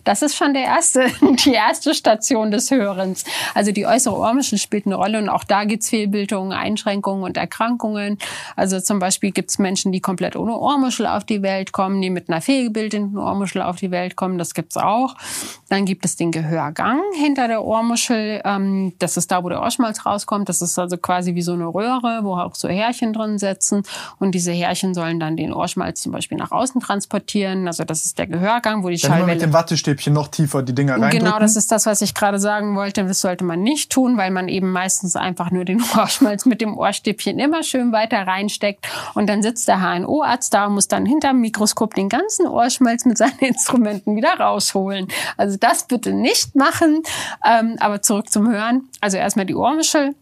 [0.03, 1.05] Das ist schon der erste,
[1.45, 3.23] die erste Station des Hörens.
[3.53, 8.17] Also die äußere Ohrmuschel spielt eine Rolle und auch da gibt's Fehlbildungen, Einschränkungen und Erkrankungen.
[8.55, 12.29] Also zum Beispiel gibt's Menschen, die komplett ohne Ohrmuschel auf die Welt kommen, die mit
[12.29, 14.37] einer fehlgebildeten Ohrmuschel auf die Welt kommen.
[14.37, 15.15] Das gibt's auch.
[15.69, 18.41] Dann gibt es den Gehörgang hinter der Ohrmuschel.
[18.43, 20.49] Ähm, das ist da, wo der Ohrschmalz rauskommt.
[20.49, 23.83] Das ist also quasi wie so eine Röhre, wo auch so Härchen drin sitzen.
[24.19, 27.67] Und diese Härchen sollen dann den Ohrschmalz zum Beispiel nach außen transportieren.
[27.67, 30.63] Also das ist der Gehörgang, wo die Dann immer mit Schallwelle dem Wattestäbchen noch tiefer
[30.63, 31.19] die Dinger reindrücken.
[31.19, 33.03] Genau, das ist das, was ich gerade sagen wollte.
[33.05, 36.77] Das sollte man nicht tun, weil man eben meistens einfach nur den Ohrschmalz mit dem
[36.77, 38.87] Ohrstäbchen immer schön weiter reinsteckt.
[39.13, 43.17] Und dann sitzt der HNO-Arzt da und muss dann hinterm Mikroskop den ganzen Ohrschmalz mit
[43.17, 45.07] seinen Instrumenten wieder rausholen.
[45.37, 47.03] Also das bitte nicht machen.
[47.45, 48.89] Ähm, aber zurück zum Hören.
[48.99, 50.15] Also erstmal die Ohrmuschel.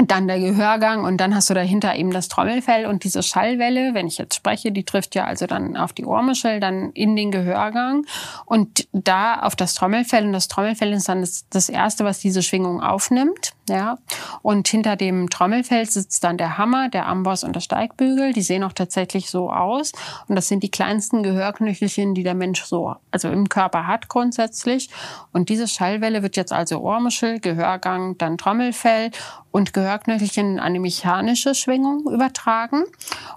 [0.00, 4.06] Dann der Gehörgang und dann hast du dahinter eben das Trommelfell und diese Schallwelle, wenn
[4.06, 8.06] ich jetzt spreche, die trifft ja also dann auf die Ohrmuschel, dann in den Gehörgang
[8.44, 12.44] und da auf das Trommelfell und das Trommelfell ist dann das, das erste, was diese
[12.44, 13.98] Schwingung aufnimmt, ja.
[14.42, 18.32] Und hinter dem Trommelfell sitzt dann der Hammer, der Amboss und der Steigbügel.
[18.32, 19.92] Die sehen auch tatsächlich so aus
[20.26, 24.90] und das sind die kleinsten Gehörknöchelchen, die der Mensch so also im Körper hat grundsätzlich.
[25.32, 29.10] Und diese Schallwelle wird jetzt also Ohrmuschel, Gehörgang, dann Trommelfell
[29.50, 32.84] und Gehörknöchelchen in eine mechanische Schwingung übertragen.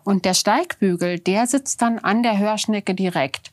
[0.03, 3.51] Und der Steigbügel, der sitzt dann an der Hörschnecke direkt.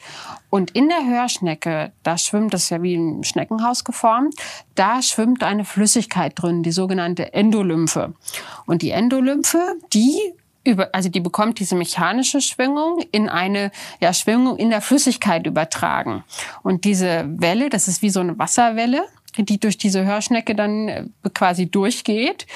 [0.51, 4.35] Und in der Hörschnecke, da schwimmt das ja wie ein Schneckenhaus geformt,
[4.75, 8.15] da schwimmt eine Flüssigkeit drin, die sogenannte Endolymphe.
[8.67, 10.19] Und die Endolymphe, die
[10.65, 13.70] über, also die bekommt diese mechanische Schwingung in eine
[14.01, 16.25] ja, Schwingung in der Flüssigkeit übertragen.
[16.62, 19.05] Und diese Welle, das ist wie so eine Wasserwelle,
[19.44, 22.47] die durch diese Hörschnecke dann äh, quasi durchgeht.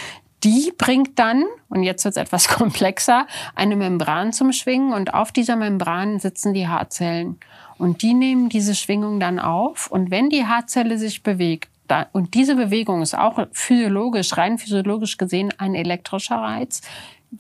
[0.45, 5.33] Die bringt dann, und jetzt wird es etwas komplexer, eine Membran zum Schwingen und auf
[5.33, 7.39] dieser Membran sitzen die Haarzellen.
[7.79, 11.69] Und die nehmen diese Schwingung dann auf und wenn die Haarzelle sich bewegt,
[12.13, 16.81] und diese Bewegung ist auch physiologisch, rein physiologisch gesehen ein elektrischer Reiz,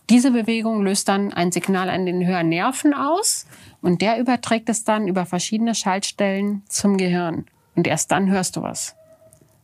[0.08, 3.46] diese Bewegung löst dann ein Signal an den Hörnerven aus
[3.82, 7.46] und der überträgt es dann über verschiedene Schaltstellen zum Gehirn.
[7.74, 8.96] Und erst dann hörst du was.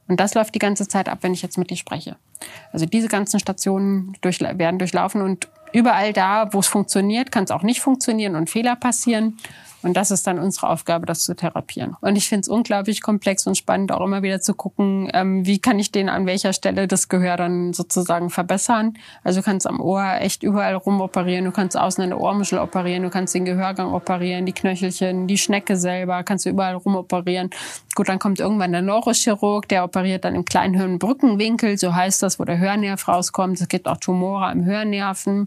[0.09, 2.17] Und das läuft die ganze Zeit ab, wenn ich jetzt mit dir spreche.
[2.73, 7.51] Also diese ganzen Stationen durch, werden durchlaufen und überall da, wo es funktioniert, kann es
[7.51, 9.37] auch nicht funktionieren und Fehler passieren.
[9.82, 11.97] Und das ist dann unsere Aufgabe, das zu therapieren.
[12.00, 15.60] Und ich finde es unglaublich komplex und spannend, auch immer wieder zu gucken, ähm, wie
[15.60, 18.94] kann ich den an welcher Stelle das Gehör dann sozusagen verbessern.
[19.23, 23.05] Also du kannst am Ohr echt überall rumoperieren, du kannst außen an der Ohrmuschel operieren,
[23.05, 27.50] du kannst den Gehörgang operieren, die Knöchelchen, die Schnecke selber, kannst du überall rumoperieren.
[27.94, 32.39] Gut, dann kommt irgendwann der Neurochirurg, der operiert dann im kleinen Hirnbrückenwinkel, so heißt das,
[32.39, 33.60] wo der Hörnerv rauskommt.
[33.60, 35.47] Es gibt auch Tumore am Hörnerven,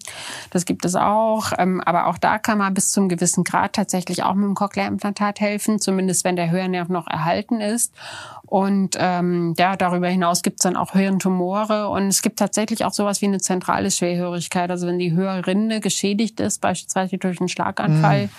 [0.51, 1.51] das gibt es auch.
[1.57, 5.39] Ähm, aber auch da kann man bis zum gewissen Grad tatsächlich auch mit dem Cochlea-Implantat
[5.39, 7.93] helfen, zumindest wenn der Hörnerv noch erhalten ist.
[8.45, 12.91] Und ähm, ja, darüber hinaus gibt es dann auch Hirntumore und es gibt tatsächlich auch
[12.93, 14.69] sowas wie eine zentrale Schwerhörigkeit.
[14.69, 18.29] Also wenn die Hörrinde geschädigt ist, beispielsweise durch einen Schlaganfall,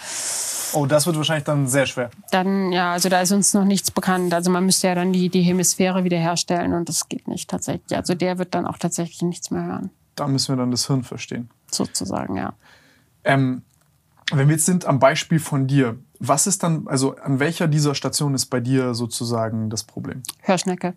[0.74, 2.10] Oh, das wird wahrscheinlich dann sehr schwer.
[2.30, 4.32] dann ja, also da ist uns noch nichts bekannt.
[4.32, 7.94] Also man müsste ja dann die, die Hemisphäre wiederherstellen und das geht nicht tatsächlich.
[7.96, 11.04] Also der wird dann auch tatsächlich nichts mehr hören, Da müssen wir dann das Hirn
[11.04, 11.50] verstehen.
[11.70, 12.54] sozusagen, ja.
[13.24, 13.62] Ähm,
[14.32, 17.94] wenn wir jetzt sind am Beispiel von dir, was ist dann, also an welcher dieser
[17.94, 20.22] Stationen ist bei dir sozusagen das Problem?
[20.40, 20.94] Hörschnecke.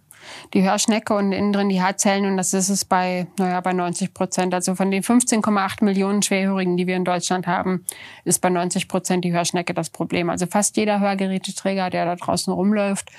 [0.53, 4.13] Die Hörschnecke und innen drin die Haarzellen und das ist es bei, naja, bei 90
[4.13, 4.53] Prozent.
[4.53, 7.85] Also von den 15,8 Millionen Schwerhörigen, die wir in Deutschland haben,
[8.23, 10.29] ist bei 90 Prozent die Hörschnecke das Problem.
[10.29, 13.11] Also fast jeder Hörgeräteträger, der da draußen rumläuft,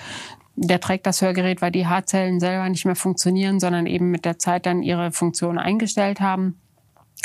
[0.55, 4.39] der trägt das Hörgerät, weil die Haarzellen selber nicht mehr funktionieren, sondern eben mit der
[4.39, 6.57] Zeit dann ihre Funktion eingestellt haben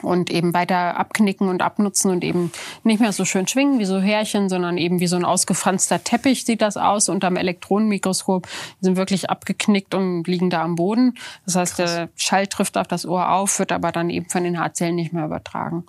[0.02, 2.52] und eben weiter abknicken und abnutzen und eben
[2.84, 6.46] nicht mehr so schön schwingen wie so Härchen, sondern eben wie so ein ausgefranster Teppich
[6.46, 8.48] sieht das aus unterm Elektronenmikroskop.
[8.82, 11.16] Die sind wirklich abgeknickt und liegen da am Boden.
[11.46, 11.94] Das heißt, Krass.
[11.94, 15.14] der Schall trifft auf das Ohr auf, wird aber dann eben von den Haarzellen nicht
[15.14, 15.86] mehr übertragen.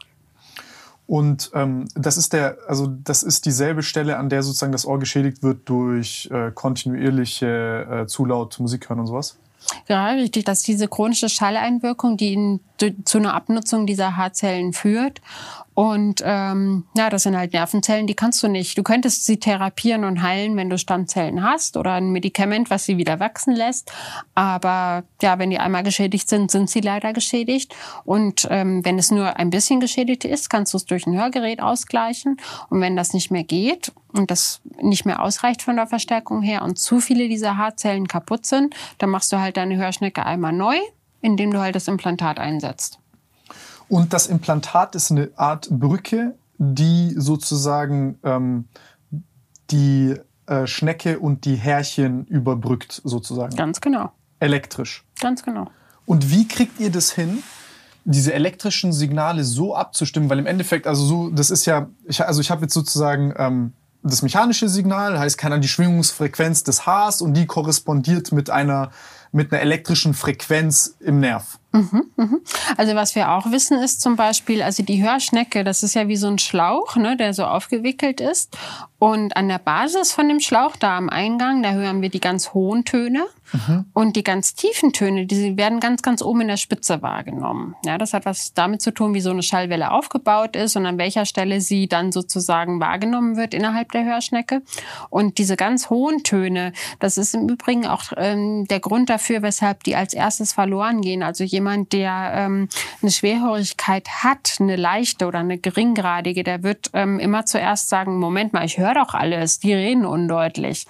[1.06, 4.98] Und ähm, das ist der, also das ist dieselbe Stelle, an der sozusagen das Ohr
[4.98, 9.38] geschädigt wird durch äh, kontinuierliche äh, zu laut Musik hören und sowas?
[9.88, 10.44] Ja, richtig.
[10.44, 12.60] Das ist diese chronische Schalleinwirkung, die in,
[13.04, 15.20] zu einer Abnutzung dieser Haarzellen führt.
[15.74, 18.76] Und ähm, ja, das sind halt Nervenzellen, die kannst du nicht.
[18.76, 22.98] Du könntest sie therapieren und heilen, wenn du Stammzellen hast oder ein Medikament, was sie
[22.98, 23.90] wieder wachsen lässt.
[24.34, 27.74] Aber ja, wenn die einmal geschädigt sind, sind sie leider geschädigt.
[28.04, 31.62] Und ähm, wenn es nur ein bisschen geschädigt ist, kannst du es durch ein Hörgerät
[31.62, 32.36] ausgleichen.
[32.68, 36.62] Und wenn das nicht mehr geht und das nicht mehr ausreicht von der Verstärkung her
[36.62, 40.76] und zu viele dieser Haarzellen kaputt sind, dann machst du halt deine Hörschnecke einmal neu,
[41.22, 43.01] indem du halt das Implantat einsetzt.
[43.92, 48.64] Und das Implantat ist eine Art Brücke, die sozusagen ähm,
[49.70, 53.54] die äh, Schnecke und die Härchen überbrückt, sozusagen.
[53.54, 54.10] Ganz genau.
[54.40, 55.04] Elektrisch.
[55.20, 55.70] Ganz genau.
[56.06, 57.42] Und wie kriegt ihr das hin,
[58.06, 60.30] diese elektrischen Signale so abzustimmen?
[60.30, 63.74] Weil im Endeffekt, also so, das ist ja, ich, also ich habe jetzt sozusagen ähm,
[64.02, 68.90] das mechanische Signal, heißt kann die Schwingungsfrequenz des Haars und die korrespondiert mit einer
[69.32, 71.58] mit einer elektrischen Frequenz im Nerv.
[71.72, 72.40] Mhm, mhm.
[72.76, 76.16] Also was wir auch wissen ist zum Beispiel, also die Hörschnecke, das ist ja wie
[76.16, 78.56] so ein Schlauch, ne, der so aufgewickelt ist.
[78.98, 82.54] Und an der Basis von dem Schlauch, da am Eingang, da hören wir die ganz
[82.54, 83.24] hohen Töne.
[83.52, 83.84] Mhm.
[83.92, 87.74] Und die ganz tiefen Töne, die werden ganz, ganz oben in der Spitze wahrgenommen.
[87.84, 90.98] Ja, das hat was damit zu tun, wie so eine Schallwelle aufgebaut ist und an
[90.98, 94.62] welcher Stelle sie dann sozusagen wahrgenommen wird innerhalb der Hörschnecke.
[95.10, 99.84] Und diese ganz hohen Töne, das ist im Übrigen auch ähm, der Grund dafür, weshalb
[99.84, 101.22] die als erstes verloren gehen.
[101.22, 102.68] Also jemand, der ähm,
[103.00, 108.52] eine Schwerhörigkeit hat, eine leichte oder eine geringgradige, der wird ähm, immer zuerst sagen, Moment
[108.52, 110.86] mal, ich höre doch alles, die reden undeutlich.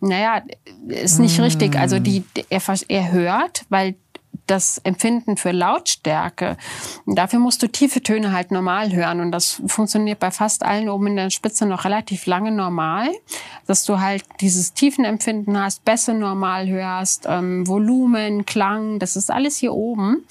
[0.00, 0.42] Naja,
[0.88, 1.42] ist nicht mm.
[1.42, 1.76] richtig.
[1.76, 3.94] Also die, er, er hört, weil
[4.46, 6.56] das Empfinden für Lautstärke.
[7.06, 11.08] Dafür musst du tiefe Töne halt normal hören und das funktioniert bei fast allen oben
[11.08, 13.10] in der Spitze noch relativ lange normal,
[13.66, 19.56] dass du halt dieses Tiefenempfinden hast, Bässe normal hörst, ähm, Volumen, Klang, das ist alles
[19.56, 20.24] hier oben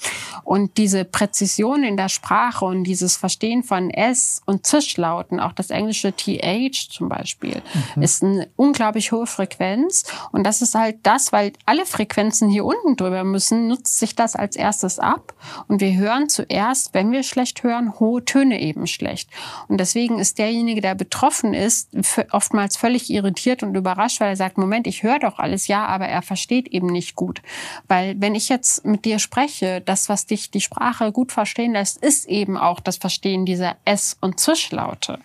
[0.44, 5.70] und diese Präzision in der Sprache und dieses Verstehen von S und Zischlauten, auch das
[5.70, 7.62] englische TH zum Beispiel,
[7.96, 8.02] mhm.
[8.02, 12.96] ist eine unglaublich hohe Frequenz und das ist halt das, weil alle Frequenzen hier unten
[12.96, 15.34] drüber müssen, nutzt sich das als erstes ab
[15.66, 19.30] und wir hören zuerst, wenn wir schlecht hören, hohe Töne eben schlecht.
[19.68, 21.88] Und deswegen ist derjenige, der betroffen ist,
[22.30, 26.06] oftmals völlig irritiert und überrascht, weil er sagt, Moment, ich höre doch alles, ja, aber
[26.06, 27.40] er versteht eben nicht gut.
[27.88, 31.96] Weil wenn ich jetzt mit dir spreche, das, was dich die Sprache gut verstehen lässt,
[31.98, 35.18] ist eben auch das Verstehen dieser S- und Zischlaute.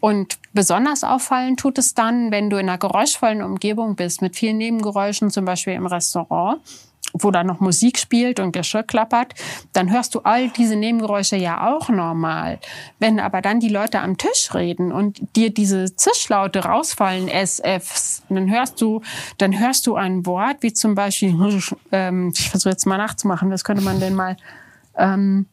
[0.00, 4.56] Und besonders auffallen tut es dann, wenn du in einer geräuschvollen Umgebung bist, mit vielen
[4.56, 6.60] Nebengeräuschen, zum Beispiel im Restaurant
[7.12, 9.34] wo da noch Musik spielt und Geschirr klappert,
[9.72, 12.58] dann hörst du all diese Nebengeräusche ja auch normal.
[12.98, 18.50] Wenn aber dann die Leute am Tisch reden und dir diese Zischlaute rausfallen, SFs, dann
[18.50, 19.02] hörst du,
[19.38, 21.34] dann hörst du ein Wort wie zum Beispiel,
[21.92, 24.36] ähm, ich versuche jetzt mal nachzumachen, was könnte man denn mal,
[24.96, 25.46] ähm,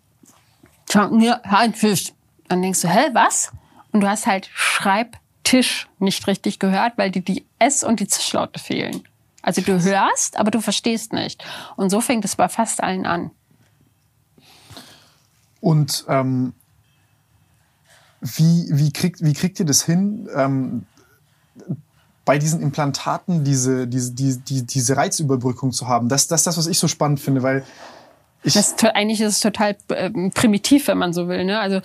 [2.48, 3.52] dann denkst du, hä, was?
[3.92, 8.60] Und du hast halt Schreibtisch nicht richtig gehört, weil dir die S und die Zischlaute
[8.60, 9.07] fehlen.
[9.48, 11.42] Also du hörst, aber du verstehst nicht.
[11.78, 13.32] Und so fängt es bei fast allen an.
[15.62, 16.52] Und ähm,
[18.20, 20.86] wie, wie, kriegt, wie kriegt ihr das hin, ähm,
[22.26, 26.10] bei diesen Implantaten diese, diese, diese, diese Reizüberbrückung zu haben?
[26.10, 27.64] Das, das ist das, was ich so spannend finde, weil
[28.44, 31.44] das, eigentlich ist es total äh, primitiv, wenn man so will.
[31.44, 31.60] Ne?
[31.60, 31.82] Also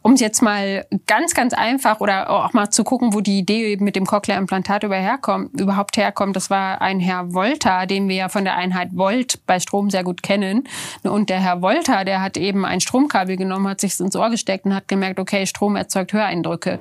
[0.00, 3.76] um es jetzt mal ganz, ganz einfach oder auch mal zu gucken, wo die Idee
[3.78, 6.34] mit dem Cochlea-Implantat überhaupt herkommt.
[6.34, 10.02] Das war ein Herr Volta, den wir ja von der Einheit Volt bei Strom sehr
[10.02, 10.64] gut kennen.
[11.02, 14.64] Und der Herr Volta, der hat eben ein Stromkabel genommen, hat sich ins Ohr gesteckt
[14.64, 16.80] und hat gemerkt, okay, Strom erzeugt Höreindrücke.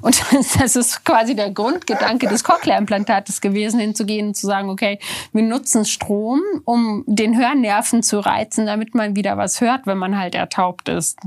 [0.00, 0.22] Und
[0.58, 4.98] das ist quasi der Grundgedanke des Cochlea-Implantates gewesen, hinzugehen und zu sagen, okay,
[5.32, 9.98] wir nutzen Strom, um den Hörnerven zu reizen anheizen, damit man wieder was hört, wenn
[9.98, 11.18] man halt ertaubt ist.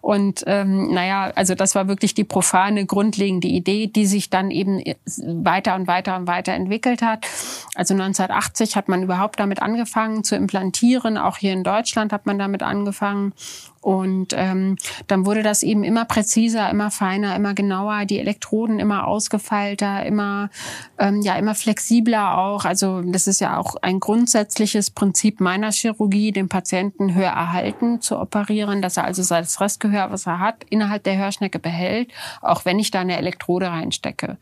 [0.00, 4.82] Und ähm, naja, also das war wirklich die profane, grundlegende Idee, die sich dann eben
[5.24, 7.26] weiter und weiter und weiter entwickelt hat.
[7.74, 11.18] Also 1980 hat man überhaupt damit angefangen zu implantieren.
[11.18, 13.32] Auch hier in Deutschland hat man damit angefangen.
[13.80, 14.76] Und ähm,
[15.06, 20.50] dann wurde das eben immer präziser, immer feiner, immer genauer, die Elektroden immer ausgefeilter, immer
[20.98, 22.66] ähm, ja immer flexibler auch.
[22.66, 28.82] Also das ist ja auch ein grundsätzliches Prinzip meiner Chirurgie, den Patienten Hörerhalten zu operieren,
[28.82, 32.10] dass er also das Restgehör, was er hat, innerhalb der Hörschnecke behält,
[32.42, 34.36] auch wenn ich da eine Elektrode reinstecke.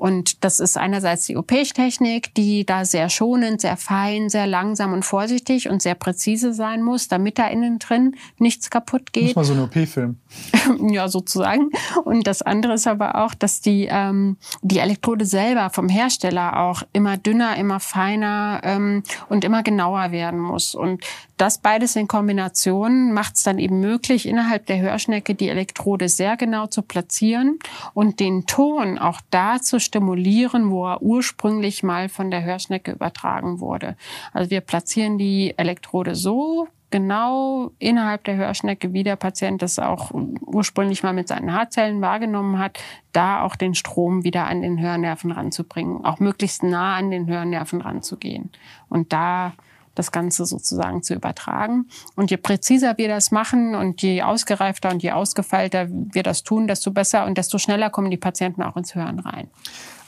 [0.00, 5.04] Und das ist einerseits die OP-Technik, die da sehr schonend, sehr fein, sehr langsam und
[5.04, 9.36] vorsichtig und sehr präzise sein muss, damit da innen drin nichts kaputt geht.
[9.36, 10.16] Muss mal so eine OP-Film.
[10.88, 11.68] ja, sozusagen.
[12.02, 16.82] Und das andere ist aber auch, dass die, ähm, die Elektrode selber vom Hersteller auch
[16.94, 20.74] immer dünner, immer feiner ähm, und immer genauer werden muss.
[20.74, 21.04] Und
[21.36, 26.36] das beides in Kombination macht es dann eben möglich, innerhalb der Hörschnecke die Elektrode sehr
[26.36, 27.58] genau zu platzieren
[27.94, 33.58] und den Ton auch da zu stimulieren, wo er ursprünglich mal von der Hörschnecke übertragen
[33.58, 33.96] wurde.
[34.32, 40.12] Also wir platzieren die Elektrode so genau innerhalb der Hörschnecke, wie der Patient das auch
[40.42, 42.78] ursprünglich mal mit seinen Haarzellen wahrgenommen hat,
[43.12, 47.80] da auch den Strom wieder an den Hörnerven ranzubringen, auch möglichst nah an den Hörnerven
[47.80, 48.50] ranzugehen.
[48.88, 49.54] Und da
[50.00, 51.86] das Ganze sozusagen zu übertragen.
[52.16, 56.66] Und je präziser wir das machen und je ausgereifter und je ausgefeilter wir das tun,
[56.66, 59.48] desto besser und desto schneller kommen die Patienten auch ins Hören rein.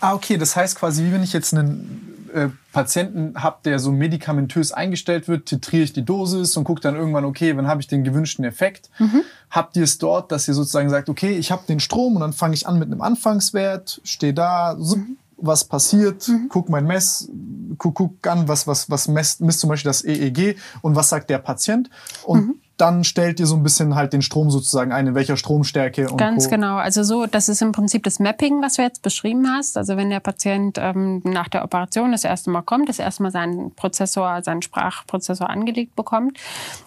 [0.00, 3.92] Ah, okay, das heißt quasi, wie wenn ich jetzt einen äh, Patienten habe, der so
[3.92, 7.86] medikamentös eingestellt wird, titriere ich die Dosis und gucke dann irgendwann, okay, wann habe ich
[7.86, 8.90] den gewünschten Effekt?
[8.98, 9.22] Mhm.
[9.50, 12.32] Habt ihr es dort, dass ihr sozusagen sagt, okay, ich habe den Strom und dann
[12.32, 16.48] fange ich an mit einem Anfangswert, stehe da, so, mhm was passiert, mhm.
[16.48, 17.28] guck mein Mess,
[17.78, 21.28] guck, guck an, was, was, was messt, misst zum Beispiel das EEG und was sagt
[21.28, 21.90] der Patient.
[22.24, 25.36] Und mhm dann stellt ihr so ein bisschen halt den Strom sozusagen ein, in welcher
[25.36, 26.50] Stromstärke und Ganz Co.
[26.50, 26.78] genau.
[26.78, 29.78] Also so, das ist im Prinzip das Mapping, was du jetzt beschrieben hast.
[29.78, 33.30] Also wenn der Patient ähm, nach der Operation das erste Mal kommt, das erste Mal
[33.30, 36.38] seinen Prozessor, seinen Sprachprozessor angelegt bekommt,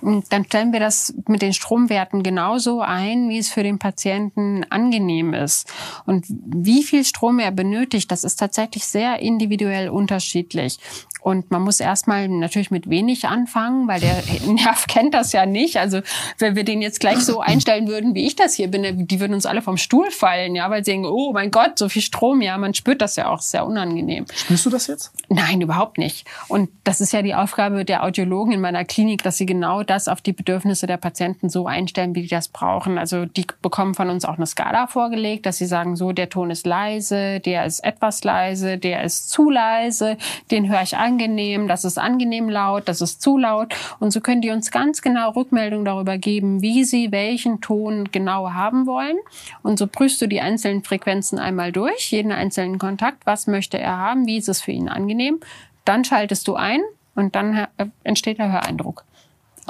[0.01, 5.33] dann stellen wir das mit den Stromwerten genauso ein, wie es für den Patienten angenehm
[5.33, 5.71] ist.
[6.05, 10.77] Und wie viel Strom er benötigt, das ist tatsächlich sehr individuell unterschiedlich.
[11.25, 15.77] Und man muss erstmal natürlich mit wenig anfangen, weil der Nerv kennt das ja nicht.
[15.77, 16.01] Also
[16.37, 19.33] wenn wir den jetzt gleich so einstellen würden, wie ich das hier bin, die würden
[19.33, 22.43] uns alle vom Stuhl fallen, ja, weil sie denken, oh mein Gott, so viel Strom,
[22.43, 24.27] ja, man spürt das ja auch, sehr unangenehm.
[24.35, 25.13] Spürst du das jetzt?
[25.27, 26.27] Nein, überhaupt nicht.
[26.47, 30.07] Und das ist ja die Aufgabe der Audiologen in meiner Klinik, dass sie genau das
[30.07, 32.99] auf die Bedürfnisse der Patienten so einstellen, wie die das brauchen.
[32.99, 36.51] Also die bekommen von uns auch eine Skala vorgelegt, dass sie sagen, so, der Ton
[36.51, 40.17] ist leise, der ist etwas leise, der ist zu leise,
[40.51, 43.73] den höre ich an angenehm, das ist angenehm laut, das ist zu laut.
[43.99, 48.51] Und so können die uns ganz genau Rückmeldung darüber geben, wie sie welchen Ton genau
[48.51, 49.17] haben wollen.
[49.63, 53.25] Und so prüfst du die einzelnen Frequenzen einmal durch, jeden einzelnen Kontakt.
[53.25, 54.27] Was möchte er haben?
[54.27, 55.39] Wie ist es für ihn angenehm?
[55.85, 56.81] Dann schaltest du ein
[57.15, 59.05] und dann äh, entsteht der Höreindruck.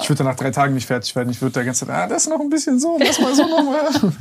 [0.02, 1.30] Ich würde nach drei Tagen nicht fertig werden.
[1.30, 3.88] Ich würde da ganze Zeit, ah, das noch ein bisschen so, das mal so nochmal.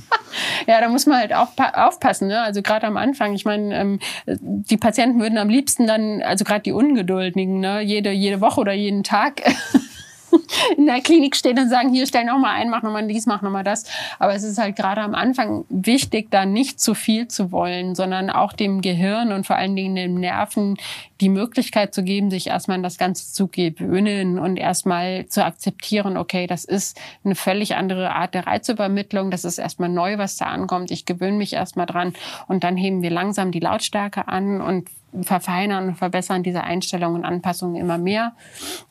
[0.67, 2.29] ja, da muss man halt auch aufpassen.
[2.29, 2.41] Ne?
[2.41, 6.61] Also gerade am Anfang, ich meine, ähm, die Patienten würden am liebsten dann, also gerade
[6.61, 7.81] die Ungeduldigen, ne?
[7.81, 9.41] jede, jede Woche oder jeden Tag
[10.77, 13.25] in der Klinik stehen und sagen, hier stell noch mal ein, mach noch mal dies,
[13.25, 13.85] mach noch mal das.
[14.19, 18.29] Aber es ist halt gerade am Anfang wichtig, da nicht zu viel zu wollen, sondern
[18.29, 20.77] auch dem Gehirn und vor allen Dingen den Nerven
[21.21, 26.17] die Möglichkeit zu geben, sich erstmal an das Ganze zu gewöhnen und erstmal zu akzeptieren,
[26.17, 30.45] okay, das ist eine völlig andere Art der Reizübermittlung, das ist erstmal neu, was da
[30.45, 32.13] ankommt, ich gewöhne mich erstmal dran.
[32.47, 34.89] Und dann heben wir langsam die Lautstärke an und
[35.23, 38.33] verfeinern und verbessern diese Einstellungen und Anpassungen immer mehr,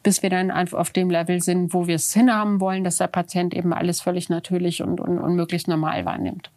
[0.03, 3.55] bis wir dann auf dem Level sind, wo wir es hinhaben wollen, dass der Patient
[3.55, 6.51] eben alles völlig natürlich und, und, und möglichst normal wahrnimmt.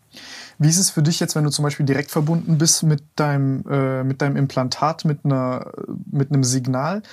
[0.60, 3.64] Wie ist es für dich jetzt, wenn du zum Beispiel direkt verbunden bist mit deinem,
[3.70, 5.72] äh, mit deinem Implantat, mit, einer,
[6.10, 7.04] mit einem Signal?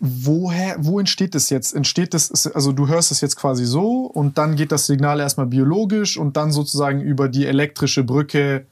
[0.00, 1.74] Woher, wo entsteht das jetzt?
[1.74, 5.46] Entsteht das, also du hörst es jetzt quasi so und dann geht das Signal erstmal
[5.46, 8.66] biologisch und dann sozusagen über die elektrische Brücke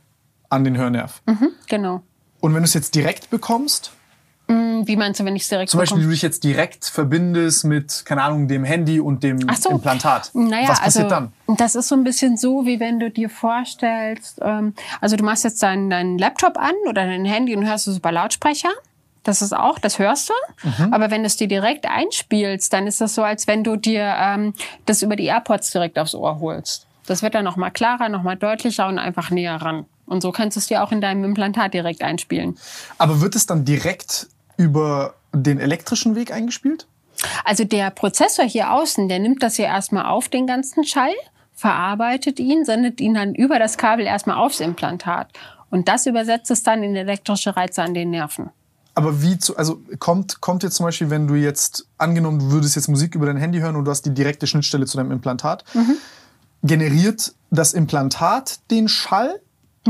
[0.49, 1.23] an den Hörnerv.
[1.26, 2.02] Mhm, genau.
[2.41, 3.92] Und wenn du es jetzt direkt bekommst?
[4.49, 6.08] Mm, wie meinst du, wenn ich es direkt Zum Beispiel, bekomme?
[6.08, 9.70] du dich jetzt direkt verbindest mit, keine Ahnung, dem Handy und dem so.
[9.70, 10.31] Implantat.
[10.33, 11.57] Naja, Was passiert also, dann?
[11.58, 15.44] Das ist so ein bisschen so, wie wenn du dir vorstellst, ähm, also du machst
[15.44, 18.70] jetzt deinen, deinen Laptop an oder dein Handy und hörst es über Lautsprecher.
[19.23, 20.67] Das ist auch, das hörst du.
[20.67, 20.94] Mhm.
[20.94, 24.15] Aber wenn du es dir direkt einspielst, dann ist das so, als wenn du dir
[24.18, 24.55] ähm,
[24.86, 26.86] das über die AirPods direkt aufs Ohr holst.
[27.05, 29.84] Das wird dann noch mal klarer, noch mal deutlicher und einfach näher ran.
[30.09, 32.59] Und so kannst du es dir auch in deinem Implantat direkt einspielen.
[32.97, 36.87] Aber wird es dann direkt über den elektrischen Weg eingespielt?
[37.45, 41.15] Also der Prozessor hier außen, der nimmt das hier erstmal auf, den ganzen Schall,
[41.55, 45.28] verarbeitet ihn, sendet ihn dann über das Kabel erstmal aufs Implantat.
[45.70, 48.51] Und das übersetzt es dann in elektrische Reize an den Nerven.
[48.95, 52.75] Aber wie zu, also kommt, kommt jetzt zum Beispiel, wenn du jetzt, angenommen, du würdest
[52.75, 55.65] jetzt Musik über dein Handy hören und du hast die direkte Schnittstelle zu deinem Implantat,
[56.62, 59.41] generiert das Implantat den Schall?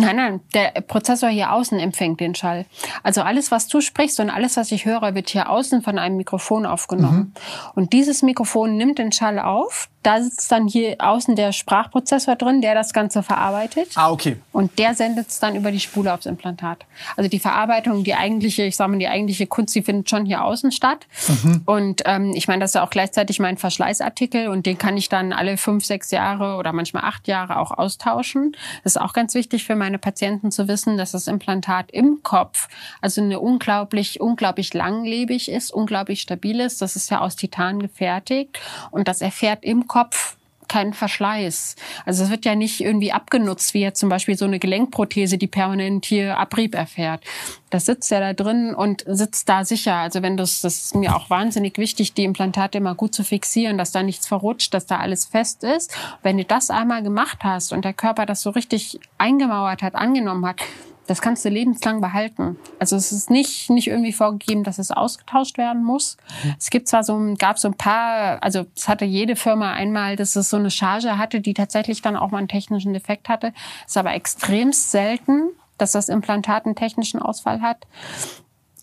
[0.00, 2.66] Nein, nein, der Prozessor hier außen empfängt den Schall.
[3.02, 6.16] Also alles, was du sprichst und alles, was ich höre, wird hier außen von einem
[6.16, 7.34] Mikrofon aufgenommen.
[7.74, 9.88] Und dieses Mikrofon nimmt den Schall auf.
[10.08, 13.90] Da sitzt dann hier außen der Sprachprozessor drin, der das Ganze verarbeitet.
[13.94, 14.38] Ah, okay.
[14.52, 16.86] Und der sendet es dann über die Spule aufs Implantat.
[17.18, 20.42] Also die Verarbeitung, die eigentliche, ich sage mal, die eigentliche Kunst, die findet schon hier
[20.44, 21.06] außen statt.
[21.66, 25.10] Und ähm, ich meine, das ist ja auch gleichzeitig mein Verschleißartikel und den kann ich
[25.10, 28.56] dann alle fünf, sechs Jahre oder manchmal acht Jahre auch austauschen.
[28.84, 32.68] Das ist auch ganz wichtig für meine Patienten zu wissen, dass das Implantat im Kopf
[33.02, 36.80] also eine unglaublich, unglaublich langlebig ist, unglaublich stabil ist.
[36.80, 38.58] Das ist ja aus Titan gefertigt
[38.90, 39.97] und das erfährt im Kopf
[40.68, 41.76] keinen Verschleiß.
[42.04, 45.46] Also es wird ja nicht irgendwie abgenutzt, wie jetzt zum Beispiel so eine Gelenkprothese, die
[45.46, 47.24] permanent hier Abrieb erfährt.
[47.70, 49.96] Das sitzt ja da drin und sitzt da sicher.
[49.96, 53.78] Also wenn das, das ist mir auch wahnsinnig wichtig, die Implantate immer gut zu fixieren,
[53.78, 55.96] dass da nichts verrutscht, dass da alles fest ist.
[56.22, 60.46] Wenn du das einmal gemacht hast und der Körper das so richtig eingemauert hat, angenommen
[60.46, 60.60] hat,
[61.08, 62.56] das kannst du lebenslang behalten.
[62.78, 66.16] Also es ist nicht, nicht irgendwie vorgegeben, dass es ausgetauscht werden muss.
[66.58, 70.14] Es gibt zwar so, ein- gab so ein paar, also es hatte jede Firma einmal,
[70.16, 73.52] dass es so eine Charge hatte, die tatsächlich dann auch mal einen technischen Defekt hatte.
[73.86, 77.86] Ist aber extremst selten, dass das Implantat einen technischen Ausfall hat.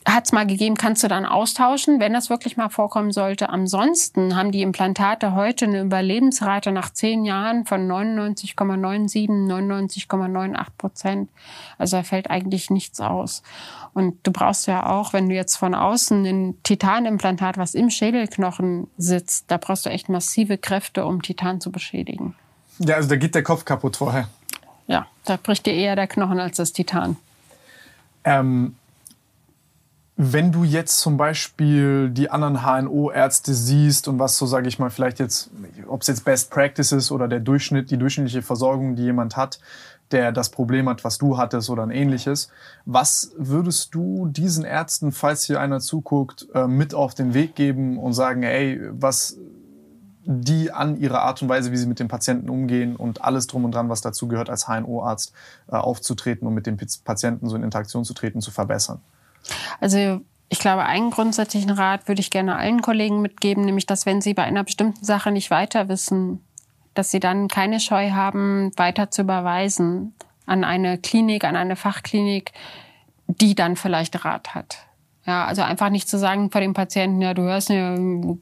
[0.08, 3.50] Hat es mal gegeben, kannst du dann austauschen, wenn das wirklich mal vorkommen sollte.
[3.50, 11.30] Ansonsten haben die Implantate heute eine Überlebensrate nach zehn Jahren von 99,97, 99,98 Prozent.
[11.80, 13.42] Also da fällt eigentlich nichts aus.
[13.95, 18.88] Und du brauchst ja auch, wenn du jetzt von außen ein Titanimplantat, was im Schädelknochen
[18.98, 22.35] sitzt, da brauchst du echt massive Kräfte, um Titan zu beschädigen.
[22.77, 24.27] Ja, also da geht der Kopf kaputt vorher.
[24.85, 27.16] Ja, da bricht dir eher der Knochen als das Titan.
[28.24, 28.75] Ähm,
[30.17, 34.89] wenn du jetzt zum Beispiel die anderen HNO-Ärzte siehst und was so, sage ich mal,
[34.89, 35.49] vielleicht jetzt,
[35.87, 39.59] ob es jetzt Best Practice ist oder der Durchschnitt, die durchschnittliche Versorgung, die jemand hat,
[40.11, 42.49] der das Problem hat, was du hattest oder ein ähnliches,
[42.85, 47.97] was würdest du diesen Ärzten, falls hier einer zuguckt, äh, mit auf den Weg geben
[47.97, 49.37] und sagen, ey, was
[50.23, 53.65] die an ihre Art und Weise, wie sie mit den Patienten umgehen und alles drum
[53.65, 55.33] und dran, was dazu gehört, als HNO-Arzt
[55.67, 59.01] äh, aufzutreten und mit den Patienten so in Interaktion zu treten, zu verbessern?
[59.80, 64.22] Also ich glaube, einen grundsätzlichen Rat würde ich gerne allen Kollegen mitgeben, nämlich dass wenn
[64.22, 66.45] sie bei einer bestimmten Sache nicht weiter wissen,
[66.93, 70.14] dass sie dann keine Scheu haben, weiter zu überweisen
[70.45, 72.51] an eine Klinik, an eine Fachklinik,
[73.27, 74.77] die dann vielleicht Rat hat.
[75.27, 77.95] Ja, also einfach nicht zu sagen vor dem Patienten, ja, du hörst, ja,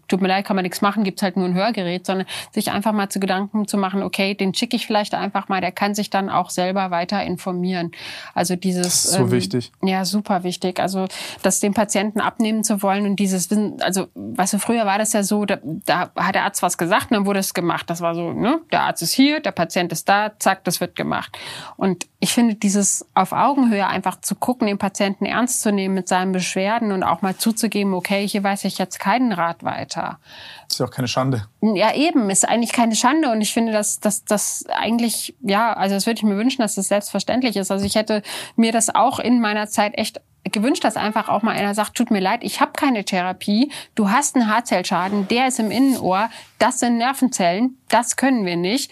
[0.08, 2.92] tut mir leid, kann man nichts machen, gibt's halt nur ein Hörgerät, sondern sich einfach
[2.92, 6.10] mal zu Gedanken zu machen, okay, den schicke ich vielleicht einfach mal, der kann sich
[6.10, 7.92] dann auch selber weiter informieren.
[8.34, 9.72] Also dieses Das ist so wichtig.
[9.82, 10.80] ja, super wichtig.
[10.82, 11.08] Also
[11.42, 15.14] das dem Patienten abnehmen zu wollen und dieses Wissen, also weißt du, früher war das
[15.14, 17.90] ja so, da, da hat der Arzt was gesagt und dann wurde es gemacht.
[17.90, 20.98] Das war so, ne, der Arzt ist hier, der Patient ist da, zack, das wird
[20.98, 21.38] gemacht.
[21.78, 26.08] Und ich finde dieses auf Augenhöhe einfach zu gucken, den Patienten ernst zu nehmen mit
[26.08, 30.20] seinen Beschwerden und auch mal zuzugeben, okay, hier weiß ich jetzt keinen Rat weiter.
[30.68, 31.48] Das ist ja auch keine Schande.
[31.62, 35.96] Ja, eben, ist eigentlich keine Schande und ich finde, dass dass das eigentlich, ja, also
[35.96, 37.72] das würde ich mir wünschen, dass das selbstverständlich ist.
[37.72, 38.24] Also ich hätte
[38.56, 42.12] mir das auch in meiner Zeit echt gewünscht, dass einfach auch mal einer sagt, tut
[42.12, 46.30] mir leid, ich habe keine Therapie, du hast einen Haarzellschaden, der ist im Innenohr,
[46.60, 48.92] das sind Nervenzellen, das können wir nicht.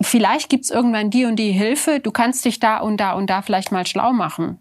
[0.00, 3.42] Vielleicht gibt's irgendwann die und die Hilfe, du kannst dich da und da und da
[3.42, 4.58] vielleicht mal schlau machen.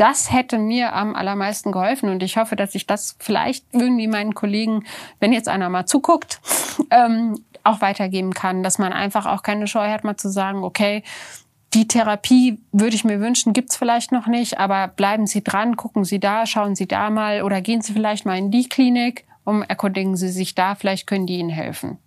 [0.00, 4.32] Das hätte mir am allermeisten geholfen und ich hoffe, dass ich das vielleicht irgendwie meinen
[4.34, 4.84] Kollegen,
[5.18, 6.40] wenn jetzt einer mal zuguckt,
[6.90, 11.02] ähm, auch weitergeben kann, dass man einfach auch keine Scheu hat, mal zu sagen, okay,
[11.74, 16.04] die Therapie würde ich mir wünschen, gibt's vielleicht noch nicht, aber bleiben Sie dran, gucken
[16.04, 19.62] Sie da, schauen Sie da mal oder gehen Sie vielleicht mal in die Klinik, um
[19.62, 21.98] erkundigen Sie sich da, vielleicht können die Ihnen helfen.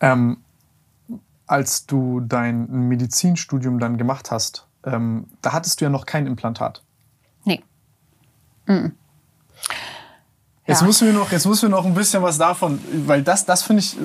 [0.00, 0.38] Ähm,
[1.46, 6.82] als du dein Medizinstudium dann gemacht hast, ähm, da hattest du ja noch kein Implantat.
[7.44, 7.62] Nee.
[10.66, 10.86] Jetzt Ja.
[10.86, 13.80] müssen wir noch, jetzt müssen wir noch ein bisschen was davon, weil das, das finde
[13.80, 14.00] ich, äh,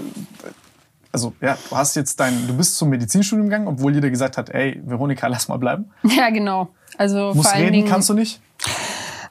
[1.11, 4.49] also ja, du hast jetzt dein, du bist zum Medizinstudium gegangen, obwohl jeder gesagt hat,
[4.49, 5.91] ey, Veronika, lass mal bleiben.
[6.03, 6.69] Ja, genau.
[6.97, 8.41] Also Muss vor allen reden, Dingen, kannst du nicht?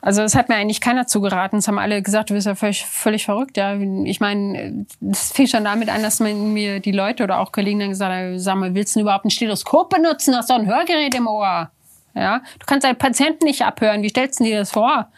[0.03, 1.59] Also es hat mir eigentlich keiner zugeraten.
[1.59, 3.57] Es haben alle gesagt, du bist ja völlig, völlig verrückt.
[3.57, 7.81] Ja, ich meine, es fing schon damit an, dass mir die Leute oder auch Kollegen
[7.81, 10.35] dann gesagt haben, sag mal, willst du überhaupt ein Stethoskop benutzen?
[10.37, 11.70] Hast doch ein Hörgerät im Ohr.
[12.15, 14.03] Ja, du kannst deinen Patienten nicht abhören.
[14.03, 15.09] Wie stellst du dir das vor?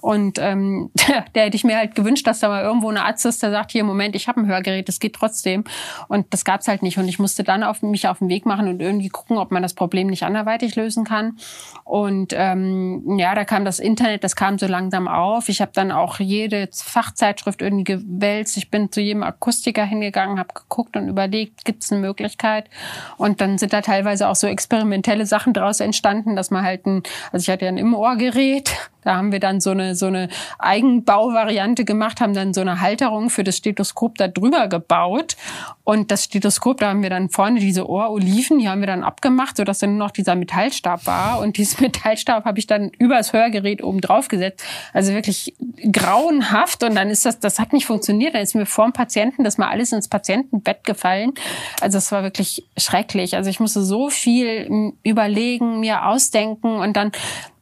[0.00, 0.90] Und ähm,
[1.34, 3.72] der hätte ich mir halt gewünscht, dass da mal irgendwo ein Arzt ist, der sagt,
[3.72, 5.64] hier, Moment, ich habe ein Hörgerät, das geht trotzdem.
[6.08, 6.98] Und das gab's halt nicht.
[6.98, 9.62] Und ich musste dann auf mich auf den Weg machen und irgendwie gucken, ob man
[9.62, 11.38] das Problem nicht anderweitig lösen kann.
[11.84, 15.48] Und ähm, ja, da kam das Internet, das kam so langsam auf.
[15.48, 18.56] Ich habe dann auch jede Fachzeitschrift irgendwie gewälzt.
[18.56, 22.68] Ich bin zu jedem Akustiker hingegangen, habe geguckt und überlegt, gibt's eine Möglichkeit?
[23.16, 27.02] Und dann sind da teilweise auch so experimentelle Sachen daraus entstanden, dass man halt ein,
[27.32, 28.70] also ich hatte ja ein Im-Ohr-Gerät,
[29.02, 33.30] da haben wir dann so eine, so eine Eigenbauvariante gemacht, haben dann so eine Halterung
[33.30, 35.36] für das Stethoskop da drüber gebaut.
[35.84, 39.56] Und das Stethoskop, da haben wir dann vorne diese Ohroliven, die haben wir dann abgemacht,
[39.56, 41.40] sodass dann nur noch dieser Metallstab war.
[41.40, 44.62] Und dieses Metallstab habe ich dann übers Hörgerät oben drauf gesetzt.
[44.92, 45.54] Also wirklich
[45.90, 46.82] grauenhaft.
[46.82, 48.34] Und dann ist das, das hat nicht funktioniert.
[48.34, 51.32] Dann ist mir vor dem Patienten das mal alles ins Patientenbett gefallen.
[51.80, 53.36] Also es war wirklich schrecklich.
[53.36, 57.12] Also ich musste so viel überlegen, mir ausdenken und dann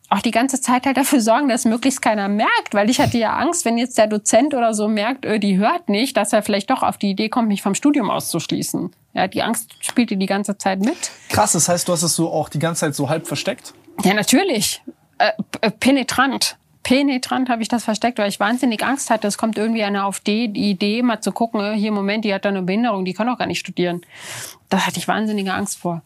[0.09, 3.36] auch die ganze Zeit halt dafür sorgen, dass möglichst keiner merkt, weil ich hatte ja
[3.36, 6.70] Angst, wenn jetzt der Dozent oder so merkt, öh, die hört nicht, dass er vielleicht
[6.70, 8.93] doch auf die Idee kommt, mich vom Studium auszuschließen.
[9.15, 11.10] Ja, die Angst spielte die ganze Zeit mit.
[11.28, 13.75] Krass, das heißt, du hast es so auch die ganze Zeit so halb versteckt?
[14.05, 14.83] Ja, natürlich.
[15.18, 16.57] Äh, äh penetrant.
[16.85, 20.20] Penetrant habe ich das versteckt, weil ich wahnsinnig Angst hatte, es kommt irgendwie einer auf
[20.20, 23.28] die, Idee, mal zu gucken, äh, hier, Moment, die hat da eine Behinderung, die kann
[23.28, 24.02] auch gar nicht studieren.
[24.68, 26.02] Da hatte ich wahnsinnige Angst vor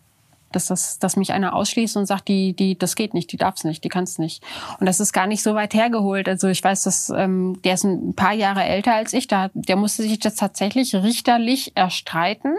[0.53, 3.65] dass, das, dass mich einer ausschließt und sagt, die, die, das geht nicht, die darf's
[3.65, 4.43] nicht, die kann's nicht.
[4.79, 6.29] Und das ist gar nicht so weit hergeholt.
[6.29, 9.29] Also ich weiß, dass ähm, der ist ein paar Jahre älter als ich.
[9.29, 12.55] Da, der musste sich das tatsächlich richterlich erstreiten,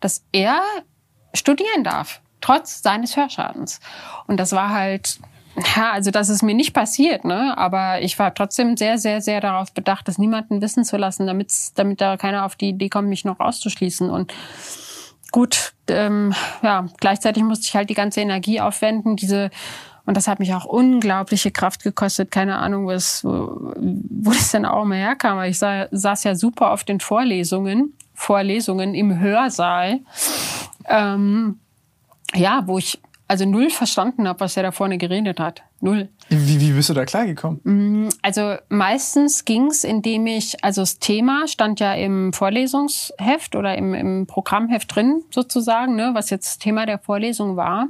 [0.00, 0.60] dass er
[1.34, 3.80] studieren darf, trotz seines Hörschadens.
[4.26, 5.18] Und das war halt
[5.76, 7.56] ja, also das ist mir nicht passiert, ne?
[7.56, 11.52] Aber ich war trotzdem sehr, sehr, sehr darauf bedacht, das niemanden wissen zu lassen, damit
[11.76, 14.10] damit da keiner auf die Idee kommt, mich noch auszuschließen.
[14.10, 14.32] Und
[15.34, 16.32] gut, ähm,
[16.62, 19.50] ja, gleichzeitig musste ich halt die ganze Energie aufwenden, diese
[20.06, 22.30] und das hat mich auch unglaubliche Kraft gekostet.
[22.30, 25.42] Keine Ahnung, was, wo, wo das denn auch mal herkam.
[25.44, 30.00] Ich sah, saß ja super auf den Vorlesungen, Vorlesungen im Hörsaal.
[30.84, 31.58] Ähm,
[32.34, 35.62] ja, wo ich also null verstanden habe, was er da vorne geredet hat.
[35.80, 36.10] Null.
[36.28, 37.60] Wie, wie bist du da klargekommen?
[37.64, 43.94] Mm, also meistens ging's, indem ich, also das Thema stand ja im Vorlesungsheft oder im,
[43.94, 47.88] im Programmheft drin sozusagen, ne, was jetzt Thema der Vorlesung war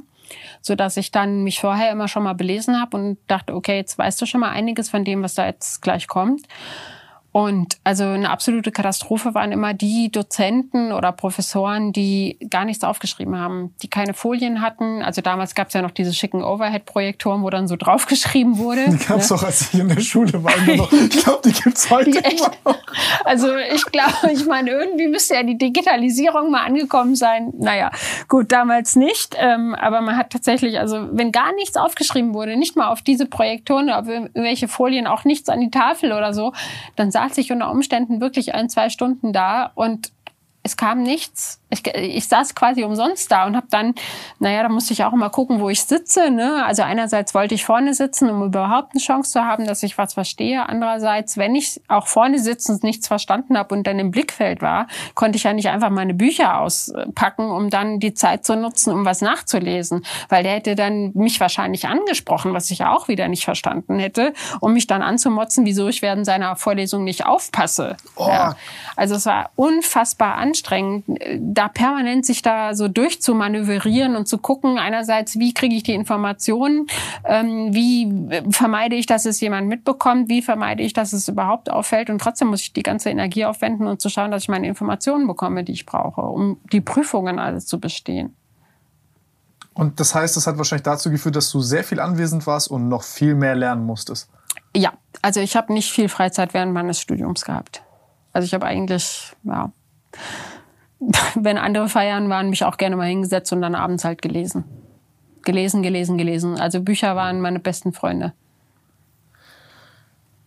[0.61, 3.97] so dass ich dann mich vorher immer schon mal belesen habe und dachte, okay, jetzt
[3.97, 6.47] weißt du schon mal einiges von dem, was da jetzt gleich kommt.
[7.35, 13.37] Und also eine absolute Katastrophe waren immer die Dozenten oder Professoren, die gar nichts aufgeschrieben
[13.37, 15.01] haben, die keine Folien hatten.
[15.01, 18.85] Also damals gab es ja noch diese schicken Overhead-Projektoren, wo dann so draufgeschrieben wurde.
[18.89, 19.35] Die gab es ne?
[19.35, 20.53] auch, als ich in der Schule war.
[20.65, 22.77] ich glaube, die gibt's heute die immer noch.
[23.25, 27.51] Also ich glaube, ich meine, irgendwie müsste ja die Digitalisierung mal angekommen sein.
[27.57, 27.91] Naja,
[28.29, 29.35] gut, damals nicht.
[29.37, 33.25] Ähm, aber man hat tatsächlich, also wenn gar nichts aufgeschrieben wurde, nicht mal auf diese
[33.25, 36.53] Projektoren, auf irgendwelche Folien, auch nichts an die Tafel oder so,
[36.95, 40.11] dann sah saß ich unter Umständen wirklich ein, zwei Stunden da und
[40.63, 43.95] es kam nichts ich, ich saß quasi umsonst da und habe dann,
[44.39, 46.29] naja, da musste ich auch immer gucken, wo ich sitze.
[46.29, 46.63] Ne?
[46.65, 50.13] Also einerseits wollte ich vorne sitzen, um überhaupt eine Chance zu haben, dass ich was
[50.13, 50.67] verstehe.
[50.67, 55.37] Andererseits, wenn ich auch vorne sitzend nichts verstanden habe und dann im Blickfeld war, konnte
[55.37, 59.21] ich ja nicht einfach meine Bücher auspacken, um dann die Zeit zu nutzen, um was
[59.21, 60.05] nachzulesen.
[60.29, 64.33] Weil der hätte dann mich wahrscheinlich angesprochen, was ich ja auch wieder nicht verstanden hätte,
[64.59, 67.97] um mich dann anzumotzen, wieso ich während seiner Vorlesung nicht aufpasse.
[68.15, 68.27] Oh.
[68.27, 68.55] Ja.
[68.95, 71.05] Also es war unfassbar anstrengend.
[71.39, 76.87] Da permanent sich da so durchzumanövrieren und zu gucken, einerseits, wie kriege ich die Informationen,
[77.25, 82.09] ähm, wie vermeide ich, dass es jemand mitbekommt, wie vermeide ich, dass es überhaupt auffällt
[82.09, 85.27] und trotzdem muss ich die ganze Energie aufwenden und zu schauen, dass ich meine Informationen
[85.27, 88.35] bekomme, die ich brauche, um die Prüfungen alles zu bestehen.
[89.73, 92.87] Und das heißt, das hat wahrscheinlich dazu geführt, dass du sehr viel anwesend warst und
[92.87, 94.29] noch viel mehr lernen musstest.
[94.75, 97.83] Ja, also ich habe nicht viel Freizeit während meines Studiums gehabt.
[98.31, 99.71] Also ich habe eigentlich, ja,
[101.35, 104.63] wenn andere feiern waren, mich auch gerne mal hingesetzt und dann abends halt gelesen.
[105.43, 106.59] Gelesen, gelesen, gelesen.
[106.59, 108.33] Also Bücher waren meine besten Freunde.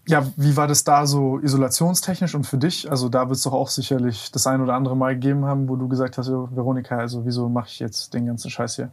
[0.09, 2.91] Ja, wie war das da so isolationstechnisch und für dich?
[2.91, 5.77] Also da wird es doch auch sicherlich das ein oder andere Mal gegeben haben, wo
[5.77, 8.91] du gesagt hast, Veronika, also wieso mache ich jetzt den ganzen Scheiß hier?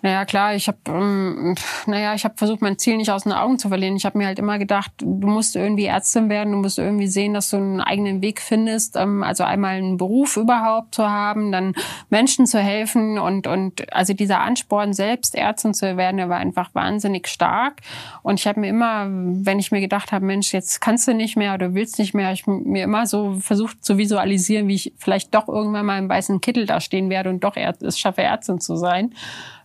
[0.00, 1.54] Naja, klar, ich habe ähm,
[1.86, 3.96] naja, ich habe versucht, mein Ziel nicht aus den Augen zu verlieren.
[3.96, 7.34] Ich habe mir halt immer gedacht, du musst irgendwie Ärztin werden, du musst irgendwie sehen,
[7.34, 8.96] dass du einen eigenen Weg findest.
[8.96, 11.74] Ähm, also einmal einen Beruf überhaupt zu haben, dann
[12.10, 16.74] Menschen zu helfen und, und also dieser Ansporn, selbst Ärztin zu werden, der war einfach
[16.74, 17.80] wahnsinnig stark.
[18.22, 21.36] Und ich habe mir immer, wenn ich mir gedacht habe, Mensch, jetzt kannst du nicht
[21.36, 25.34] mehr oder willst nicht mehr, ich mir immer so versucht zu visualisieren, wie ich vielleicht
[25.34, 28.76] doch irgendwann mal im weißen Kittel da stehen werde und doch es schaffe, Ärztin zu
[28.76, 29.14] sein.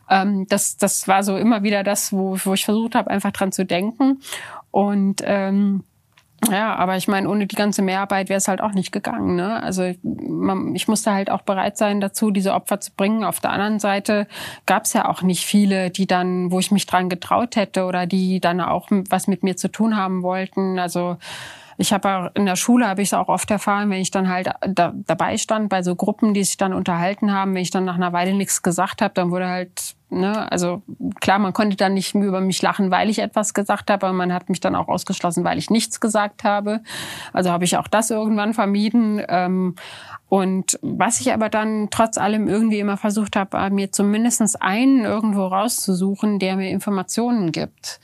[0.09, 3.51] Ähm, das, das war so immer wieder das, wo, wo ich versucht habe, einfach dran
[3.51, 4.19] zu denken.
[4.71, 5.83] Und ähm,
[6.51, 9.35] ja, aber ich meine, ohne die ganze Mehrarbeit wäre es halt auch nicht gegangen.
[9.35, 9.61] Ne?
[9.61, 13.23] Also man, ich musste halt auch bereit sein dazu, diese Opfer zu bringen.
[13.23, 14.27] Auf der anderen Seite
[14.65, 18.05] gab es ja auch nicht viele, die dann, wo ich mich dran getraut hätte oder
[18.05, 20.79] die dann auch was mit mir zu tun haben wollten.
[20.79, 21.17] Also
[21.77, 24.49] ich habe in der Schule habe ich es auch oft erfahren, wenn ich dann halt
[24.67, 27.95] da, dabei stand bei so Gruppen, die sich dann unterhalten haben, wenn ich dann nach
[27.95, 30.51] einer Weile nichts gesagt habe, dann wurde halt Ne?
[30.51, 30.83] Also
[31.19, 34.31] klar, man konnte dann nicht über mich lachen, weil ich etwas gesagt habe, aber man
[34.31, 36.81] hat mich dann auch ausgeschlossen, weil ich nichts gesagt habe.
[37.33, 39.21] Also habe ich auch das irgendwann vermieden.
[39.27, 39.75] Ähm,
[40.29, 45.45] und was ich aber dann trotz allem irgendwie immer versucht habe, mir zumindest einen irgendwo
[45.47, 47.99] rauszusuchen, der mir Informationen gibt.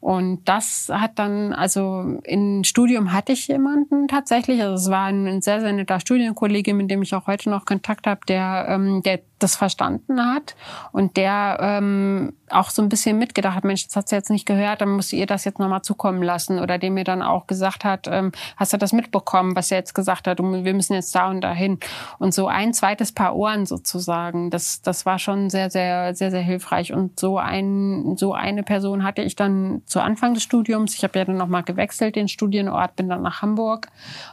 [0.00, 5.42] Und das hat dann, also im Studium hatte ich jemanden tatsächlich, also es war ein
[5.42, 9.20] sehr, sehr netter Studienkollege, mit dem ich auch heute noch Kontakt habe, der, ähm, der
[9.38, 10.56] das verstanden hat
[10.92, 14.46] und der ähm, auch so ein bisschen mitgedacht hat, Mensch, das hat sie jetzt nicht
[14.46, 16.58] gehört, dann musst du ihr das jetzt nochmal zukommen lassen.
[16.58, 19.94] Oder dem mir dann auch gesagt hat, ähm, hast du das mitbekommen, was er jetzt
[19.94, 21.78] gesagt hat, und wir müssen jetzt da und dahin.
[22.18, 26.40] Und so ein zweites Paar Ohren sozusagen, das, das war schon sehr, sehr, sehr, sehr
[26.40, 26.92] hilfreich.
[26.92, 30.94] Und so ein, so eine Person hatte ich dann zu Anfang des Studiums.
[30.94, 33.88] Ich habe ja dann nochmal gewechselt, den Studienort, bin dann nach Hamburg.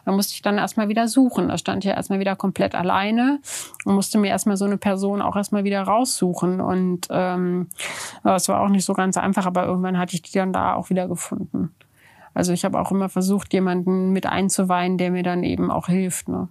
[0.06, 1.50] Da musste ich dann erstmal wieder suchen.
[1.50, 3.40] Da stand ich ja erstmal wieder komplett alleine
[3.84, 6.62] und musste mir erstmal so eine Person Person auch erstmal wieder raussuchen.
[6.62, 7.68] Und ähm,
[8.24, 10.90] das war auch nicht so ganz einfach, aber irgendwann hatte ich die dann da auch
[10.90, 11.76] wieder gefunden.
[12.34, 16.30] Also ich habe auch immer versucht, jemanden mit einzuweihen, der mir dann eben auch hilft.
[16.30, 16.48] Ne?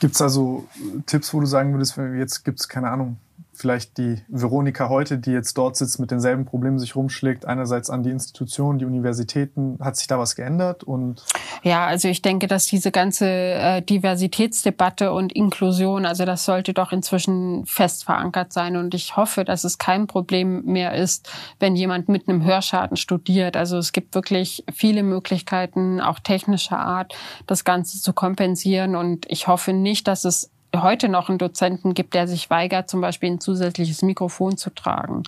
[0.00, 0.66] Gibt es also
[1.06, 3.18] Tipps, wo du sagen würdest, jetzt gibt es, keine Ahnung,
[3.56, 8.02] vielleicht die Veronika heute, die jetzt dort sitzt, mit denselben Problemen sich rumschlägt, einerseits an
[8.02, 9.78] die Institutionen, die Universitäten.
[9.80, 10.84] Hat sich da was geändert?
[10.84, 11.24] Und
[11.62, 16.92] ja, also ich denke, dass diese ganze äh, Diversitätsdebatte und Inklusion, also das sollte doch
[16.92, 18.76] inzwischen fest verankert sein.
[18.76, 23.56] Und ich hoffe, dass es kein Problem mehr ist, wenn jemand mit einem Hörschaden studiert.
[23.56, 27.14] Also es gibt wirklich viele Möglichkeiten, auch technischer Art,
[27.46, 28.96] das Ganze zu kompensieren.
[28.96, 30.50] Und ich hoffe nicht, dass es
[30.82, 35.22] heute noch einen Dozenten gibt, der sich weigert, zum Beispiel ein zusätzliches Mikrofon zu tragen.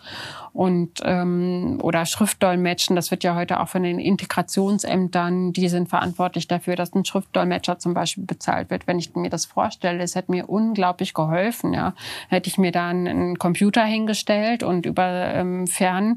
[0.52, 6.48] Und ähm, oder Schriftdolmetschen, das wird ja heute auch von den Integrationsämtern, die sind verantwortlich
[6.48, 8.86] dafür, dass ein Schriftdolmetscher zum Beispiel bezahlt wird.
[8.86, 11.74] Wenn ich mir das vorstelle, es hätte mir unglaublich geholfen.
[11.74, 11.94] Ja,
[12.28, 16.16] hätte ich mir da einen Computer hingestellt und über ähm, Fern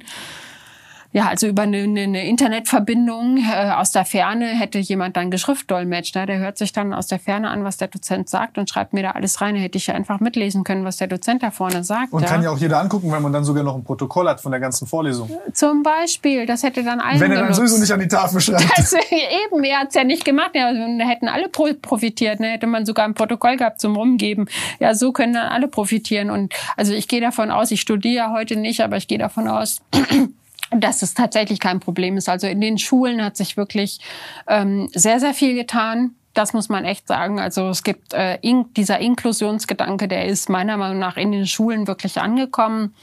[1.11, 6.15] ja, also über eine, eine Internetverbindung äh, aus der Ferne hätte jemand dann Geschriftdolmetscht.
[6.15, 6.27] Ne?
[6.27, 9.01] Der hört sich dann aus der Ferne an, was der Dozent sagt und schreibt mir
[9.01, 9.55] da alles rein.
[9.55, 12.13] Da hätte ich ja einfach mitlesen können, was der Dozent da vorne sagt.
[12.13, 12.27] Und ja.
[12.27, 14.61] kann ja auch jeder angucken, wenn man dann sogar noch ein Protokoll hat von der
[14.61, 15.31] ganzen Vorlesung.
[15.51, 18.65] Zum Beispiel, das hätte dann allen Wenn er dann sowieso nicht an die Tafel schreibt.
[18.79, 20.51] Das, eben, er hat's ja nicht gemacht.
[20.53, 22.39] Ja, da hätten alle profitiert.
[22.39, 22.49] Ne?
[22.49, 24.47] Hätte man sogar ein Protokoll gehabt zum Rumgeben.
[24.79, 26.29] Ja, so können dann alle profitieren.
[26.29, 29.81] Und also ich gehe davon aus, ich studiere heute nicht, aber ich gehe davon aus,
[30.71, 32.29] dass es tatsächlich kein Problem ist.
[32.29, 33.99] Also in den Schulen hat sich wirklich
[34.47, 36.15] ähm, sehr, sehr viel getan.
[36.33, 37.39] Das muss man echt sagen.
[37.39, 41.87] Also es gibt äh, in, dieser Inklusionsgedanke, der ist meiner Meinung nach in den Schulen
[41.87, 42.93] wirklich angekommen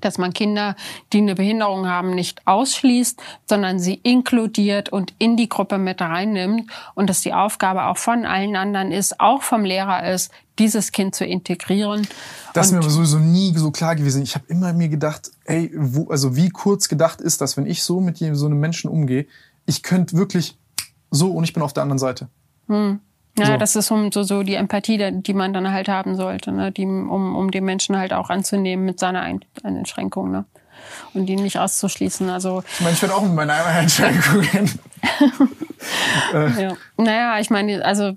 [0.00, 0.76] dass man Kinder,
[1.12, 6.70] die eine Behinderung haben, nicht ausschließt, sondern sie inkludiert und in die Gruppe mit reinnimmt
[6.94, 11.14] und dass die Aufgabe auch von allen anderen ist, auch vom Lehrer ist, dieses Kind
[11.14, 12.06] zu integrieren.
[12.54, 14.22] Das ist mir aber sowieso nie so klar gewesen.
[14.22, 17.82] Ich habe immer mir gedacht, ey, wo, also wie kurz gedacht ist das, wenn ich
[17.82, 19.26] so mit so einem Menschen umgehe,
[19.66, 20.58] ich könnte wirklich
[21.10, 22.28] so und ich bin auf der anderen Seite.
[22.68, 23.00] Hm.
[23.38, 23.56] Ja, so.
[23.56, 26.72] das ist so, so die Empathie, die man dann halt haben sollte, ne?
[26.72, 30.30] die, um, um den Menschen halt auch anzunehmen mit seiner Ein Einschränkung.
[30.30, 30.44] Ne?
[31.14, 32.30] Und die nicht auszuschließen.
[32.30, 34.42] Also, ich meine, ich werde auch mit meiner Einschränkung
[36.34, 36.62] äh.
[36.62, 36.76] ja.
[36.96, 38.16] Naja, ich meine, also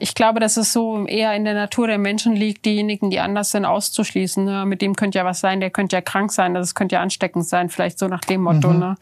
[0.00, 3.50] ich glaube, dass es so eher in der Natur der Menschen liegt, diejenigen, die anders
[3.50, 4.44] sind, auszuschließen.
[4.44, 4.66] Ne?
[4.66, 7.48] Mit dem könnte ja was sein, der könnte ja krank sein, das könnte ja ansteckend
[7.48, 8.68] sein, vielleicht so nach dem Motto.
[8.68, 8.78] Mhm.
[8.78, 8.96] Ne?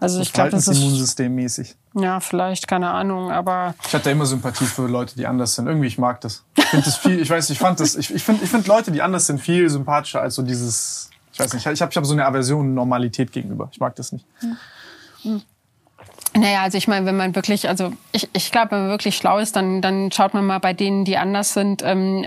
[0.00, 1.74] Also so ich glaube, das ist Immunsystemmäßig.
[1.94, 3.74] Ja, vielleicht, keine Ahnung, aber.
[3.86, 5.66] Ich hatte immer Sympathie für Leute, die anders sind.
[5.66, 6.44] Irgendwie, ich mag das.
[6.56, 8.92] Ich finde das viel, ich weiß, ich fand das, ich, ich finde ich find Leute,
[8.92, 12.04] die anders sind, viel sympathischer als so dieses, ich weiß nicht, ich habe ich hab
[12.04, 13.68] so eine Aversion Normalität gegenüber.
[13.70, 14.26] Ich mag das nicht.
[15.22, 15.42] Mhm.
[16.36, 19.38] Naja, also ich meine, wenn man wirklich, also ich, ich glaube, wenn man wirklich schlau
[19.38, 22.24] ist, dann, dann schaut man mal bei denen, die anders sind, ähm,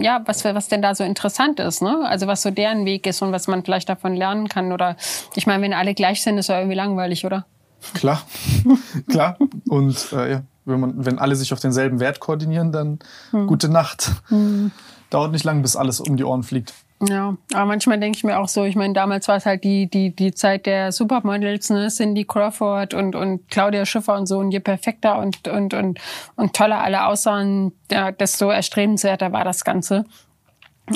[0.00, 2.04] ja, was, was denn da so interessant ist, ne?
[2.06, 4.72] Also was so deren Weg ist und was man vielleicht davon lernen kann.
[4.72, 4.96] Oder
[5.34, 7.46] ich meine, wenn alle gleich sind, ist ja irgendwie langweilig, oder?
[7.94, 8.22] Klar,
[9.08, 9.38] klar.
[9.68, 12.98] Und äh, ja, wenn man, wenn alle sich auf denselben Wert koordinieren, dann
[13.30, 13.46] hm.
[13.46, 14.12] gute Nacht.
[14.28, 14.72] Hm.
[15.10, 16.74] Dauert nicht lang, bis alles um die Ohren fliegt.
[17.00, 19.88] Ja, aber manchmal denke ich mir auch so, ich meine, damals war es halt die,
[19.88, 24.50] die, die Zeit der Supermodels, ne, Cindy Crawford und, und Claudia Schiffer und so, und
[24.50, 26.00] je perfekter und, und, und,
[26.34, 30.06] und toller alle aussahen, ja, desto erstrebenswerter war das Ganze.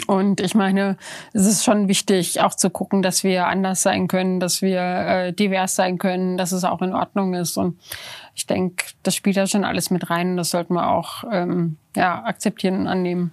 [0.06, 0.96] Und ich meine,
[1.32, 5.32] es ist schon wichtig, auch zu gucken, dass wir anders sein können, dass wir äh,
[5.32, 7.56] divers sein können, dass es auch in Ordnung ist.
[7.56, 7.78] Und
[8.34, 10.30] ich denke, das spielt da schon alles mit rein.
[10.30, 13.32] Und das sollten wir auch ähm, ja, akzeptieren und annehmen.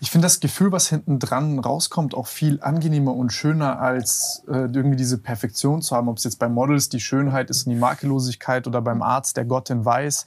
[0.00, 4.68] Ich finde das Gefühl, was hinten dran rauskommt, auch viel angenehmer und schöner, als äh,
[4.72, 6.08] irgendwie diese Perfektion zu haben.
[6.08, 9.44] Ob es jetzt bei Models die Schönheit ist und die Makellosigkeit oder beim Arzt der
[9.44, 10.26] Gott in Weiß.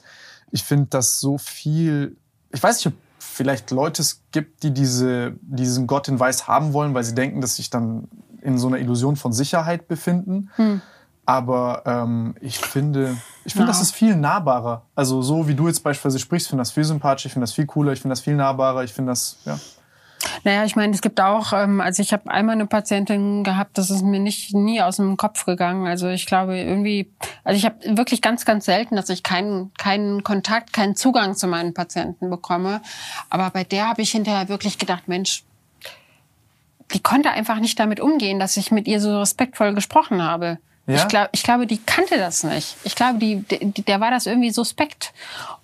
[0.50, 2.16] Ich finde das so viel.
[2.50, 6.72] Ich weiß nicht, ob vielleicht Leute es gibt, die diese, diesen Gott in Weiß haben
[6.72, 8.08] wollen, weil sie denken, dass sich dann
[8.40, 10.50] in so einer Illusion von Sicherheit befinden.
[10.56, 10.80] Hm.
[11.28, 13.72] Aber ähm, ich finde, ich finde, ja.
[13.72, 14.86] das ist viel nahbarer.
[14.94, 17.66] Also so wie du jetzt beispielsweise sprichst, finde das viel sympathischer, ich finde das viel
[17.66, 19.58] cooler, ich finde das viel nahbarer, ich finde das, ja.
[20.44, 23.90] Naja, ich meine, es gibt auch, ähm, also ich habe einmal eine Patientin gehabt, das
[23.90, 25.86] ist mir nicht nie aus dem Kopf gegangen.
[25.86, 27.12] Also ich glaube irgendwie,
[27.44, 31.46] also ich habe wirklich ganz, ganz selten, dass ich keinen keinen Kontakt, keinen Zugang zu
[31.46, 32.80] meinen Patienten bekomme.
[33.28, 35.44] Aber bei der habe ich hinterher wirklich gedacht, Mensch,
[36.94, 40.56] die konnte einfach nicht damit umgehen, dass ich mit ihr so respektvoll gesprochen habe.
[40.88, 40.96] Ja?
[40.96, 42.76] Ich, glaub, ich glaube, die kannte das nicht.
[42.82, 45.12] Ich glaube, die, die, der war das irgendwie suspekt.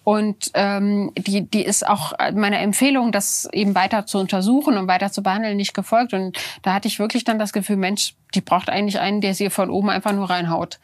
[0.04, 5.10] Und ähm, die, die ist auch meiner Empfehlung, das eben weiter zu untersuchen und weiter
[5.10, 6.12] zu behandeln, nicht gefolgt.
[6.12, 9.48] Und da hatte ich wirklich dann das Gefühl, Mensch, die braucht eigentlich einen, der sie
[9.48, 10.78] von oben einfach nur reinhaut.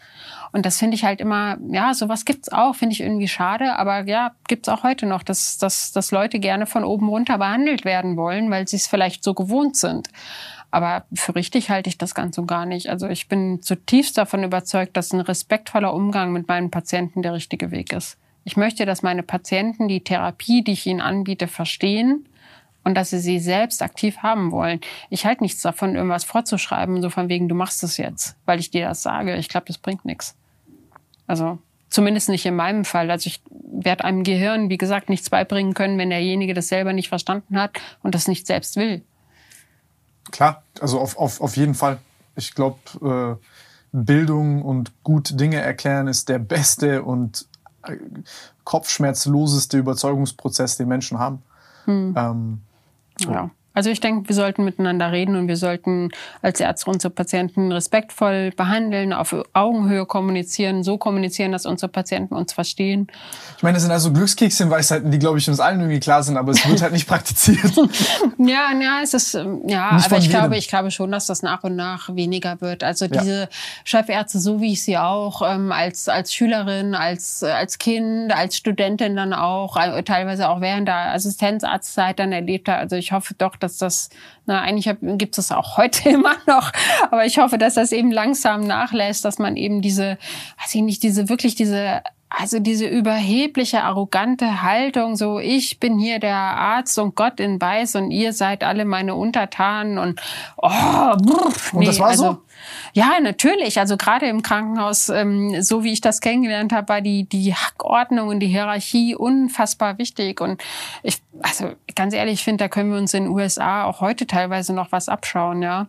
[0.53, 4.09] Und das finde ich halt immer, ja, sowas gibt's auch, finde ich irgendwie schade, aber
[4.09, 8.17] ja, gibt's auch heute noch, dass, dass, dass Leute gerne von oben runter behandelt werden
[8.17, 10.09] wollen, weil sie es vielleicht so gewohnt sind.
[10.71, 12.89] Aber für richtig halte ich das ganz und gar nicht.
[12.89, 17.71] Also ich bin zutiefst davon überzeugt, dass ein respektvoller Umgang mit meinen Patienten der richtige
[17.71, 18.19] Weg ist.
[18.45, 22.27] Ich möchte, dass meine Patienten die Therapie, die ich ihnen anbiete, verstehen
[22.85, 24.81] und dass sie sie selbst aktiv haben wollen.
[25.11, 28.71] Ich halte nichts davon, irgendwas vorzuschreiben, so von wegen, du machst es jetzt, weil ich
[28.71, 29.37] dir das sage.
[29.37, 30.37] Ich glaube, das bringt nichts.
[31.27, 31.59] Also
[31.91, 33.11] zumindest nicht in meinem Fall.
[33.11, 37.09] Also ich werde einem Gehirn, wie gesagt, nichts beibringen können, wenn derjenige das selber nicht
[37.09, 39.03] verstanden hat und das nicht selbst will.
[40.31, 41.99] Klar, also auf, auf, auf jeden Fall.
[42.37, 43.45] Ich glaube, äh,
[43.93, 47.47] Bildung und gut Dinge erklären ist der beste und
[47.83, 47.97] äh,
[48.65, 51.43] kopfschmerzloseste Überzeugungsprozess, den Menschen haben.
[51.87, 52.15] Hm.
[52.17, 52.61] Ähm,
[53.21, 53.51] ja.
[53.81, 56.11] Also ich denke, wir sollten miteinander reden und wir sollten
[56.43, 62.53] als Ärzte unsere Patienten respektvoll behandeln, auf Augenhöhe kommunizieren, so kommunizieren, dass unsere Patienten uns
[62.53, 63.07] verstehen.
[63.57, 66.53] Ich meine, das sind also Glückskekschen-Weisheiten, die, glaube ich, uns allen irgendwie klar sind, aber
[66.53, 67.75] es wird halt nicht praktiziert.
[68.39, 71.43] ja, ja, es ist, ähm, ja, nicht aber ich glaube, ich glaube schon, dass das
[71.43, 72.85] nach und nach weniger wird.
[72.85, 73.49] Also diese ja.
[73.85, 79.17] Chefärzte, so wie ich sie auch ähm, als, als Schülerin, als, als Kind, als Studentin
[79.17, 82.81] dann auch, äh, teilweise auch während der Assistenzarztzeit dann erlebt habe.
[82.81, 84.11] Also ich hoffe doch, dass das,
[84.47, 86.73] na, eigentlich gibt es das auch heute immer noch,
[87.11, 90.19] aber ich hoffe, dass das eben langsam nachlässt, dass man eben diese,
[90.61, 96.21] weiß ich nicht, diese wirklich diese also diese überhebliche, arrogante Haltung, so ich bin hier
[96.21, 100.21] der Arzt und Gott in Weiß und ihr seid alle meine Untertanen und
[100.57, 102.43] oh, brr, nee, und das war also, so?
[102.93, 103.79] Ja, natürlich.
[103.79, 108.29] Also gerade im Krankenhaus, ähm, so wie ich das kennengelernt habe, war die, die Hackordnung
[108.29, 110.41] und die Hierarchie unfassbar wichtig.
[110.41, 110.63] Und
[111.03, 114.27] ich, also ganz ehrlich, ich finde, da können wir uns in den USA auch heute
[114.27, 115.89] teilweise noch was abschauen, ja.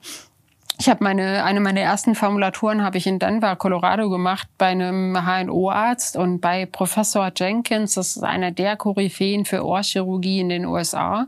[0.82, 5.16] Ich habe meine eine meiner ersten Formulaturen habe ich in Denver, Colorado gemacht bei einem
[5.16, 11.28] HNO-Arzt und bei Professor Jenkins, das ist einer der Koryphäen für Ohrchirurgie in den USA.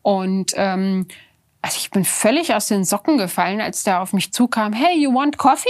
[0.00, 1.06] Und ähm,
[1.60, 4.72] also ich bin völlig aus den Socken gefallen, als der auf mich zukam.
[4.72, 5.68] Hey, you want coffee?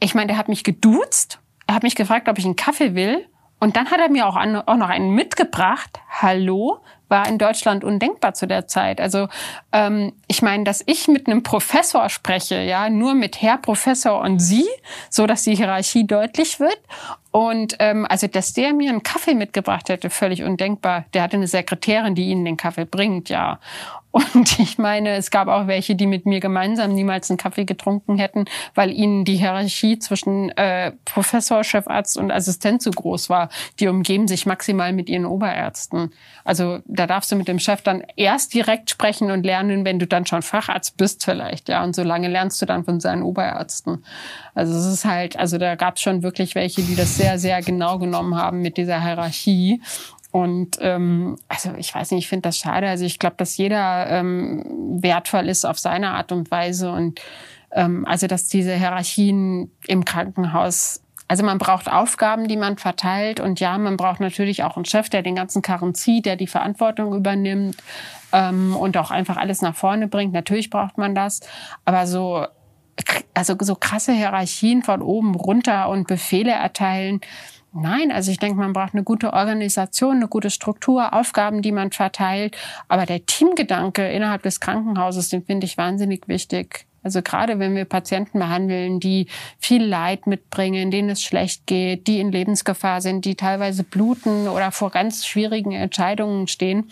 [0.00, 1.40] Ich meine, der hat mich geduzt.
[1.66, 3.26] Er hat mich gefragt, ob ich einen Kaffee will.
[3.60, 6.00] Und dann hat er mir auch, an, auch noch einen mitgebracht.
[6.10, 6.80] Hallo?
[7.08, 9.00] War in Deutschland undenkbar zu der Zeit.
[9.00, 9.28] Also
[9.72, 14.40] ähm, ich meine, dass ich mit einem Professor spreche, ja, nur mit Herr Professor und
[14.40, 14.66] Sie,
[15.10, 16.78] so dass die Hierarchie deutlich wird.
[17.30, 21.04] Und ähm, also, dass der mir einen Kaffee mitgebracht hätte, völlig undenkbar.
[21.12, 23.58] Der hatte eine Sekretärin, die ihnen den Kaffee bringt, ja.
[24.14, 28.16] Und ich meine, es gab auch welche, die mit mir gemeinsam niemals einen Kaffee getrunken
[28.16, 28.44] hätten,
[28.74, 33.48] weil ihnen die Hierarchie zwischen äh, Professor, Chefarzt und Assistent zu groß war.
[33.80, 36.12] Die umgeben sich maximal mit ihren Oberärzten.
[36.44, 40.06] Also da darfst du mit dem Chef dann erst direkt sprechen und lernen, wenn du
[40.06, 41.82] dann schon Facharzt bist vielleicht, ja.
[41.82, 44.04] Und so lange lernst du dann von seinen Oberärzten.
[44.54, 47.62] Also es ist halt, also da gab es schon wirklich welche, die das sehr, sehr
[47.62, 49.80] genau genommen haben mit dieser Hierarchie.
[50.34, 52.88] Und ähm, also ich weiß nicht, ich finde das schade.
[52.88, 54.64] Also ich glaube, dass jeder ähm,
[55.00, 56.90] wertvoll ist auf seine Art und Weise.
[56.90, 57.20] Und
[57.70, 63.58] ähm, also dass diese Hierarchien im Krankenhaus also man braucht Aufgaben, die man verteilt und
[63.58, 67.14] ja, man braucht natürlich auch einen Chef, der den ganzen Karren zieht, der die Verantwortung
[67.14, 67.76] übernimmt
[68.32, 70.34] ähm, und auch einfach alles nach vorne bringt.
[70.34, 71.40] Natürlich braucht man das,
[71.86, 72.44] aber so
[73.32, 77.20] also so krasse Hierarchien von oben runter und Befehle erteilen,
[77.76, 81.90] Nein, also ich denke, man braucht eine gute Organisation, eine gute Struktur, Aufgaben, die man
[81.90, 82.56] verteilt.
[82.86, 86.86] Aber der Teamgedanke innerhalb des Krankenhauses, den finde ich wahnsinnig wichtig.
[87.02, 89.26] Also gerade wenn wir Patienten behandeln, die
[89.58, 94.70] viel Leid mitbringen, denen es schlecht geht, die in Lebensgefahr sind, die teilweise bluten oder
[94.70, 96.90] vor ganz schwierigen Entscheidungen stehen,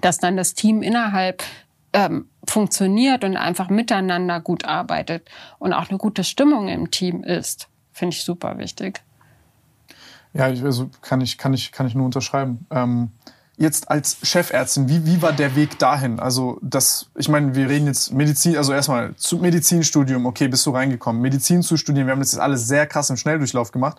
[0.00, 1.42] dass dann das Team innerhalb
[1.92, 5.28] ähm, funktioniert und einfach miteinander gut arbeitet
[5.58, 9.02] und auch eine gute Stimmung im Team ist, finde ich super wichtig.
[10.36, 12.66] Ja, ich, also kann ich, kann ich, kann ich nur unterschreiben.
[12.70, 13.10] Ähm,
[13.56, 16.20] jetzt als Chefärztin, wie, wie war der Weg dahin?
[16.20, 20.70] Also das, ich meine, wir reden jetzt Medizin, also erstmal zu Medizinstudium, okay, bist du
[20.70, 21.22] reingekommen.
[21.22, 23.98] Medizin zu studieren, wir haben das jetzt alles sehr krass im Schnelldurchlauf gemacht.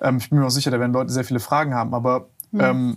[0.00, 2.60] Ähm, ich bin mir auch sicher, da werden Leute sehr viele Fragen haben, aber mhm.
[2.60, 2.96] ähm,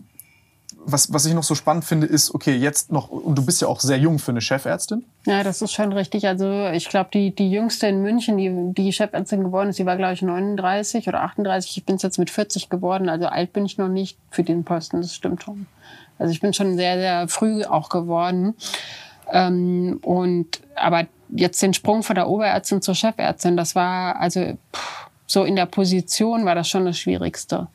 [0.90, 3.68] was, was ich noch so spannend finde, ist, okay, jetzt noch, und du bist ja
[3.68, 5.04] auch sehr jung für eine Chefärztin.
[5.26, 6.28] Ja, das ist schon richtig.
[6.28, 9.98] Also ich glaube, die, die jüngste in München, die, die Chefärztin geworden ist, die war,
[9.98, 11.78] glaube ich, 39 oder 38.
[11.78, 15.02] Ich bin jetzt mit 40 geworden, also alt bin ich noch nicht für den Posten,
[15.02, 15.68] das stimmt schon.
[16.20, 18.56] Also ich bin schon sehr, sehr früh auch geworden.
[19.32, 25.10] Ähm, und aber jetzt den Sprung von der Oberärztin zur Chefärztin, das war also pff,
[25.26, 27.68] so in der Position war das schon das Schwierigste.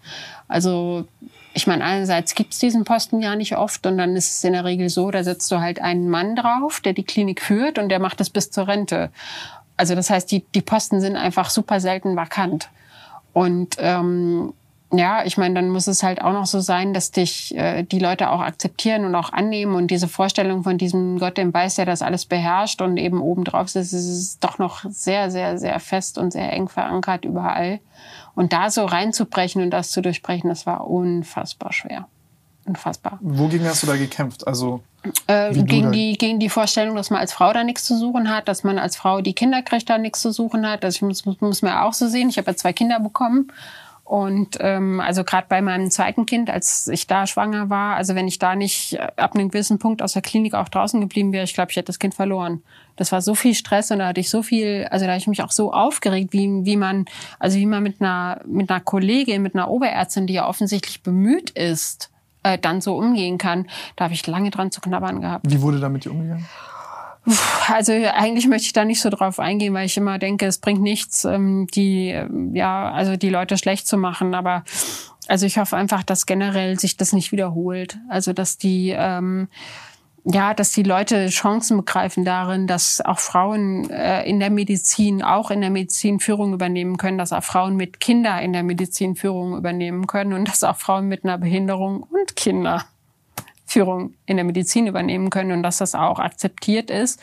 [0.48, 1.06] Also
[1.54, 4.64] ich meine, einerseits gibt's diesen Posten ja nicht oft und dann ist es in der
[4.64, 7.98] Regel so, da setzt du halt einen Mann drauf, der die Klinik führt und der
[7.98, 9.10] macht es bis zur Rente.
[9.76, 12.70] Also das heißt, die, die Posten sind einfach super selten vakant.
[13.32, 14.52] Und ähm,
[14.92, 17.98] ja, ich meine, dann muss es halt auch noch so sein, dass dich äh, die
[17.98, 21.86] Leute auch akzeptieren und auch annehmen und diese Vorstellung von diesem Gott, dem weiß, der
[21.86, 26.18] das alles beherrscht und eben obendrauf ist, ist es doch noch sehr, sehr, sehr fest
[26.18, 27.80] und sehr eng verankert überall.
[28.34, 32.06] Und da so reinzubrechen und das zu durchbrechen, das war unfassbar schwer.
[32.64, 33.18] Unfassbar.
[33.20, 34.46] Wogegen hast du da gekämpft?
[34.46, 34.82] Also
[35.26, 38.46] äh, gegen, die, gegen die Vorstellung, dass man als Frau da nichts zu suchen hat,
[38.46, 40.84] dass man als Frau die Kinder kriegt, da nichts zu suchen hat.
[40.84, 42.28] Ich muss, muss, muss mir auch so sehen.
[42.28, 43.48] Ich habe ja zwei Kinder bekommen
[44.04, 48.26] und ähm, also gerade bei meinem zweiten Kind, als ich da schwanger war, also wenn
[48.26, 51.44] ich da nicht äh, ab einem gewissen Punkt aus der Klinik auch draußen geblieben wäre,
[51.44, 52.62] ich glaube, ich hätte das Kind verloren.
[52.96, 55.28] Das war so viel Stress und da hatte ich so viel, also da habe ich
[55.28, 57.06] mich auch so aufgeregt, wie, wie man,
[57.38, 61.50] also wie man mit einer, mit einer Kollegin, mit einer Oberärztin, die ja offensichtlich bemüht
[61.50, 62.10] ist,
[62.42, 63.68] äh, dann so umgehen kann.
[63.96, 65.46] Da habe ich lange dran zu knabbern gehabt.
[65.48, 66.46] Wie wurde damit umgegangen?
[67.68, 70.82] Also eigentlich möchte ich da nicht so drauf eingehen, weil ich immer denke, es bringt
[70.82, 74.34] nichts, ähm, die ähm, ja also die Leute schlecht zu machen.
[74.34, 74.64] Aber
[75.28, 77.98] also ich hoffe einfach, dass generell sich das nicht wiederholt.
[78.08, 79.48] Also dass die ähm,
[80.24, 85.50] ja, dass die Leute Chancen begreifen darin, dass auch Frauen äh, in der Medizin, auch
[85.50, 89.56] in der Medizin Führung übernehmen können, dass auch Frauen mit Kinder in der Medizin Führung
[89.56, 92.84] übernehmen können und dass auch Frauen mit einer Behinderung und Kinder
[93.72, 97.20] Führung in der Medizin übernehmen können und dass das auch akzeptiert ist.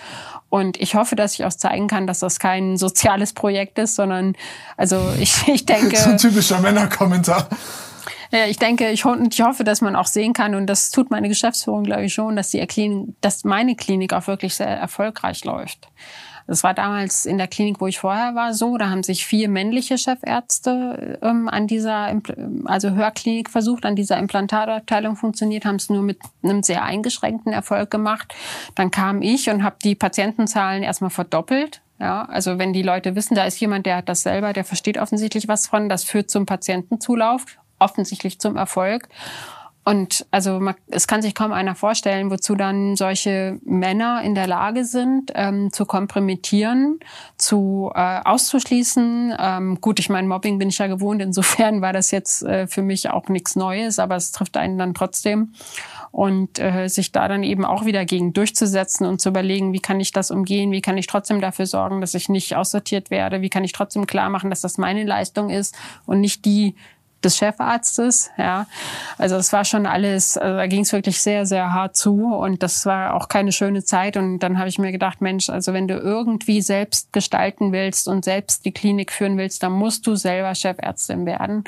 [0.49, 4.35] Und ich hoffe, dass ich auch zeigen kann, dass das kein soziales Projekt ist, sondern
[4.75, 5.97] also ich, ich denke.
[5.97, 7.47] so ein typischer Männerkommentar.
[8.31, 11.29] Ja, ich denke, ich, ich hoffe, dass man auch sehen kann, und das tut meine
[11.29, 15.87] Geschäftsführung, glaube ich, schon, dass die Klinik, dass meine Klinik auch wirklich sehr erfolgreich läuft.
[16.49, 18.75] Das war damals in der Klinik, wo ich vorher war, so.
[18.77, 22.11] Da haben sich vier männliche Chefärzte ähm, an dieser,
[22.65, 27.91] also Hörklinik versucht, an dieser Implantatabteilung funktioniert, haben es nur mit einem sehr eingeschränkten Erfolg
[27.91, 28.33] gemacht.
[28.73, 31.81] Dann kam ich und habe die Patientenzahlen erstmal verdoppelt.
[31.99, 34.97] Ja, also wenn die Leute wissen, da ist jemand, der hat das selber, der versteht
[34.97, 37.45] offensichtlich was von, das führt zum Patientenzulauf,
[37.77, 39.07] offensichtlich zum Erfolg.
[39.85, 44.45] Und also man, es kann sich kaum einer vorstellen, wozu dann solche Männer in der
[44.45, 46.99] Lage sind, ähm, zu kompromittieren,
[47.38, 49.33] zu äh, auszuschließen.
[49.40, 52.82] Ähm, gut, ich meine, Mobbing bin ich ja gewohnt, insofern war das jetzt äh, für
[52.82, 55.53] mich auch nichts Neues, aber es trifft einen dann trotzdem.
[56.11, 59.99] Und äh, sich da dann eben auch wieder gegen durchzusetzen und zu überlegen, wie kann
[59.99, 63.49] ich das umgehen, wie kann ich trotzdem dafür sorgen, dass ich nicht aussortiert werde, wie
[63.49, 65.75] kann ich trotzdem klar machen, dass das meine Leistung ist
[66.06, 66.75] und nicht die
[67.23, 68.31] des Chefarztes.
[68.38, 68.67] Ja,
[69.17, 72.64] also es war schon alles, also da ging es wirklich sehr, sehr hart zu und
[72.64, 74.17] das war auch keine schöne Zeit.
[74.17, 78.25] Und dann habe ich mir gedacht, Mensch, also wenn du irgendwie selbst gestalten willst und
[78.25, 81.64] selbst die Klinik führen willst, dann musst du selber Chefärztin werden.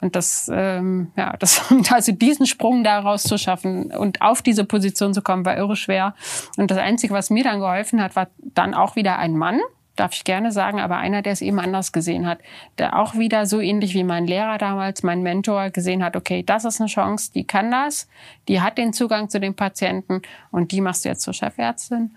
[0.00, 5.14] Und das, ähm, ja, das also diesen Sprung daraus zu schaffen und auf diese Position
[5.14, 6.14] zu kommen, war irre schwer.
[6.56, 9.60] Und das Einzige, was mir dann geholfen hat, war dann auch wieder ein Mann
[9.96, 12.38] darf ich gerne sagen, aber einer, der es eben anders gesehen hat,
[12.78, 16.64] der auch wieder so ähnlich wie mein Lehrer damals, mein Mentor, gesehen hat, okay, das
[16.64, 18.08] ist eine Chance, die kann das,
[18.48, 22.14] die hat den Zugang zu den Patienten und die machst du jetzt zur Chefärztin.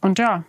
[0.00, 0.44] Und ja,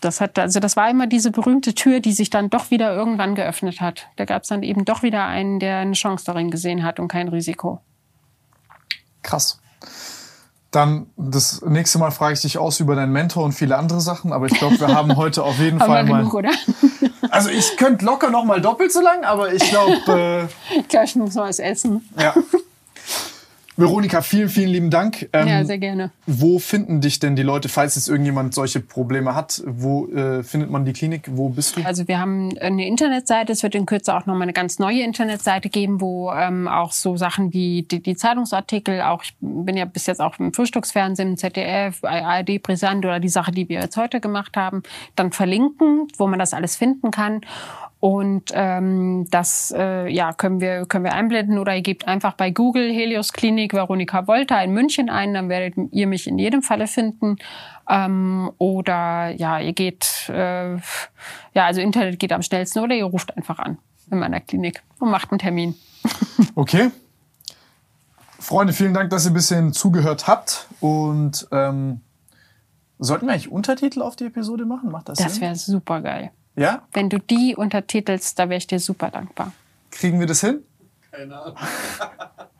[0.00, 3.34] das hat, also das war immer diese berühmte Tür, die sich dann doch wieder irgendwann
[3.34, 4.08] geöffnet hat.
[4.16, 7.08] Da gab es dann eben doch wieder einen, der eine Chance darin gesehen hat und
[7.08, 7.80] kein Risiko.
[9.22, 9.60] Krass.
[10.74, 14.32] Dann das nächste Mal frage ich dich aus über deinen Mentor und viele andere Sachen,
[14.32, 16.18] aber ich glaube, wir haben heute auf jeden Haben Fall wir mal.
[16.20, 16.50] genug, oder?
[17.30, 20.48] Also ich könnte locker noch mal doppelt so lang, aber ich glaube,
[20.88, 22.08] Gleich muss man was essen.
[22.16, 22.34] äh, ja.
[23.76, 25.28] Veronika, vielen, vielen lieben Dank.
[25.32, 26.10] Ähm, Ja, sehr gerne.
[26.26, 29.62] wo finden dich denn die Leute, falls jetzt irgendjemand solche Probleme hat?
[29.66, 31.28] Wo äh, findet man die Klinik?
[31.32, 31.84] Wo bist du?
[31.84, 33.52] Also wir haben eine Internetseite.
[33.52, 36.92] Es wird in Kürze auch noch mal eine ganz neue Internetseite geben, wo ähm, auch
[36.92, 41.30] so Sachen wie die, die Zeitungsartikel, auch ich bin ja bis jetzt auch im Frühstücksfernsehen,
[41.30, 44.82] im ZDF, ARD Brisant oder die Sache, die wir jetzt heute gemacht haben,
[45.16, 47.40] dann verlinken, wo man das alles finden kann.
[48.04, 52.50] Und ähm, das äh, ja, können, wir, können wir einblenden oder ihr gebt einfach bei
[52.50, 56.86] Google Helios Klinik Veronika Volta in München ein, dann werdet ihr mich in jedem Falle
[56.86, 57.36] finden.
[57.88, 63.34] Ähm, oder ja, ihr geht, äh, ja, also Internet geht am schnellsten oder ihr ruft
[63.38, 63.78] einfach an
[64.10, 65.74] in meiner Klinik und macht einen Termin.
[66.56, 66.90] Okay.
[68.38, 70.68] Freunde, vielen Dank, dass ihr ein bisschen zugehört habt.
[70.80, 72.02] Und ähm,
[72.98, 74.90] sollten wir eigentlich Untertitel auf die Episode machen?
[74.90, 76.30] Macht das, Das wäre super geil.
[76.56, 76.86] Ja?
[76.92, 79.52] Wenn du die untertitelst, da wäre ich dir super dankbar.
[79.90, 80.62] Kriegen wir das hin?
[81.10, 81.56] Keine Ahnung.